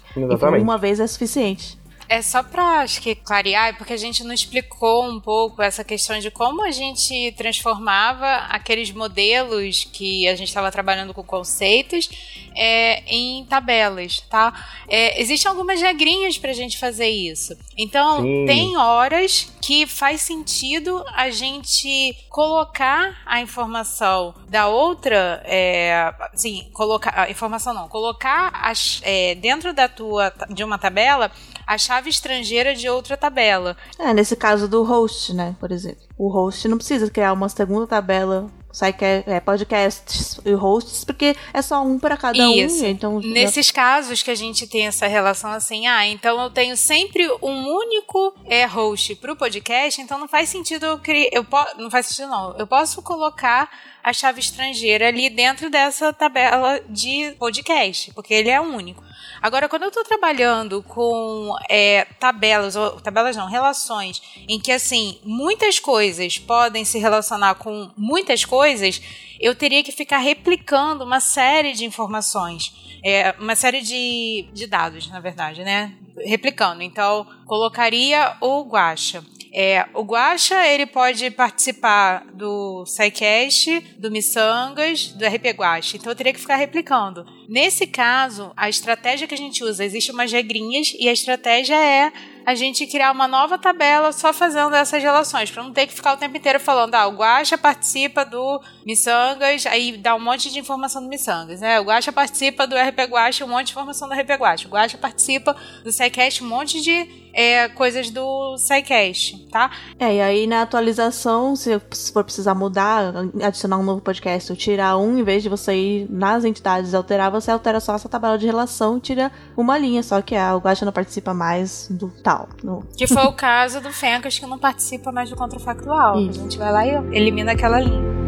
uma 0.63 0.79
vez 0.79 1.01
é 1.01 1.07
suficiente. 1.07 1.79
É 2.09 2.23
só 2.23 2.43
pra, 2.43 2.81
acho 2.81 3.01
que, 3.01 3.15
clarear, 3.15 3.77
porque 3.77 3.93
a 3.93 3.97
gente 3.97 4.23
não 4.23 4.33
explicou 4.33 5.05
um 5.05 5.21
pouco 5.21 5.61
essa 5.61 5.83
questão 5.83 6.19
de 6.19 6.31
como 6.31 6.63
a 6.65 6.71
gente 6.71 7.33
transformava 7.37 8.27
aqueles 8.49 8.93
modelos 8.93 9.89
que 9.93 10.29
a 10.29 10.37
gente 10.37 10.49
estava 10.49 10.71
trabalhando 10.71 11.13
com 11.13 11.23
conceitos 11.23 12.09
é, 12.55 13.03
em 13.07 13.45
tabelas, 13.45 14.21
tá? 14.31 14.53
É, 14.89 15.21
existem 15.21 15.51
algumas 15.51 15.81
regrinhas 15.81 16.39
pra 16.39 16.53
gente 16.53 16.79
fazer 16.79 17.09
isso. 17.09 17.57
Então, 17.77 18.23
Sim. 18.23 18.47
tem 18.47 18.77
horas 18.77 19.53
que 19.61 19.87
faz 19.87 20.21
sentido 20.21 21.05
a 21.13 21.29
gente 21.31 22.17
colocar 22.31 23.21
a 23.27 23.41
informação 23.41 24.35
da 24.49 24.69
outra, 24.69 25.43
é, 25.45 26.15
assim, 26.33 26.69
colocar 26.73 27.13
a 27.21 27.31
informação 27.31 27.75
não, 27.75 27.89
colocar 27.89 28.51
as, 28.55 29.01
é, 29.03 29.35
dentro 29.35 29.73
da 29.75 29.89
tua 29.89 30.33
de 30.51 30.63
uma 30.63 30.79
tabela 30.79 31.31
a 31.67 31.77
chave 31.77 32.09
estrangeira 32.11 32.75
de 32.75 32.89
outra 32.89 33.17
tabela. 33.17 33.77
É, 33.99 34.15
nesse 34.15 34.37
caso 34.37 34.69
do 34.69 34.83
host, 34.85 35.33
né, 35.35 35.57
por 35.59 35.73
exemplo. 35.73 36.03
O 36.17 36.29
host 36.29 36.67
não 36.69 36.77
precisa 36.79 37.11
criar 37.11 37.33
uma 37.33 37.49
segunda 37.49 37.87
tabela, 37.87 38.51
SciCast, 38.73 39.29
é, 39.29 39.41
podcasts 39.41 40.39
e 40.45 40.53
hosts, 40.53 41.05
porque 41.05 41.35
é 41.53 41.63
só 41.63 41.83
um 41.83 41.99
para 41.99 42.17
cada 42.17 42.39
Isso. 42.39 42.85
um. 42.85 42.87
Então, 42.89 43.21
já- 43.23 43.29
Nesses 43.29 43.71
casos 43.71 44.23
que 44.23 44.31
a 44.31 44.35
gente 44.35 44.67
tem 44.67 44.87
essa 44.87 45.07
relação 45.07 45.51
assim, 45.51 45.87
ah, 45.87 46.07
então 46.07 46.41
eu 46.43 46.51
tenho 46.51 46.77
sempre 46.77 47.27
um 47.43 47.67
único 47.69 48.35
é, 48.47 48.65
host 48.67 49.15
pro 49.17 49.35
podcast, 49.37 50.01
então 50.01 50.19
não 50.19 50.29
faz 50.29 50.49
sentido 50.49 50.87
eu 50.87 50.99
criar. 50.99 51.29
Eu 51.33 51.45
po- 51.45 51.67
não 51.79 51.91
faz 51.91 52.07
sentido, 52.07 52.29
não. 52.31 52.55
Eu 52.57 52.67
posso 52.67 53.03
colocar 53.03 53.69
a 54.05 54.13
chave 54.13 54.41
estrangeira 54.41 55.09
ali 55.09 55.29
dentro 55.29 55.69
dessa 55.69 56.13
tabela 56.13 56.81
de 56.89 57.33
podcast, 57.39 58.13
porque 58.15 58.33
ele 58.35 58.51
é 58.51 58.61
único. 58.61 59.03
Agora, 59.47 59.69
quando 59.69 59.85
eu 59.85 59.91
estou 59.91 60.03
trabalhando 60.03 60.83
com 60.83 61.55
é, 61.71 62.05
tabelas, 62.19 62.75
ou 62.75 63.01
tabelas 63.01 63.37
não, 63.37 63.47
relações, 63.47 64.21
em 64.49 64.59
que 64.59 64.73
assim, 64.73 65.21
muitas 65.23 65.79
coisas 65.79 66.37
podem 66.37 66.85
se 66.85 66.99
relacionar 66.99 67.55
com 67.55 67.89
muitas 67.97 68.45
coisas, 68.45 69.01
eu 69.39 69.55
teria 69.55 69.85
que 69.85 69.93
ficar 69.93 70.19
replicando 70.19 71.05
uma 71.05 71.21
série 71.21 71.75
de 71.75 71.85
informações. 71.85 72.75
É, 73.05 73.37
uma 73.39 73.55
série 73.55 73.83
de, 73.83 74.49
de 74.53 74.67
dados, 74.67 75.09
na 75.11 75.21
verdade, 75.21 75.63
né? 75.63 75.95
Replicando. 76.25 76.83
Então, 76.83 77.25
colocaria 77.47 78.37
o 78.41 78.65
Guacha. 78.65 79.23
É, 79.53 79.87
o 79.95 80.03
Guacha, 80.03 80.67
ele 80.67 80.87
pode 80.87 81.31
participar 81.31 82.27
do 82.33 82.85
SciCast, 82.87 83.81
do 83.99 84.11
Missangas, 84.11 85.09
do 85.09 85.25
RP 85.25 85.57
Guacha. 85.57 85.97
Então 85.97 86.13
eu 86.13 86.17
teria 86.17 86.33
que 86.33 86.41
ficar 86.41 86.57
replicando. 86.57 87.27
Nesse 87.49 87.87
caso, 87.87 88.53
a 88.57 88.69
estratégia 88.69 89.27
que 89.27 89.35
a 89.35 89.39
gente 89.39 89.63
usa, 89.65 89.85
existem 89.85 90.15
umas 90.15 90.33
regrinhas 90.33 90.95
e 90.99 91.09
a 91.09 91.13
estratégia 91.13 91.77
é 91.77 92.13
a 92.47 92.55
gente 92.55 92.87
criar 92.87 93.11
uma 93.11 93.27
nova 93.27 93.59
tabela 93.59 94.13
só 94.13 94.33
fazendo 94.33 94.73
essas 94.73 95.03
relações, 95.03 95.51
para 95.51 95.65
não 95.65 95.73
ter 95.73 95.89
que 95.89 95.93
ficar 95.93 96.13
o 96.13 96.17
tempo 96.17 96.37
inteiro 96.37 96.61
falando, 96.61 96.95
ah, 96.95 97.09
o 97.09 97.17
Guaxa 97.17 97.59
participa 97.59 98.25
do 98.25 98.63
Missangas, 98.87 99.67
aí 99.67 99.97
dá 99.97 100.15
um 100.15 100.21
monte 100.21 100.49
de 100.49 100.61
informação 100.61 101.03
do 101.03 101.09
Missangas, 101.09 101.61
né? 101.61 101.81
O 101.81 101.85
Guaxa 101.85 102.13
participa 102.13 102.65
do 102.65 102.77
RP 102.77 103.11
Guaxa, 103.11 103.45
um 103.45 103.49
monte 103.49 103.67
de 103.67 103.73
informação 103.73 104.09
do 104.09 104.15
RP 104.15 104.31
Guaxa. 104.39 104.69
O 104.69 104.71
Guaxa 104.71 104.97
participa 104.97 105.57
do 105.83 105.91
SciCast, 105.91 106.45
um 106.45 106.49
monte 106.49 106.81
de 106.81 107.27
é, 107.37 107.69
coisas 107.69 108.11
do 108.11 108.57
SciCast, 108.57 109.47
tá? 109.51 109.71
É, 109.99 110.15
e 110.15 110.21
aí 110.23 110.47
na 110.47 110.63
atualização, 110.63 111.55
se 111.55 111.79
for 112.13 112.25
precisar 112.25 112.55
mudar, 112.55 113.13
adicionar 113.43 113.77
um 113.77 113.83
novo 113.83 114.01
podcast 114.01 114.51
ou 114.51 114.57
tirar 114.57 114.97
um, 114.97 115.19
em 115.19 115.23
vez 115.23 115.43
de 115.43 115.49
você 115.49 115.75
ir 115.75 116.11
nas 116.11 116.45
entidades 116.45 116.95
alterar, 116.95 117.31
você 117.31 117.51
altera 117.51 117.79
só 117.79 117.95
essa 117.95 118.09
tabela 118.09 118.39
de 118.39 118.47
relação 118.47 118.97
e 118.97 119.01
tira 119.01 119.31
uma 119.55 119.77
linha, 119.77 120.03
só 120.03 120.23
que 120.23 120.35
a, 120.35 120.57
o 120.57 120.61
Guaxa 120.61 120.87
não 120.87 120.93
participa 120.93 121.35
mais 121.35 121.89
do 121.91 122.09
tal. 122.23 122.36
No... 122.63 122.85
Que 122.97 123.07
foi 123.07 123.25
o 123.25 123.33
caso 123.33 123.81
do 123.81 123.93
Fencas, 123.93 124.39
que 124.39 124.47
não 124.47 124.59
participa 124.59 125.13
mais 125.13 125.31
do 125.31 125.37
contrafactual. 125.37 126.21
Isso. 126.21 126.41
A 126.41 126.43
gente 126.43 126.59
vai 126.59 126.73
lá 126.73 126.87
e 126.87 127.17
elimina 127.17 127.53
aquela 127.53 127.81
linha. 127.81 128.26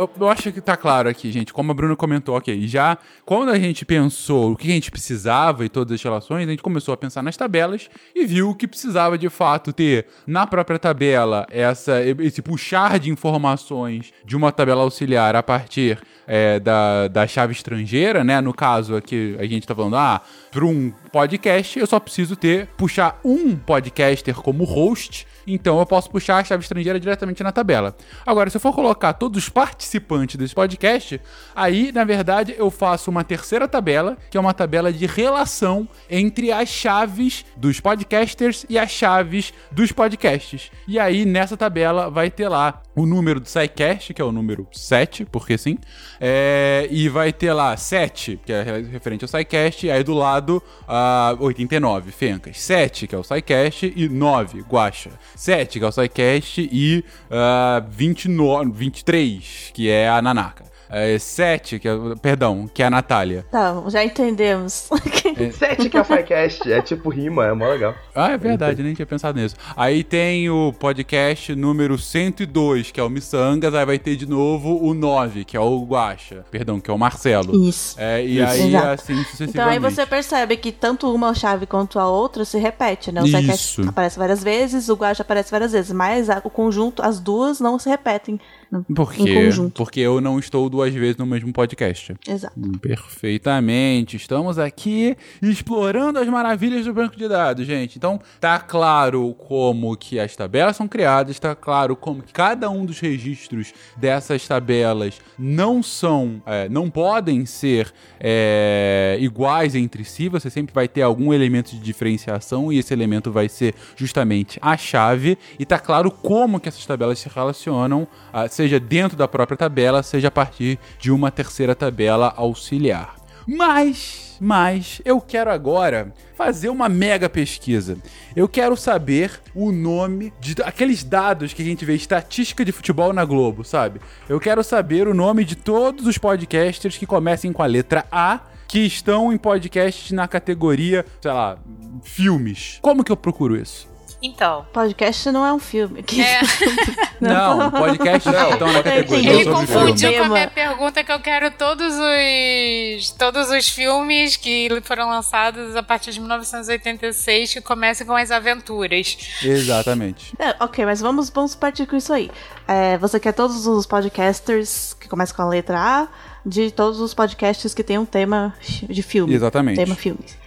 Eu, 0.00 0.10
eu 0.18 0.28
acho 0.30 0.50
que 0.50 0.60
tá 0.60 0.76
claro 0.76 1.08
aqui, 1.08 1.30
gente. 1.30 1.52
Como 1.52 1.70
a 1.70 1.74
Bruna 1.74 1.94
comentou, 1.94 2.36
ok. 2.36 2.66
Já 2.66 2.96
quando 3.24 3.50
a 3.50 3.58
gente 3.58 3.84
pensou 3.84 4.52
o 4.52 4.56
que 4.56 4.70
a 4.70 4.74
gente 4.74 4.90
precisava 4.90 5.64
e 5.64 5.68
todas 5.68 5.94
as 5.94 6.02
relações, 6.02 6.46
a 6.46 6.50
gente 6.50 6.62
começou 6.62 6.94
a 6.94 6.96
pensar 6.96 7.22
nas 7.22 7.36
tabelas 7.36 7.90
e 8.14 8.24
viu 8.24 8.54
que 8.54 8.66
precisava 8.66 9.18
de 9.18 9.28
fato 9.28 9.72
ter 9.72 10.06
na 10.26 10.46
própria 10.46 10.78
tabela 10.78 11.46
essa, 11.50 12.02
esse 12.02 12.40
puxar 12.40 12.98
de 12.98 13.10
informações 13.10 14.12
de 14.24 14.36
uma 14.36 14.50
tabela 14.50 14.82
auxiliar 14.82 15.36
a 15.36 15.42
partir 15.42 15.98
é, 16.26 16.58
da, 16.58 17.08
da 17.08 17.26
chave 17.26 17.52
estrangeira, 17.52 18.24
né? 18.24 18.40
No 18.40 18.54
caso 18.54 18.96
aqui, 18.96 19.36
a 19.38 19.44
gente 19.44 19.66
tá 19.66 19.74
falando, 19.74 19.96
ah, 19.96 20.22
para 20.50 20.64
um 20.64 20.92
podcast 21.12 21.78
eu 21.78 21.86
só 21.86 22.00
preciso 22.00 22.36
ter, 22.36 22.68
puxar 22.76 23.20
um 23.24 23.54
podcaster 23.54 24.34
como 24.34 24.64
host 24.64 25.26
então 25.46 25.78
eu 25.78 25.86
posso 25.86 26.10
puxar 26.10 26.38
a 26.38 26.44
chave 26.44 26.62
estrangeira 26.62 26.98
diretamente 26.98 27.42
na 27.42 27.52
tabela. 27.52 27.96
Agora, 28.26 28.50
se 28.50 28.56
eu 28.56 28.60
for 28.60 28.74
colocar 28.74 29.12
todos 29.12 29.42
os 29.42 29.48
participantes 29.48 30.36
desse 30.36 30.54
podcast, 30.54 31.20
aí, 31.54 31.92
na 31.92 32.04
verdade, 32.04 32.54
eu 32.56 32.70
faço 32.70 33.10
uma 33.10 33.24
terceira 33.24 33.66
tabela, 33.68 34.16
que 34.30 34.36
é 34.36 34.40
uma 34.40 34.54
tabela 34.54 34.92
de 34.92 35.06
relação 35.06 35.88
entre 36.08 36.52
as 36.52 36.68
chaves 36.68 37.44
dos 37.56 37.80
podcasters 37.80 38.64
e 38.68 38.78
as 38.78 38.90
chaves 38.90 39.52
dos 39.70 39.92
podcasts. 39.92 40.70
E 40.86 40.98
aí, 40.98 41.24
nessa 41.24 41.56
tabela, 41.56 42.10
vai 42.10 42.30
ter 42.30 42.48
lá 42.48 42.82
o 43.00 43.06
número 43.06 43.40
do 43.40 43.48
SciCast, 43.48 44.12
que 44.12 44.20
é 44.20 44.24
o 44.24 44.30
número 44.30 44.66
7, 44.72 45.24
porque 45.24 45.56
sim, 45.56 45.78
é, 46.20 46.86
e 46.90 47.08
vai 47.08 47.32
ter 47.32 47.52
lá 47.52 47.76
7, 47.76 48.38
que 48.44 48.52
é 48.52 48.62
referente 48.92 49.24
ao 49.24 49.28
SciCast, 49.28 49.86
e 49.86 49.90
aí 49.90 50.04
do 50.04 50.14
lado 50.14 50.62
uh, 50.82 51.42
89, 51.42 52.12
Fencas. 52.12 52.60
7, 52.60 53.06
que 53.06 53.14
é 53.14 53.18
o 53.18 53.24
SciCast, 53.24 53.92
e 53.96 54.08
9, 54.08 54.60
Guacha. 54.62 55.10
7, 55.34 55.78
que 55.78 55.84
é 55.84 55.88
o 55.88 55.92
SciCast, 55.92 56.68
e 56.70 57.04
uh, 57.30 57.86
29, 57.88 58.70
23, 58.70 59.70
que 59.72 59.88
é 59.88 60.08
a 60.08 60.20
Nanaka. 60.20 60.69
É, 60.90 61.18
7, 61.18 61.78
que 61.78 61.88
é, 61.88 61.92
perdão, 62.20 62.68
que 62.72 62.82
é 62.82 62.86
a 62.86 62.90
Natália. 62.90 63.44
Tá, 63.50 63.82
já 63.88 64.04
entendemos. 64.04 64.88
Sete 65.56 65.88
que 65.88 65.96
é 65.96 66.00
o 66.00 66.04
SciCast, 66.04 66.72
é 66.72 66.82
tipo 66.82 67.08
rima, 67.10 67.46
é 67.46 67.52
mó 67.52 67.66
legal. 67.68 67.94
Ah, 68.14 68.30
é 68.32 68.38
verdade, 68.38 68.82
nem 68.82 68.94
tinha 68.94 69.06
pensado 69.06 69.38
nisso. 69.40 69.54
Aí 69.76 70.02
tem 70.02 70.50
o 70.50 70.72
podcast 70.72 71.54
número 71.54 71.96
102, 71.96 72.90
que 72.90 73.00
é 73.00 73.02
o 73.02 73.08
Missangas, 73.08 73.74
aí 73.74 73.84
vai 73.86 73.98
ter 73.98 74.16
de 74.16 74.26
novo 74.28 74.82
o 74.84 74.92
9, 74.94 75.44
que 75.44 75.56
é 75.56 75.60
o 75.60 75.84
Guacha, 75.84 76.44
perdão, 76.50 76.80
que 76.80 76.90
é 76.90 76.94
o 76.94 76.98
Marcelo. 76.98 77.68
Isso. 77.68 77.94
É, 77.98 78.24
e 78.24 78.38
Isso. 78.40 78.50
aí, 78.52 78.68
Exato. 78.68 78.86
assim, 79.02 79.16
sucessivamente. 79.24 79.50
Então 79.50 79.68
aí 79.68 79.78
você 79.78 80.06
percebe 80.06 80.56
que 80.56 80.72
tanto 80.72 81.12
uma 81.14 81.34
chave 81.34 81.66
quanto 81.66 81.98
a 81.98 82.08
outra 82.08 82.44
se 82.44 82.58
repete, 82.58 83.12
né? 83.12 83.22
O 83.22 83.26
Isso. 83.26 83.36
SciCast 83.38 83.82
aparece 83.88 84.18
várias 84.18 84.42
vezes, 84.42 84.88
o 84.88 84.94
Guacha 84.94 85.22
aparece 85.22 85.50
várias 85.50 85.72
vezes, 85.72 85.92
mas 85.92 86.28
a- 86.28 86.40
o 86.44 86.50
conjunto, 86.50 87.02
as 87.02 87.20
duas 87.20 87.60
não 87.60 87.78
se 87.78 87.88
repetem 87.88 88.40
no- 88.70 88.84
Por 88.84 89.12
em 89.18 89.24
quê? 89.24 89.34
conjunto. 89.34 89.74
Porque 89.74 90.00
eu 90.00 90.20
não 90.20 90.38
estou 90.38 90.68
duas 90.80 90.94
vezes 90.94 91.16
no 91.18 91.26
mesmo 91.26 91.52
podcast. 91.52 92.14
Exato. 92.26 92.58
Hum, 92.58 92.72
Perfeitamente. 92.72 94.16
Estamos 94.16 94.58
aqui 94.58 95.14
explorando 95.42 96.18
as 96.18 96.26
maravilhas 96.26 96.86
do 96.86 96.94
banco 96.94 97.16
de 97.16 97.28
dados, 97.28 97.66
gente. 97.66 97.98
Então, 97.98 98.18
tá 98.40 98.58
claro 98.58 99.34
como 99.34 99.94
que 99.94 100.18
as 100.18 100.34
tabelas 100.34 100.76
são 100.76 100.88
criadas, 100.88 101.38
tá 101.38 101.54
claro 101.54 101.94
como 101.94 102.22
que 102.22 102.32
cada 102.32 102.70
um 102.70 102.86
dos 102.86 102.98
registros 102.98 103.74
dessas 103.94 104.46
tabelas 104.48 105.20
não 105.38 105.82
são, 105.82 106.42
é, 106.46 106.66
não 106.68 106.88
podem 106.88 107.44
ser 107.44 107.92
é, 108.18 109.18
iguais 109.20 109.74
entre 109.74 110.02
si. 110.02 110.28
Você 110.30 110.48
sempre 110.48 110.74
vai 110.74 110.88
ter 110.88 111.02
algum 111.02 111.34
elemento 111.34 111.72
de 111.72 111.78
diferenciação 111.78 112.72
e 112.72 112.78
esse 112.78 112.94
elemento 112.94 113.30
vai 113.30 113.50
ser 113.50 113.74
justamente 113.96 114.58
a 114.62 114.78
chave. 114.78 115.36
E 115.58 115.66
tá 115.66 115.78
claro 115.78 116.10
como 116.10 116.58
que 116.58 116.70
essas 116.70 116.86
tabelas 116.86 117.18
se 117.18 117.28
relacionam, 117.28 118.08
ah, 118.32 118.48
seja 118.48 118.80
dentro 118.80 119.16
da 119.16 119.28
própria 119.28 119.58
tabela, 119.58 120.02
seja 120.02 120.28
a 120.28 120.30
partir 120.30 120.69
de 120.98 121.10
uma 121.10 121.30
terceira 121.30 121.74
tabela 121.74 122.32
auxiliar. 122.36 123.16
Mas, 123.46 124.36
mas, 124.40 125.00
eu 125.04 125.20
quero 125.20 125.50
agora 125.50 126.14
fazer 126.36 126.68
uma 126.68 126.88
mega 126.88 127.28
pesquisa. 127.28 127.98
Eu 128.36 128.48
quero 128.48 128.76
saber 128.76 129.40
o 129.54 129.72
nome 129.72 130.32
de 130.40 130.54
aqueles 130.62 131.02
dados 131.02 131.52
que 131.52 131.62
a 131.62 131.64
gente 131.64 131.84
vê 131.84 131.94
estatística 131.94 132.64
de 132.64 132.70
futebol 132.70 133.12
na 133.12 133.24
Globo, 133.24 133.64
sabe? 133.64 134.00
Eu 134.28 134.38
quero 134.38 134.62
saber 134.62 135.08
o 135.08 135.14
nome 135.14 135.44
de 135.44 135.56
todos 135.56 136.06
os 136.06 136.16
podcasters 136.16 136.96
que 136.96 137.06
comecem 137.06 137.52
com 137.52 137.62
a 137.62 137.66
letra 137.66 138.06
A 138.12 138.40
que 138.68 138.86
estão 138.86 139.32
em 139.32 139.36
podcasts 139.36 140.12
na 140.12 140.28
categoria, 140.28 141.04
sei 141.20 141.32
lá, 141.32 141.58
filmes. 142.04 142.78
Como 142.80 143.02
que 143.02 143.10
eu 143.10 143.16
procuro 143.16 143.56
isso? 143.56 143.89
Então, 144.22 144.66
Podcast 144.72 145.30
não 145.32 145.46
é 145.46 145.52
um 145.52 145.58
filme. 145.58 146.02
Que- 146.02 146.20
É. 146.20 146.40
Não, 147.20 147.70
podcasts 147.70 148.32
que 148.32 148.52
estão 148.52 148.72
na 148.72 148.82
categoria 148.82 149.30
ele 149.30 149.44
confundiu 149.44 150.10
filme. 150.10 150.16
com 150.16 150.24
a 150.24 150.28
minha 150.28 150.48
pergunta 150.48 151.04
que 151.04 151.12
eu 151.12 151.20
quero 151.20 151.50
todos 151.50 151.92
os 151.94 153.10
todos 153.10 153.50
os 153.50 153.68
filmes 153.68 154.36
que 154.36 154.68
foram 154.84 155.08
lançados 155.10 155.76
a 155.76 155.82
partir 155.82 156.12
de 156.12 156.20
1986 156.20 157.52
que 157.54 157.60
comecem 157.60 158.06
com 158.06 158.14
as 158.16 158.30
aventuras. 158.30 159.18
Exatamente. 159.42 160.32
É, 160.38 160.56
ok, 160.64 160.84
mas 160.86 161.00
vamos, 161.02 161.28
vamos 161.28 161.54
partir 161.54 161.86
com 161.86 161.94
isso 161.96 162.10
aí. 162.12 162.30
É, 162.66 162.96
você 162.96 163.20
quer 163.20 163.32
todos 163.32 163.66
os 163.66 163.84
podcasters 163.86 164.94
que 164.98 165.06
começam 165.08 165.36
com 165.36 165.42
a 165.42 165.48
letra 165.48 165.78
A, 165.78 166.08
de 166.44 166.70
todos 166.70 167.00
os 167.00 167.12
podcasts 167.12 167.74
que 167.74 167.82
tem 167.82 167.98
um 167.98 168.06
tema 168.06 168.54
de 168.88 169.02
filme. 169.02 169.34
Exatamente. 169.34 169.76
Tema 169.76 169.94
filmes. 169.94 170.39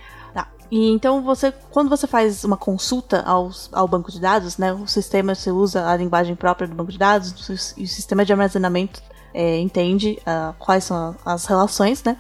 E 0.72 0.90
então 0.90 1.22
você, 1.22 1.54
quando 1.72 1.90
você 1.90 2.08
faz 2.08 2.44
uma 2.44 2.58
consulta 2.58 3.22
aos, 3.22 3.70
ao 3.72 3.88
banco 3.88 4.12
de 4.12 4.20
dados, 4.20 4.58
né? 4.58 4.74
O 4.74 4.88
sistema 4.88 5.36
você 5.36 5.52
usa 5.52 5.88
a 5.88 5.96
linguagem 5.96 6.36
própria 6.36 6.68
do 6.68 6.76
banco 6.76 6.92
de 6.92 6.98
dados 6.98 7.76
e 7.78 7.84
o 7.84 7.88
sistema 7.88 8.26
de 8.26 8.32
armazenamento 8.32 9.02
é, 9.34 9.60
entende 9.60 10.20
ah, 10.26 10.54
quais 10.58 10.84
são 10.84 11.16
as 11.26 11.46
relações, 11.46 12.04
né? 12.04 12.18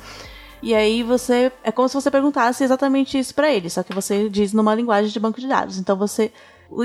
E 0.61 0.73
aí 0.73 1.03
você 1.03 1.51
é 1.63 1.71
como 1.71 1.89
se 1.89 1.95
você 1.95 2.09
perguntasse 2.09 2.63
exatamente 2.63 3.19
isso 3.19 3.35
para 3.35 3.51
ele, 3.51 3.69
só 3.69 3.83
que 3.83 3.93
você 3.93 4.29
diz 4.29 4.53
numa 4.53 4.73
linguagem 4.73 5.11
de 5.11 5.19
banco 5.19 5.41
de 5.41 5.47
dados. 5.47 5.77
Então 5.77 5.97
você 5.97 6.31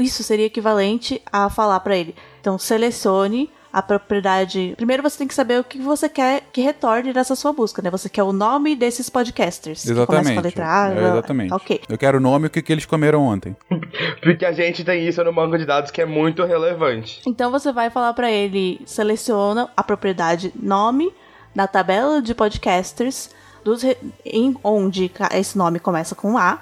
isso 0.00 0.22
seria 0.22 0.46
equivalente 0.46 1.22
a 1.30 1.48
falar 1.48 1.80
para 1.80 1.96
ele. 1.96 2.14
Então 2.40 2.58
selecione 2.58 3.50
a 3.78 3.82
propriedade. 3.82 4.74
Primeiro 4.76 5.02
você 5.02 5.18
tem 5.18 5.28
que 5.28 5.34
saber 5.34 5.60
o 5.60 5.64
que 5.64 5.78
você 5.78 6.08
quer 6.08 6.42
que 6.52 6.60
retorne 6.60 7.12
nessa 7.12 7.34
sua 7.36 7.52
busca, 7.52 7.80
né? 7.82 7.90
Você 7.90 8.08
quer 8.08 8.22
o 8.22 8.32
nome 8.32 8.74
desses 8.76 9.08
podcasters. 9.08 9.82
que 9.82 9.88
começa 9.88 10.02
Exatamente. 10.02 10.34
com 10.34 10.40
a 10.40 10.42
letra 10.42 10.66
A. 10.84 10.90
É, 10.92 11.08
exatamente. 11.12 11.54
Ok. 11.54 11.80
Eu 11.88 11.98
quero 11.98 12.18
o 12.18 12.20
nome 12.20 12.44
e 12.44 12.48
o 12.48 12.50
que, 12.50 12.62
que 12.62 12.72
eles 12.72 12.86
comeram 12.86 13.22
ontem. 13.22 13.56
Porque 14.22 14.44
a 14.44 14.52
gente 14.52 14.84
tem 14.84 15.06
isso 15.06 15.22
no 15.24 15.32
banco 15.32 15.56
de 15.56 15.64
dados 15.64 15.90
que 15.90 16.00
é 16.02 16.06
muito 16.06 16.44
relevante. 16.44 17.20
Então 17.26 17.50
você 17.50 17.72
vai 17.72 17.90
falar 17.90 18.12
para 18.14 18.30
ele, 18.30 18.80
seleciona 18.86 19.68
a 19.76 19.82
propriedade 19.82 20.52
nome 20.60 21.12
na 21.54 21.66
tabela 21.66 22.20
de 22.20 22.34
podcasters 22.34 23.30
dos 23.64 23.82
re- 23.82 23.96
em 24.24 24.56
onde 24.62 25.10
esse 25.34 25.56
nome 25.58 25.78
começa 25.78 26.14
com 26.14 26.36
A 26.38 26.58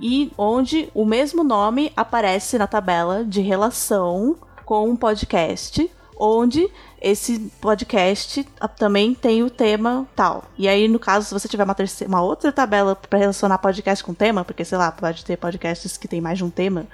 e 0.00 0.32
onde 0.38 0.88
o 0.94 1.04
mesmo 1.04 1.42
nome 1.44 1.92
aparece 1.96 2.56
na 2.56 2.66
tabela 2.66 3.24
de 3.24 3.40
relação 3.40 4.36
com 4.64 4.88
um 4.88 4.96
podcast 4.96 5.90
onde 6.18 6.68
esse 7.00 7.38
podcast 7.60 8.46
também 8.76 9.14
tem 9.14 9.42
o 9.42 9.50
tema 9.50 10.06
tal. 10.16 10.44
E 10.58 10.66
aí, 10.66 10.88
no 10.88 10.98
caso, 10.98 11.26
se 11.26 11.32
você 11.32 11.46
tiver 11.46 11.62
uma, 11.62 11.74
terceira, 11.74 12.12
uma 12.12 12.20
outra 12.20 12.50
tabela 12.50 12.96
para 12.96 13.18
relacionar 13.18 13.58
podcast 13.58 14.02
com 14.02 14.12
tema, 14.12 14.44
porque 14.44 14.64
sei 14.64 14.76
lá, 14.76 14.90
pode 14.90 15.24
ter 15.24 15.36
podcasts 15.36 15.96
que 15.96 16.08
tem 16.08 16.20
mais 16.20 16.38
de 16.38 16.44
um 16.44 16.50
tema, 16.50 16.86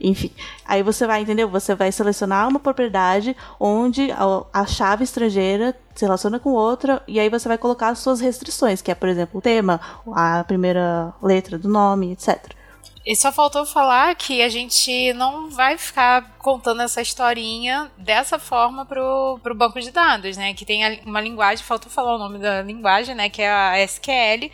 enfim. 0.00 0.32
Aí 0.64 0.82
você 0.82 1.06
vai, 1.06 1.22
entendeu? 1.22 1.48
Você 1.48 1.74
vai 1.74 1.92
selecionar 1.92 2.48
uma 2.48 2.58
propriedade 2.58 3.36
onde 3.60 4.10
a, 4.10 4.44
a 4.52 4.66
chave 4.66 5.04
estrangeira 5.04 5.76
se 5.94 6.04
relaciona 6.04 6.40
com 6.40 6.50
outra, 6.50 7.02
e 7.06 7.20
aí 7.20 7.28
você 7.28 7.46
vai 7.46 7.58
colocar 7.58 7.88
as 7.88 7.98
suas 7.98 8.20
restrições, 8.20 8.82
que 8.82 8.90
é, 8.90 8.94
por 8.94 9.08
exemplo, 9.08 9.38
o 9.38 9.42
tema, 9.42 9.80
a 10.12 10.42
primeira 10.44 11.12
letra 11.22 11.58
do 11.58 11.68
nome, 11.68 12.12
etc. 12.12 12.61
E 13.04 13.16
só 13.16 13.32
faltou 13.32 13.66
falar 13.66 14.14
que 14.14 14.42
a 14.42 14.48
gente 14.48 15.12
não 15.14 15.50
vai 15.50 15.76
ficar 15.76 16.36
contando 16.38 16.82
essa 16.82 17.02
historinha 17.02 17.90
dessa 17.98 18.38
forma 18.38 18.86
pro, 18.86 19.40
pro 19.42 19.56
banco 19.56 19.80
de 19.80 19.90
dados, 19.90 20.36
né? 20.36 20.54
Que 20.54 20.64
tem 20.64 21.00
uma 21.04 21.20
linguagem, 21.20 21.64
faltou 21.64 21.90
falar 21.90 22.14
o 22.14 22.18
nome 22.18 22.38
da 22.38 22.62
linguagem, 22.62 23.14
né? 23.14 23.28
Que 23.28 23.42
é 23.42 23.50
a 23.50 23.82
SQL, 23.82 24.50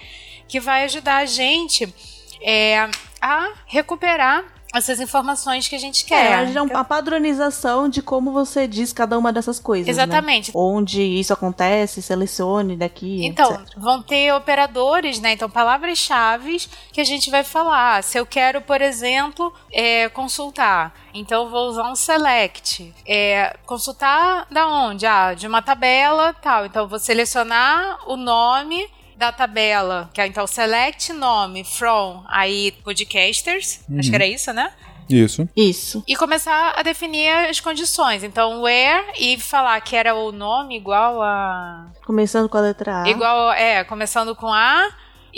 que 0.48 0.58
vai 0.60 0.84
ajudar 0.84 1.18
a 1.18 1.26
gente 1.26 1.92
é, 2.40 2.88
a 3.20 3.52
recuperar 3.66 4.57
essas 4.74 5.00
informações 5.00 5.66
que 5.66 5.74
a 5.74 5.78
gente 5.78 6.04
É, 6.04 6.08
quer. 6.08 6.34
a 6.34 6.42
é 6.50 6.60
uma 6.62 6.84
padronização 6.84 7.88
de 7.88 8.02
como 8.02 8.32
você 8.32 8.66
diz 8.66 8.92
cada 8.92 9.18
uma 9.18 9.32
dessas 9.32 9.58
coisas. 9.58 9.86
né? 9.86 9.90
Exatamente. 9.90 10.50
Onde 10.54 11.02
isso 11.02 11.32
acontece, 11.32 12.02
selecione 12.02 12.76
daqui. 12.76 13.24
Então, 13.26 13.50
etc. 13.54 13.74
vão 13.78 14.02
ter 14.02 14.32
operadores, 14.34 15.20
né? 15.20 15.32
Então, 15.32 15.48
palavras-chave 15.48 16.60
que 16.92 17.00
a 17.00 17.04
gente 17.04 17.30
vai 17.30 17.42
falar. 17.44 18.02
Se 18.02 18.18
eu 18.18 18.26
quero, 18.26 18.60
por 18.60 18.80
exemplo, 18.82 19.52
é, 19.72 20.08
consultar, 20.10 20.94
então 21.14 21.44
eu 21.44 21.50
vou 21.50 21.68
usar 21.68 21.90
um 21.90 21.96
select. 21.96 22.94
É, 23.06 23.56
consultar 23.66 24.46
da 24.50 24.66
onde? 24.66 25.06
Ah, 25.06 25.34
de 25.34 25.46
uma 25.46 25.62
tabela, 25.62 26.34
tal. 26.34 26.66
Então, 26.66 26.82
eu 26.82 26.88
vou 26.88 26.98
selecionar 26.98 27.98
o 28.06 28.16
nome 28.16 28.86
da 29.18 29.32
tabela, 29.32 30.08
que 30.14 30.20
é 30.20 30.26
então 30.26 30.46
select 30.46 31.12
nome 31.12 31.64
from 31.64 32.22
aí 32.28 32.72
podcasters, 32.84 33.80
acho 33.98 34.08
que 34.08 34.14
era 34.14 34.26
isso, 34.26 34.52
né? 34.52 34.70
Isso. 35.10 35.48
Isso. 35.56 36.04
E 36.06 36.14
começar 36.14 36.74
a 36.76 36.82
definir 36.82 37.30
as 37.48 37.58
condições. 37.60 38.22
Então, 38.22 38.62
where 38.62 39.04
e 39.18 39.40
falar 39.40 39.80
que 39.80 39.96
era 39.96 40.14
o 40.14 40.30
nome 40.30 40.76
igual 40.76 41.22
a 41.22 41.86
Começando 42.04 42.48
com 42.48 42.58
a 42.58 42.60
letra 42.60 43.02
A. 43.02 43.08
Igual, 43.08 43.52
é, 43.52 43.82
começando 43.84 44.36
com 44.36 44.52
A 44.52 44.88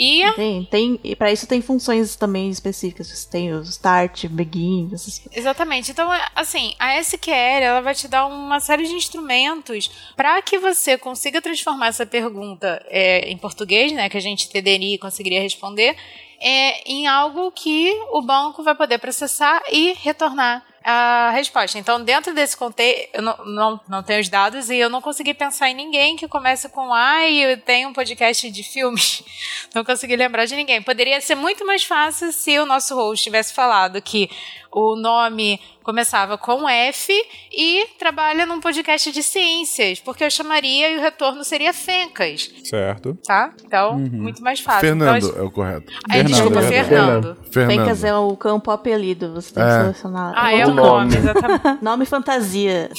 e. 0.02 0.32
Tem, 0.32 0.64
tem, 0.64 1.00
e 1.04 1.14
para 1.14 1.30
isso 1.30 1.46
tem 1.46 1.60
funções 1.60 2.16
também 2.16 2.48
específicas. 2.48 3.26
Tem 3.26 3.52
o 3.52 3.60
start, 3.60 4.24
begin, 4.28 4.88
essas 4.94 5.18
coisas. 5.18 5.36
Exatamente. 5.36 5.90
Então, 5.90 6.10
é, 6.10 6.26
assim, 6.34 6.72
a 6.78 6.98
SQL 6.98 7.62
ela 7.62 7.82
vai 7.82 7.94
te 7.94 8.08
dar 8.08 8.24
uma 8.24 8.60
série 8.60 8.84
de 8.84 8.94
instrumentos 8.94 9.90
para 10.16 10.40
que 10.40 10.58
você 10.58 10.96
consiga 10.96 11.42
transformar 11.42 11.88
essa 11.88 12.06
pergunta 12.06 12.82
é, 12.88 13.28
em 13.28 13.36
português, 13.36 13.92
né, 13.92 14.08
que 14.08 14.16
a 14.16 14.22
gente 14.22 14.46
entenderia 14.46 14.94
e 14.94 14.98
conseguiria 14.98 15.42
responder, 15.42 15.94
é, 16.40 16.90
em 16.90 17.06
algo 17.06 17.52
que 17.52 17.92
o 18.12 18.22
banco 18.22 18.62
vai 18.62 18.74
poder 18.74 18.96
processar 18.96 19.62
e 19.70 19.92
retornar 20.00 20.64
a 20.82 21.30
resposta. 21.30 21.78
Então, 21.78 22.02
dentro 22.02 22.34
desse 22.34 22.56
contexto, 22.56 23.10
eu 23.12 23.22
não, 23.22 23.36
não, 23.44 23.80
não 23.88 24.02
tenho 24.02 24.20
os 24.20 24.28
dados 24.28 24.70
e 24.70 24.76
eu 24.76 24.88
não 24.88 25.00
consegui 25.00 25.34
pensar 25.34 25.68
em 25.68 25.74
ninguém 25.74 26.16
que 26.16 26.26
comece 26.26 26.68
com 26.68 26.92
A 26.92 27.26
e 27.26 27.42
eu 27.42 27.60
tenho 27.60 27.88
um 27.88 27.92
podcast 27.92 28.50
de 28.50 28.62
filmes. 28.62 29.22
Não 29.72 29.84
consegui 29.84 30.16
lembrar 30.16 30.46
de 30.46 30.56
ninguém. 30.56 30.82
Poderia 30.82 31.20
ser 31.20 31.36
muito 31.36 31.64
mais 31.64 31.84
fácil 31.84 32.32
se 32.32 32.58
o 32.58 32.66
nosso 32.66 32.94
host 32.96 33.22
tivesse 33.22 33.54
falado 33.54 34.02
que 34.02 34.28
o 34.72 34.94
nome 34.96 35.60
começava 35.82 36.38
com 36.38 36.68
F 36.68 37.12
e 37.52 37.86
trabalha 37.98 38.46
num 38.46 38.60
podcast 38.60 39.10
de 39.10 39.22
ciências, 39.22 39.98
porque 39.98 40.22
eu 40.22 40.30
chamaria 40.30 40.90
e 40.92 40.98
o 40.98 41.00
retorno 41.00 41.42
seria 41.42 41.72
Fencas, 41.72 42.48
Certo. 42.62 43.18
tá? 43.26 43.52
Então, 43.64 43.98
muito 43.98 44.42
mais 44.42 44.60
fácil. 44.60 44.80
Fernando 44.80 45.26
Então, 45.26 45.40
é 45.40 45.42
o 45.42 45.50
correto. 45.50 45.92
é, 46.08 46.12
Fernando, 46.12 46.32
desculpa, 46.32 46.58
é. 46.60 46.62
Fernando. 46.62 47.36
Fernando. 47.50 47.76
Fencas 47.80 48.04
é 48.04 48.14
o 48.14 48.36
campo 48.36 48.70
apelido. 48.70 49.32
Você 49.34 49.52
tem 49.52 49.62
que 49.64 49.68
É. 49.70 49.80
selecionar. 49.80 50.32
Ah, 50.36 50.54
é 50.54 50.64
o 50.66 50.72
nome, 50.74 51.16
exatamente. 51.16 51.78
nome 51.82 52.06
fantasia. 52.06 52.90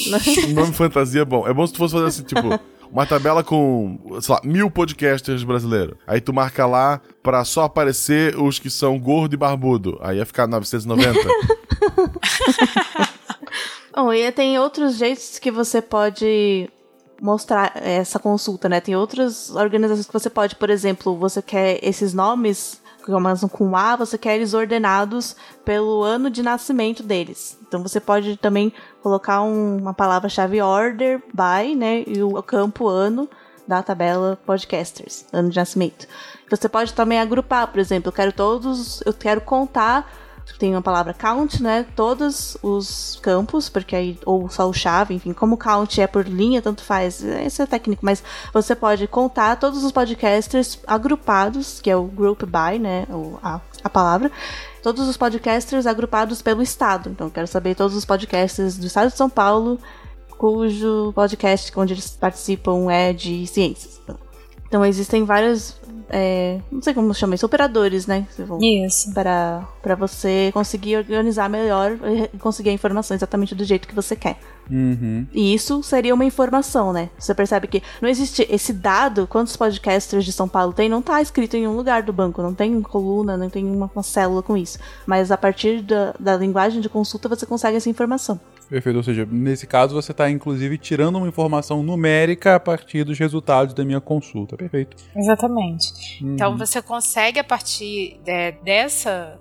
Nome 0.53 0.73
fantasia 0.73 1.21
é 1.21 1.25
bom. 1.25 1.47
É 1.47 1.53
bom 1.53 1.65
se 1.65 1.73
tu 1.73 1.77
fosse 1.77 1.93
fazer 1.93 2.07
assim, 2.07 2.23
tipo, 2.23 2.59
uma 2.91 3.05
tabela 3.05 3.43
com, 3.43 3.97
sei 4.21 4.35
lá, 4.35 4.41
mil 4.43 4.69
podcasters 4.69 5.43
brasileiros. 5.43 5.95
Aí 6.05 6.19
tu 6.19 6.33
marca 6.33 6.65
lá 6.65 7.01
pra 7.23 7.45
só 7.45 7.63
aparecer 7.63 8.37
os 8.37 8.59
que 8.59 8.69
são 8.69 8.99
gordo 8.99 9.33
e 9.33 9.37
barbudo. 9.37 9.97
Aí 10.01 10.17
ia 10.17 10.25
ficar 10.25 10.47
990. 10.47 11.19
Bom, 13.95 14.13
e 14.13 14.31
tem 14.31 14.59
outros 14.59 14.95
jeitos 14.95 15.39
que 15.39 15.51
você 15.51 15.81
pode 15.81 16.69
mostrar 17.21 17.73
essa 17.75 18.17
consulta, 18.17 18.67
né? 18.67 18.81
Tem 18.81 18.95
outras 18.95 19.51
organizações 19.51 20.07
que 20.07 20.13
você 20.13 20.29
pode, 20.29 20.55
por 20.55 20.69
exemplo, 20.69 21.15
você 21.15 21.41
quer 21.41 21.79
esses 21.83 22.13
nomes 22.13 22.80
que 23.03 23.11
começam 23.11 23.49
com 23.49 23.75
A, 23.75 23.95
você 23.95 24.17
quer 24.17 24.35
eles 24.35 24.53
ordenados 24.53 25.35
pelo 25.65 26.03
ano 26.03 26.29
de 26.29 26.41
nascimento 26.43 27.01
deles. 27.03 27.57
Então 27.67 27.81
você 27.81 27.99
pode 27.99 28.37
também 28.37 28.71
colocar 29.01 29.41
um- 29.41 29.77
uma 29.77 29.93
palavra-chave 29.93 30.61
order 30.61 31.21
by, 31.33 31.75
né? 31.75 32.03
E 32.05 32.21
o 32.21 32.41
campo 32.43 32.87
ano 32.87 33.27
da 33.67 33.81
tabela 33.81 34.37
podcasters, 34.45 35.25
ano 35.31 35.49
de 35.49 35.55
nascimento. 35.55 36.07
Você 36.49 36.67
pode 36.67 36.93
também 36.93 37.19
agrupar, 37.19 37.67
por 37.67 37.79
exemplo, 37.79 38.09
eu 38.09 38.13
quero 38.13 38.33
todos, 38.33 39.01
eu 39.05 39.13
quero 39.13 39.41
contar 39.41 40.11
tem 40.57 40.71
uma 40.71 40.81
palavra 40.81 41.13
count, 41.13 41.61
né? 41.61 41.85
Todos 41.95 42.57
os 42.61 43.19
campos, 43.21 43.69
porque 43.69 43.95
aí, 43.95 44.19
ou 44.25 44.49
só 44.49 44.67
o 44.69 44.73
chave, 44.73 45.13
enfim, 45.15 45.33
como 45.33 45.57
count 45.57 45.99
é 45.99 46.07
por 46.07 46.27
linha, 46.27 46.61
tanto 46.61 46.83
faz, 46.83 47.21
isso 47.21 47.61
é 47.61 47.65
técnico, 47.65 48.05
mas 48.05 48.23
você 48.53 48.75
pode 48.75 49.07
contar 49.07 49.55
todos 49.57 49.83
os 49.83 49.91
podcasters 49.91 50.79
agrupados, 50.85 51.79
que 51.79 51.89
é 51.89 51.95
o 51.95 52.03
group 52.03 52.43
by, 52.43 52.79
né? 52.79 53.05
O, 53.09 53.37
a, 53.41 53.59
a 53.83 53.89
palavra. 53.89 54.31
Todos 54.81 55.07
os 55.07 55.17
podcasters 55.17 55.85
agrupados 55.85 56.41
pelo 56.41 56.61
estado. 56.61 57.09
Então, 57.09 57.29
quero 57.29 57.47
saber 57.47 57.75
todos 57.75 57.95
os 57.95 58.05
podcasters 58.05 58.77
do 58.77 58.87
estado 58.87 59.11
de 59.11 59.17
São 59.17 59.29
Paulo, 59.29 59.79
cujo 60.37 61.11
podcast 61.13 61.71
onde 61.77 61.93
eles 61.93 62.11
participam 62.11 62.91
é 62.91 63.13
de 63.13 63.45
ciências. 63.45 64.01
Então, 64.67 64.85
existem 64.85 65.23
vários. 65.25 65.75
É, 66.11 66.59
não 66.69 66.81
sei 66.81 66.93
como 66.93 67.13
chama 67.13 67.35
isso, 67.35 67.45
operadores, 67.45 68.05
né? 68.05 68.27
Isso. 68.29 68.45
para 69.13 69.65
para 69.81 69.95
você 69.95 70.51
conseguir 70.53 70.97
organizar 70.97 71.49
melhor 71.49 71.97
e 72.33 72.37
conseguir 72.37 72.69
a 72.69 72.73
informação 72.73 73.15
exatamente 73.15 73.55
do 73.55 73.63
jeito 73.63 73.87
que 73.87 73.95
você 73.95 74.15
quer. 74.15 74.37
Uhum. 74.69 75.25
E 75.33 75.53
isso 75.53 75.81
seria 75.81 76.13
uma 76.13 76.25
informação, 76.25 76.93
né? 76.93 77.09
Você 77.17 77.33
percebe 77.33 77.67
que 77.67 77.81
não 78.01 78.07
existe 78.07 78.45
esse 78.49 78.73
dado, 78.73 79.25
quantos 79.25 79.55
podcasters 79.55 80.23
de 80.23 80.31
São 80.31 80.47
Paulo 80.47 80.73
tem, 80.73 80.87
não 80.87 81.01
tá 81.01 81.21
escrito 81.21 81.55
em 81.55 81.67
um 81.67 81.75
lugar 81.75 82.03
do 82.03 82.13
banco, 82.13 82.41
não 82.41 82.53
tem 82.53 82.81
coluna, 82.81 83.35
não 83.37 83.49
tem 83.49 83.65
uma, 83.65 83.89
uma 83.93 84.03
célula 84.03 84.43
com 84.43 84.55
isso. 84.55 84.77
Mas 85.05 85.31
a 85.31 85.37
partir 85.37 85.81
da, 85.81 86.13
da 86.19 86.37
linguagem 86.37 86.81
de 86.81 86.89
consulta 86.89 87.29
você 87.29 87.45
consegue 87.45 87.77
essa 87.77 87.89
informação. 87.89 88.39
Perfeito. 88.71 88.95
Ou 88.95 89.03
seja, 89.03 89.27
nesse 89.29 89.67
caso 89.67 89.93
você 89.93 90.13
está 90.13 90.29
inclusive 90.29 90.77
tirando 90.77 91.17
uma 91.17 91.27
informação 91.27 91.83
numérica 91.83 92.55
a 92.55 92.59
partir 92.59 93.03
dos 93.03 93.19
resultados 93.19 93.73
da 93.73 93.83
minha 93.83 93.99
consulta. 93.99 94.55
Perfeito. 94.55 94.95
Exatamente. 95.13 96.23
Então 96.23 96.57
você 96.57 96.81
consegue, 96.81 97.37
a 97.37 97.43
partir 97.43 98.17
de- 98.23 98.53
dessa, 98.63 99.37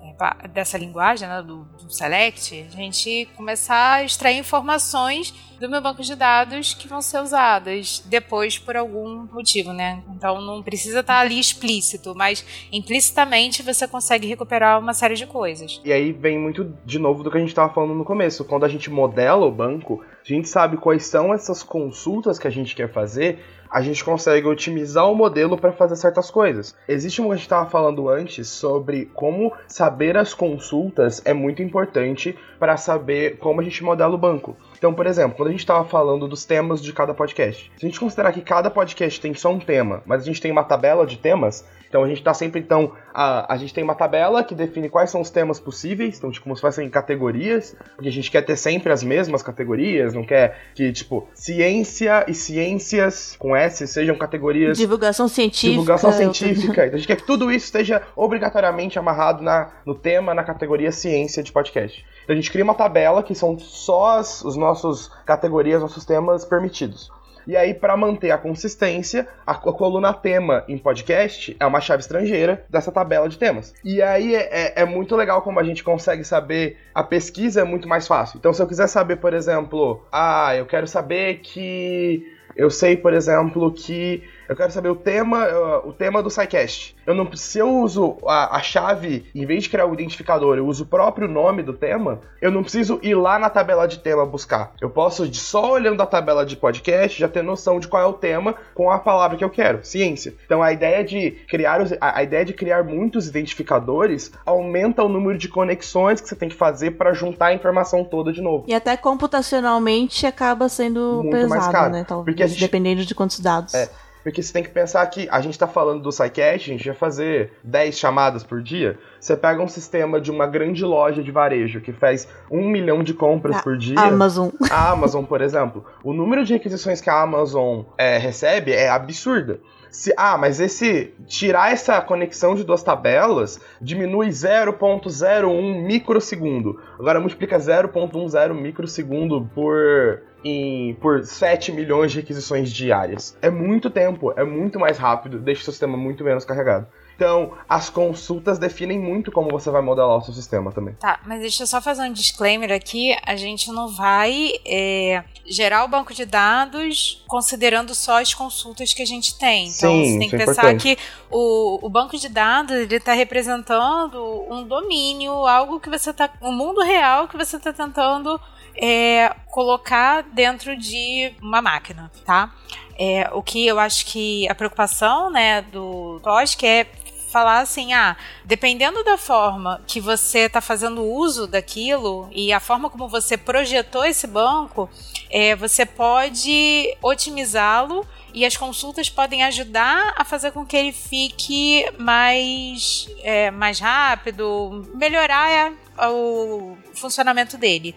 dessa 0.53 0.77
linguagem, 0.77 1.29
né, 1.29 1.41
do, 1.43 1.65
do 1.81 1.93
Select, 1.93 2.67
a 2.73 2.77
gente 2.77 3.29
começar 3.37 3.93
a 3.99 4.03
extrair 4.05 4.37
informações 4.39 5.33
do 5.61 5.69
meu 5.69 5.83
banco 5.83 6.03
de 6.03 6.17
dados 6.17 6.73
que 6.73 6.89
vão 6.89 7.03
ser 7.03 7.21
usadas 7.21 8.03
depois 8.07 8.59
por 8.59 8.77
algum 8.77 9.27
motivo, 9.31 9.75
né? 9.75 10.03
Então 10.17 10.41
não 10.41 10.63
precisa 10.63 11.01
estar 11.01 11.21
ali 11.21 11.39
explícito, 11.39 12.15
mas 12.15 12.45
implicitamente 12.73 13.63
você 13.63 13.87
consegue 13.87 14.27
recuperar 14.27 14.81
uma 14.81 14.95
série 14.95 15.15
de 15.15 15.27
coisas. 15.27 15.79
E 15.85 15.93
aí 15.93 16.13
vem 16.13 16.39
muito 16.39 16.75
de 16.87 16.99
novo 16.99 17.23
do 17.23 17.31
que 17.31 17.37
a 17.37 17.41
gente 17.41 17.51
estava 17.51 17.73
falando 17.73 17.95
no 17.95 18.05
começo. 18.05 18.43
Quando 18.45 18.65
a 18.65 18.69
gente 18.69 18.89
modela 18.91 19.45
o 19.45 19.53
banco, 19.53 20.03
a 20.03 20.27
gente 20.27 20.49
sabe 20.49 20.79
quais 20.79 21.05
são 21.05 21.35
essas 21.35 21.63
consultas 21.63 22.39
que 22.39 22.47
a 22.47 22.51
gente 22.51 22.75
quer 22.75 22.91
fazer, 22.91 23.45
a 23.71 23.81
gente 23.81 24.05
consegue 24.05 24.47
otimizar 24.47 25.09
o 25.09 25.15
modelo 25.15 25.57
para 25.57 25.73
fazer 25.73 25.97
certas 25.97 26.31
coisas. 26.31 26.75
Existe 26.89 27.23
um 27.23 27.27
que 27.27 27.33
a 27.33 27.37
gente 27.37 27.45
estava 27.45 27.71
falando 27.71 28.09
antes 28.09 28.49
sobre 28.49 29.07
como 29.15 29.53
saber 29.69 30.17
as 30.17 30.35
consultas 30.35 31.23
é 31.25 31.33
muito 31.33 31.63
importante 31.63 32.37
para 32.59 32.77
saber 32.77 33.39
como 33.39 33.61
a 33.61 33.65
gente 33.65 33.85
modela 33.85 34.15
o 34.15 34.19
banco. 34.19 34.57
Então, 34.77 34.93
por 34.93 35.07
exemplo, 35.07 35.37
quando 35.37 35.49
a 35.49 35.53
gente 35.53 35.61
estava 35.61 35.85
falando 35.85 36.27
dos 36.27 36.45
temas 36.45 36.83
de 36.83 36.93
cada 36.93 37.15
podcast, 37.15 37.71
se 37.77 37.87
a 37.87 37.89
gente 37.89 38.01
considerar 38.01 38.33
que 38.33 38.41
cada 38.41 38.71
podcast 38.71 39.21
tem 39.21 39.35
só 39.35 39.51
um 39.51 39.61
tema, 39.61 40.03
mas 40.05 40.23
a 40.23 40.25
gente 40.25 40.41
tem 40.41 40.51
uma 40.51 40.65
tabela 40.65 41.07
de 41.07 41.19
temas, 41.19 41.65
então 41.91 42.05
a 42.05 42.09
gente 42.09 42.23
tá 42.23 42.33
sempre, 42.33 42.61
então, 42.61 42.93
a, 43.13 43.53
a 43.53 43.57
gente 43.57 43.75
tem 43.75 43.83
uma 43.83 43.97
tabela 43.97 44.45
que 44.45 44.55
define 44.55 44.89
quais 44.89 45.11
são 45.11 45.21
os 45.21 45.29
temas 45.29 45.59
possíveis, 45.59 46.17
então, 46.17 46.31
tipo, 46.31 46.45
como 46.45 46.55
se 46.55 46.63
fossem 46.63 46.89
categorias, 46.89 47.77
porque 47.97 48.09
a 48.09 48.13
gente 48.13 48.31
quer 48.31 48.43
ter 48.43 48.57
sempre 48.57 48.93
as 48.93 49.03
mesmas 49.03 49.43
categorias, 49.43 50.15
não 50.15 50.25
quer 50.25 50.71
que, 50.73 50.93
tipo, 50.93 51.27
ciência 51.35 52.25
e 52.29 52.33
ciências 52.33 53.35
com 53.37 53.57
S 53.57 53.89
sejam 53.89 54.17
categorias 54.17 54.79
Divulgação 54.79 55.27
científica. 55.27 55.73
divulgação 55.73 56.13
científica. 56.13 56.87
Então 56.87 56.95
a 56.95 56.99
gente 56.99 57.09
quer 57.09 57.17
que 57.17 57.27
tudo 57.27 57.51
isso 57.51 57.65
esteja 57.65 58.03
obrigatoriamente 58.15 58.97
amarrado 58.97 59.43
na, 59.43 59.71
no 59.85 59.95
tema, 59.95 60.33
na 60.33 60.45
categoria 60.45 60.93
ciência 60.93 61.43
de 61.43 61.51
podcast. 61.51 62.07
Então 62.23 62.35
a 62.35 62.37
gente 62.37 62.53
cria 62.53 62.63
uma 62.63 62.75
tabela 62.75 63.21
que 63.25 63.35
são 63.35 63.59
só 63.59 64.19
as, 64.19 64.45
os 64.45 64.57
nossos 64.57 65.11
categorias, 65.27 65.83
nossos 65.83 66.05
temas 66.05 66.45
permitidos. 66.45 67.11
E 67.51 67.57
aí, 67.57 67.75
para 67.75 67.97
manter 67.97 68.31
a 68.31 68.39
consistência, 68.39 69.27
a, 69.45 69.57
coluna 69.57 70.15
tema 70.15 70.63
em 70.69 70.79
podcast 70.79 71.57
é 71.59 71.67
uma 71.67 71.81
chave 71.81 72.01
estrangeira 72.01 72.65
dessa 72.71 72.93
tabela 72.93 73.29
de 73.29 73.37
temas. 73.37 73.75
E 73.85 74.01
aí 74.01 74.37
é, 74.37 74.77
é, 74.77 74.83
é 74.83 74.85
muito 74.85 75.17
legal 75.17 75.43
como 75.43 75.59
a 75.59 75.65
gente 75.65 75.83
consegue 75.83 76.23
saber. 76.23 76.79
A 76.95 77.03
pesquisa 77.03 77.63
é 77.63 77.65
muito 77.65 77.89
mais 77.89 78.07
fácil. 78.07 78.39
Então, 78.39 78.53
se 78.53 78.63
eu 78.63 78.69
quiser 78.69 78.87
saber, 78.87 79.17
por 79.17 79.35
exemplo, 79.35 80.01
ah, 80.13 80.55
eu 80.55 80.65
quero 80.65 80.87
saber 80.87 81.41
que. 81.41 82.25
Eu 82.55 82.71
sei, 82.71 82.97
por 82.97 83.13
exemplo, 83.13 83.73
que 83.73 84.23
eu 84.51 84.57
quero 84.57 84.73
saber 84.73 84.89
o 84.89 84.97
tema, 84.97 85.47
uh, 85.47 85.89
o 85.89 85.93
tema 85.93 86.21
do 86.21 86.29
SciCast. 86.29 86.97
Eu 87.07 87.15
não, 87.15 87.33
se 87.37 87.61
eu 87.61 87.73
uso 87.73 88.17
a, 88.27 88.57
a, 88.57 88.61
chave, 88.61 89.31
em 89.33 89.47
vez 89.47 89.63
de 89.63 89.71
criar 89.71 89.87
o 89.87 89.95
identificador, 89.95 90.59
eu 90.59 90.67
uso 90.67 90.83
o 90.83 90.87
próprio 90.87 91.29
nome 91.29 91.63
do 91.63 91.73
tema, 91.73 92.21
eu 92.43 92.51
não 92.51 92.63
preciso 92.63 92.99
ir 93.01 93.15
lá 93.15 93.39
na 93.39 93.49
tabela 93.49 93.87
de 93.87 94.01
tema 94.01 94.27
buscar. 94.27 94.73
Eu 94.81 94.91
posso, 94.91 95.33
só 95.35 95.71
olhando 95.71 96.03
a 96.03 96.07
tabela 96.07 96.45
de 96.45 96.57
podcast, 96.57 97.17
já 97.17 97.29
ter 97.29 97.45
noção 97.45 97.79
de 97.79 97.87
qual 97.87 98.03
é 98.03 98.07
o 98.07 98.13
tema 98.13 98.57
com 98.75 98.91
a 98.91 98.99
palavra 98.99 99.37
que 99.37 99.45
eu 99.45 99.51
quero, 99.51 99.85
ciência. 99.85 100.35
Então 100.47 100.61
a 100.61 100.73
ideia 100.73 101.05
de 101.05 101.31
criar, 101.49 101.81
os, 101.81 101.93
a, 102.01 102.19
a 102.19 102.23
ideia 102.25 102.45
de 102.45 102.53
criar 102.53 102.83
muitos 102.83 103.29
identificadores 103.29 104.33
aumenta 104.45 105.05
o 105.05 105.09
número 105.09 105.39
de 105.39 105.49
conexões 105.49 106.21
que 106.21 106.29
você 106.29 106.35
tem 106.35 106.49
que 106.49 106.57
fazer 106.57 106.93
para 106.93 107.13
juntar 107.13 107.47
a 107.47 107.55
informação 107.55 108.03
toda 108.03 108.33
de 108.33 108.41
novo. 108.41 108.65
E 108.67 108.75
até 108.75 108.97
computacionalmente 108.97 110.27
acaba 110.27 110.69
sendo 110.69 111.21
Muito 111.23 111.31
pesado, 111.31 111.51
mais 111.51 111.69
caro, 111.69 111.93
né? 111.93 112.05
Talvez, 112.05 112.35
porque 112.35 112.43
a 112.43 112.49
gente- 112.49 112.59
dependendo 112.59 113.05
de 113.05 113.15
quantos 113.15 113.39
dados. 113.39 113.75
É. 113.75 113.89
Porque 114.23 114.43
você 114.43 114.53
tem 114.53 114.63
que 114.63 114.69
pensar 114.69 115.07
que 115.07 115.29
a 115.31 115.41
gente 115.41 115.59
tá 115.59 115.67
falando 115.67 116.03
do 116.03 116.13
SciCast, 116.13 116.71
a 116.71 116.75
gente 116.75 116.87
vai 116.87 116.95
fazer 116.97 117.53
10 117.65 117.99
chamadas 117.99 118.45
por 118.45 118.63
dia. 118.63 118.99
Você 119.19 119.37
pega 119.37 119.63
um 119.63 119.69
sistema 119.69 120.21
de 120.21 120.31
uma 120.31 120.47
grande 120.47 120.85
loja 120.85 121.23
de 121.23 121.31
varejo 121.31 121.81
que 121.81 121.93
faz 121.93 122.29
um 122.51 122.69
milhão 122.69 123.03
de 123.03 123.15
compras 123.15 123.57
A- 123.57 123.63
por 123.63 123.77
dia. 123.79 123.99
Amazon. 123.99 124.51
A 124.71 124.91
Amazon, 124.91 125.25
por 125.25 125.41
exemplo, 125.41 125.85
o 126.05 126.13
número 126.13 126.45
de 126.45 126.53
requisições 126.53 127.01
que 127.01 127.09
a 127.09 127.21
Amazon 127.23 127.83
é, 127.97 128.19
recebe 128.19 128.73
é 128.73 128.89
absurda. 128.89 129.59
Se, 129.91 130.15
ah, 130.17 130.39
mas 130.39 130.61
esse 130.61 131.13
tirar 131.27 131.73
essa 131.73 132.01
conexão 132.01 132.55
de 132.55 132.63
duas 132.63 132.81
tabelas 132.81 133.61
diminui 133.81 134.29
0.01 134.29 135.83
microsegundo. 135.85 136.79
Agora 136.99 137.19
multiplica 137.21 137.59
0.10 137.59 138.55
microsegundo 138.55 139.49
por 139.55 140.23
em, 140.45 140.95
por 140.95 141.25
7 141.25 141.73
milhões 141.73 142.13
de 142.13 142.21
requisições 142.21 142.73
diárias. 142.73 143.37
É 143.41 143.51
muito 143.51 143.91
tempo, 143.91 144.33
é 144.37 144.45
muito 144.45 144.79
mais 144.79 144.99
rápido, 144.99 145.39
deixa 145.39 145.63
o 145.63 145.65
seu 145.65 145.73
sistema 145.73 145.97
muito 145.97 146.25
menos 146.25 146.45
carregado. 146.45 146.87
Então, 147.21 147.53
as 147.69 147.91
consultas 147.91 148.59
definem 148.59 148.99
muito 148.99 149.31
como 149.31 149.51
você 149.51 149.71
vai 149.71 149.83
modelar 149.83 150.17
o 150.17 150.23
seu 150.23 150.33
sistema 150.33 150.73
também. 150.73 150.95
Tá, 150.95 151.21
mas 151.27 151.41
deixa 151.41 151.65
eu 151.65 151.67
só 151.67 151.79
fazer 151.79 152.01
um 152.05 152.13
disclaimer 152.15 152.73
aqui. 152.73 153.15
A 153.27 153.37
gente 153.37 153.71
não 153.71 153.89
vai 153.89 154.53
é, 154.67 155.23
gerar 155.45 155.85
o 155.85 155.89
banco 155.89 156.15
de 156.15 156.25
dados 156.25 157.23
considerando 157.29 157.95
só 157.95 158.23
as 158.23 158.33
consultas 158.33 158.95
que 158.95 159.03
a 159.03 159.07
gente 159.07 159.39
tem. 159.39 159.67
Então 159.67 159.93
Sim, 159.93 160.13
você 160.13 160.19
tem 160.19 160.29
que 160.31 160.37
é 160.37 160.39
pensar 160.39 160.73
importante. 160.73 160.97
que 160.97 161.03
o, 161.31 161.87
o 161.87 161.91
banco 161.91 162.17
de 162.17 162.31
dados 162.31 162.75
ele 162.75 162.97
está 162.97 163.13
representando 163.13 164.47
um 164.51 164.67
domínio, 164.67 165.47
algo 165.47 165.79
que 165.79 165.91
você 165.91 166.13
está, 166.13 166.31
um 166.41 166.53
mundo 166.53 166.81
real 166.81 167.29
que 167.29 167.37
você 167.37 167.59
está 167.59 167.71
tentando 167.71 168.41
é, 168.77 169.35
colocar 169.47 170.23
dentro 170.23 170.77
de 170.77 171.33
uma 171.43 171.63
máquina, 171.63 172.11
tá? 172.25 172.53
É, 172.99 173.29
o 173.33 173.43
que 173.43 173.67
eu 173.67 173.79
acho 173.79 174.05
que 174.07 174.49
a 174.49 174.55
preocupação, 174.55 175.31
né, 175.31 175.63
do 175.63 176.21
Tosk 176.21 176.63
é 176.65 176.87
falar 177.31 177.61
assim, 177.61 177.93
ah, 177.93 178.17
dependendo 178.45 179.05
da 179.05 179.17
forma 179.17 179.81
que 179.87 180.01
você 180.01 180.41
está 180.41 180.61
fazendo 180.61 181.05
uso 181.05 181.47
daquilo 181.47 182.29
e 182.33 182.53
a 182.53 182.59
forma 182.59 182.91
como 182.91 183.09
você 183.09 183.37
projetou 183.37 184.05
esse 184.05 184.27
banco, 184.27 184.91
é, 185.31 185.55
você 185.55 185.87
pode 185.87 186.97
otimizá-lo 187.01 188.05
e 188.35 188.45
as 188.45 188.57
consultas 188.57 189.09
podem 189.09 189.45
ajudar 189.45 190.13
a 190.17 190.25
fazer 190.25 190.51
com 190.51 190.67
que 190.67 190.77
ele 190.77 190.93
fique 190.93 191.87
mais, 191.99 193.09
é, 193.23 193.51
mais 193.51 193.79
rápido, 193.79 194.91
melhorar 194.95 195.73
o 196.11 196.77
funcionamento 196.95 197.57
dele. 197.57 197.95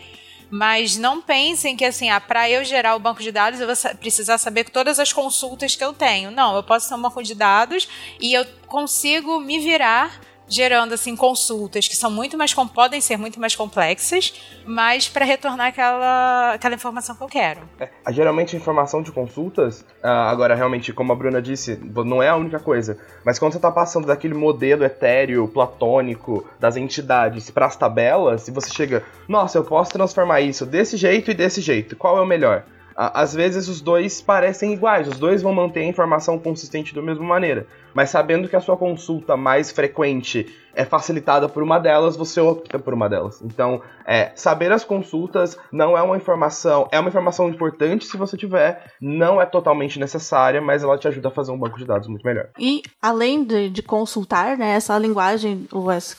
Mas 0.55 0.97
não 0.97 1.19
pensem 1.19 1.75
que 1.75 1.84
assim, 1.84 2.11
ah, 2.11 2.21
para 2.21 2.47
eu 2.47 2.63
gerar 2.63 2.95
o 2.95 2.99
banco 2.99 3.23
de 3.23 3.31
dados, 3.31 3.59
eu 3.59 3.65
vou 3.65 3.75
sa- 3.75 3.95
precisar 3.95 4.38
saber 4.38 4.69
todas 4.69 4.99
as 4.99 5.11
consultas 5.11 5.75
que 5.75 5.84
eu 5.84 5.93
tenho. 5.93 6.30
Não, 6.30 6.55
eu 6.55 6.61
posso 6.61 6.88
ter 6.88 6.93
um 6.93 7.01
banco 7.01 7.23
de 7.23 7.34
dados 7.34 7.88
e 8.19 8.34
eu 8.35 8.45
consigo 8.67 9.39
me 9.39 9.57
virar 9.57 10.21
gerando 10.47 10.93
assim 10.93 11.15
consultas 11.15 11.87
que 11.87 11.95
são 11.95 12.11
muito 12.11 12.37
mais 12.37 12.53
podem 12.73 13.01
ser 13.01 13.17
muito 13.17 13.39
mais 13.39 13.55
complexas, 13.55 14.33
mas 14.65 15.09
para 15.09 15.25
retornar 15.25 15.67
aquela 15.67 16.53
aquela 16.53 16.75
informação 16.75 17.15
que 17.15 17.23
eu 17.23 17.27
quero. 17.27 17.61
Ah, 18.05 18.11
Geralmente 18.11 18.55
a 18.55 18.59
informação 18.59 19.01
de 19.01 19.11
consultas, 19.11 19.85
ah, 20.01 20.29
agora 20.29 20.55
realmente, 20.55 20.93
como 20.93 21.11
a 21.11 21.15
Bruna 21.15 21.41
disse, 21.41 21.79
não 22.05 22.21
é 22.21 22.29
a 22.29 22.35
única 22.35 22.59
coisa, 22.59 22.97
mas 23.25 23.39
quando 23.39 23.53
você 23.53 23.57
está 23.57 23.71
passando 23.71 24.07
daquele 24.07 24.33
modelo 24.33 24.83
etéreo, 24.83 25.47
platônico, 25.47 26.47
das 26.59 26.77
entidades 26.77 27.49
para 27.49 27.65
as 27.65 27.75
tabelas, 27.75 28.43
se 28.43 28.51
você 28.51 28.69
chega, 28.71 29.03
nossa, 29.27 29.57
eu 29.57 29.63
posso 29.63 29.91
transformar 29.91 30.41
isso 30.41 30.65
desse 30.65 30.97
jeito 30.97 31.31
e 31.31 31.33
desse 31.33 31.61
jeito, 31.61 31.95
qual 31.95 32.17
é 32.17 32.21
o 32.21 32.25
melhor? 32.25 32.63
Às 32.95 33.33
vezes 33.33 33.67
os 33.67 33.81
dois 33.81 34.21
parecem 34.21 34.73
iguais, 34.73 35.07
os 35.07 35.17
dois 35.17 35.41
vão 35.41 35.53
manter 35.53 35.81
a 35.81 35.85
informação 35.85 36.37
consistente 36.37 36.93
da 36.93 37.01
mesma 37.01 37.25
maneira, 37.25 37.65
mas 37.93 38.09
sabendo 38.09 38.47
que 38.47 38.55
a 38.55 38.61
sua 38.61 38.77
consulta 38.77 39.35
mais 39.35 39.71
frequente 39.71 40.47
é 40.75 40.85
facilitada 40.85 41.47
por 41.47 41.63
uma 41.63 41.79
delas, 41.79 42.15
você 42.15 42.39
opta 42.39 42.79
por 42.79 42.93
uma 42.93 43.09
delas. 43.09 43.41
Então, 43.41 43.81
é, 44.05 44.31
saber 44.35 44.71
as 44.71 44.83
consultas 44.83 45.57
não 45.71 45.97
é 45.97 46.01
uma 46.01 46.17
informação, 46.17 46.87
é 46.91 46.99
uma 46.99 47.09
informação 47.09 47.49
importante 47.49 48.05
se 48.05 48.17
você 48.17 48.35
tiver, 48.35 48.91
não 49.01 49.41
é 49.41 49.45
totalmente 49.45 49.99
necessária, 49.99 50.61
mas 50.61 50.83
ela 50.83 50.97
te 50.97 51.07
ajuda 51.07 51.29
a 51.29 51.31
fazer 51.31 51.51
um 51.51 51.57
banco 51.57 51.77
de 51.77 51.85
dados 51.85 52.07
muito 52.07 52.25
melhor. 52.25 52.49
E 52.59 52.81
além 53.01 53.43
de, 53.43 53.69
de 53.69 53.81
consultar, 53.81 54.57
né, 54.57 54.71
essa 54.75 54.97
linguagem 54.97 55.67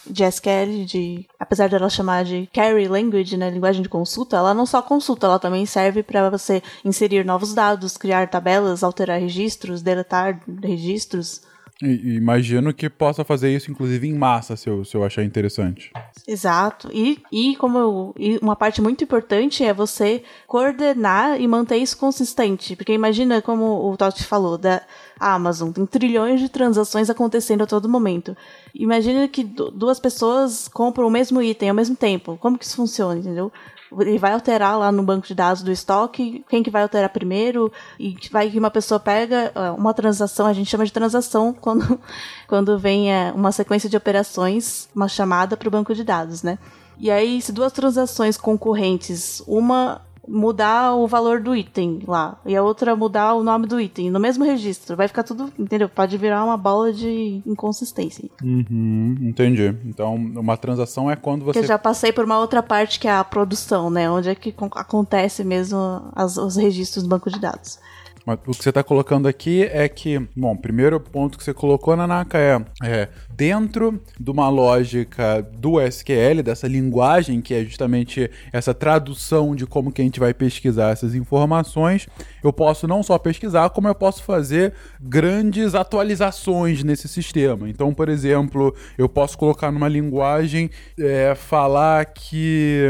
de 0.06 0.24
SQL, 0.24 0.84
de, 0.86 1.26
apesar 1.38 1.68
de 1.68 1.74
ela 1.74 1.88
chamar 1.88 2.24
de 2.24 2.48
Query 2.52 2.88
Language, 2.88 3.36
né, 3.36 3.50
linguagem 3.50 3.82
de 3.82 3.88
consulta, 3.88 4.36
ela 4.36 4.54
não 4.54 4.66
só 4.66 4.80
consulta, 4.80 5.26
ela 5.26 5.38
também 5.38 5.66
serve 5.66 6.02
para 6.02 6.30
você 6.30 6.62
inserir 6.84 7.24
novos 7.24 7.54
dados, 7.54 7.96
criar 7.96 8.28
tabelas, 8.28 8.82
alterar 8.82 9.20
registros, 9.20 9.82
deletar 9.82 10.40
registros. 10.62 11.42
E- 11.82 12.16
imagino 12.16 12.72
que 12.72 12.88
possa 12.88 13.24
fazer 13.24 13.54
isso, 13.54 13.70
inclusive, 13.70 14.06
em 14.08 14.14
massa, 14.14 14.54
se 14.56 14.68
eu, 14.68 14.84
se 14.84 14.96
eu 14.96 15.02
achar 15.04 15.24
interessante. 15.24 15.90
Exato. 16.26 16.88
E, 16.92 17.20
e 17.32 17.56
como 17.56 17.78
eu- 17.78 18.14
e 18.18 18.38
uma 18.40 18.54
parte 18.54 18.80
muito 18.80 19.02
importante 19.02 19.64
é 19.64 19.74
você 19.74 20.22
coordenar 20.46 21.40
e 21.40 21.46
manter 21.48 21.76
isso 21.76 21.96
consistente. 21.98 22.76
Porque 22.76 22.92
imagina 22.92 23.42
como 23.42 23.90
o 23.90 23.96
Totti 23.96 24.24
falou, 24.24 24.56
da 24.56 24.82
Amazon, 25.18 25.70
tem 25.72 25.84
trilhões 25.84 26.40
de 26.40 26.48
transações 26.48 27.10
acontecendo 27.10 27.62
a 27.62 27.66
todo 27.66 27.88
momento. 27.88 28.36
Imagina 28.74 29.26
que 29.28 29.42
du- 29.44 29.70
duas 29.70 29.98
pessoas 30.00 30.68
compram 30.68 31.06
o 31.06 31.10
mesmo 31.10 31.42
item 31.42 31.68
ao 31.70 31.74
mesmo 31.74 31.96
tempo. 31.96 32.38
Como 32.40 32.56
que 32.58 32.64
isso 32.64 32.76
funciona, 32.76 33.18
entendeu? 33.18 33.52
Ele 34.00 34.18
vai 34.18 34.32
alterar 34.32 34.78
lá 34.78 34.90
no 34.90 35.02
banco 35.02 35.26
de 35.26 35.34
dados 35.34 35.62
do 35.62 35.70
estoque, 35.70 36.44
quem 36.48 36.62
que 36.62 36.70
vai 36.70 36.82
alterar 36.82 37.08
primeiro, 37.10 37.72
e 37.98 38.16
vai 38.30 38.50
que 38.50 38.58
uma 38.58 38.70
pessoa 38.70 38.98
pega 38.98 39.52
ah, 39.54 39.72
uma 39.72 39.94
transação, 39.94 40.46
a 40.46 40.52
gente 40.52 40.70
chama 40.70 40.84
de 40.84 40.92
transação 40.92 41.52
quando, 41.60 42.00
quando 42.46 42.78
vem 42.78 43.12
eh, 43.12 43.32
uma 43.34 43.52
sequência 43.52 43.88
de 43.88 43.96
operações, 43.96 44.88
uma 44.94 45.08
chamada 45.08 45.56
para 45.56 45.68
o 45.68 45.70
banco 45.70 45.94
de 45.94 46.04
dados, 46.04 46.42
né? 46.42 46.58
E 46.98 47.10
aí, 47.10 47.42
se 47.42 47.52
duas 47.52 47.72
transações 47.72 48.36
concorrentes, 48.36 49.42
uma 49.46 50.00
mudar 50.28 50.94
o 50.94 51.06
valor 51.06 51.40
do 51.40 51.54
item 51.54 52.00
lá 52.06 52.38
e 52.46 52.54
a 52.56 52.62
outra 52.62 52.94
mudar 52.96 53.34
o 53.34 53.42
nome 53.42 53.66
do 53.66 53.80
item 53.80 54.10
no 54.10 54.18
mesmo 54.20 54.44
registro, 54.44 54.96
vai 54.96 55.08
ficar 55.08 55.22
tudo, 55.22 55.52
entendeu? 55.58 55.88
Pode 55.88 56.16
virar 56.16 56.44
uma 56.44 56.56
bola 56.56 56.92
de 56.92 57.42
inconsistência. 57.46 58.28
Uhum, 58.42 59.16
entendi. 59.20 59.76
Então, 59.84 60.14
uma 60.14 60.56
transação 60.56 61.10
é 61.10 61.16
quando 61.16 61.44
você. 61.44 61.58
eu 61.60 61.64
já 61.64 61.78
passei 61.78 62.12
por 62.12 62.24
uma 62.24 62.38
outra 62.38 62.62
parte 62.62 62.98
que 63.00 63.08
é 63.08 63.12
a 63.12 63.24
produção, 63.24 63.90
né? 63.90 64.08
Onde 64.10 64.28
é 64.28 64.34
que 64.34 64.52
con- 64.52 64.70
acontece 64.74 65.44
mesmo 65.44 65.78
as- 66.14 66.36
os 66.36 66.56
registros 66.56 67.02
do 67.04 67.08
banco 67.08 67.30
de 67.30 67.38
dados. 67.40 67.78
Mas 68.26 68.38
o 68.46 68.52
que 68.52 68.62
você 68.62 68.70
está 68.70 68.82
colocando 68.82 69.28
aqui 69.28 69.64
é 69.64 69.86
que, 69.86 70.18
bom, 70.34 70.56
primeiro 70.56 70.98
ponto 70.98 71.36
que 71.36 71.44
você 71.44 71.52
colocou, 71.52 71.94
Nanaka, 71.94 72.38
é, 72.38 72.64
é 72.82 73.08
dentro 73.36 74.00
de 74.18 74.30
uma 74.30 74.48
lógica 74.48 75.42
do 75.42 75.80
SQL, 75.80 76.42
dessa 76.42 76.68
linguagem 76.68 77.40
que 77.40 77.54
é 77.54 77.64
justamente 77.64 78.30
essa 78.52 78.72
tradução 78.72 79.54
de 79.54 79.66
como 79.66 79.92
que 79.92 80.00
a 80.00 80.04
gente 80.04 80.20
vai 80.20 80.32
pesquisar 80.32 80.90
essas 80.90 81.14
informações, 81.14 82.06
eu 82.42 82.52
posso 82.52 82.86
não 82.86 83.02
só 83.02 83.18
pesquisar, 83.18 83.70
como 83.70 83.88
eu 83.88 83.94
posso 83.94 84.22
fazer 84.22 84.72
grandes 85.00 85.74
atualizações 85.74 86.82
nesse 86.84 87.08
sistema. 87.08 87.68
Então, 87.68 87.92
por 87.92 88.08
exemplo, 88.08 88.74
eu 88.96 89.08
posso 89.08 89.36
colocar 89.36 89.72
numa 89.72 89.88
linguagem, 89.88 90.70
é, 90.98 91.34
falar 91.34 92.04
que 92.06 92.86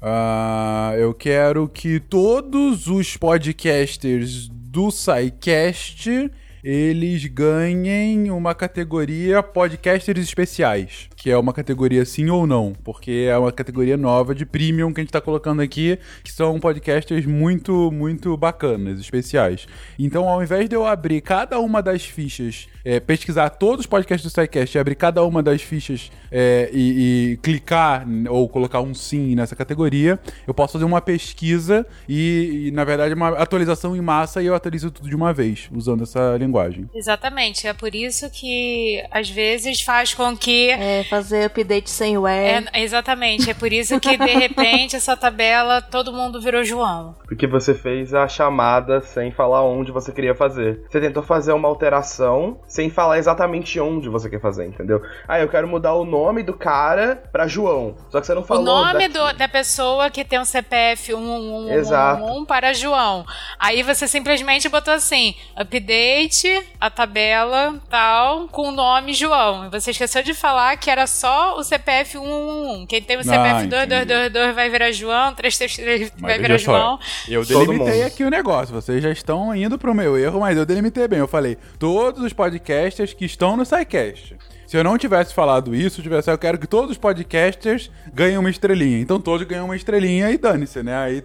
ah, 0.00 0.94
eu 0.98 1.12
quero 1.14 1.68
que 1.68 2.00
todos 2.00 2.86
os 2.86 3.16
podcasters 3.16 4.48
do 4.48 4.90
SciCast 4.90 6.30
eles 6.62 7.26
ganhem 7.26 8.30
uma 8.30 8.54
categoria 8.54 9.42
podcasters 9.42 10.20
especiais. 10.20 11.08
Que 11.16 11.30
é 11.30 11.36
uma 11.36 11.52
categoria 11.52 12.04
sim 12.04 12.30
ou 12.30 12.46
não, 12.46 12.72
porque 12.84 13.26
é 13.28 13.36
uma 13.36 13.50
categoria 13.50 13.96
nova 13.96 14.34
de 14.34 14.46
premium 14.46 14.92
que 14.92 15.00
a 15.00 15.04
gente 15.04 15.12
tá 15.12 15.20
colocando 15.20 15.60
aqui, 15.60 15.98
que 16.22 16.32
são 16.32 16.58
podcasters 16.60 17.26
muito, 17.26 17.90
muito 17.90 18.36
bacanas, 18.36 19.00
especiais. 19.00 19.66
Então, 19.98 20.28
ao 20.28 20.42
invés 20.42 20.68
de 20.68 20.76
eu 20.76 20.86
abrir 20.86 21.20
cada 21.20 21.58
uma 21.58 21.82
das 21.82 22.04
fichas, 22.04 22.68
é, 22.84 23.00
pesquisar 23.00 23.50
todos 23.50 23.80
os 23.80 23.86
podcasts 23.86 24.28
do 24.28 24.32
SciCast 24.32 24.76
e 24.76 24.80
abrir 24.80 24.94
cada 24.94 25.24
uma 25.24 25.42
das 25.42 25.62
fichas 25.62 26.10
é, 26.30 26.70
e, 26.72 27.32
e 27.32 27.36
clicar 27.38 28.06
ou 28.28 28.48
colocar 28.48 28.80
um 28.80 28.94
sim 28.94 29.34
nessa 29.34 29.56
categoria, 29.56 30.18
eu 30.46 30.54
posso 30.54 30.74
fazer 30.74 30.84
uma 30.84 31.00
pesquisa 31.00 31.86
e, 32.08 32.66
e, 32.66 32.70
na 32.70 32.84
verdade, 32.84 33.14
uma 33.14 33.30
atualização 33.30 33.96
em 33.96 34.00
massa 34.00 34.42
e 34.42 34.46
eu 34.46 34.54
atualizo 34.54 34.90
tudo 34.90 35.08
de 35.08 35.14
uma 35.14 35.32
vez, 35.32 35.68
usando 35.72 36.02
essa 36.02 36.36
linguagem. 36.36 36.51
Exatamente. 36.94 37.66
É 37.66 37.72
por 37.72 37.94
isso 37.94 38.30
que 38.30 39.02
às 39.10 39.28
vezes 39.28 39.80
faz 39.82 40.14
com 40.14 40.36
que. 40.36 40.70
É, 40.70 41.04
fazer 41.04 41.44
update 41.46 41.90
sem 41.90 42.16
o 42.18 42.26
É, 42.26 42.62
exatamente. 42.74 43.50
É 43.50 43.54
por 43.54 43.72
isso 43.72 43.98
que 44.00 44.16
de 44.16 44.32
repente 44.32 44.96
essa 44.96 45.16
tabela 45.16 45.80
todo 45.82 46.12
mundo 46.12 46.40
virou 46.40 46.64
João. 46.64 47.14
Porque 47.26 47.46
você 47.46 47.74
fez 47.74 48.14
a 48.14 48.26
chamada 48.28 49.00
sem 49.00 49.30
falar 49.30 49.64
onde 49.64 49.90
você 49.92 50.12
queria 50.12 50.34
fazer. 50.34 50.84
Você 50.88 51.00
tentou 51.00 51.22
fazer 51.22 51.52
uma 51.52 51.68
alteração 51.68 52.60
sem 52.66 52.90
falar 52.90 53.18
exatamente 53.18 53.78
onde 53.80 54.08
você 54.08 54.28
quer 54.28 54.40
fazer, 54.40 54.66
entendeu? 54.66 55.00
Ah, 55.26 55.40
eu 55.40 55.48
quero 55.48 55.66
mudar 55.68 55.94
o 55.94 56.04
nome 56.04 56.42
do 56.42 56.52
cara 56.54 57.22
pra 57.32 57.46
João. 57.46 57.96
Só 58.10 58.20
que 58.20 58.26
você 58.26 58.34
não 58.34 58.44
falou. 58.44 58.62
o 58.62 58.66
nome 58.66 59.08
do- 59.08 59.32
da 59.32 59.48
pessoa 59.48 60.10
que 60.10 60.24
tem 60.24 60.38
um 60.38 60.44
CPF 60.44 61.12
111 61.12 61.72
Exato. 61.72 62.44
para 62.46 62.72
João. 62.72 63.24
Aí 63.58 63.82
você 63.82 64.06
simplesmente 64.06 64.68
botou 64.68 64.92
assim: 64.94 65.34
update, 65.56 66.41
a 66.80 66.90
tabela 66.90 67.80
tal, 67.90 68.48
com 68.48 68.68
o 68.68 68.72
nome 68.72 69.14
João. 69.14 69.66
E 69.66 69.70
você 69.70 69.90
esqueceu 69.90 70.22
de 70.22 70.34
falar 70.34 70.76
que 70.76 70.90
era 70.90 71.06
só 71.06 71.56
o 71.58 71.64
CPF 71.64 72.12
111. 72.12 72.86
Quem 72.86 73.02
tem 73.02 73.16
o 73.16 73.22
CPF 73.24 73.42
Ah, 73.42 73.64
entendi. 73.64 73.68
2222 73.68 74.54
vai 74.54 74.70
virar 74.70 74.92
João, 74.92 75.34
333 75.34 76.12
vai 76.18 76.38
virar 76.38 76.58
João. 76.58 76.98
eu 77.28 77.44
delimitei 77.44 78.02
aqui 78.04 78.24
o 78.24 78.30
negócio. 78.30 78.74
Vocês 78.74 79.02
já 79.02 79.10
estão 79.10 79.54
indo 79.54 79.78
pro 79.78 79.94
meu 79.94 80.16
erro, 80.18 80.40
mas 80.40 80.56
eu 80.56 80.66
delimitei 80.66 81.06
bem. 81.08 81.18
Eu 81.18 81.28
falei, 81.28 81.56
todos 81.78 82.22
os 82.22 82.32
podcasters 82.32 83.12
que 83.12 83.24
estão 83.24 83.56
no 83.56 83.64
SciCast. 83.64 84.36
Se 84.72 84.78
eu 84.78 84.84
não 84.84 84.96
tivesse 84.96 85.34
falado 85.34 85.74
isso, 85.74 86.00
eu 86.00 86.02
tivesse, 86.02 86.30
eu 86.30 86.38
quero 86.38 86.56
que 86.56 86.66
todos 86.66 86.92
os 86.92 86.96
podcasters 86.96 87.90
ganhem 88.10 88.38
uma 88.38 88.48
estrelinha. 88.48 89.00
Então 89.00 89.20
todos 89.20 89.46
ganham 89.46 89.66
uma 89.66 89.76
estrelinha 89.76 90.30
e 90.30 90.38
dane-se, 90.38 90.82
né? 90.82 90.96
Aí 90.96 91.22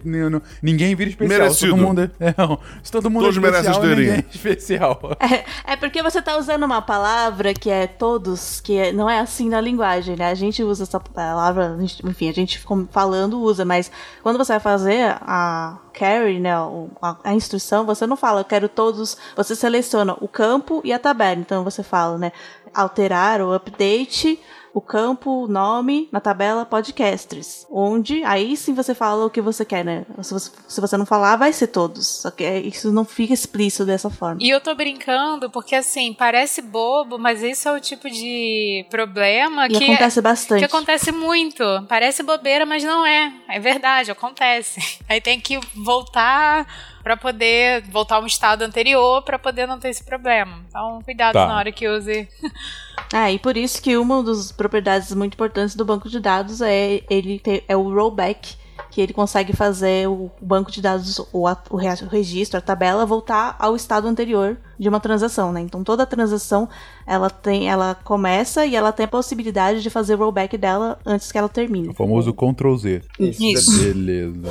ninguém 0.62 0.94
vira 0.94 1.08
especial. 1.08 1.40
Merecido. 1.40 1.70
Todo 1.70 1.80
mundo 1.80 2.10
é, 2.20 2.34
não, 2.36 2.60
se 2.82 2.92
todo 2.92 3.08
mundo 3.08 3.22
Todos 3.22 3.38
é 3.38 3.40
merecem 3.40 3.70
especial, 3.70 3.84
estrelinha. 3.88 4.16
ninguém 4.16 4.30
é 4.30 4.36
especial. 4.36 5.00
É, 5.18 5.72
é 5.72 5.76
porque 5.76 6.02
você 6.02 6.20
tá 6.20 6.36
usando 6.36 6.64
uma 6.64 6.82
palavra 6.82 7.54
que 7.54 7.70
é 7.70 7.86
todos, 7.86 8.60
que 8.60 8.76
é- 8.76 8.92
não 8.92 9.08
é 9.08 9.18
assim 9.18 9.48
na 9.48 9.62
linguagem, 9.62 10.14
né? 10.14 10.28
A 10.28 10.34
gente 10.34 10.62
usa 10.62 10.82
essa 10.82 11.00
palavra, 11.00 11.74
enfim, 12.04 12.28
a 12.28 12.32
gente 12.34 12.62
falando 12.90 13.40
usa, 13.40 13.64
mas 13.64 13.90
quando 14.22 14.36
você 14.36 14.52
vai 14.52 14.60
fazer 14.60 15.16
a 15.22 15.78
carry, 15.98 16.38
né, 16.38 16.52
a, 16.54 17.16
a 17.24 17.34
instrução, 17.34 17.84
você 17.84 18.06
não 18.06 18.16
fala, 18.16 18.40
eu 18.40 18.44
quero 18.44 18.68
todos, 18.68 19.16
você 19.36 19.56
seleciona 19.56 20.16
o 20.20 20.28
campo 20.28 20.80
e 20.84 20.92
a 20.92 20.98
tabela. 20.98 21.40
Então 21.40 21.64
você 21.64 21.82
fala, 21.82 22.16
né, 22.16 22.32
alterar 22.74 23.40
o 23.40 23.52
update 23.54 24.38
o 24.74 24.80
campo, 24.80 25.44
o 25.44 25.48
nome, 25.48 26.08
na 26.12 26.20
tabela 26.20 26.64
podcasters. 26.64 27.66
Onde 27.70 28.22
aí 28.22 28.56
sim 28.56 28.74
você 28.74 28.94
fala 28.94 29.26
o 29.26 29.30
que 29.30 29.40
você 29.40 29.64
quer, 29.64 29.84
né? 29.84 30.04
Se 30.22 30.32
você, 30.32 30.52
se 30.68 30.80
você 30.80 30.96
não 30.96 31.06
falar, 31.06 31.34
vai 31.36 31.52
ser 31.52 31.68
todos. 31.68 32.06
Só 32.06 32.30
que 32.30 32.44
é- 32.44 32.60
isso 32.60 32.92
não 32.92 33.04
fica 33.04 33.32
explícito 33.34 33.84
dessa 33.84 34.08
forma. 34.08 34.38
E 34.40 34.48
eu 34.50 34.60
tô 34.60 34.74
brincando 34.76 35.50
porque, 35.50 35.74
assim, 35.74 36.12
parece 36.12 36.62
bobo, 36.62 37.18
mas 37.18 37.42
esse 37.42 37.66
é 37.66 37.72
o 37.72 37.80
tipo 37.80 38.08
de 38.08 38.86
problema 38.90 39.66
E 39.66 39.70
que. 39.70 39.84
acontece 39.84 40.20
bastante. 40.20 40.60
Que 40.60 40.66
acontece 40.66 41.10
muito. 41.10 41.64
Parece 41.88 42.22
bobeira, 42.22 42.64
mas 42.64 42.84
não 42.84 43.04
é. 43.04 43.32
É 43.48 43.58
verdade, 43.58 44.10
acontece. 44.12 44.80
Aí 45.08 45.20
tem 45.20 45.40
que 45.40 45.58
voltar 45.74 46.66
pra 47.08 47.16
poder 47.16 47.84
voltar 47.90 48.16
a 48.16 48.20
um 48.20 48.26
estado 48.26 48.60
anterior 48.60 49.22
pra 49.22 49.38
poder 49.38 49.66
não 49.66 49.78
ter 49.78 49.88
esse 49.88 50.04
problema. 50.04 50.58
Então, 50.68 51.00
cuidado 51.02 51.32
Tá. 51.32 51.46
na 51.46 51.56
hora 51.56 51.72
que 51.72 51.88
use. 51.88 52.28
Ah, 53.10 53.32
e 53.32 53.38
por 53.38 53.56
isso 53.56 53.80
que 53.80 53.96
uma 53.96 54.22
das 54.22 54.52
propriedades 54.52 55.14
muito 55.14 55.32
importantes 55.32 55.74
do 55.74 55.82
banco 55.82 56.10
de 56.10 56.20
dados 56.20 56.60
é 56.60 57.00
ele 57.08 57.38
ter, 57.38 57.64
é 57.66 57.74
o 57.74 57.84
rollback, 57.94 58.54
que 58.90 59.00
ele 59.00 59.14
consegue 59.14 59.54
fazer 59.56 60.06
o 60.06 60.30
banco 60.42 60.70
de 60.70 60.82
dados, 60.82 61.18
o, 61.32 61.46
a- 61.46 61.56
o 61.70 61.76
registro, 61.76 62.58
a 62.58 62.60
tabela, 62.60 63.06
voltar 63.06 63.56
ao 63.58 63.74
estado 63.74 64.06
anterior 64.06 64.58
de 64.78 64.90
uma 64.90 65.00
transação, 65.00 65.52
né? 65.52 65.60
Então 65.62 65.82
toda 65.82 66.04
transação 66.04 66.68
ela 67.06 67.30
tem, 67.30 67.70
ela 67.70 67.94
começa 68.04 68.66
e 68.66 68.76
ela 68.76 68.92
tem 68.92 69.04
a 69.04 69.08
possibilidade 69.08 69.80
de 69.82 69.88
fazer 69.88 70.14
o 70.16 70.18
rollback 70.18 70.58
dela 70.58 70.98
antes 71.06 71.32
que 71.32 71.38
ela 71.38 71.48
termine. 71.48 71.88
O 71.88 71.94
famoso 71.94 72.34
Ctrl 72.34 72.76
Z. 72.76 73.02
Isso. 73.18 73.78
Beleza. 73.84 74.50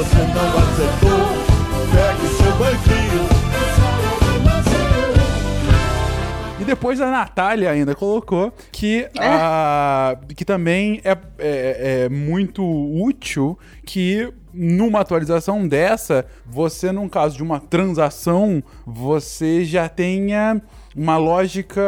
Você 0.00 0.16
não 0.16 0.48
acertou. 0.56 1.20
Pegue 1.92 2.26
seu 2.28 2.52
banquinho. 2.56 3.28
E 6.58 6.64
depois 6.64 7.02
a 7.02 7.10
Natália 7.10 7.70
ainda 7.70 7.94
colocou 7.94 8.50
que, 8.72 9.06
a, 9.18 10.16
que 10.34 10.42
também 10.42 11.02
é, 11.04 11.10
é, 11.10 12.04
é 12.04 12.08
muito 12.08 12.64
útil 12.64 13.58
que 13.84 14.32
numa 14.54 15.00
atualização 15.00 15.68
dessa, 15.68 16.24
você, 16.46 16.90
num 16.90 17.06
caso 17.06 17.36
de 17.36 17.42
uma 17.42 17.60
transação, 17.60 18.62
você 18.86 19.66
já 19.66 19.86
tenha 19.86 20.62
uma 20.94 21.16
lógica 21.16 21.80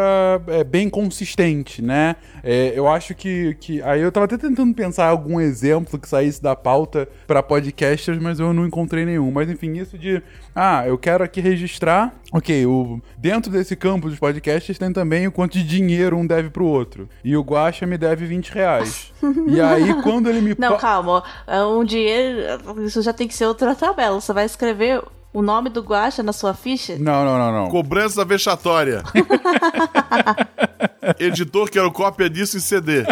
é, 0.47 0.63
bem 0.63 0.89
consistente, 0.89 1.83
né? 1.83 2.17
É, 2.43 2.73
eu 2.75 2.89
acho 2.89 3.15
que, 3.15 3.57
que. 3.61 3.83
Aí 3.83 4.01
eu 4.01 4.13
tava 4.13 4.27
até 4.27 4.37
tentando 4.39 4.75
pensar 4.75 5.07
algum 5.07 5.41
exemplo 5.41 5.99
que 5.99 6.09
saísse 6.09 6.43
da 6.43 6.55
pauta 6.55 7.09
para 7.27 7.43
podcasters, 7.43 8.19
mas 8.19 8.39
eu 8.39 8.53
não 8.53 8.67
encontrei 8.67 9.05
nenhum. 9.05 9.31
Mas 9.31 9.51
enfim, 9.51 9.73
isso 9.79 9.99
de. 9.99 10.23
Ah, 10.55 10.87
eu 10.87 10.97
quero 10.97 11.25
aqui 11.25 11.41
registrar. 11.41 12.15
Ok, 12.33 12.65
o, 12.67 13.01
dentro 13.19 13.51
desse 13.51 13.75
campo 13.77 14.09
dos 14.09 14.19
podcasts 14.19 14.79
tem 14.79 14.93
também 14.93 15.27
o 15.27 15.33
quanto 15.33 15.53
de 15.53 15.65
dinheiro 15.65 16.17
um 16.17 16.27
deve 16.27 16.51
pro 16.51 16.65
outro. 16.65 17.09
E 17.25 17.37
o 17.37 17.43
Guaxa 17.43 17.87
me 17.87 17.99
deve 17.99 18.25
20 18.27 18.51
reais. 18.51 19.13
e 19.49 19.61
aí, 19.61 19.95
quando 20.03 20.29
ele 20.29 20.41
me. 20.41 20.55
Não, 20.59 20.77
calma. 20.77 21.23
É 21.47 21.63
Um 21.63 21.85
dinheiro. 21.85 22.83
Isso 22.85 23.03
já 23.03 23.13
tem 23.13 23.27
que 23.27 23.35
ser 23.35 23.47
outra 23.47 23.75
tabela. 23.75 24.21
Você 24.21 24.33
vai 24.33 24.45
escrever 24.45 25.03
o 25.33 25.43
nome 25.43 25.71
do 25.71 25.81
Guacha 25.81 26.23
na 26.23 26.33
sua 26.33 26.55
ficha? 26.55 26.97
Não, 26.99 27.25
não, 27.25 27.39
não, 27.39 27.53
não. 27.53 27.69
Cobrança 27.69 28.25
vexatória. 28.25 29.03
Editor, 31.19 31.71
quero 31.71 31.91
cópia 31.91 32.29
disso 32.29 32.57
em 32.57 32.61
CD. 32.61 33.05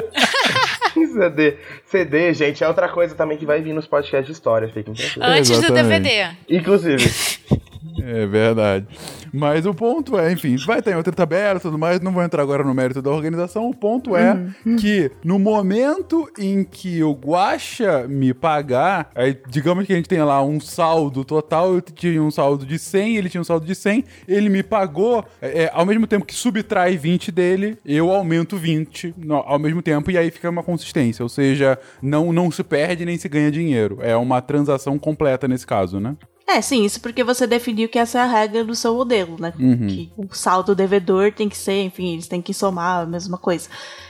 CD. 0.93 1.57
CD, 1.87 2.35
gente, 2.35 2.63
é 2.63 2.69
outra 2.69 2.89
coisa 2.89 3.15
também 3.15 3.37
que 3.37 3.47
vai 3.47 3.61
vir 3.61 3.73
nos 3.73 3.87
podcasts 3.87 4.27
de 4.27 4.33
história, 4.33 4.69
fiquem 4.69 4.95
tranquilos. 4.95 5.29
Antes 5.29 5.51
do 5.51 5.65
Exatamente. 5.65 6.03
DVD. 6.03 6.37
Inclusive, 6.49 7.11
É 8.05 8.27
verdade. 8.27 8.87
Mas 9.33 9.65
o 9.67 9.75
ponto 9.75 10.19
é, 10.19 10.33
enfim, 10.33 10.57
vai 10.67 10.83
ter 10.83 10.97
outra 10.97 11.13
tabela 11.13 11.59
e 11.59 11.63
tudo 11.63 11.79
mais, 11.79 12.01
não 12.01 12.13
vou 12.13 12.23
entrar 12.23 12.43
agora 12.43 12.65
no 12.65 12.75
mérito 12.75 13.01
da 13.03 13.11
organização. 13.11 13.69
O 13.69 13.75
ponto 13.75 14.17
é 14.17 14.35
que 14.79 15.11
no 15.25 15.39
momento 15.39 16.29
em 16.39 16.65
que 16.65 17.03
o 17.03 17.13
Guaxa 17.13 18.07
me 18.09 18.33
pagar, 18.35 19.11
aí 19.15 19.37
digamos 19.49 19.87
que 19.87 19.93
a 19.93 19.97
gente 19.97 20.09
tenha 20.09 20.25
lá 20.25 20.43
um 20.43 20.59
saldo 20.61 21.25
total, 21.25 21.75
eu 21.75 21.81
tinha 21.81 22.23
um 22.23 22.31
saldo 22.31 22.67
de 22.67 22.79
100, 22.79 23.17
ele 23.17 23.29
tinha 23.29 23.41
um 23.41 23.45
saldo 23.45 23.67
de 23.67 23.75
100, 23.75 24.05
ele 24.27 24.49
me 24.49 24.63
pagou, 24.63 25.25
é, 25.41 25.65
é, 25.65 25.71
ao 25.73 25.87
mesmo 25.87 26.07
tempo 26.07 26.25
que 26.27 26.35
subtrai 26.35 26.97
20 26.97 27.31
dele, 27.31 27.79
eu 27.85 28.11
aumento 28.11 28.57
20 28.57 29.15
no- 29.17 29.37
ao 29.37 29.59
mesmo 29.59 29.83
tempo 29.83 30.11
e 30.11 30.19
aí 30.19 30.31
fica 30.31 30.49
uma 30.51 30.63
consistência, 30.63 31.23
ou 31.23 31.29
seja, 31.29 31.79
não, 32.03 32.33
não 32.33 32.51
se 32.51 32.63
perde 32.65 33.05
nem 33.05 33.17
se 33.17 33.29
ganha 33.29 33.51
dinheiro. 33.51 33.99
É 34.01 34.17
uma 34.17 34.41
transação 34.41 34.99
completa 34.99 35.47
nesse 35.47 35.67
caso, 35.67 36.01
né? 36.01 36.17
É, 36.53 36.61
sim, 36.61 36.85
isso 36.85 37.01
porque 37.01 37.23
você 37.23 37.47
definiu 37.47 37.89
que 37.89 37.97
essa 37.99 38.19
é 38.19 38.23
a 38.23 38.27
regra 38.27 38.65
do 38.65 38.75
seu 38.75 38.93
modelo, 38.95 39.37
né? 39.39 39.53
Que 39.87 40.11
o 40.17 40.35
saldo 40.35 40.75
devedor 40.75 41.31
tem 41.33 41.49
que 41.49 41.57
ser, 41.57 41.83
enfim, 41.83 42.15
eles 42.15 42.27
têm 42.27 42.43
que 42.43 42.53
somar 42.53 43.03
a 43.03 43.07
mesma 43.07 43.39
coisa. 43.39 43.69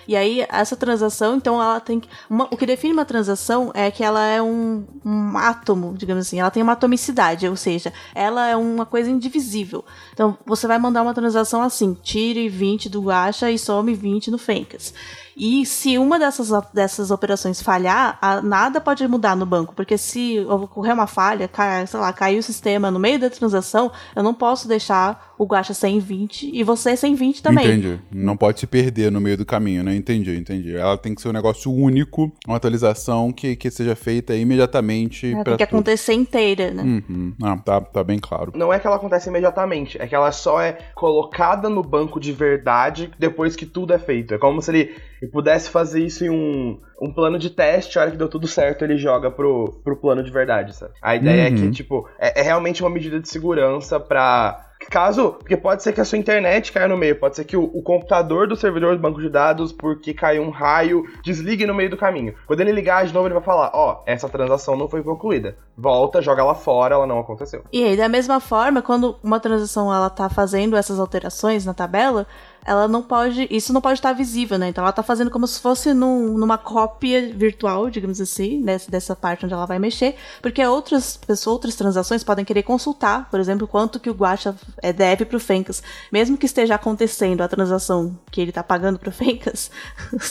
E 0.09 0.17
aí, 0.17 0.47
essa 0.49 0.75
transação, 0.75 1.37
então, 1.37 1.61
ela 1.61 1.79
tem 1.81 2.01
que. 2.01 2.09
uma- 2.31 2.49
o 2.51 2.57
que 2.57 2.65
define 2.65 2.95
uma 2.95 3.05
transação 3.05 3.71
é 3.75 3.91
que 3.91 4.03
ela 4.03 4.25
é 4.25 4.41
um, 4.41 4.85
um 5.05 5.37
átomo, 5.37 5.95
digamos 5.97 6.27
assim, 6.27 6.41
ela 6.41 6.51
tem 6.51 6.63
uma 6.63 6.73
atomicidade, 6.73 7.47
ou 7.47 7.57
seja, 7.57 7.93
ela 8.15 8.47
é 8.49 8.57
uma 8.57 8.87
coisa 8.87 9.11
indivisível. 9.11 9.85
Então, 10.15 10.39
você 10.47 10.67
vai 10.67 10.79
mandar 10.79 11.03
uma 11.03 11.13
transação 11.15 11.61
assim: 11.63 11.95
tire 12.03 12.49
20 12.49 12.89
do 12.89 13.03
Guacha 13.03 13.51
e 13.51 13.59
some 13.59 13.93
20 13.95 14.31
no 14.31 14.39
Fencas. 14.39 14.95
E 15.37 15.65
se 15.65 15.97
uma 15.99 16.19
dessas, 16.19 16.51
dessas 16.73 17.11
operações 17.11 17.63
falhar, 17.63 18.19
a- 18.21 18.43
nada 18.43 18.81
pode 18.81 19.07
mudar 19.09 19.37
no 19.37 19.47
banco. 19.47 19.75
Porque 19.75 19.97
se 19.97 20.41
ocorrer 20.41 20.95
uma 20.95 21.07
falha, 21.07 21.49
cai, 21.49 21.87
sei 21.87 22.01
lá, 22.01 22.13
cair 22.13 22.39
o 22.39 22.43
sistema 22.43 22.91
no 22.91 22.99
meio 22.99 23.19
da 23.19 23.31
transação, 23.31 23.91
eu 24.15 24.23
não 24.23 24.35
posso 24.35 24.67
deixar 24.69 25.30
o 25.43 25.47
Guacha 25.47 25.73
120 25.73 26.51
e 26.53 26.63
você 26.63 26.95
120 26.95 27.43
também. 27.43 27.65
Entendi. 27.67 27.99
Não 28.13 28.37
pode 28.37 28.61
se 28.61 28.67
perder 28.67 29.11
no 29.11 29.23
meio 29.23 29.39
do 29.39 29.47
caminho, 29.47 29.83
né? 29.83 29.97
Entendi, 29.97 30.37
entendi. 30.37 30.77
Ela 30.77 30.99
tem 30.99 31.15
que 31.15 31.23
ser 31.23 31.29
um 31.29 31.33
negócio 31.33 31.73
único, 31.73 32.31
uma 32.47 32.59
atualização 32.59 33.33
que, 33.33 33.57
que 33.57 33.71
seja 33.71 33.97
feita 33.97 34.35
imediatamente 34.37 35.29
É, 35.29 35.33
pra 35.43 35.45
tem 35.45 35.57
que 35.57 35.67
tudo. 35.67 35.77
acontecer 35.79 36.13
inteira, 36.13 36.71
né? 36.73 36.83
Uhum. 36.83 37.35
Ah, 37.43 37.57
tá, 37.57 37.81
tá 37.81 38.05
bem 38.05 38.19
claro. 38.19 38.53
Não 38.55 38.71
é 38.71 38.79
que 38.79 38.87
ela 38.87 38.97
acontece 38.97 39.31
imediatamente, 39.31 39.97
é 40.01 40.07
que 40.07 40.15
ela 40.15 40.31
só 40.31 40.61
é 40.61 40.77
colocada 40.95 41.71
no 41.71 41.83
banco 41.83 42.21
de 42.21 42.33
verdade 42.33 43.11
depois 43.19 43.57
que 43.57 43.65
tudo 43.65 43.93
é 43.95 43.99
feito. 43.99 44.35
É 44.35 44.39
como 44.39 44.61
se 44.61 44.71
ele 44.71 44.95
pudesse 45.33 45.71
fazer 45.71 46.05
isso 46.05 46.23
em 46.25 46.29
um, 46.31 46.79
um 47.01 47.13
plano 47.13 47.39
de 47.39 47.49
teste, 47.51 47.99
a 47.99 48.03
hora 48.03 48.11
que 48.11 48.17
deu 48.19 48.29
tudo 48.29 48.47
certo, 48.47 48.85
ele 48.85 48.99
joga 48.99 49.31
pro, 49.31 49.81
pro 49.83 49.97
plano 49.97 50.23
de 50.23 50.31
verdade, 50.31 50.77
sabe? 50.77 50.93
A 51.01 51.17
ideia 51.17 51.49
é 51.49 51.51
Uhum. 51.51 51.57
que, 51.57 51.71
tipo, 51.71 52.07
é, 52.19 52.41
é 52.41 52.43
realmente 52.43 52.83
uma 52.83 52.91
medida 52.91 53.19
de 53.19 53.29
segurança 53.29 53.99
pra. 53.99 54.67
Caso. 54.91 55.37
Porque 55.39 55.57
pode 55.57 55.83
ser 55.83 55.93
que 55.93 56.01
a 56.01 56.05
sua 56.05 56.19
internet 56.19 56.73
caia 56.73 56.89
no 56.89 56.97
meio, 56.97 57.15
pode 57.15 57.37
ser 57.37 57.45
que 57.45 57.57
o, 57.57 57.63
o 57.63 57.81
computador 57.81 58.49
do 58.49 58.57
servidor 58.57 58.97
do 58.97 59.01
banco 59.01 59.21
de 59.21 59.31
dados, 59.31 59.73
porque 59.73 60.13
caiu 60.13 60.43
um 60.43 60.51
raio, 60.51 61.05
desligue 61.23 61.65
no 61.65 61.75
meio 61.75 61.89
do 61.89 61.97
caminho. 61.97 62.35
Quando 62.47 62.61
ele 62.61 62.73
ligar 62.73 63.07
de 63.07 63.15
novo, 63.15 63.29
ele 63.29 63.35
vai 63.35 63.43
falar: 63.43 63.71
Ó, 63.73 64.03
essa 64.05 64.29
transação 64.29 64.77
não 64.77 64.89
foi 64.89 65.03
concluída. 65.03 65.57
Volta, 65.77 66.21
joga 66.21 66.43
ela 66.43 66.55
fora, 66.55 66.97
ela 66.97 67.07
não 67.07 67.21
aconteceu. 67.21 67.63
E 67.73 67.85
aí, 67.85 67.97
da 67.97 68.09
mesma 68.09 68.41
forma, 68.41 68.83
quando 68.83 69.17
uma 69.23 69.39
transação 69.39 69.95
ela 69.95 70.11
tá 70.11 70.29
fazendo 70.29 70.77
essas 70.77 70.99
alterações 70.99 71.65
na 71.65 71.73
tabela, 71.73 72.27
ela 72.65 72.87
não 72.89 73.03
pode. 73.03 73.47
Isso 73.51 73.73
não 73.73 73.81
pode 73.81 73.99
estar 73.99 74.13
visível, 74.13 74.59
né? 74.59 74.69
Então 74.69 74.83
ela 74.85 74.93
tá 74.93 75.03
fazendo 75.03 75.31
como 75.31 75.47
se 75.47 75.61
fosse 75.61 75.93
num- 75.95 76.37
numa 76.39 76.59
cópia 76.59 77.33
virtual, 77.35 77.91
digamos 77.91 78.21
assim, 78.21 78.63
dessa, 78.63 78.91
dessa 78.91 79.17
parte 79.17 79.45
onde 79.45 79.55
ela 79.55 79.67
vai 79.67 79.79
mexer, 79.79 80.15
porque 80.43 80.65
outras 80.65 81.17
pessoas, 81.17 81.47
outras 81.53 81.75
transações 81.75 82.23
podem 82.25 82.45
querer 82.45 82.63
consultar, 82.63 83.29
por 83.31 83.41
exemplo, 83.41 83.67
quanto 83.67 83.99
que 83.99 84.11
o 84.11 84.15
Guacha 84.15 84.55
é, 84.83 84.93
deve 84.93 85.25
pro 85.25 85.41
Fencas. 85.41 85.83
Mesmo 86.13 86.37
que 86.37 86.47
esteja 86.47 86.75
acontecendo 86.75 87.41
a 87.43 87.49
transação 87.49 88.17
que 88.31 88.41
ele 88.41 88.53
tá 88.53 88.63
pagando 88.63 88.99
pro 88.99 89.11
Fencas, 89.13 89.71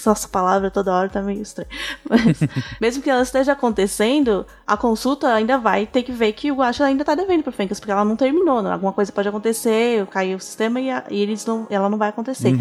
nossa 0.06 0.28
palavra 0.28 0.70
toda 0.72 0.94
hora 0.94 1.10
tá 1.10 1.22
meio 1.22 1.42
estranha. 1.42 1.70
Mas, 2.08 2.40
mesmo 2.80 3.02
que 3.04 3.10
ela 3.10 3.22
esteja 3.24 3.52
acontecendo, 3.54 4.46
a 4.68 4.78
consulta 4.78 5.34
ainda 5.34 5.58
vai 5.58 5.86
ter 5.86 6.04
que 6.04 6.12
ver 6.12 6.34
que 6.34 6.52
o 6.52 6.56
Guacha 6.56 6.84
ainda 6.86 7.04
tá 7.04 7.16
devendo 7.16 7.44
pro 7.44 7.52
Fencas, 7.52 7.80
porque 7.80 7.92
ela 7.92 8.06
não 8.06 8.16
terminou, 8.16 8.62
né? 8.62 8.72
Alguma 8.72 8.94
coisa 8.94 9.12
pode 9.12 9.28
acontecer, 9.28 10.06
cair 10.08 10.36
o 10.36 10.40
sistema 10.40 10.80
e, 10.80 10.90
a- 10.92 11.04
e 11.10 11.22
eles 11.22 11.46
não, 11.46 11.66
ela 11.70 11.90
não 11.90 11.98
vai 11.98 12.10
acontecer. 12.20 12.54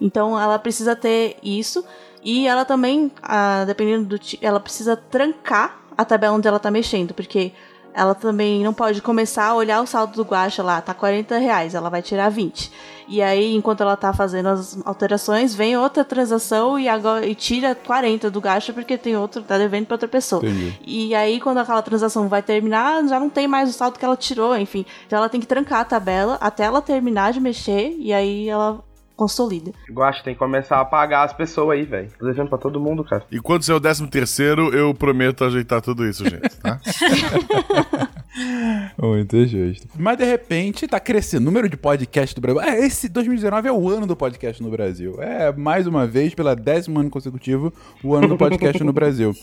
Então 0.00 0.40
ela 0.40 0.58
precisa 0.58 0.96
ter 0.96 1.36
isso. 1.42 1.84
E 2.22 2.46
ela 2.46 2.64
também, 2.64 3.10
ah, 3.22 3.64
dependendo 3.66 4.04
do 4.04 4.20
ela 4.42 4.60
precisa 4.60 4.96
trancar 4.96 5.80
a 5.96 6.04
tabela 6.04 6.36
onde 6.36 6.46
ela 6.46 6.58
tá 6.58 6.70
mexendo, 6.70 7.14
porque 7.14 7.52
ela 7.92 8.14
também 8.14 8.62
não 8.62 8.72
pode 8.72 9.02
começar 9.02 9.46
a 9.46 9.54
olhar 9.54 9.80
o 9.80 9.86
saldo 9.86 10.14
do 10.14 10.22
guacha 10.22 10.62
lá, 10.62 10.80
tá 10.80 10.94
40 10.94 11.38
reais, 11.38 11.74
ela 11.74 11.90
vai 11.90 12.02
tirar 12.02 12.28
20. 12.28 12.70
E 13.08 13.20
aí, 13.20 13.56
enquanto 13.56 13.80
ela 13.80 13.96
tá 13.96 14.12
fazendo 14.12 14.48
as 14.48 14.78
alterações, 14.84 15.54
vem 15.54 15.76
outra 15.76 16.04
transação 16.04 16.78
e 16.78 16.88
agora 16.88 17.26
e 17.26 17.34
tira 17.34 17.74
40 17.74 18.30
do 18.30 18.40
gacha 18.40 18.72
porque 18.72 18.96
tem 18.96 19.16
outro, 19.16 19.42
tá 19.42 19.58
devendo 19.58 19.86
pra 19.86 19.94
outra 19.94 20.08
pessoa. 20.08 20.40
Entendi. 20.44 20.78
E 20.86 21.14
aí, 21.14 21.40
quando 21.40 21.58
aquela 21.58 21.82
transação 21.82 22.28
vai 22.28 22.42
terminar, 22.42 23.04
já 23.08 23.18
não 23.18 23.28
tem 23.28 23.48
mais 23.48 23.68
o 23.68 23.72
saldo 23.72 23.98
que 23.98 24.04
ela 24.04 24.16
tirou, 24.16 24.56
enfim. 24.56 24.86
Então 25.06 25.18
ela 25.18 25.28
tem 25.28 25.40
que 25.40 25.46
trancar 25.46 25.80
a 25.80 25.84
tabela 25.84 26.38
até 26.40 26.64
ela 26.64 26.80
terminar 26.80 27.32
de 27.32 27.40
mexer 27.40 27.96
e 27.98 28.12
aí 28.12 28.48
ela 28.48 28.84
consolida. 29.20 29.70
Guacha, 29.90 30.24
tem 30.24 30.32
que 30.32 30.38
começar 30.38 30.80
a 30.80 30.84
pagar 30.84 31.24
as 31.24 31.34
pessoas 31.34 31.76
aí, 31.76 31.84
velho. 31.84 32.08
Tô 32.18 32.24
devendo 32.24 32.48
pra 32.48 32.56
todo 32.56 32.80
mundo, 32.80 33.04
cara. 33.04 33.22
E 33.30 33.38
quando 33.38 33.62
ser 33.62 33.74
o 33.74 33.78
décimo 33.78 34.08
terceiro, 34.08 34.74
eu 34.74 34.94
prometo 34.94 35.44
ajeitar 35.44 35.82
tudo 35.82 36.08
isso, 36.08 36.24
gente, 36.24 36.56
tá? 36.56 36.80
Muito 38.96 39.46
justo. 39.46 39.86
Mas 39.98 40.16
de 40.16 40.24
repente 40.24 40.88
tá 40.88 40.98
crescendo 40.98 41.42
o 41.42 41.44
número 41.44 41.68
de 41.68 41.76
podcasts 41.76 42.34
do 42.34 42.40
Brasil. 42.40 42.62
É, 42.62 42.86
esse 42.86 43.10
2019 43.10 43.68
é 43.68 43.72
o 43.72 43.90
ano 43.90 44.06
do 44.06 44.16
podcast 44.16 44.62
no 44.62 44.70
Brasil. 44.70 45.16
É, 45.20 45.52
mais 45.52 45.86
uma 45.86 46.06
vez, 46.06 46.34
pela 46.34 46.56
décimo 46.56 46.98
ano 46.98 47.10
consecutivo, 47.10 47.70
o 48.02 48.14
ano 48.14 48.26
do 48.26 48.38
podcast 48.38 48.82
no 48.82 48.94
Brasil. 48.94 49.34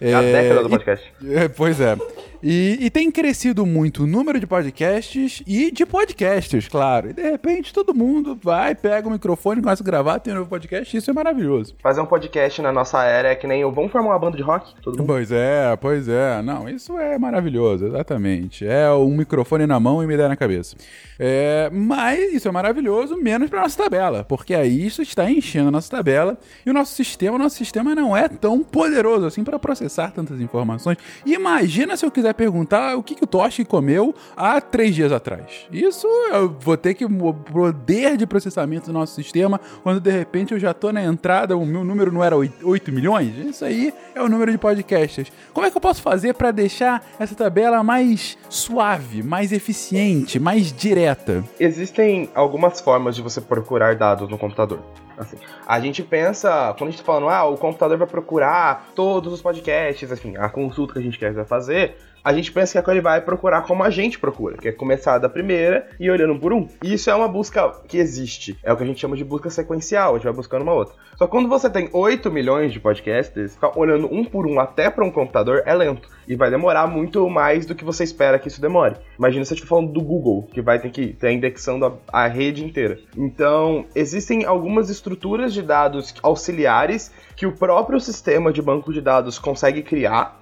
É 0.00 0.12
a 0.14 0.22
década 0.22 0.62
do 0.62 0.68
e- 0.68 0.70
podcast. 0.70 1.12
é, 1.26 1.48
pois 1.48 1.78
é. 1.82 1.98
E, 2.42 2.78
e 2.80 2.90
tem 2.90 3.10
crescido 3.10 3.66
muito 3.66 4.04
o 4.04 4.06
número 4.06 4.38
de 4.38 4.46
podcasts 4.46 5.42
e 5.46 5.70
de 5.70 5.84
podcasters, 5.84 6.68
claro. 6.68 7.10
E 7.10 7.12
de 7.12 7.22
repente 7.22 7.72
todo 7.72 7.94
mundo 7.94 8.38
vai, 8.40 8.74
pega 8.74 9.08
o 9.08 9.10
microfone, 9.10 9.60
começa 9.60 9.82
a 9.82 9.86
gravar, 9.86 10.20
tem 10.20 10.32
um 10.32 10.36
novo 10.36 10.48
podcast, 10.48 10.96
isso 10.96 11.10
é 11.10 11.12
maravilhoso. 11.12 11.74
Fazer 11.82 12.00
um 12.00 12.06
podcast 12.06 12.62
na 12.62 12.72
nossa 12.72 13.02
era 13.04 13.28
é 13.28 13.34
que 13.34 13.46
nem 13.46 13.64
o. 13.64 13.72
Vamos 13.72 13.90
formar 13.90 14.10
uma 14.10 14.18
banda 14.18 14.36
de 14.36 14.42
rock? 14.42 14.74
Todo 14.80 14.98
mundo. 14.98 15.06
Pois 15.06 15.32
é, 15.32 15.76
pois 15.76 16.08
é. 16.08 16.40
Não, 16.42 16.68
isso 16.68 16.96
é 16.98 17.18
maravilhoso, 17.18 17.86
exatamente. 17.86 18.66
É 18.66 18.90
um 18.92 19.16
microfone 19.16 19.66
na 19.66 19.80
mão 19.80 20.02
e 20.02 20.06
me 20.06 20.16
dá 20.16 20.28
na 20.28 20.36
cabeça. 20.36 20.76
É, 21.18 21.68
mas 21.72 22.32
isso 22.32 22.46
é 22.46 22.50
maravilhoso, 22.52 23.16
menos 23.16 23.50
para 23.50 23.62
nossa 23.62 23.76
tabela, 23.76 24.22
porque 24.22 24.54
aí 24.54 24.86
isso 24.86 25.02
está 25.02 25.28
enchendo 25.28 25.68
a 25.68 25.72
nossa 25.72 25.90
tabela 25.90 26.38
e 26.64 26.70
o 26.70 26.72
nosso 26.72 26.94
sistema, 26.94 27.34
o 27.34 27.38
nosso 27.38 27.56
sistema 27.56 27.94
não 27.94 28.16
é 28.16 28.28
tão 28.28 28.62
poderoso 28.62 29.26
assim 29.26 29.42
para 29.42 29.58
processar 29.58 30.12
tantas 30.12 30.40
informações. 30.40 30.96
E 31.26 31.34
imagina 31.34 31.96
se 31.96 32.06
eu 32.06 32.10
quiser 32.10 32.27
perguntar 32.34 32.96
o 32.96 33.02
que, 33.02 33.14
que 33.14 33.24
o 33.24 33.26
Toshi 33.26 33.64
comeu 33.64 34.14
há 34.36 34.60
três 34.60 34.94
dias 34.94 35.12
atrás. 35.12 35.66
Isso 35.72 36.06
eu 36.32 36.56
vou 36.60 36.76
ter 36.76 36.94
que 36.94 37.06
poder 37.06 38.16
de 38.16 38.26
processamento 38.26 38.86
do 38.86 38.92
nosso 38.92 39.14
sistema, 39.14 39.60
quando 39.82 40.00
de 40.00 40.10
repente 40.10 40.52
eu 40.52 40.58
já 40.58 40.72
tô 40.72 40.92
na 40.92 41.02
entrada, 41.02 41.56
o 41.56 41.64
meu 41.64 41.84
número 41.84 42.12
não 42.12 42.22
era 42.22 42.36
8 42.36 42.92
milhões. 42.92 43.36
Isso 43.38 43.64
aí 43.64 43.92
é 44.14 44.22
o 44.22 44.28
número 44.28 44.50
de 44.52 44.58
podcasts. 44.58 45.30
Como 45.52 45.66
é 45.66 45.70
que 45.70 45.76
eu 45.76 45.80
posso 45.80 46.02
fazer 46.02 46.34
para 46.34 46.50
deixar 46.50 47.04
essa 47.18 47.34
tabela 47.34 47.82
mais 47.82 48.36
suave, 48.48 49.22
mais 49.22 49.52
eficiente, 49.52 50.38
mais 50.38 50.72
direta? 50.72 51.44
Existem 51.58 52.30
algumas 52.34 52.80
formas 52.80 53.16
de 53.16 53.22
você 53.22 53.40
procurar 53.40 53.94
dados 53.96 54.28
no 54.28 54.38
computador. 54.38 54.80
Assim, 55.18 55.36
a 55.66 55.80
gente 55.80 56.02
pensa, 56.02 56.72
quando 56.78 56.88
a 56.88 56.90
gente 56.92 57.00
tá 57.00 57.06
falando, 57.06 57.28
ah, 57.28 57.44
o 57.44 57.56
computador 57.56 57.98
vai 57.98 58.06
procurar 58.06 58.90
todos 58.94 59.32
os 59.32 59.42
podcasts, 59.42 60.12
assim, 60.12 60.36
a 60.36 60.48
consulta 60.48 60.92
que 60.92 61.00
a 61.00 61.02
gente 61.02 61.18
quer 61.18 61.44
fazer, 61.44 61.96
a 62.22 62.32
gente 62.32 62.52
pensa 62.52 62.82
que 62.82 62.90
ele 62.90 63.00
vai 63.00 63.20
procurar 63.20 63.62
como 63.62 63.82
a 63.82 63.90
gente 63.90 64.18
procura, 64.18 64.56
que 64.56 64.68
é 64.68 64.72
começar 64.72 65.18
da 65.18 65.28
primeira 65.28 65.88
e 65.98 66.10
olhando 66.10 66.38
por 66.38 66.52
um. 66.52 66.68
E 66.82 66.94
isso 66.94 67.10
é 67.10 67.14
uma 67.14 67.28
busca 67.28 67.70
que 67.86 67.98
existe. 67.98 68.58
É 68.62 68.72
o 68.72 68.76
que 68.76 68.82
a 68.82 68.86
gente 68.86 69.00
chama 69.00 69.16
de 69.16 69.24
busca 69.24 69.50
sequencial, 69.50 70.12
a 70.12 70.14
gente 70.14 70.24
vai 70.24 70.32
buscando 70.32 70.62
uma 70.62 70.72
outra. 70.72 70.94
Só 71.16 71.26
que 71.26 71.30
quando 71.30 71.48
você 71.48 71.68
tem 71.70 71.88
8 71.92 72.30
milhões 72.30 72.72
de 72.72 72.80
podcasters, 72.80 73.54
ficar 73.54 73.78
olhando 73.78 74.12
um 74.12 74.24
por 74.24 74.46
um 74.46 74.60
até 74.60 74.90
para 74.90 75.04
um 75.04 75.10
computador 75.10 75.62
é 75.66 75.74
lento. 75.74 76.08
E 76.28 76.36
vai 76.36 76.50
demorar 76.50 76.86
muito 76.86 77.28
mais 77.30 77.64
do 77.64 77.74
que 77.74 77.84
você 77.84 78.04
espera 78.04 78.38
que 78.38 78.48
isso 78.48 78.60
demore. 78.60 78.96
Imagina 79.18 79.44
se 79.44 79.52
eu 79.52 79.54
estiver 79.54 79.70
falando 79.70 79.90
do 79.90 80.02
Google, 80.02 80.46
que 80.52 80.60
vai 80.60 80.78
ter 80.78 80.90
que 80.90 81.14
ter 81.14 81.32
indexando 81.32 81.86
a, 81.86 82.24
a 82.24 82.26
rede 82.28 82.62
inteira. 82.62 82.98
Então, 83.16 83.86
existem 83.94 84.44
algumas 84.44 84.90
estruturas 84.90 85.54
de 85.54 85.62
dados 85.62 86.14
auxiliares 86.22 87.10
que 87.34 87.46
o 87.46 87.52
próprio 87.52 87.98
sistema 87.98 88.52
de 88.52 88.60
banco 88.60 88.92
de 88.92 89.00
dados 89.00 89.38
consegue 89.38 89.82
criar 89.82 90.38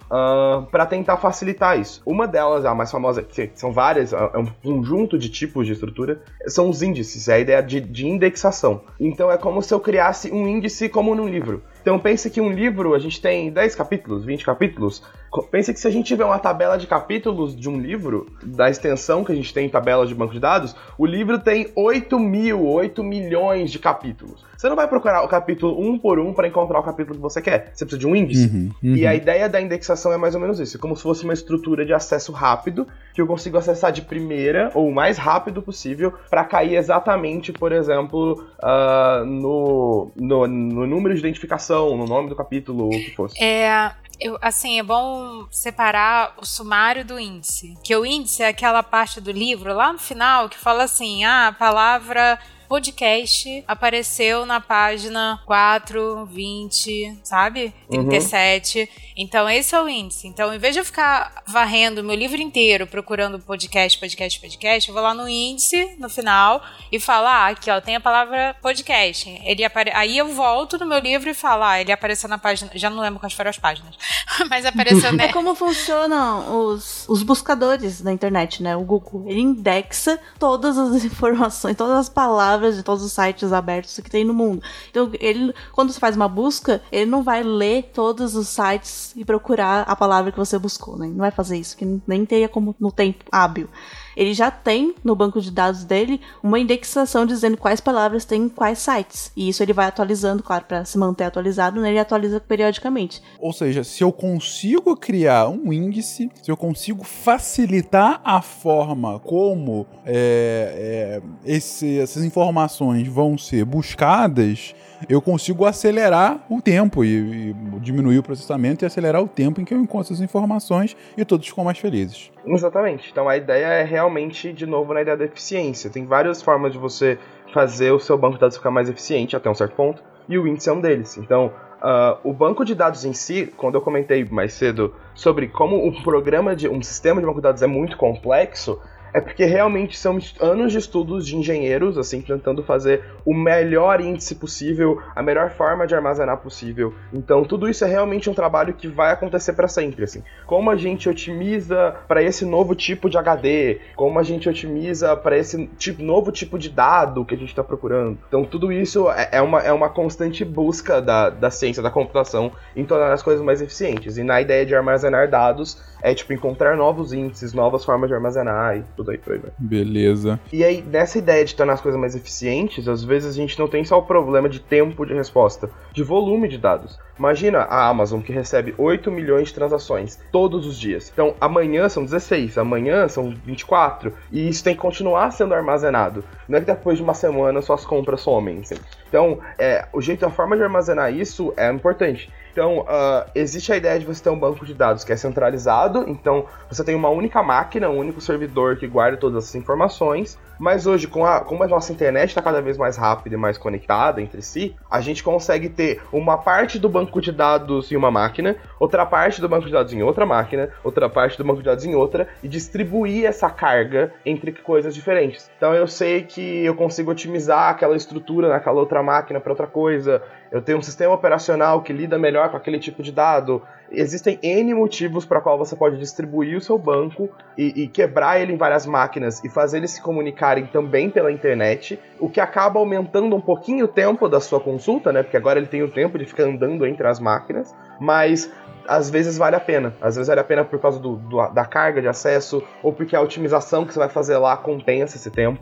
para 0.70 0.86
tentar 0.86 1.16
facilitar 1.16 1.78
isso. 1.78 2.00
Uma 2.06 2.26
delas, 2.26 2.64
a 2.64 2.74
mais 2.74 2.90
famosa, 2.90 3.22
que 3.22 3.50
são 3.54 3.72
várias, 3.72 4.12
é 4.12 4.38
um 4.38 4.46
conjunto 4.46 5.18
de 5.18 5.28
tipos 5.28 5.66
de 5.66 5.72
estrutura, 5.72 6.20
são 6.46 6.68
os 6.68 6.82
índices, 6.82 7.28
é 7.28 7.34
a 7.34 7.38
ideia 7.38 7.62
de, 7.62 7.80
de 7.80 8.06
indexação. 8.06 8.82
Então 8.98 9.30
é 9.30 9.36
como 9.36 9.62
se 9.62 9.74
eu 9.74 9.80
criasse 9.80 10.30
um 10.30 10.46
índice 10.48 10.88
como 10.88 11.14
num 11.14 11.28
livro. 11.28 11.62
Então 11.86 12.00
pense 12.00 12.28
que 12.28 12.40
um 12.40 12.50
livro, 12.50 12.94
a 12.94 12.98
gente 12.98 13.20
tem 13.20 13.48
10 13.48 13.76
capítulos, 13.76 14.24
20 14.24 14.44
capítulos. 14.44 15.04
Pense 15.52 15.72
que 15.72 15.78
se 15.78 15.86
a 15.86 15.90
gente 15.90 16.04
tiver 16.04 16.24
uma 16.24 16.36
tabela 16.36 16.76
de 16.76 16.84
capítulos 16.84 17.54
de 17.54 17.68
um 17.68 17.80
livro, 17.80 18.26
da 18.42 18.68
extensão 18.68 19.22
que 19.22 19.30
a 19.30 19.34
gente 19.36 19.54
tem 19.54 19.66
em 19.66 19.68
tabela 19.68 20.04
de 20.04 20.12
banco 20.12 20.32
de 20.32 20.40
dados, 20.40 20.74
o 20.98 21.06
livro 21.06 21.38
tem 21.38 21.70
8 21.76 22.18
mil, 22.18 22.66
8 22.66 23.04
milhões 23.04 23.70
de 23.70 23.78
capítulos. 23.78 24.44
Você 24.56 24.68
não 24.68 24.76
vai 24.76 24.88
procurar 24.88 25.22
o 25.22 25.28
capítulo 25.28 25.78
um 25.80 25.98
por 25.98 26.18
um 26.18 26.32
para 26.32 26.48
encontrar 26.48 26.80
o 26.80 26.82
capítulo 26.82 27.16
que 27.16 27.22
você 27.22 27.42
quer. 27.42 27.72
Você 27.74 27.84
precisa 27.84 27.98
de 27.98 28.06
um 28.06 28.16
índice. 28.16 28.46
Uhum, 28.46 28.70
uhum. 28.82 28.96
E 28.96 29.06
a 29.06 29.14
ideia 29.14 29.48
da 29.48 29.60
indexação 29.60 30.12
é 30.12 30.16
mais 30.16 30.34
ou 30.34 30.40
menos 30.40 30.58
isso, 30.58 30.76
é 30.76 30.80
como 30.80 30.96
se 30.96 31.02
fosse 31.02 31.24
uma 31.24 31.32
estrutura 31.32 31.84
de 31.84 31.92
acesso 31.92 32.32
rápido, 32.32 32.86
que 33.14 33.20
eu 33.20 33.26
consigo 33.26 33.58
acessar 33.58 33.92
de 33.92 34.02
primeira 34.02 34.70
ou 34.74 34.88
o 34.88 34.94
mais 34.94 35.18
rápido 35.18 35.62
possível 35.62 36.12
para 36.30 36.44
cair 36.44 36.76
exatamente, 36.76 37.52
por 37.52 37.72
exemplo, 37.72 38.46
ah, 38.62 39.22
no, 39.26 40.10
no, 40.16 40.46
no 40.46 40.86
número 40.86 41.14
de 41.14 41.20
identificação, 41.20 41.96
no 41.96 42.06
nome 42.06 42.28
do 42.28 42.36
capítulo 42.36 42.84
ou 42.84 42.88
o 42.88 42.98
que 42.98 43.14
fosse. 43.14 43.42
É, 43.42 43.92
eu, 44.18 44.38
assim, 44.40 44.78
é 44.78 44.82
bom 44.82 45.46
separar 45.50 46.34
o 46.40 46.46
sumário 46.46 47.04
do 47.04 47.18
índice. 47.18 47.76
Que 47.84 47.94
o 47.94 48.06
índice 48.06 48.42
é 48.42 48.48
aquela 48.48 48.82
parte 48.82 49.20
do 49.20 49.30
livro 49.30 49.74
lá 49.74 49.92
no 49.92 49.98
final 49.98 50.48
que 50.48 50.58
fala 50.58 50.84
assim: 50.84 51.24
ah, 51.24 51.48
a 51.48 51.52
palavra 51.52 52.38
podcast 52.68 53.64
apareceu 53.66 54.44
na 54.44 54.60
página 54.60 55.40
4, 55.46 56.26
20, 56.26 57.20
sabe? 57.22 57.72
37. 57.88 58.88
Então, 59.16 59.48
esse 59.48 59.74
é 59.74 59.80
o 59.80 59.88
índice. 59.88 60.26
Então, 60.26 60.52
em 60.52 60.58
vez 60.58 60.74
de 60.74 60.80
eu 60.80 60.84
ficar 60.84 61.42
varrendo 61.46 62.02
meu 62.02 62.14
livro 62.14 62.40
inteiro 62.40 62.86
procurando 62.86 63.38
podcast, 63.38 63.98
podcast, 63.98 64.40
podcast, 64.40 64.88
eu 64.88 64.94
vou 64.94 65.02
lá 65.02 65.14
no 65.14 65.28
índice, 65.28 65.96
no 65.98 66.08
final, 66.08 66.62
e 66.90 66.98
falo, 66.98 67.26
ah, 67.26 67.46
aqui, 67.48 67.70
ó, 67.70 67.80
tem 67.80 67.96
a 67.96 68.00
palavra 68.00 68.56
podcast. 68.60 69.28
Ele 69.44 69.64
apare... 69.64 69.90
Aí 69.94 70.18
eu 70.18 70.28
volto 70.28 70.76
no 70.78 70.86
meu 70.86 70.98
livro 70.98 71.30
e 71.30 71.34
falo, 71.34 71.62
ah, 71.62 71.80
ele 71.80 71.92
apareceu 71.92 72.28
na 72.28 72.38
página. 72.38 72.70
Já 72.74 72.90
não 72.90 73.00
lembro 73.00 73.20
quais 73.20 73.32
foram 73.32 73.50
as 73.50 73.58
páginas. 73.58 73.94
Mas 74.50 74.66
apareceu 74.66 75.08
É 75.10 75.12
né? 75.12 75.32
como 75.32 75.54
funcionam 75.54 76.66
os, 76.66 77.08
os 77.08 77.22
buscadores 77.22 78.02
na 78.02 78.12
internet, 78.12 78.62
né? 78.62 78.76
O 78.76 78.82
Google, 78.82 79.24
ele 79.26 79.40
indexa 79.40 80.18
todas 80.38 80.76
as 80.76 81.04
informações, 81.04 81.76
todas 81.76 81.96
as 81.96 82.08
palavras 82.08 82.55
de 82.58 82.82
todos 82.82 83.02
os 83.02 83.12
sites 83.12 83.52
abertos 83.52 83.98
que 84.00 84.10
tem 84.10 84.24
no 84.24 84.34
mundo. 84.34 84.62
Então, 84.90 85.10
ele, 85.20 85.54
quando 85.72 85.92
você 85.92 86.00
faz 86.00 86.16
uma 86.16 86.28
busca, 86.28 86.82
ele 86.90 87.10
não 87.10 87.22
vai 87.22 87.42
ler 87.42 87.90
todos 87.94 88.34
os 88.34 88.48
sites 88.48 89.12
e 89.16 89.24
procurar 89.24 89.82
a 89.82 89.96
palavra 89.96 90.32
que 90.32 90.38
você 90.38 90.58
buscou, 90.58 90.98
né? 90.98 91.06
Não 91.06 91.18
vai 91.18 91.30
fazer 91.30 91.56
isso, 91.58 91.76
que 91.76 92.00
nem 92.06 92.24
teria 92.24 92.48
como 92.48 92.74
no 92.80 92.90
tempo 92.90 93.24
hábil. 93.30 93.68
Ele 94.16 94.32
já 94.32 94.50
tem 94.50 94.94
no 95.04 95.14
banco 95.14 95.40
de 95.40 95.50
dados 95.50 95.84
dele 95.84 96.20
uma 96.42 96.58
indexação 96.58 97.26
dizendo 97.26 97.56
quais 97.56 97.80
palavras 97.80 98.26
em 98.32 98.48
quais 98.48 98.78
sites. 98.78 99.30
E 99.36 99.48
isso 99.48 99.62
ele 99.62 99.72
vai 99.72 99.86
atualizando, 99.86 100.42
claro, 100.42 100.64
para 100.64 100.84
se 100.84 100.96
manter 100.96 101.24
atualizado, 101.24 101.80
né? 101.80 101.90
Ele 101.90 101.98
atualiza 101.98 102.40
periodicamente. 102.40 103.22
Ou 103.38 103.52
seja, 103.52 103.84
se 103.84 104.02
eu 104.02 104.10
consigo 104.10 104.96
criar 104.96 105.48
um 105.48 105.72
índice, 105.72 106.30
se 106.42 106.50
eu 106.50 106.56
consigo 106.56 107.04
facilitar 107.04 108.20
a 108.24 108.40
forma 108.40 109.18
como 109.20 109.86
é, 110.04 111.20
é, 111.44 111.52
esse- 111.56 111.98
essas 111.98 112.24
informações 112.24 113.06
vão 113.08 113.36
ser 113.36 113.64
buscadas, 113.64 114.74
eu 115.08 115.20
consigo 115.20 115.64
acelerar 115.64 116.38
o 116.48 116.60
tempo 116.60 117.04
e, 117.04 117.50
e 117.50 117.52
diminuir 117.80 118.18
o 118.18 118.22
processamento 118.22 118.84
e 118.84 118.86
acelerar 118.86 119.22
o 119.22 119.28
tempo 119.28 119.60
em 119.60 119.64
que 119.64 119.74
eu 119.74 119.78
encontro 119.78 120.12
essas 120.12 120.20
informações 120.20 120.96
e 121.16 121.24
todos 121.24 121.46
ficam 121.48 121.64
mais 121.64 121.78
felizes. 121.78 122.30
Exatamente. 122.44 123.10
Então 123.10 123.28
a 123.28 123.36
ideia 123.36 123.66
é 123.66 123.84
realmente, 123.84 124.52
de 124.52 124.66
novo, 124.66 124.94
na 124.94 125.02
ideia 125.02 125.16
da 125.16 125.24
eficiência. 125.24 125.90
Tem 125.90 126.04
várias 126.06 126.42
formas 126.42 126.72
de 126.72 126.78
você 126.78 127.18
fazer 127.52 127.90
o 127.92 127.98
seu 127.98 128.18
banco 128.18 128.34
de 128.34 128.40
dados 128.40 128.56
ficar 128.56 128.70
mais 128.70 128.88
eficiente 128.88 129.36
até 129.36 129.48
um 129.48 129.54
certo 129.54 129.74
ponto, 129.74 130.02
e 130.28 130.38
o 130.38 130.46
índice 130.46 130.68
é 130.68 130.72
um 130.72 130.80
deles. 130.80 131.16
Então, 131.16 131.52
ah, 131.80 132.18
o 132.24 132.32
banco 132.32 132.64
de 132.64 132.74
dados 132.74 133.04
em 133.04 133.12
si, 133.12 133.52
quando 133.56 133.76
eu 133.76 133.80
comentei 133.80 134.24
mais 134.24 134.52
cedo 134.52 134.94
sobre 135.14 135.48
como 135.48 135.86
um 135.86 136.02
programa 136.02 136.56
de 136.56 136.68
um 136.68 136.82
sistema 136.82 137.20
de 137.20 137.26
banco 137.26 137.38
de 137.38 137.44
dados 137.44 137.62
é 137.62 137.66
muito 137.66 137.96
complexo, 137.96 138.80
é 139.16 139.20
porque 139.20 139.46
realmente 139.46 139.96
são 139.96 140.18
anos 140.42 140.72
de 140.72 140.76
estudos 140.78 141.26
de 141.26 141.34
engenheiros, 141.36 141.96
assim, 141.96 142.20
tentando 142.20 142.62
fazer 142.62 143.02
o 143.24 143.32
melhor 143.32 143.98
índice 143.98 144.34
possível, 144.34 145.00
a 145.14 145.22
melhor 145.22 145.48
forma 145.52 145.86
de 145.86 145.94
armazenar 145.94 146.36
possível. 146.36 146.92
Então, 147.10 147.42
tudo 147.42 147.66
isso 147.66 147.82
é 147.82 147.88
realmente 147.88 148.28
um 148.28 148.34
trabalho 148.34 148.74
que 148.74 148.86
vai 148.86 149.10
acontecer 149.10 149.54
para 149.54 149.68
sempre, 149.68 150.04
assim. 150.04 150.22
Como 150.44 150.70
a 150.70 150.76
gente 150.76 151.08
otimiza 151.08 151.96
para 152.06 152.22
esse 152.22 152.44
novo 152.44 152.74
tipo 152.74 153.08
de 153.08 153.16
HD, 153.16 153.78
como 153.96 154.18
a 154.18 154.22
gente 154.22 154.50
otimiza 154.50 155.16
para 155.16 155.38
esse 155.38 155.66
tipo, 155.78 156.02
novo 156.02 156.30
tipo 156.30 156.58
de 156.58 156.68
dado 156.68 157.24
que 157.24 157.34
a 157.34 157.38
gente 157.38 157.48
está 157.48 157.64
procurando. 157.64 158.18
Então, 158.28 158.44
tudo 158.44 158.70
isso 158.70 159.10
é, 159.10 159.30
é 159.32 159.40
uma, 159.40 159.62
é 159.62 159.72
uma 159.72 159.88
constante 159.88 160.44
busca 160.44 161.00
da, 161.00 161.30
da 161.30 161.50
ciência 161.50 161.82
da 161.82 161.90
computação 161.90 162.52
em 162.76 162.84
tornar 162.84 163.10
as 163.14 163.22
coisas 163.22 163.42
mais 163.42 163.62
eficientes. 163.62 164.18
E 164.18 164.22
na 164.22 164.42
ideia 164.42 164.66
de 164.66 164.74
armazenar 164.74 165.30
dados, 165.30 165.80
é 166.02 166.14
tipo 166.14 166.32
encontrar 166.34 166.76
novos 166.76 167.14
índices, 167.14 167.52
novas 167.54 167.82
formas 167.82 168.08
de 168.08 168.14
armazenar 168.14 168.76
e 168.76 168.84
tudo 168.94 169.05
aí 169.12 169.18
por 169.18 169.32
aí 169.32 169.38
vai. 169.38 169.50
Beleza. 169.58 170.40
E 170.52 170.64
aí, 170.64 170.82
nessa 170.82 171.18
ideia 171.18 171.44
de 171.44 171.54
tornar 171.54 171.74
as 171.74 171.80
coisas 171.80 172.00
mais 172.00 172.14
eficientes, 172.14 172.88
às 172.88 173.02
vezes 173.02 173.30
a 173.30 173.40
gente 173.40 173.58
não 173.58 173.68
tem 173.68 173.84
só 173.84 173.98
o 173.98 174.02
problema 174.02 174.48
de 174.48 174.60
tempo 174.60 175.04
de 175.04 175.14
resposta, 175.14 175.70
de 175.92 176.02
volume 176.02 176.48
de 176.48 176.58
dados. 176.58 176.98
Imagina 177.18 177.60
a 177.60 177.88
Amazon 177.88 178.20
que 178.20 178.32
recebe 178.32 178.74
8 178.76 179.10
milhões 179.10 179.48
de 179.48 179.54
transações 179.54 180.18
todos 180.30 180.66
os 180.66 180.78
dias. 180.78 181.10
Então, 181.12 181.34
amanhã 181.40 181.88
são 181.88 182.04
16, 182.04 182.58
amanhã 182.58 183.08
são 183.08 183.34
24, 183.44 184.12
e 184.30 184.48
isso 184.48 184.62
tem 184.62 184.74
que 184.74 184.80
continuar 184.80 185.30
sendo 185.30 185.54
armazenado. 185.54 186.22
Não 186.48 186.58
é 186.58 186.60
que 186.60 186.66
depois 186.66 186.98
de 186.98 187.04
uma 187.04 187.14
semana 187.14 187.62
suas 187.62 187.84
compras 187.84 188.20
somem. 188.20 188.60
assim. 188.60 188.76
Então, 189.08 189.38
é, 189.58 189.86
o 189.92 190.00
jeito, 190.00 190.26
a 190.26 190.30
forma 190.30 190.56
de 190.56 190.62
armazenar 190.62 191.12
isso 191.12 191.54
é 191.56 191.70
importante. 191.70 192.30
Então, 192.56 192.86
ah, 192.88 193.26
existe 193.34 193.70
a 193.70 193.76
ideia 193.76 194.00
de 194.00 194.06
você 194.06 194.22
ter 194.22 194.30
um 194.30 194.38
banco 194.38 194.64
de 194.64 194.72
dados 194.72 195.04
que 195.04 195.12
é 195.12 195.16
centralizado, 195.16 196.06
então 196.08 196.46
você 196.70 196.82
tem 196.82 196.94
uma 196.94 197.10
única 197.10 197.42
máquina, 197.42 197.90
um 197.90 197.98
único 197.98 198.18
servidor 198.18 198.78
que 198.78 198.86
guarda 198.86 199.18
todas 199.18 199.44
essas 199.44 199.54
informações, 199.56 200.38
mas 200.58 200.86
hoje, 200.86 201.06
com 201.06 201.26
a, 201.26 201.40
como 201.40 201.62
a 201.62 201.68
nossa 201.68 201.92
internet 201.92 202.30
está 202.30 202.40
cada 202.40 202.62
vez 202.62 202.78
mais 202.78 202.96
rápida 202.96 203.34
e 203.34 203.38
mais 203.38 203.58
conectada 203.58 204.22
entre 204.22 204.40
si, 204.40 204.74
a 204.90 205.02
gente 205.02 205.22
consegue 205.22 205.68
ter 205.68 206.00
uma 206.10 206.38
parte 206.38 206.78
do 206.78 206.88
banco 206.88 207.05
de 207.20 207.32
dados 207.32 207.90
em 207.90 207.96
uma 207.96 208.10
máquina, 208.10 208.56
outra 208.78 209.06
parte 209.06 209.40
do 209.40 209.48
banco 209.48 209.66
de 209.66 209.72
dados 209.72 209.92
em 209.92 210.02
outra 210.02 210.26
máquina, 210.26 210.70
outra 210.84 211.08
parte 211.08 211.38
do 211.38 211.44
banco 211.44 211.58
de 211.58 211.64
dados 211.64 211.84
em 211.84 211.94
outra, 211.94 212.28
e 212.42 212.48
distribuir 212.48 213.24
essa 213.24 213.48
carga 213.48 214.12
entre 214.24 214.52
coisas 214.52 214.94
diferentes. 214.94 215.50
Então 215.56 215.74
eu 215.74 215.86
sei 215.86 216.22
que 216.22 216.64
eu 216.64 216.74
consigo 216.74 217.10
otimizar 217.10 217.70
aquela 217.70 217.96
estrutura 217.96 218.48
naquela 218.48 218.80
outra 218.80 219.02
máquina 219.02 219.40
para 219.40 219.52
outra 219.52 219.66
coisa, 219.66 220.22
eu 220.50 220.62
tenho 220.62 220.78
um 220.78 220.82
sistema 220.82 221.12
operacional 221.12 221.82
que 221.82 221.92
lida 221.92 222.18
melhor 222.18 222.50
com 222.50 222.56
aquele 222.56 222.78
tipo 222.78 223.02
de 223.02 223.12
dado. 223.12 223.62
Existem 223.90 224.38
N 224.42 224.74
motivos 224.74 225.24
para 225.24 225.40
qual 225.40 225.56
você 225.56 225.76
pode 225.76 225.98
distribuir 225.98 226.56
o 226.56 226.60
seu 226.60 226.78
banco 226.78 227.28
e, 227.56 227.82
e 227.82 227.88
quebrar 227.88 228.40
ele 228.40 228.52
em 228.52 228.56
várias 228.56 228.86
máquinas 228.86 229.42
e 229.44 229.48
fazer 229.48 229.78
eles 229.78 229.92
se 229.92 230.02
comunicarem 230.02 230.66
também 230.66 231.08
pela 231.10 231.30
internet, 231.30 231.98
o 232.18 232.28
que 232.28 232.40
acaba 232.40 232.78
aumentando 232.78 233.34
um 233.36 233.40
pouquinho 233.40 233.84
o 233.84 233.88
tempo 233.88 234.28
da 234.28 234.40
sua 234.40 234.60
consulta, 234.60 235.12
né? 235.12 235.22
Porque 235.22 235.36
agora 235.36 235.58
ele 235.58 235.68
tem 235.68 235.82
o 235.82 235.90
tempo 235.90 236.18
de 236.18 236.24
ficar 236.24 236.44
andando 236.44 236.86
entre 236.86 237.06
as 237.06 237.20
máquinas, 237.20 237.74
mas 238.00 238.50
às 238.88 239.10
vezes 239.10 239.36
vale 239.38 239.56
a 239.56 239.60
pena. 239.60 239.94
Às 240.00 240.16
vezes 240.16 240.28
vale 240.28 240.40
a 240.40 240.44
pena 240.44 240.64
por 240.64 240.78
causa 240.78 240.98
do, 240.98 241.16
do- 241.16 241.48
da 241.48 241.64
carga 241.64 242.00
de 242.00 242.08
acesso 242.08 242.62
ou 242.82 242.92
porque 242.92 243.14
a 243.16 243.20
otimização 243.20 243.84
que 243.84 243.92
você 243.92 243.98
vai 243.98 244.08
fazer 244.08 244.36
lá 244.38 244.56
compensa 244.56 245.16
esse 245.16 245.30
tempo. 245.30 245.60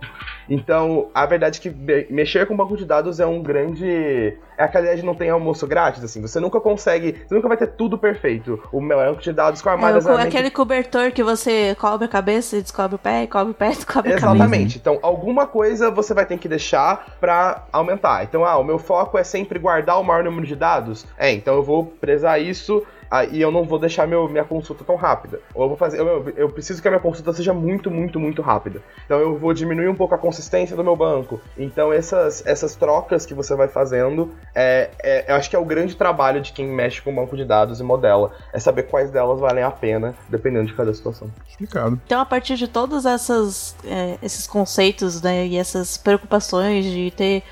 Então, 0.48 1.08
a 1.14 1.24
verdade 1.26 1.58
é 1.58 1.62
que 1.62 1.70
me- 1.70 2.06
mexer 2.10 2.46
com 2.46 2.56
banco 2.56 2.76
de 2.76 2.84
dados 2.84 3.20
é 3.20 3.26
um 3.26 3.42
grande. 3.42 4.36
É 4.56 4.62
aquela 4.64 4.84
ideia 4.84 4.96
de 4.98 5.04
não 5.04 5.14
ter 5.14 5.28
almoço 5.30 5.66
grátis, 5.66 6.04
assim. 6.04 6.20
Você 6.22 6.38
nunca 6.38 6.60
consegue. 6.60 7.16
Você 7.26 7.34
nunca 7.34 7.48
vai 7.48 7.56
ter 7.56 7.68
tudo 7.68 7.98
perfeito. 7.98 8.62
O 8.72 8.80
meu 8.80 8.98
banco 8.98 9.20
de 9.22 9.32
dados 9.32 9.60
com 9.62 9.68
É, 9.68 9.72
armazenamento 9.72 10.28
aquele 10.28 10.50
cobertor 10.50 11.10
que 11.12 11.22
você 11.24 11.74
cobre 11.80 12.04
a 12.04 12.08
cabeça 12.08 12.56
e 12.56 12.62
descobre 12.62 12.94
o 12.94 12.98
pé, 12.98 13.24
e 13.24 13.26
cobre 13.26 13.50
o 13.50 13.54
pé 13.54 13.66
e 13.72 13.74
descobre 13.74 14.12
a 14.12 14.16
cabeça. 14.18 14.34
Exatamente. 14.36 14.78
Então, 14.78 14.98
alguma 15.02 15.46
coisa 15.46 15.90
você 15.90 16.14
vai 16.14 16.24
ter 16.26 16.38
que 16.38 16.48
deixar 16.48 17.16
pra 17.20 17.64
aumentar. 17.72 18.22
Então, 18.24 18.44
ah, 18.44 18.56
o 18.58 18.64
meu 18.64 18.78
foco 18.78 19.18
é 19.18 19.24
sempre 19.24 19.58
guardar 19.58 19.98
o 19.98 20.04
maior 20.04 20.22
número 20.22 20.46
de 20.46 20.54
dados. 20.54 21.04
É, 21.18 21.32
então 21.32 21.54
eu 21.56 21.62
vou 21.62 21.84
prezar 21.86 22.40
isso 22.40 22.82
ah, 23.14 23.24
e 23.24 23.40
eu 23.40 23.52
não 23.52 23.62
vou 23.62 23.78
deixar 23.78 24.08
meu, 24.08 24.28
minha 24.28 24.42
consulta 24.44 24.82
tão 24.82 24.96
rápida. 24.96 25.38
Ou 25.54 25.62
eu 25.62 25.68
vou 25.68 25.76
fazer. 25.76 26.00
Eu, 26.00 26.32
eu 26.36 26.50
preciso 26.50 26.82
que 26.82 26.88
a 26.88 26.90
minha 26.90 27.00
consulta 27.00 27.32
seja 27.32 27.54
muito, 27.54 27.88
muito, 27.88 28.18
muito 28.18 28.42
rápida. 28.42 28.82
Então 29.04 29.20
eu 29.20 29.38
vou 29.38 29.54
diminuir 29.54 29.86
um 29.88 29.94
pouco 29.94 30.16
a 30.16 30.18
consistência 30.18 30.74
do 30.74 30.82
meu 30.82 30.96
banco. 30.96 31.40
Então 31.56 31.92
essas, 31.92 32.44
essas 32.44 32.74
trocas 32.74 33.24
que 33.24 33.32
você 33.32 33.54
vai 33.54 33.68
fazendo, 33.68 34.34
é, 34.52 34.90
é- 35.00 35.30
eu 35.30 35.36
acho 35.36 35.48
que 35.48 35.54
é 35.54 35.58
o 35.60 35.64
grande 35.64 35.94
trabalho 35.94 36.40
de 36.40 36.52
quem 36.52 36.66
mexe 36.66 37.00
com 37.00 37.14
banco 37.14 37.36
de 37.36 37.44
dados 37.44 37.78
e 37.78 37.84
modela. 37.84 38.32
É 38.52 38.58
saber 38.58 38.84
quais 38.84 39.12
delas 39.12 39.38
valem 39.38 39.62
a 39.62 39.70
pena, 39.70 40.12
dependendo 40.28 40.66
de 40.66 40.74
cada 40.74 40.92
situação. 40.92 41.30
Explicado. 41.48 42.00
Então, 42.04 42.20
a 42.20 42.26
partir 42.26 42.56
de 42.56 42.66
todos 42.66 43.06
essas, 43.06 43.76
é, 43.84 44.18
esses 44.22 44.44
conceitos 44.44 45.22
né, 45.22 45.46
e 45.46 45.56
essas 45.56 45.96
preocupações 45.96 46.84
de 46.84 47.12
ter 47.12 47.44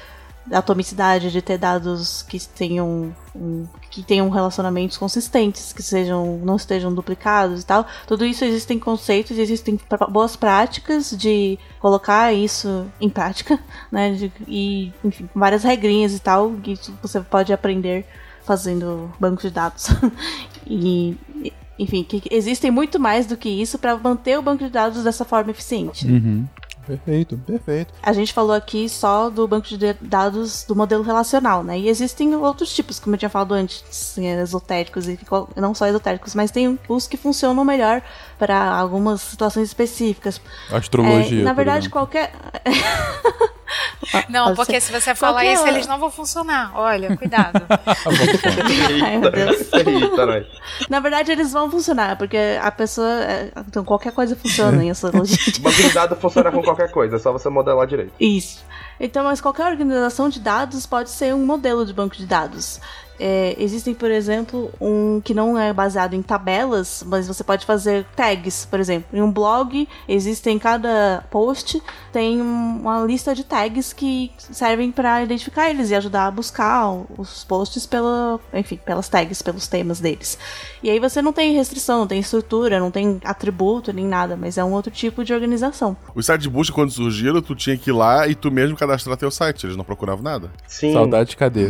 atomicidade, 0.51 1.31
de 1.31 1.41
ter 1.41 1.57
dados 1.59 2.23
que 2.23 2.39
tenham, 2.41 3.15
um- 3.35 3.67
que 3.91 4.03
tenham 4.03 4.29
relacionamentos 4.29 4.97
consistentes, 4.97 5.73
que 5.73 5.83
sejam 5.83 6.39
não 6.45 6.57
estejam 6.57 6.93
duplicados 6.93 7.63
e 7.63 7.67
tal, 7.67 7.87
tudo 8.07 8.25
isso 8.25 8.45
existem 8.45 8.79
conceitos, 8.79 9.39
existem 9.39 9.79
boas 10.11 10.35
práticas 10.35 11.11
de 11.17 11.59
colocar 11.79 12.33
isso 12.33 12.87
em 13.01 13.09
prática, 13.09 13.59
né? 13.93 14.13
de- 14.15 14.33
e, 14.49 14.93
enfim, 15.05 15.29
várias 15.35 15.63
regrinhas 15.63 16.15
e 16.15 16.19
tal, 16.21 16.53
que 16.55 16.79
você 17.01 17.21
pode 17.21 17.53
aprender 17.53 18.05
fazendo 18.45 19.11
banco 19.21 19.41
de 19.43 19.51
dados. 19.51 19.87
e, 20.67 21.17
enfim, 21.79 22.05
que 22.05 22.23
existem 22.31 22.71
muito 22.71 22.99
mais 23.01 23.27
do 23.27 23.37
que 23.37 23.49
isso 23.49 23.79
para 23.79 23.97
manter 23.97 24.39
o 24.39 24.43
banco 24.43 24.65
de 24.65 24.71
dados 24.71 25.03
dessa 25.05 25.25
forma 25.25 25.51
eficiente. 25.51 26.07
Uhum. 26.07 26.47
Perfeito, 26.87 27.37
perfeito. 27.39 27.95
A 28.03 28.13
gente 28.13 28.33
falou 28.33 28.53
aqui 28.55 28.89
só 28.89 29.31
do 29.31 29.47
banco 29.47 29.67
de 29.69 29.93
dados 30.01 30.65
do 30.65 30.75
modelo 30.75 31.03
relacional, 31.03 31.63
né? 31.63 31.79
E 31.79 31.89
existem 31.89 32.35
outros 32.35 32.75
tipos, 32.75 32.99
como 32.99 33.15
eu 33.15 33.19
tinha 33.19 33.29
falado 33.29 33.53
antes, 33.55 33.85
assim, 33.89 34.27
esotéricos 34.27 35.09
e 35.09 35.19
não 35.57 35.75
só 35.75 35.87
esotéricos, 35.87 36.35
mas 36.35 36.51
tem 36.51 36.79
os 36.89 37.07
que 37.07 37.17
funcionam 37.17 37.65
melhor 37.65 38.03
para 38.39 38.75
algumas 38.75 39.21
situações 39.21 39.69
específicas. 39.69 40.41
Astrologia. 40.71 41.41
É, 41.41 41.45
na 41.45 41.53
verdade, 41.53 41.89
qualquer. 41.89 42.33
Não, 44.29 44.47
Pode 44.55 44.57
porque 44.57 44.81
se 44.81 44.93
você 44.93 45.15
falar 45.15 45.41
Qualquer- 45.43 45.55
isso, 45.55 45.67
eles 45.67 45.87
não 45.87 45.99
vão 45.99 46.11
funcionar. 46.11 46.73
Olha, 46.75 47.17
cuidado. 47.17 47.63
Ai, 49.03 49.17
meu 49.19 49.31
Deus. 49.31 49.61
Eita. 49.73 50.47
Na 50.91 51.01
verdade, 51.01 51.33
eles 51.33 51.53
vão 51.53 51.71
funcionar, 51.71 52.17
porque 52.17 52.37
a 52.61 52.71
pessoa. 52.71 53.09
é, 53.09 53.51
Então, 53.69 53.85
qualquer 53.85 54.13
coisa 54.13 54.37
funciona 54.37 54.83
em 54.85 54.91
astrologia. 54.91 55.39
Banco 55.61 55.77
de 55.77 55.91
dados 55.93 56.19
funciona 56.19 56.51
com 56.51 56.63
qualquer 56.63 56.72
coisa, 56.93 57.17
é 57.17 57.19
só 57.19 57.33
você 57.33 57.49
modelar 57.49 57.87
direito. 57.87 58.13
Isso. 58.21 58.65
Então, 58.99 59.25
mas 59.25 59.41
qualquer 59.41 59.67
organização 59.67 60.29
de 60.29 60.39
dados 60.39 60.87
pode 60.87 61.11
ser 61.11 61.35
um 61.35 61.45
modelo 61.45 61.85
de 61.85 61.93
banco 61.93 62.17
de 62.17 62.27
dados. 62.27 62.81
É, 63.21 63.55
existem, 63.59 63.95
por 63.95 64.11
exemplo, 64.11 64.71
um 64.81 65.21
que 65.23 65.33
não 65.35 65.59
é 65.59 65.73
baseado 65.73 66.15
em 66.15 66.23
tabelas, 66.23 67.05
mas 67.07 67.29
você 67.29 67.45
pode 67.45 67.65
fazer 67.65 68.05
tags, 68.17 68.65
por 68.65 68.81
exemplo. 68.81 69.09
Em 69.13 69.23
um 69.23 69.31
blog, 69.31 69.89
existem 70.09 70.59
cada 70.59 71.25
post 71.31 71.81
tem 72.13 72.43
um- 72.43 72.81
uma 72.81 73.05
lista 73.05 73.35
de 73.35 73.45
tags 73.45 73.93
que 73.93 74.31
servem 74.39 74.91
para 74.91 75.23
identificar 75.23 75.71
eles 75.71 75.91
e 75.91 75.95
ajudar 75.95 76.27
a 76.27 76.31
buscar 76.31 76.91
os 77.17 77.45
posts 77.45 77.87
pela, 77.87 78.39
enfim, 78.53 78.79
pelas 78.85 79.09
tags, 79.09 79.41
pelos 79.41 79.67
temas 79.69 80.01
deles. 80.01 80.37
E 80.83 80.91
aí 80.91 80.99
você 80.99 81.23
não 81.23 81.33
tem 81.33 81.55
restrição, 81.55 82.01
não 82.01 82.07
tem 82.07 82.19
estrutura, 82.21 82.81
não 82.81 82.91
tem 82.91 83.21
atributo 83.25 83.93
nem 83.93 84.07
nada, 84.07 84.37
mas 84.37 84.59
é 84.59 84.65
um 84.65 84.73
outro 84.73 84.91
tipo 84.91 85.25
de 85.25 85.33
organização. 85.33 85.97
Os 86.15 86.27
sites 86.27 86.43
de 86.43 86.51
busca, 86.51 86.75
quando 86.75 86.91
surgiram, 86.91 87.41
tu 87.41 87.55
tinha 87.55 87.77
que 87.77 87.91
ir 87.91 87.93
lá 87.93 88.27
e 88.27 88.35
tu 88.35 88.51
mesmo 88.51 88.77
cadastrar 88.77 89.17
teu 89.17 89.31
site. 89.31 89.65
Eles 89.65 89.77
não 89.77 89.85
procuravam 89.85 90.23
nada. 90.25 90.51
Sim. 90.67 90.93
Saudade, 90.93 91.37
cadê? 91.37 91.69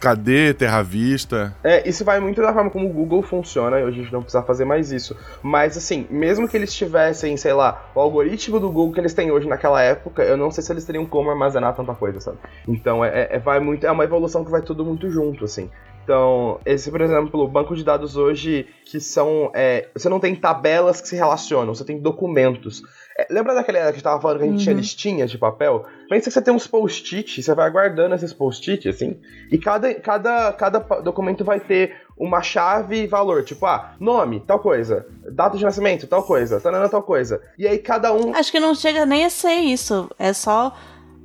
Cadê? 0.00 0.54
Terra 0.54 0.83
Vista? 0.84 1.54
É, 1.64 1.88
isso 1.88 2.04
vai 2.04 2.20
muito 2.20 2.40
da 2.40 2.52
forma 2.52 2.70
como 2.70 2.88
o 2.88 2.92
Google 2.92 3.22
funciona, 3.22 3.80
e 3.80 3.84
hoje 3.84 4.00
a 4.00 4.02
gente 4.02 4.12
não 4.12 4.22
precisa 4.22 4.42
fazer 4.42 4.64
mais 4.64 4.92
isso. 4.92 5.16
Mas 5.42 5.76
assim, 5.76 6.06
mesmo 6.10 6.48
que 6.48 6.56
eles 6.56 6.72
tivessem, 6.74 7.36
sei 7.36 7.52
lá, 7.52 7.90
o 7.94 8.00
algoritmo 8.00 8.60
do 8.60 8.68
Google 8.70 8.92
que 8.92 9.00
eles 9.00 9.14
têm 9.14 9.30
hoje 9.30 9.48
naquela 9.48 9.82
época, 9.82 10.22
eu 10.22 10.36
não 10.36 10.50
sei 10.50 10.62
se 10.62 10.72
eles 10.72 10.84
teriam 10.84 11.06
como 11.06 11.30
armazenar 11.30 11.74
tanta 11.74 11.94
coisa, 11.94 12.20
sabe? 12.20 12.38
Então 12.68 13.04
é, 13.04 13.28
é- 13.30 13.38
vai 13.38 13.58
muito, 13.60 13.86
é 13.86 13.90
uma 13.90 14.04
evolução 14.04 14.44
que 14.44 14.50
vai 14.50 14.62
tudo 14.62 14.84
muito 14.84 15.10
junto, 15.10 15.44
assim. 15.44 15.70
Então, 16.04 16.60
esse, 16.66 16.90
por 16.90 17.00
exemplo, 17.00 17.42
o 17.42 17.48
banco 17.48 17.74
de 17.74 17.82
dados 17.82 18.14
hoje, 18.14 18.68
que 18.84 19.00
são. 19.00 19.50
é, 19.54 19.88
você 19.94 20.06
não 20.08 20.20
tem 20.20 20.36
tabelas 20.36 21.00
que 21.00 21.08
se 21.08 21.16
relacionam, 21.16 21.74
você 21.74 21.84
tem 21.84 21.98
documentos. 21.98 22.82
É, 23.16 23.26
lembra 23.30 23.54
daquela 23.54 23.78
era 23.78 23.86
que 23.86 23.92
a 23.92 23.94
gente 23.94 24.04
tava 24.04 24.20
falando 24.20 24.38
que 24.38 24.44
a 24.44 24.48
gente 24.48 24.62
tinha 24.62 24.74
listinhas 24.74 25.30
de 25.30 25.38
papel? 25.38 25.86
Pensa 26.08 26.24
que 26.24 26.32
você 26.32 26.42
tem 26.42 26.52
uns 26.52 26.66
post-it, 26.66 27.42
você 27.42 27.54
vai 27.54 27.70
guardando 27.70 28.14
esses 28.14 28.32
post-it, 28.32 28.88
assim, 28.88 29.18
e 29.50 29.56
cada, 29.56 29.94
cada, 29.94 30.52
cada 30.52 30.78
documento 31.00 31.44
vai 31.44 31.58
ter 31.58 31.94
uma 32.18 32.42
chave 32.42 33.04
e 33.04 33.06
valor. 33.06 33.42
Tipo, 33.44 33.64
ah, 33.66 33.94
nome, 33.98 34.40
tal 34.40 34.58
coisa. 34.58 35.06
Data 35.30 35.56
de 35.56 35.64
nascimento, 35.64 36.06
tal 36.06 36.22
coisa. 36.22 36.60
Tanana, 36.60 36.88
tal 36.88 37.02
coisa. 37.02 37.40
E 37.56 37.66
aí 37.66 37.78
cada 37.78 38.12
um. 38.12 38.34
Acho 38.34 38.52
que 38.52 38.60
não 38.60 38.74
chega 38.74 39.06
nem 39.06 39.24
a 39.24 39.30
ser 39.30 39.54
isso. 39.54 40.10
É 40.18 40.32
só 40.32 40.74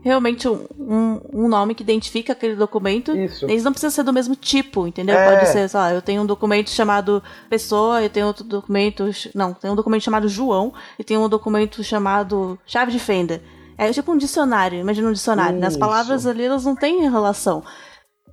realmente 0.02 0.48
um, 0.48 0.66
um- 0.80 1.22
um 1.34 1.48
nome 1.48 1.76
que 1.76 1.84
identifica 1.84 2.34
aquele 2.34 2.56
documento. 2.56 3.16
Isso. 3.16 3.46
Eles 3.46 3.64
não 3.64 3.72
precisam 3.72 3.92
ser 3.92 4.04
do 4.04 4.14
mesmo 4.14 4.36
tipo, 4.36 4.88
entendeu? 4.88 5.16
É. 5.16 5.34
Pode 5.36 5.50
ser, 5.52 5.68
sei 5.70 5.80
lá, 5.80 5.94
eu 5.94 6.02
tenho 6.02 6.22
um 6.22 6.26
documento 6.26 6.70
chamado 6.70 7.22
pessoa, 7.50 8.02
eu 8.02 8.10
tenho 8.10 8.28
outro 8.28 8.44
documento. 8.44 9.10
Não, 9.36 9.54
tem 9.54 9.70
um 9.70 9.76
documento 9.76 10.04
chamado 10.04 10.28
João 10.30 10.74
e 10.98 11.04
tem 11.04 11.18
um 11.18 11.28
documento 11.28 11.84
chamado 11.84 12.58
chave 12.66 12.92
de 12.92 13.00
fenda. 13.00 13.42
É 13.78 13.92
tipo 13.94 14.12
um 14.12 14.18
dicionário, 14.18 14.80
imagina 14.80 15.08
um 15.08 15.14
dicionário. 15.14 15.58
Nas 15.58 15.72
Isso. 15.74 15.80
palavras 15.80 16.26
ali 16.28 16.44
elas 16.44 16.66
não 16.66 16.76
têm 16.76 17.10
relação. 17.10 17.64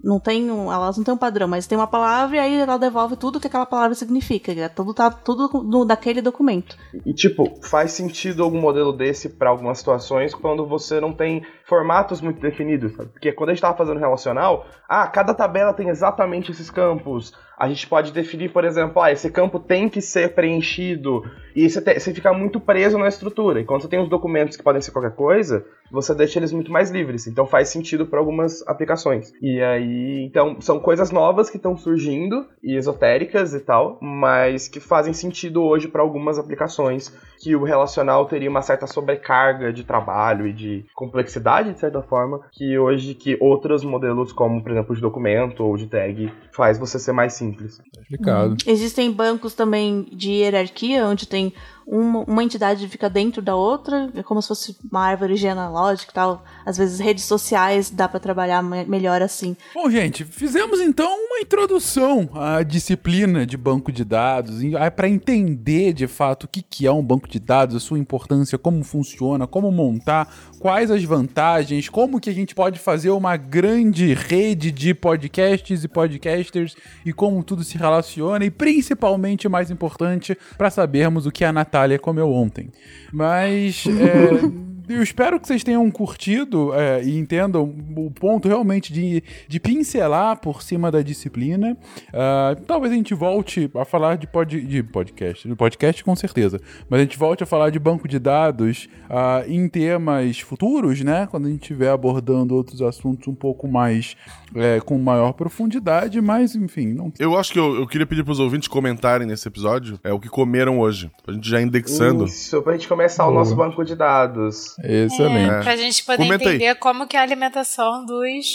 Não 0.06 0.20
tem 0.20 0.48
um, 0.52 0.72
elas 0.72 0.96
não 0.96 1.02
têm 1.04 1.12
um 1.14 1.18
padrão, 1.18 1.48
mas 1.48 1.66
tem 1.66 1.76
uma 1.76 1.86
palavra 1.88 2.36
e 2.36 2.38
aí 2.38 2.60
ela 2.60 2.78
devolve 2.78 3.16
tudo 3.16 3.40
que 3.40 3.48
aquela 3.48 3.66
palavra 3.66 3.94
significa. 3.96 4.52
É 4.52 4.68
Tudo 4.68 4.94
tá 4.94 5.10
tudo 5.10 5.48
no, 5.64 5.84
daquele 5.84 6.22
documento. 6.22 6.76
E 7.04 7.12
tipo, 7.12 7.58
faz 7.62 7.90
sentido 7.90 8.44
algum 8.44 8.60
modelo 8.60 8.92
desse 8.92 9.28
pra 9.28 9.50
algumas 9.50 9.78
situações 9.78 10.32
quando 10.32 10.64
você 10.64 11.00
não 11.00 11.12
tem 11.12 11.44
formatos 11.64 12.20
muito 12.20 12.40
definidos, 12.40 12.92
sabe? 12.94 13.08
Porque 13.08 13.32
quando 13.32 13.50
a 13.50 13.52
gente 13.52 13.62
tava 13.62 13.76
fazendo 13.76 13.98
relacional, 13.98 14.64
ah, 14.88 15.08
cada 15.08 15.34
tabela 15.34 15.72
tem 15.72 15.88
exatamente 15.88 16.52
esses 16.52 16.70
campos. 16.70 17.32
A 17.58 17.68
gente 17.68 17.86
pode 17.88 18.12
definir, 18.12 18.52
por 18.52 18.64
exemplo, 18.64 19.00
ah, 19.02 19.10
esse 19.10 19.30
campo 19.30 19.58
tem 19.58 19.88
que 19.88 20.00
ser 20.00 20.34
preenchido. 20.34 21.22
E 21.54 21.68
você, 21.68 21.80
te- 21.80 21.98
você 21.98 22.12
fica 22.14 22.32
muito 22.32 22.60
preso 22.60 22.98
na 22.98 23.08
estrutura. 23.08 23.60
E 23.60 23.64
quando 23.64 23.80
você 23.82 23.88
tem 23.88 24.00
os 24.00 24.08
documentos 24.10 24.56
que 24.56 24.62
podem 24.62 24.80
ser 24.82 24.90
qualquer 24.92 25.14
coisa, 25.16 25.64
você 25.90 26.14
deixa 26.14 26.38
eles 26.38 26.52
muito 26.52 26.70
mais 26.70 26.90
livres. 26.90 27.26
Então 27.26 27.46
faz 27.46 27.68
sentido 27.68 28.06
para 28.06 28.18
algumas 28.18 28.66
aplicações. 28.66 29.32
E 29.40 29.60
aí, 29.60 30.24
então, 30.24 30.60
são 30.60 30.78
coisas 30.78 31.10
novas 31.10 31.50
que 31.50 31.56
estão 31.56 31.76
surgindo, 31.76 32.46
e 32.62 32.76
esotéricas 32.76 33.54
e 33.54 33.60
tal, 33.60 33.98
mas 34.02 34.66
que 34.66 34.80
fazem 34.80 35.12
sentido 35.12 35.62
hoje 35.62 35.88
para 35.88 36.02
algumas 36.02 36.38
aplicações 36.38 37.12
que 37.38 37.54
o 37.54 37.62
relacional 37.62 38.26
teria 38.26 38.50
uma 38.50 38.62
certa 38.62 38.86
sobrecarga 38.86 39.72
de 39.72 39.84
trabalho 39.84 40.46
e 40.46 40.52
de 40.52 40.84
complexidade, 40.94 41.72
de 41.72 41.78
certa 41.78 42.02
forma, 42.02 42.40
que 42.52 42.78
hoje 42.78 43.14
que 43.14 43.36
outros 43.40 43.84
modelos, 43.84 44.32
como 44.32 44.62
por 44.62 44.72
exemplo 44.72 44.94
de 44.94 45.00
documento 45.00 45.62
ou 45.62 45.76
de 45.76 45.86
tag, 45.86 46.32
faz 46.50 46.78
você 46.78 46.98
ser 46.98 47.12
mais 47.12 47.34
simples. 47.34 47.80
Explicado. 48.00 48.56
Existem 48.66 49.12
bancos 49.12 49.54
também 49.54 50.08
de 50.12 50.32
hierarquia, 50.32 51.06
onde 51.06 51.28
tem 51.28 51.52
uma, 51.86 52.20
uma 52.24 52.42
entidade 52.42 52.88
fica 52.88 53.08
dentro 53.08 53.40
da 53.40 53.54
outra, 53.54 54.10
é 54.14 54.22
como 54.22 54.42
se 54.42 54.48
fosse 54.48 54.76
uma 54.90 55.00
árvore 55.06 55.36
genealógica 55.36 56.10
e 56.10 56.14
tal. 56.14 56.42
Às 56.64 56.76
vezes 56.76 56.98
redes 56.98 57.24
sociais 57.24 57.90
dá 57.90 58.08
pra 58.08 58.18
trabalhar 58.18 58.62
me- 58.62 58.84
melhor 58.86 59.22
assim. 59.22 59.56
Bom, 59.74 59.88
gente, 59.88 60.24
fizemos 60.24 60.80
então 60.80 61.06
uma 61.06 61.38
introdução 61.40 62.28
à 62.34 62.62
disciplina 62.62 63.46
de 63.46 63.56
banco 63.56 63.92
de 63.92 64.04
dados, 64.04 64.56
para 64.96 65.08
entender 65.08 65.92
de 65.92 66.06
fato 66.06 66.44
o 66.44 66.48
que, 66.48 66.62
que 66.62 66.86
é 66.86 66.92
um 66.92 67.02
banco 67.02 67.28
de 67.28 67.38
dados, 67.38 67.76
a 67.76 67.80
sua 67.80 67.98
importância, 67.98 68.58
como 68.58 68.82
funciona, 68.82 69.46
como 69.46 69.70
montar, 69.70 70.28
quais 70.58 70.90
as 70.90 71.02
vantagens, 71.04 71.88
como 71.88 72.20
que 72.20 72.30
a 72.30 72.34
gente 72.34 72.54
pode 72.54 72.78
fazer 72.78 73.10
uma 73.10 73.36
grande 73.36 74.14
rede 74.14 74.70
de 74.70 74.94
podcasts 74.94 75.84
e 75.84 75.88
podcasters 75.88 76.76
e 77.04 77.12
como 77.12 77.42
tudo 77.42 77.62
se 77.64 77.78
relaciona 77.78 78.44
e 78.44 78.50
principalmente, 78.50 79.48
mais 79.48 79.70
importante, 79.70 80.36
para 80.56 80.70
sabermos 80.70 81.26
o 81.26 81.32
que 81.32 81.44
a 81.44 81.52
Natália 81.52 81.98
comeu 81.98 82.30
ontem. 82.32 82.70
Mas 83.12 83.84
é, 83.86 84.66
eu 84.88 85.02
espero 85.02 85.40
que 85.40 85.46
vocês 85.46 85.64
tenham 85.64 85.90
curtido 85.90 86.72
é, 86.74 87.02
e 87.02 87.18
entendam 87.18 87.74
o 87.96 88.10
ponto 88.10 88.48
realmente 88.48 88.92
de, 88.92 89.22
de 89.48 89.60
pincelar 89.60 90.40
por 90.40 90.62
cima 90.62 90.90
da 90.90 91.02
disciplina. 91.02 91.76
Ah, 92.12 92.56
talvez 92.66 92.92
a 92.92 92.96
gente 92.96 93.14
volte 93.14 93.70
a 93.74 93.84
falar 93.84 94.16
de, 94.16 94.26
pod, 94.26 94.60
de 94.60 94.82
podcast, 94.82 95.48
de 95.48 95.54
podcast 95.54 96.04
com 96.04 96.14
certeza, 96.14 96.60
mas 96.88 97.00
a 97.00 97.02
gente 97.02 97.18
volte 97.18 97.42
a 97.42 97.46
falar 97.46 97.70
de 97.70 97.78
banco 97.78 98.06
de 98.06 98.18
dados 98.18 98.88
ah, 99.08 99.42
em 99.46 99.68
temas 99.68 100.40
futuros, 100.40 101.00
né? 101.00 101.26
Quando 101.30 101.46
a 101.46 101.50
gente 101.50 101.62
estiver 101.62 101.90
abordando 101.90 102.54
outros 102.54 102.80
assuntos 102.82 103.28
um 103.28 103.34
pouco 103.34 103.68
mais 103.68 104.16
é, 104.54 104.80
com 104.80 104.98
maior 104.98 105.32
profundidade, 105.32 106.20
mas 106.20 106.54
enfim, 106.54 106.86
não 106.86 107.12
Eu 107.18 107.36
acho 107.36 107.52
que 107.52 107.58
eu, 107.58 107.76
eu 107.76 107.86
queria 107.86 108.06
pedir 108.06 108.24
pros 108.24 108.40
ouvintes 108.40 108.68
comentarem 108.68 109.26
nesse 109.26 109.48
episódio 109.48 109.98
é 110.02 110.12
o 110.12 110.20
que 110.20 110.28
comeram 110.28 110.78
hoje. 110.78 111.10
A 111.26 111.32
gente 111.32 111.48
já 111.48 111.60
indexando. 111.60 112.24
Isso, 112.24 112.62
pra 112.62 112.72
gente 112.72 112.88
começar 112.88 113.24
o 113.24 113.28
Boa. 113.28 113.40
nosso 113.40 113.54
banco 113.56 113.84
de 113.84 113.94
dados. 113.94 114.75
Excelente. 114.82 115.50
É. 115.50 115.62
Pra 115.62 115.76
gente 115.76 116.04
poder 116.04 116.18
Comenta 116.24 116.48
aí. 116.48 116.56
entender 116.56 116.74
como 116.76 117.06
que 117.06 117.16
é 117.16 117.20
a 117.20 117.22
alimentação 117.22 118.04
dos 118.04 118.46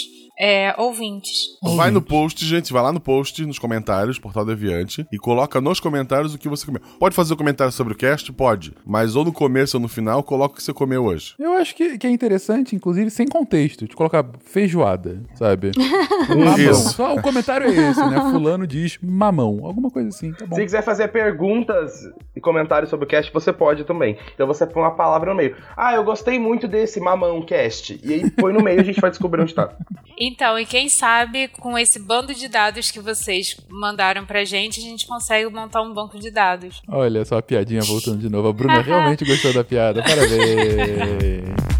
é, 0.41 0.73
ouvintes. 0.75 1.59
Vai 1.75 1.91
no 1.91 2.01
post, 2.01 2.43
gente, 2.43 2.73
vai 2.73 2.81
lá 2.81 2.91
no 2.91 2.99
post, 2.99 3.45
nos 3.45 3.59
comentários, 3.59 4.17
Portal 4.17 4.43
Deviante, 4.43 5.05
e 5.11 5.19
coloca 5.19 5.61
nos 5.61 5.79
comentários 5.79 6.33
o 6.33 6.39
que 6.39 6.49
você 6.49 6.65
comeu. 6.65 6.81
Pode 6.99 7.13
fazer 7.13 7.35
o 7.35 7.37
comentário 7.37 7.71
sobre 7.71 7.93
o 7.93 7.95
cast? 7.95 8.33
Pode. 8.33 8.73
Mas 8.83 9.15
ou 9.15 9.23
no 9.23 9.31
começo 9.31 9.77
ou 9.77 9.81
no 9.81 9.87
final, 9.87 10.23
coloca 10.23 10.55
o 10.55 10.57
que 10.57 10.63
você 10.63 10.73
comeu 10.73 11.05
hoje. 11.05 11.35
Eu 11.37 11.53
acho 11.53 11.75
que, 11.75 11.95
que 11.95 12.07
é 12.07 12.09
interessante, 12.09 12.75
inclusive, 12.75 13.11
sem 13.11 13.27
contexto, 13.27 13.87
de 13.87 13.95
colocar 13.95 14.25
feijoada, 14.43 15.21
sabe? 15.35 15.73
mamão. 16.27 16.57
Isso. 16.57 16.93
Só 16.93 17.13
o 17.13 17.21
comentário 17.21 17.67
é 17.67 17.91
esse, 17.91 18.03
né? 18.03 18.19
Fulano 18.31 18.65
diz 18.65 18.97
mamão. 18.99 19.61
Alguma 19.63 19.91
coisa 19.91 20.09
assim, 20.09 20.33
tá 20.33 20.47
bom. 20.47 20.55
Se 20.55 20.63
quiser 20.63 20.81
fazer 20.81 21.09
perguntas 21.09 22.01
e 22.35 22.41
comentários 22.41 22.89
sobre 22.89 23.05
o 23.05 23.07
cast, 23.07 23.31
você 23.31 23.53
pode 23.53 23.83
também. 23.83 24.17
Então 24.33 24.47
você 24.47 24.65
põe 24.65 24.81
uma 24.81 24.95
palavra 24.95 25.29
no 25.29 25.37
meio. 25.37 25.55
Ah, 25.77 25.93
eu 25.93 26.03
gostei 26.03 26.39
muito 26.39 26.67
desse 26.67 26.99
mamão 26.99 27.43
cast. 27.43 27.99
E 28.03 28.11
aí 28.11 28.31
põe 28.31 28.51
no 28.51 28.63
meio 28.63 28.79
e 28.79 28.81
a 28.81 28.85
gente 28.85 28.99
vai 28.99 29.11
descobrir 29.11 29.43
onde 29.43 29.53
tá. 29.53 29.71
Então, 30.31 30.57
e 30.57 30.65
quem 30.65 30.87
sabe 30.87 31.49
com 31.49 31.77
esse 31.77 31.99
bando 31.99 32.33
de 32.33 32.47
dados 32.47 32.89
que 32.89 33.01
vocês 33.01 33.57
mandaram 33.69 34.25
pra 34.25 34.45
gente, 34.45 34.79
a 34.79 34.83
gente 34.83 35.05
consegue 35.05 35.49
montar 35.49 35.81
um 35.81 35.93
banco 35.93 36.17
de 36.17 36.31
dados. 36.31 36.81
Olha 36.87 37.25
só 37.25 37.37
a 37.37 37.41
piadinha 37.41 37.81
voltando 37.81 38.19
de 38.19 38.29
novo. 38.29 38.47
A 38.47 38.53
Bruna 38.53 38.79
realmente 38.81 39.25
gostou 39.25 39.51
da 39.53 39.61
piada. 39.61 40.01
Parabéns. 40.01 41.70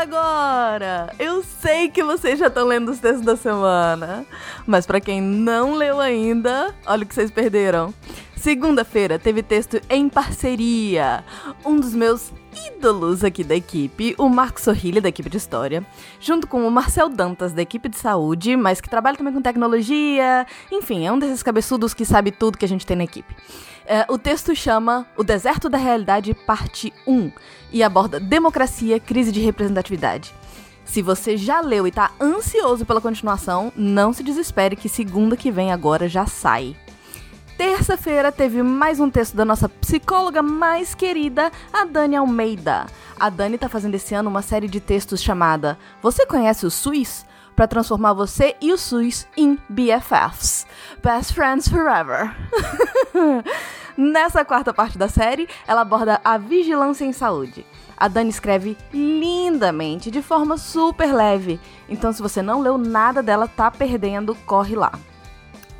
Agora. 0.00 1.12
Eu 1.18 1.42
sei 1.42 1.90
que 1.90 2.02
vocês 2.02 2.38
já 2.38 2.46
estão 2.46 2.66
lendo 2.66 2.90
os 2.90 2.98
textos 2.98 3.24
da 3.24 3.36
semana. 3.36 4.24
Mas 4.66 4.86
para 4.86 5.00
quem 5.00 5.20
não 5.20 5.74
leu 5.74 6.00
ainda, 6.00 6.74
olha 6.86 7.04
o 7.04 7.06
que 7.06 7.14
vocês 7.14 7.30
perderam. 7.30 7.92
Segunda-feira 8.34 9.18
teve 9.18 9.42
texto 9.42 9.80
em 9.90 10.08
parceria. 10.08 11.22
Um 11.64 11.78
dos 11.78 11.94
meus 11.94 12.32
ídolos 12.66 13.22
aqui 13.22 13.44
da 13.44 13.54
equipe, 13.54 14.14
o 14.16 14.28
Marcos 14.28 14.64
Sorrilha, 14.64 15.00
da 15.00 15.10
equipe 15.10 15.28
de 15.28 15.36
História, 15.36 15.86
junto 16.18 16.46
com 16.46 16.66
o 16.66 16.70
Marcel 16.70 17.10
Dantas, 17.10 17.52
da 17.52 17.60
equipe 17.60 17.88
de 17.88 17.98
Saúde, 17.98 18.56
mas 18.56 18.80
que 18.80 18.88
trabalha 18.88 19.18
também 19.18 19.34
com 19.34 19.42
tecnologia. 19.42 20.46
Enfim, 20.72 21.06
é 21.06 21.12
um 21.12 21.18
desses 21.18 21.42
cabeçudos 21.42 21.92
que 21.92 22.04
sabe 22.06 22.30
tudo 22.30 22.56
que 22.56 22.64
a 22.64 22.68
gente 22.68 22.86
tem 22.86 22.96
na 22.96 23.04
equipe. 23.04 23.34
É, 23.92 24.06
o 24.08 24.16
texto 24.16 24.54
chama 24.54 25.04
O 25.16 25.24
Deserto 25.24 25.68
da 25.68 25.76
Realidade, 25.76 26.32
parte 26.32 26.94
1, 27.04 27.32
e 27.72 27.82
aborda 27.82 28.20
democracia, 28.20 29.00
crise 29.00 29.32
de 29.32 29.40
representatividade. 29.40 30.32
Se 30.84 31.02
você 31.02 31.36
já 31.36 31.60
leu 31.60 31.88
e 31.88 31.90
tá 31.90 32.12
ansioso 32.20 32.86
pela 32.86 33.00
continuação, 33.00 33.72
não 33.74 34.12
se 34.12 34.22
desespere 34.22 34.76
que 34.76 34.88
segunda 34.88 35.36
que 35.36 35.50
vem 35.50 35.72
agora 35.72 36.08
já 36.08 36.24
sai. 36.24 36.76
Terça-feira 37.58 38.30
teve 38.30 38.62
mais 38.62 39.00
um 39.00 39.10
texto 39.10 39.34
da 39.34 39.44
nossa 39.44 39.68
psicóloga 39.68 40.40
mais 40.40 40.94
querida, 40.94 41.50
a 41.72 41.84
Dani 41.84 42.14
Almeida. 42.14 42.86
A 43.18 43.28
Dani 43.28 43.58
tá 43.58 43.68
fazendo 43.68 43.96
esse 43.96 44.14
ano 44.14 44.30
uma 44.30 44.40
série 44.40 44.68
de 44.68 44.78
textos 44.78 45.20
chamada 45.20 45.76
Você 46.00 46.24
conhece 46.26 46.64
o 46.64 46.70
SUS? 46.70 47.26
Para 47.60 47.68
transformar 47.68 48.14
você 48.14 48.56
e 48.58 48.72
o 48.72 48.78
SUS 48.78 49.26
em 49.36 49.58
BFFs. 49.68 50.66
Best 51.02 51.34
Friends 51.34 51.68
Forever. 51.68 52.34
Nessa 53.94 54.46
quarta 54.46 54.72
parte 54.72 54.96
da 54.96 55.08
série, 55.10 55.46
ela 55.68 55.82
aborda 55.82 56.22
a 56.24 56.38
vigilância 56.38 57.04
em 57.04 57.12
saúde. 57.12 57.66
A 57.98 58.08
Dani 58.08 58.30
escreve 58.30 58.78
lindamente, 58.94 60.10
de 60.10 60.22
forma 60.22 60.56
super 60.56 61.12
leve. 61.12 61.60
Então, 61.86 62.14
se 62.14 62.22
você 62.22 62.40
não 62.40 62.62
leu 62.62 62.78
nada 62.78 63.22
dela, 63.22 63.46
tá 63.46 63.70
perdendo, 63.70 64.34
corre 64.46 64.74
lá. 64.74 64.92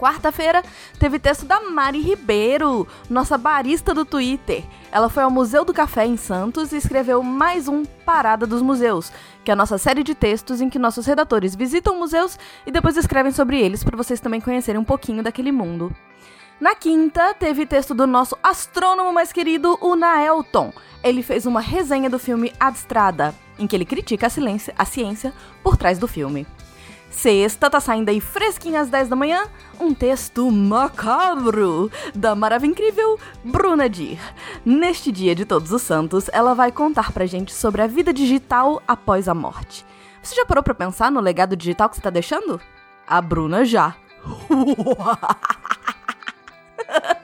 Quarta-feira 0.01 0.63
teve 0.99 1.19
texto 1.19 1.45
da 1.45 1.61
Mari 1.61 2.01
Ribeiro, 2.01 2.89
nossa 3.09 3.37
barista 3.37 3.93
do 3.93 4.05
Twitter. 4.05 4.65
Ela 4.91 5.11
foi 5.11 5.23
ao 5.23 5.31
Museu 5.31 5.63
do 5.63 5.75
Café 5.75 6.07
em 6.07 6.17
Santos 6.17 6.73
e 6.73 6.77
escreveu 6.77 7.23
mais 7.23 7.69
um 7.69 7.85
Parada 7.85 8.47
dos 8.47 8.63
Museus, 8.63 9.13
que 9.45 9.51
é 9.51 9.55
a 9.55 9.57
nossa 9.57 9.79
série 9.79 10.03
de 10.03 10.15
textos 10.15 10.61
em 10.61 10.69
que 10.69 10.79
nossos 10.79 11.07
redatores 11.07 11.55
visitam 11.55 11.99
museus 11.99 12.39
e 12.67 12.71
depois 12.71 12.97
escrevem 12.97 13.33
sobre 13.33 13.61
eles 13.61 13.83
para 13.83 13.97
vocês 13.97 14.21
também 14.21 14.41
conhecerem 14.41 14.81
um 14.81 14.85
pouquinho 14.85 15.23
daquele 15.23 15.53
mundo. 15.53 15.95
Na 16.61 16.75
quinta, 16.75 17.33
teve 17.33 17.65
texto 17.65 17.95
do 17.95 18.07
nosso 18.07 18.37
astrônomo 18.43 19.13
mais 19.13 19.33
querido, 19.33 19.79
o 19.81 19.97
Naelton. 19.97 20.73
Ele 21.03 21.23
fez 21.23 21.47
uma 21.47 21.61
resenha 21.61 22.11
do 22.11 22.19
filme 22.19 22.53
Adstrada, 22.61 23.35
em 23.59 23.67
que 23.67 23.75
ele 23.75 23.87
critica 23.87 24.27
a, 24.27 24.31
silência, 24.31 24.75
a 24.77 24.85
ciência 24.85 25.33
por 25.63 25.79
trás 25.79 25.99
do 25.99 26.07
filme. 26.07 26.47
Sexta 27.11 27.69
tá 27.69 27.81
saindo 27.81 28.09
aí 28.09 28.21
fresquinho 28.21 28.81
às 28.81 28.89
10 28.89 29.09
da 29.09 29.17
manhã, 29.17 29.47
um 29.81 29.93
texto 29.93 30.49
macabro 30.51 31.91
da 32.15 32.37
maravilha 32.37 32.71
incrível 32.71 33.19
Bruna 33.45 33.91
Dir. 33.91 34.21
Neste 34.65 35.11
dia 35.11 35.35
de 35.35 35.45
Todos 35.45 35.73
os 35.73 35.83
Santos, 35.83 36.31
ela 36.33 36.55
vai 36.55 36.71
contar 36.71 37.11
pra 37.13 37.27
gente 37.27 37.53
sobre 37.53 37.83
a 37.83 37.89
vida 37.89 38.13
digital 38.13 38.81
após 38.87 39.29
a 39.29 39.35
morte. 39.35 39.85
Você 40.23 40.37
já 40.37 40.47
parou 40.47 40.63
pra 40.63 40.73
pensar 40.73 41.11
no 41.11 41.21
legado 41.21 41.57
digital 41.57 41.89
que 41.89 41.97
você 41.97 42.03
tá 42.03 42.11
deixando? 42.11 42.61
A 43.07 43.21
Bruna 43.21 43.65
já. 43.65 43.97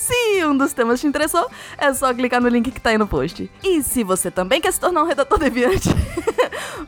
Se 0.00 0.46
um 0.46 0.56
dos 0.56 0.72
temas 0.72 0.98
te 0.98 1.06
interessou, 1.06 1.46
é 1.76 1.92
só 1.92 2.14
clicar 2.14 2.40
no 2.40 2.48
link 2.48 2.70
que 2.70 2.80
tá 2.80 2.88
aí 2.88 2.96
no 2.96 3.06
post. 3.06 3.50
E 3.62 3.82
se 3.82 4.02
você 4.02 4.30
também 4.30 4.58
quer 4.58 4.72
se 4.72 4.80
tornar 4.80 5.02
um 5.02 5.06
redator 5.06 5.36
deviante, 5.38 5.90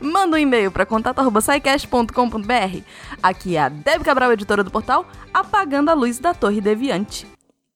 manda 0.01 0.35
um 0.35 0.39
e-mail 0.39 0.73
para 0.73 0.87
contato.sicast.com.br. 0.87 2.81
Aqui 3.23 3.57
é 3.57 3.61
a 3.61 3.69
Deb 3.69 4.03
Cabral, 4.03 4.33
editora 4.33 4.65
do 4.65 4.71
portal, 4.71 5.07
apagando 5.33 5.91
a 5.91 5.95
luz 5.95 6.19
da 6.19 6.33
Torre 6.33 6.63
Deviante. 6.63 7.27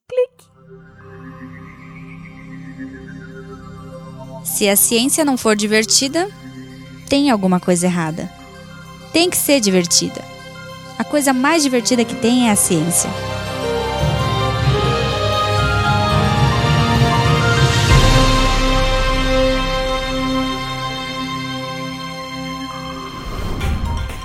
Clique. 0.09 0.47
Se 4.43 4.67
a 4.71 4.75
ciência 4.75 5.23
não 5.23 5.37
for 5.37 5.55
divertida, 5.55 6.31
tem 7.11 7.31
alguma 7.31 7.61
coisa 7.61 7.85
errada. 7.85 8.33
Tem 9.13 9.29
que 9.29 9.37
ser 9.37 9.61
divertida. 9.61 10.25
A 10.99 11.05
coisa 11.05 11.35
mais 11.35 11.63
divertida 11.63 12.07
que 12.07 12.15
tem 12.15 12.49
é 12.49 12.53
a 12.53 12.57
ciência. 12.57 13.11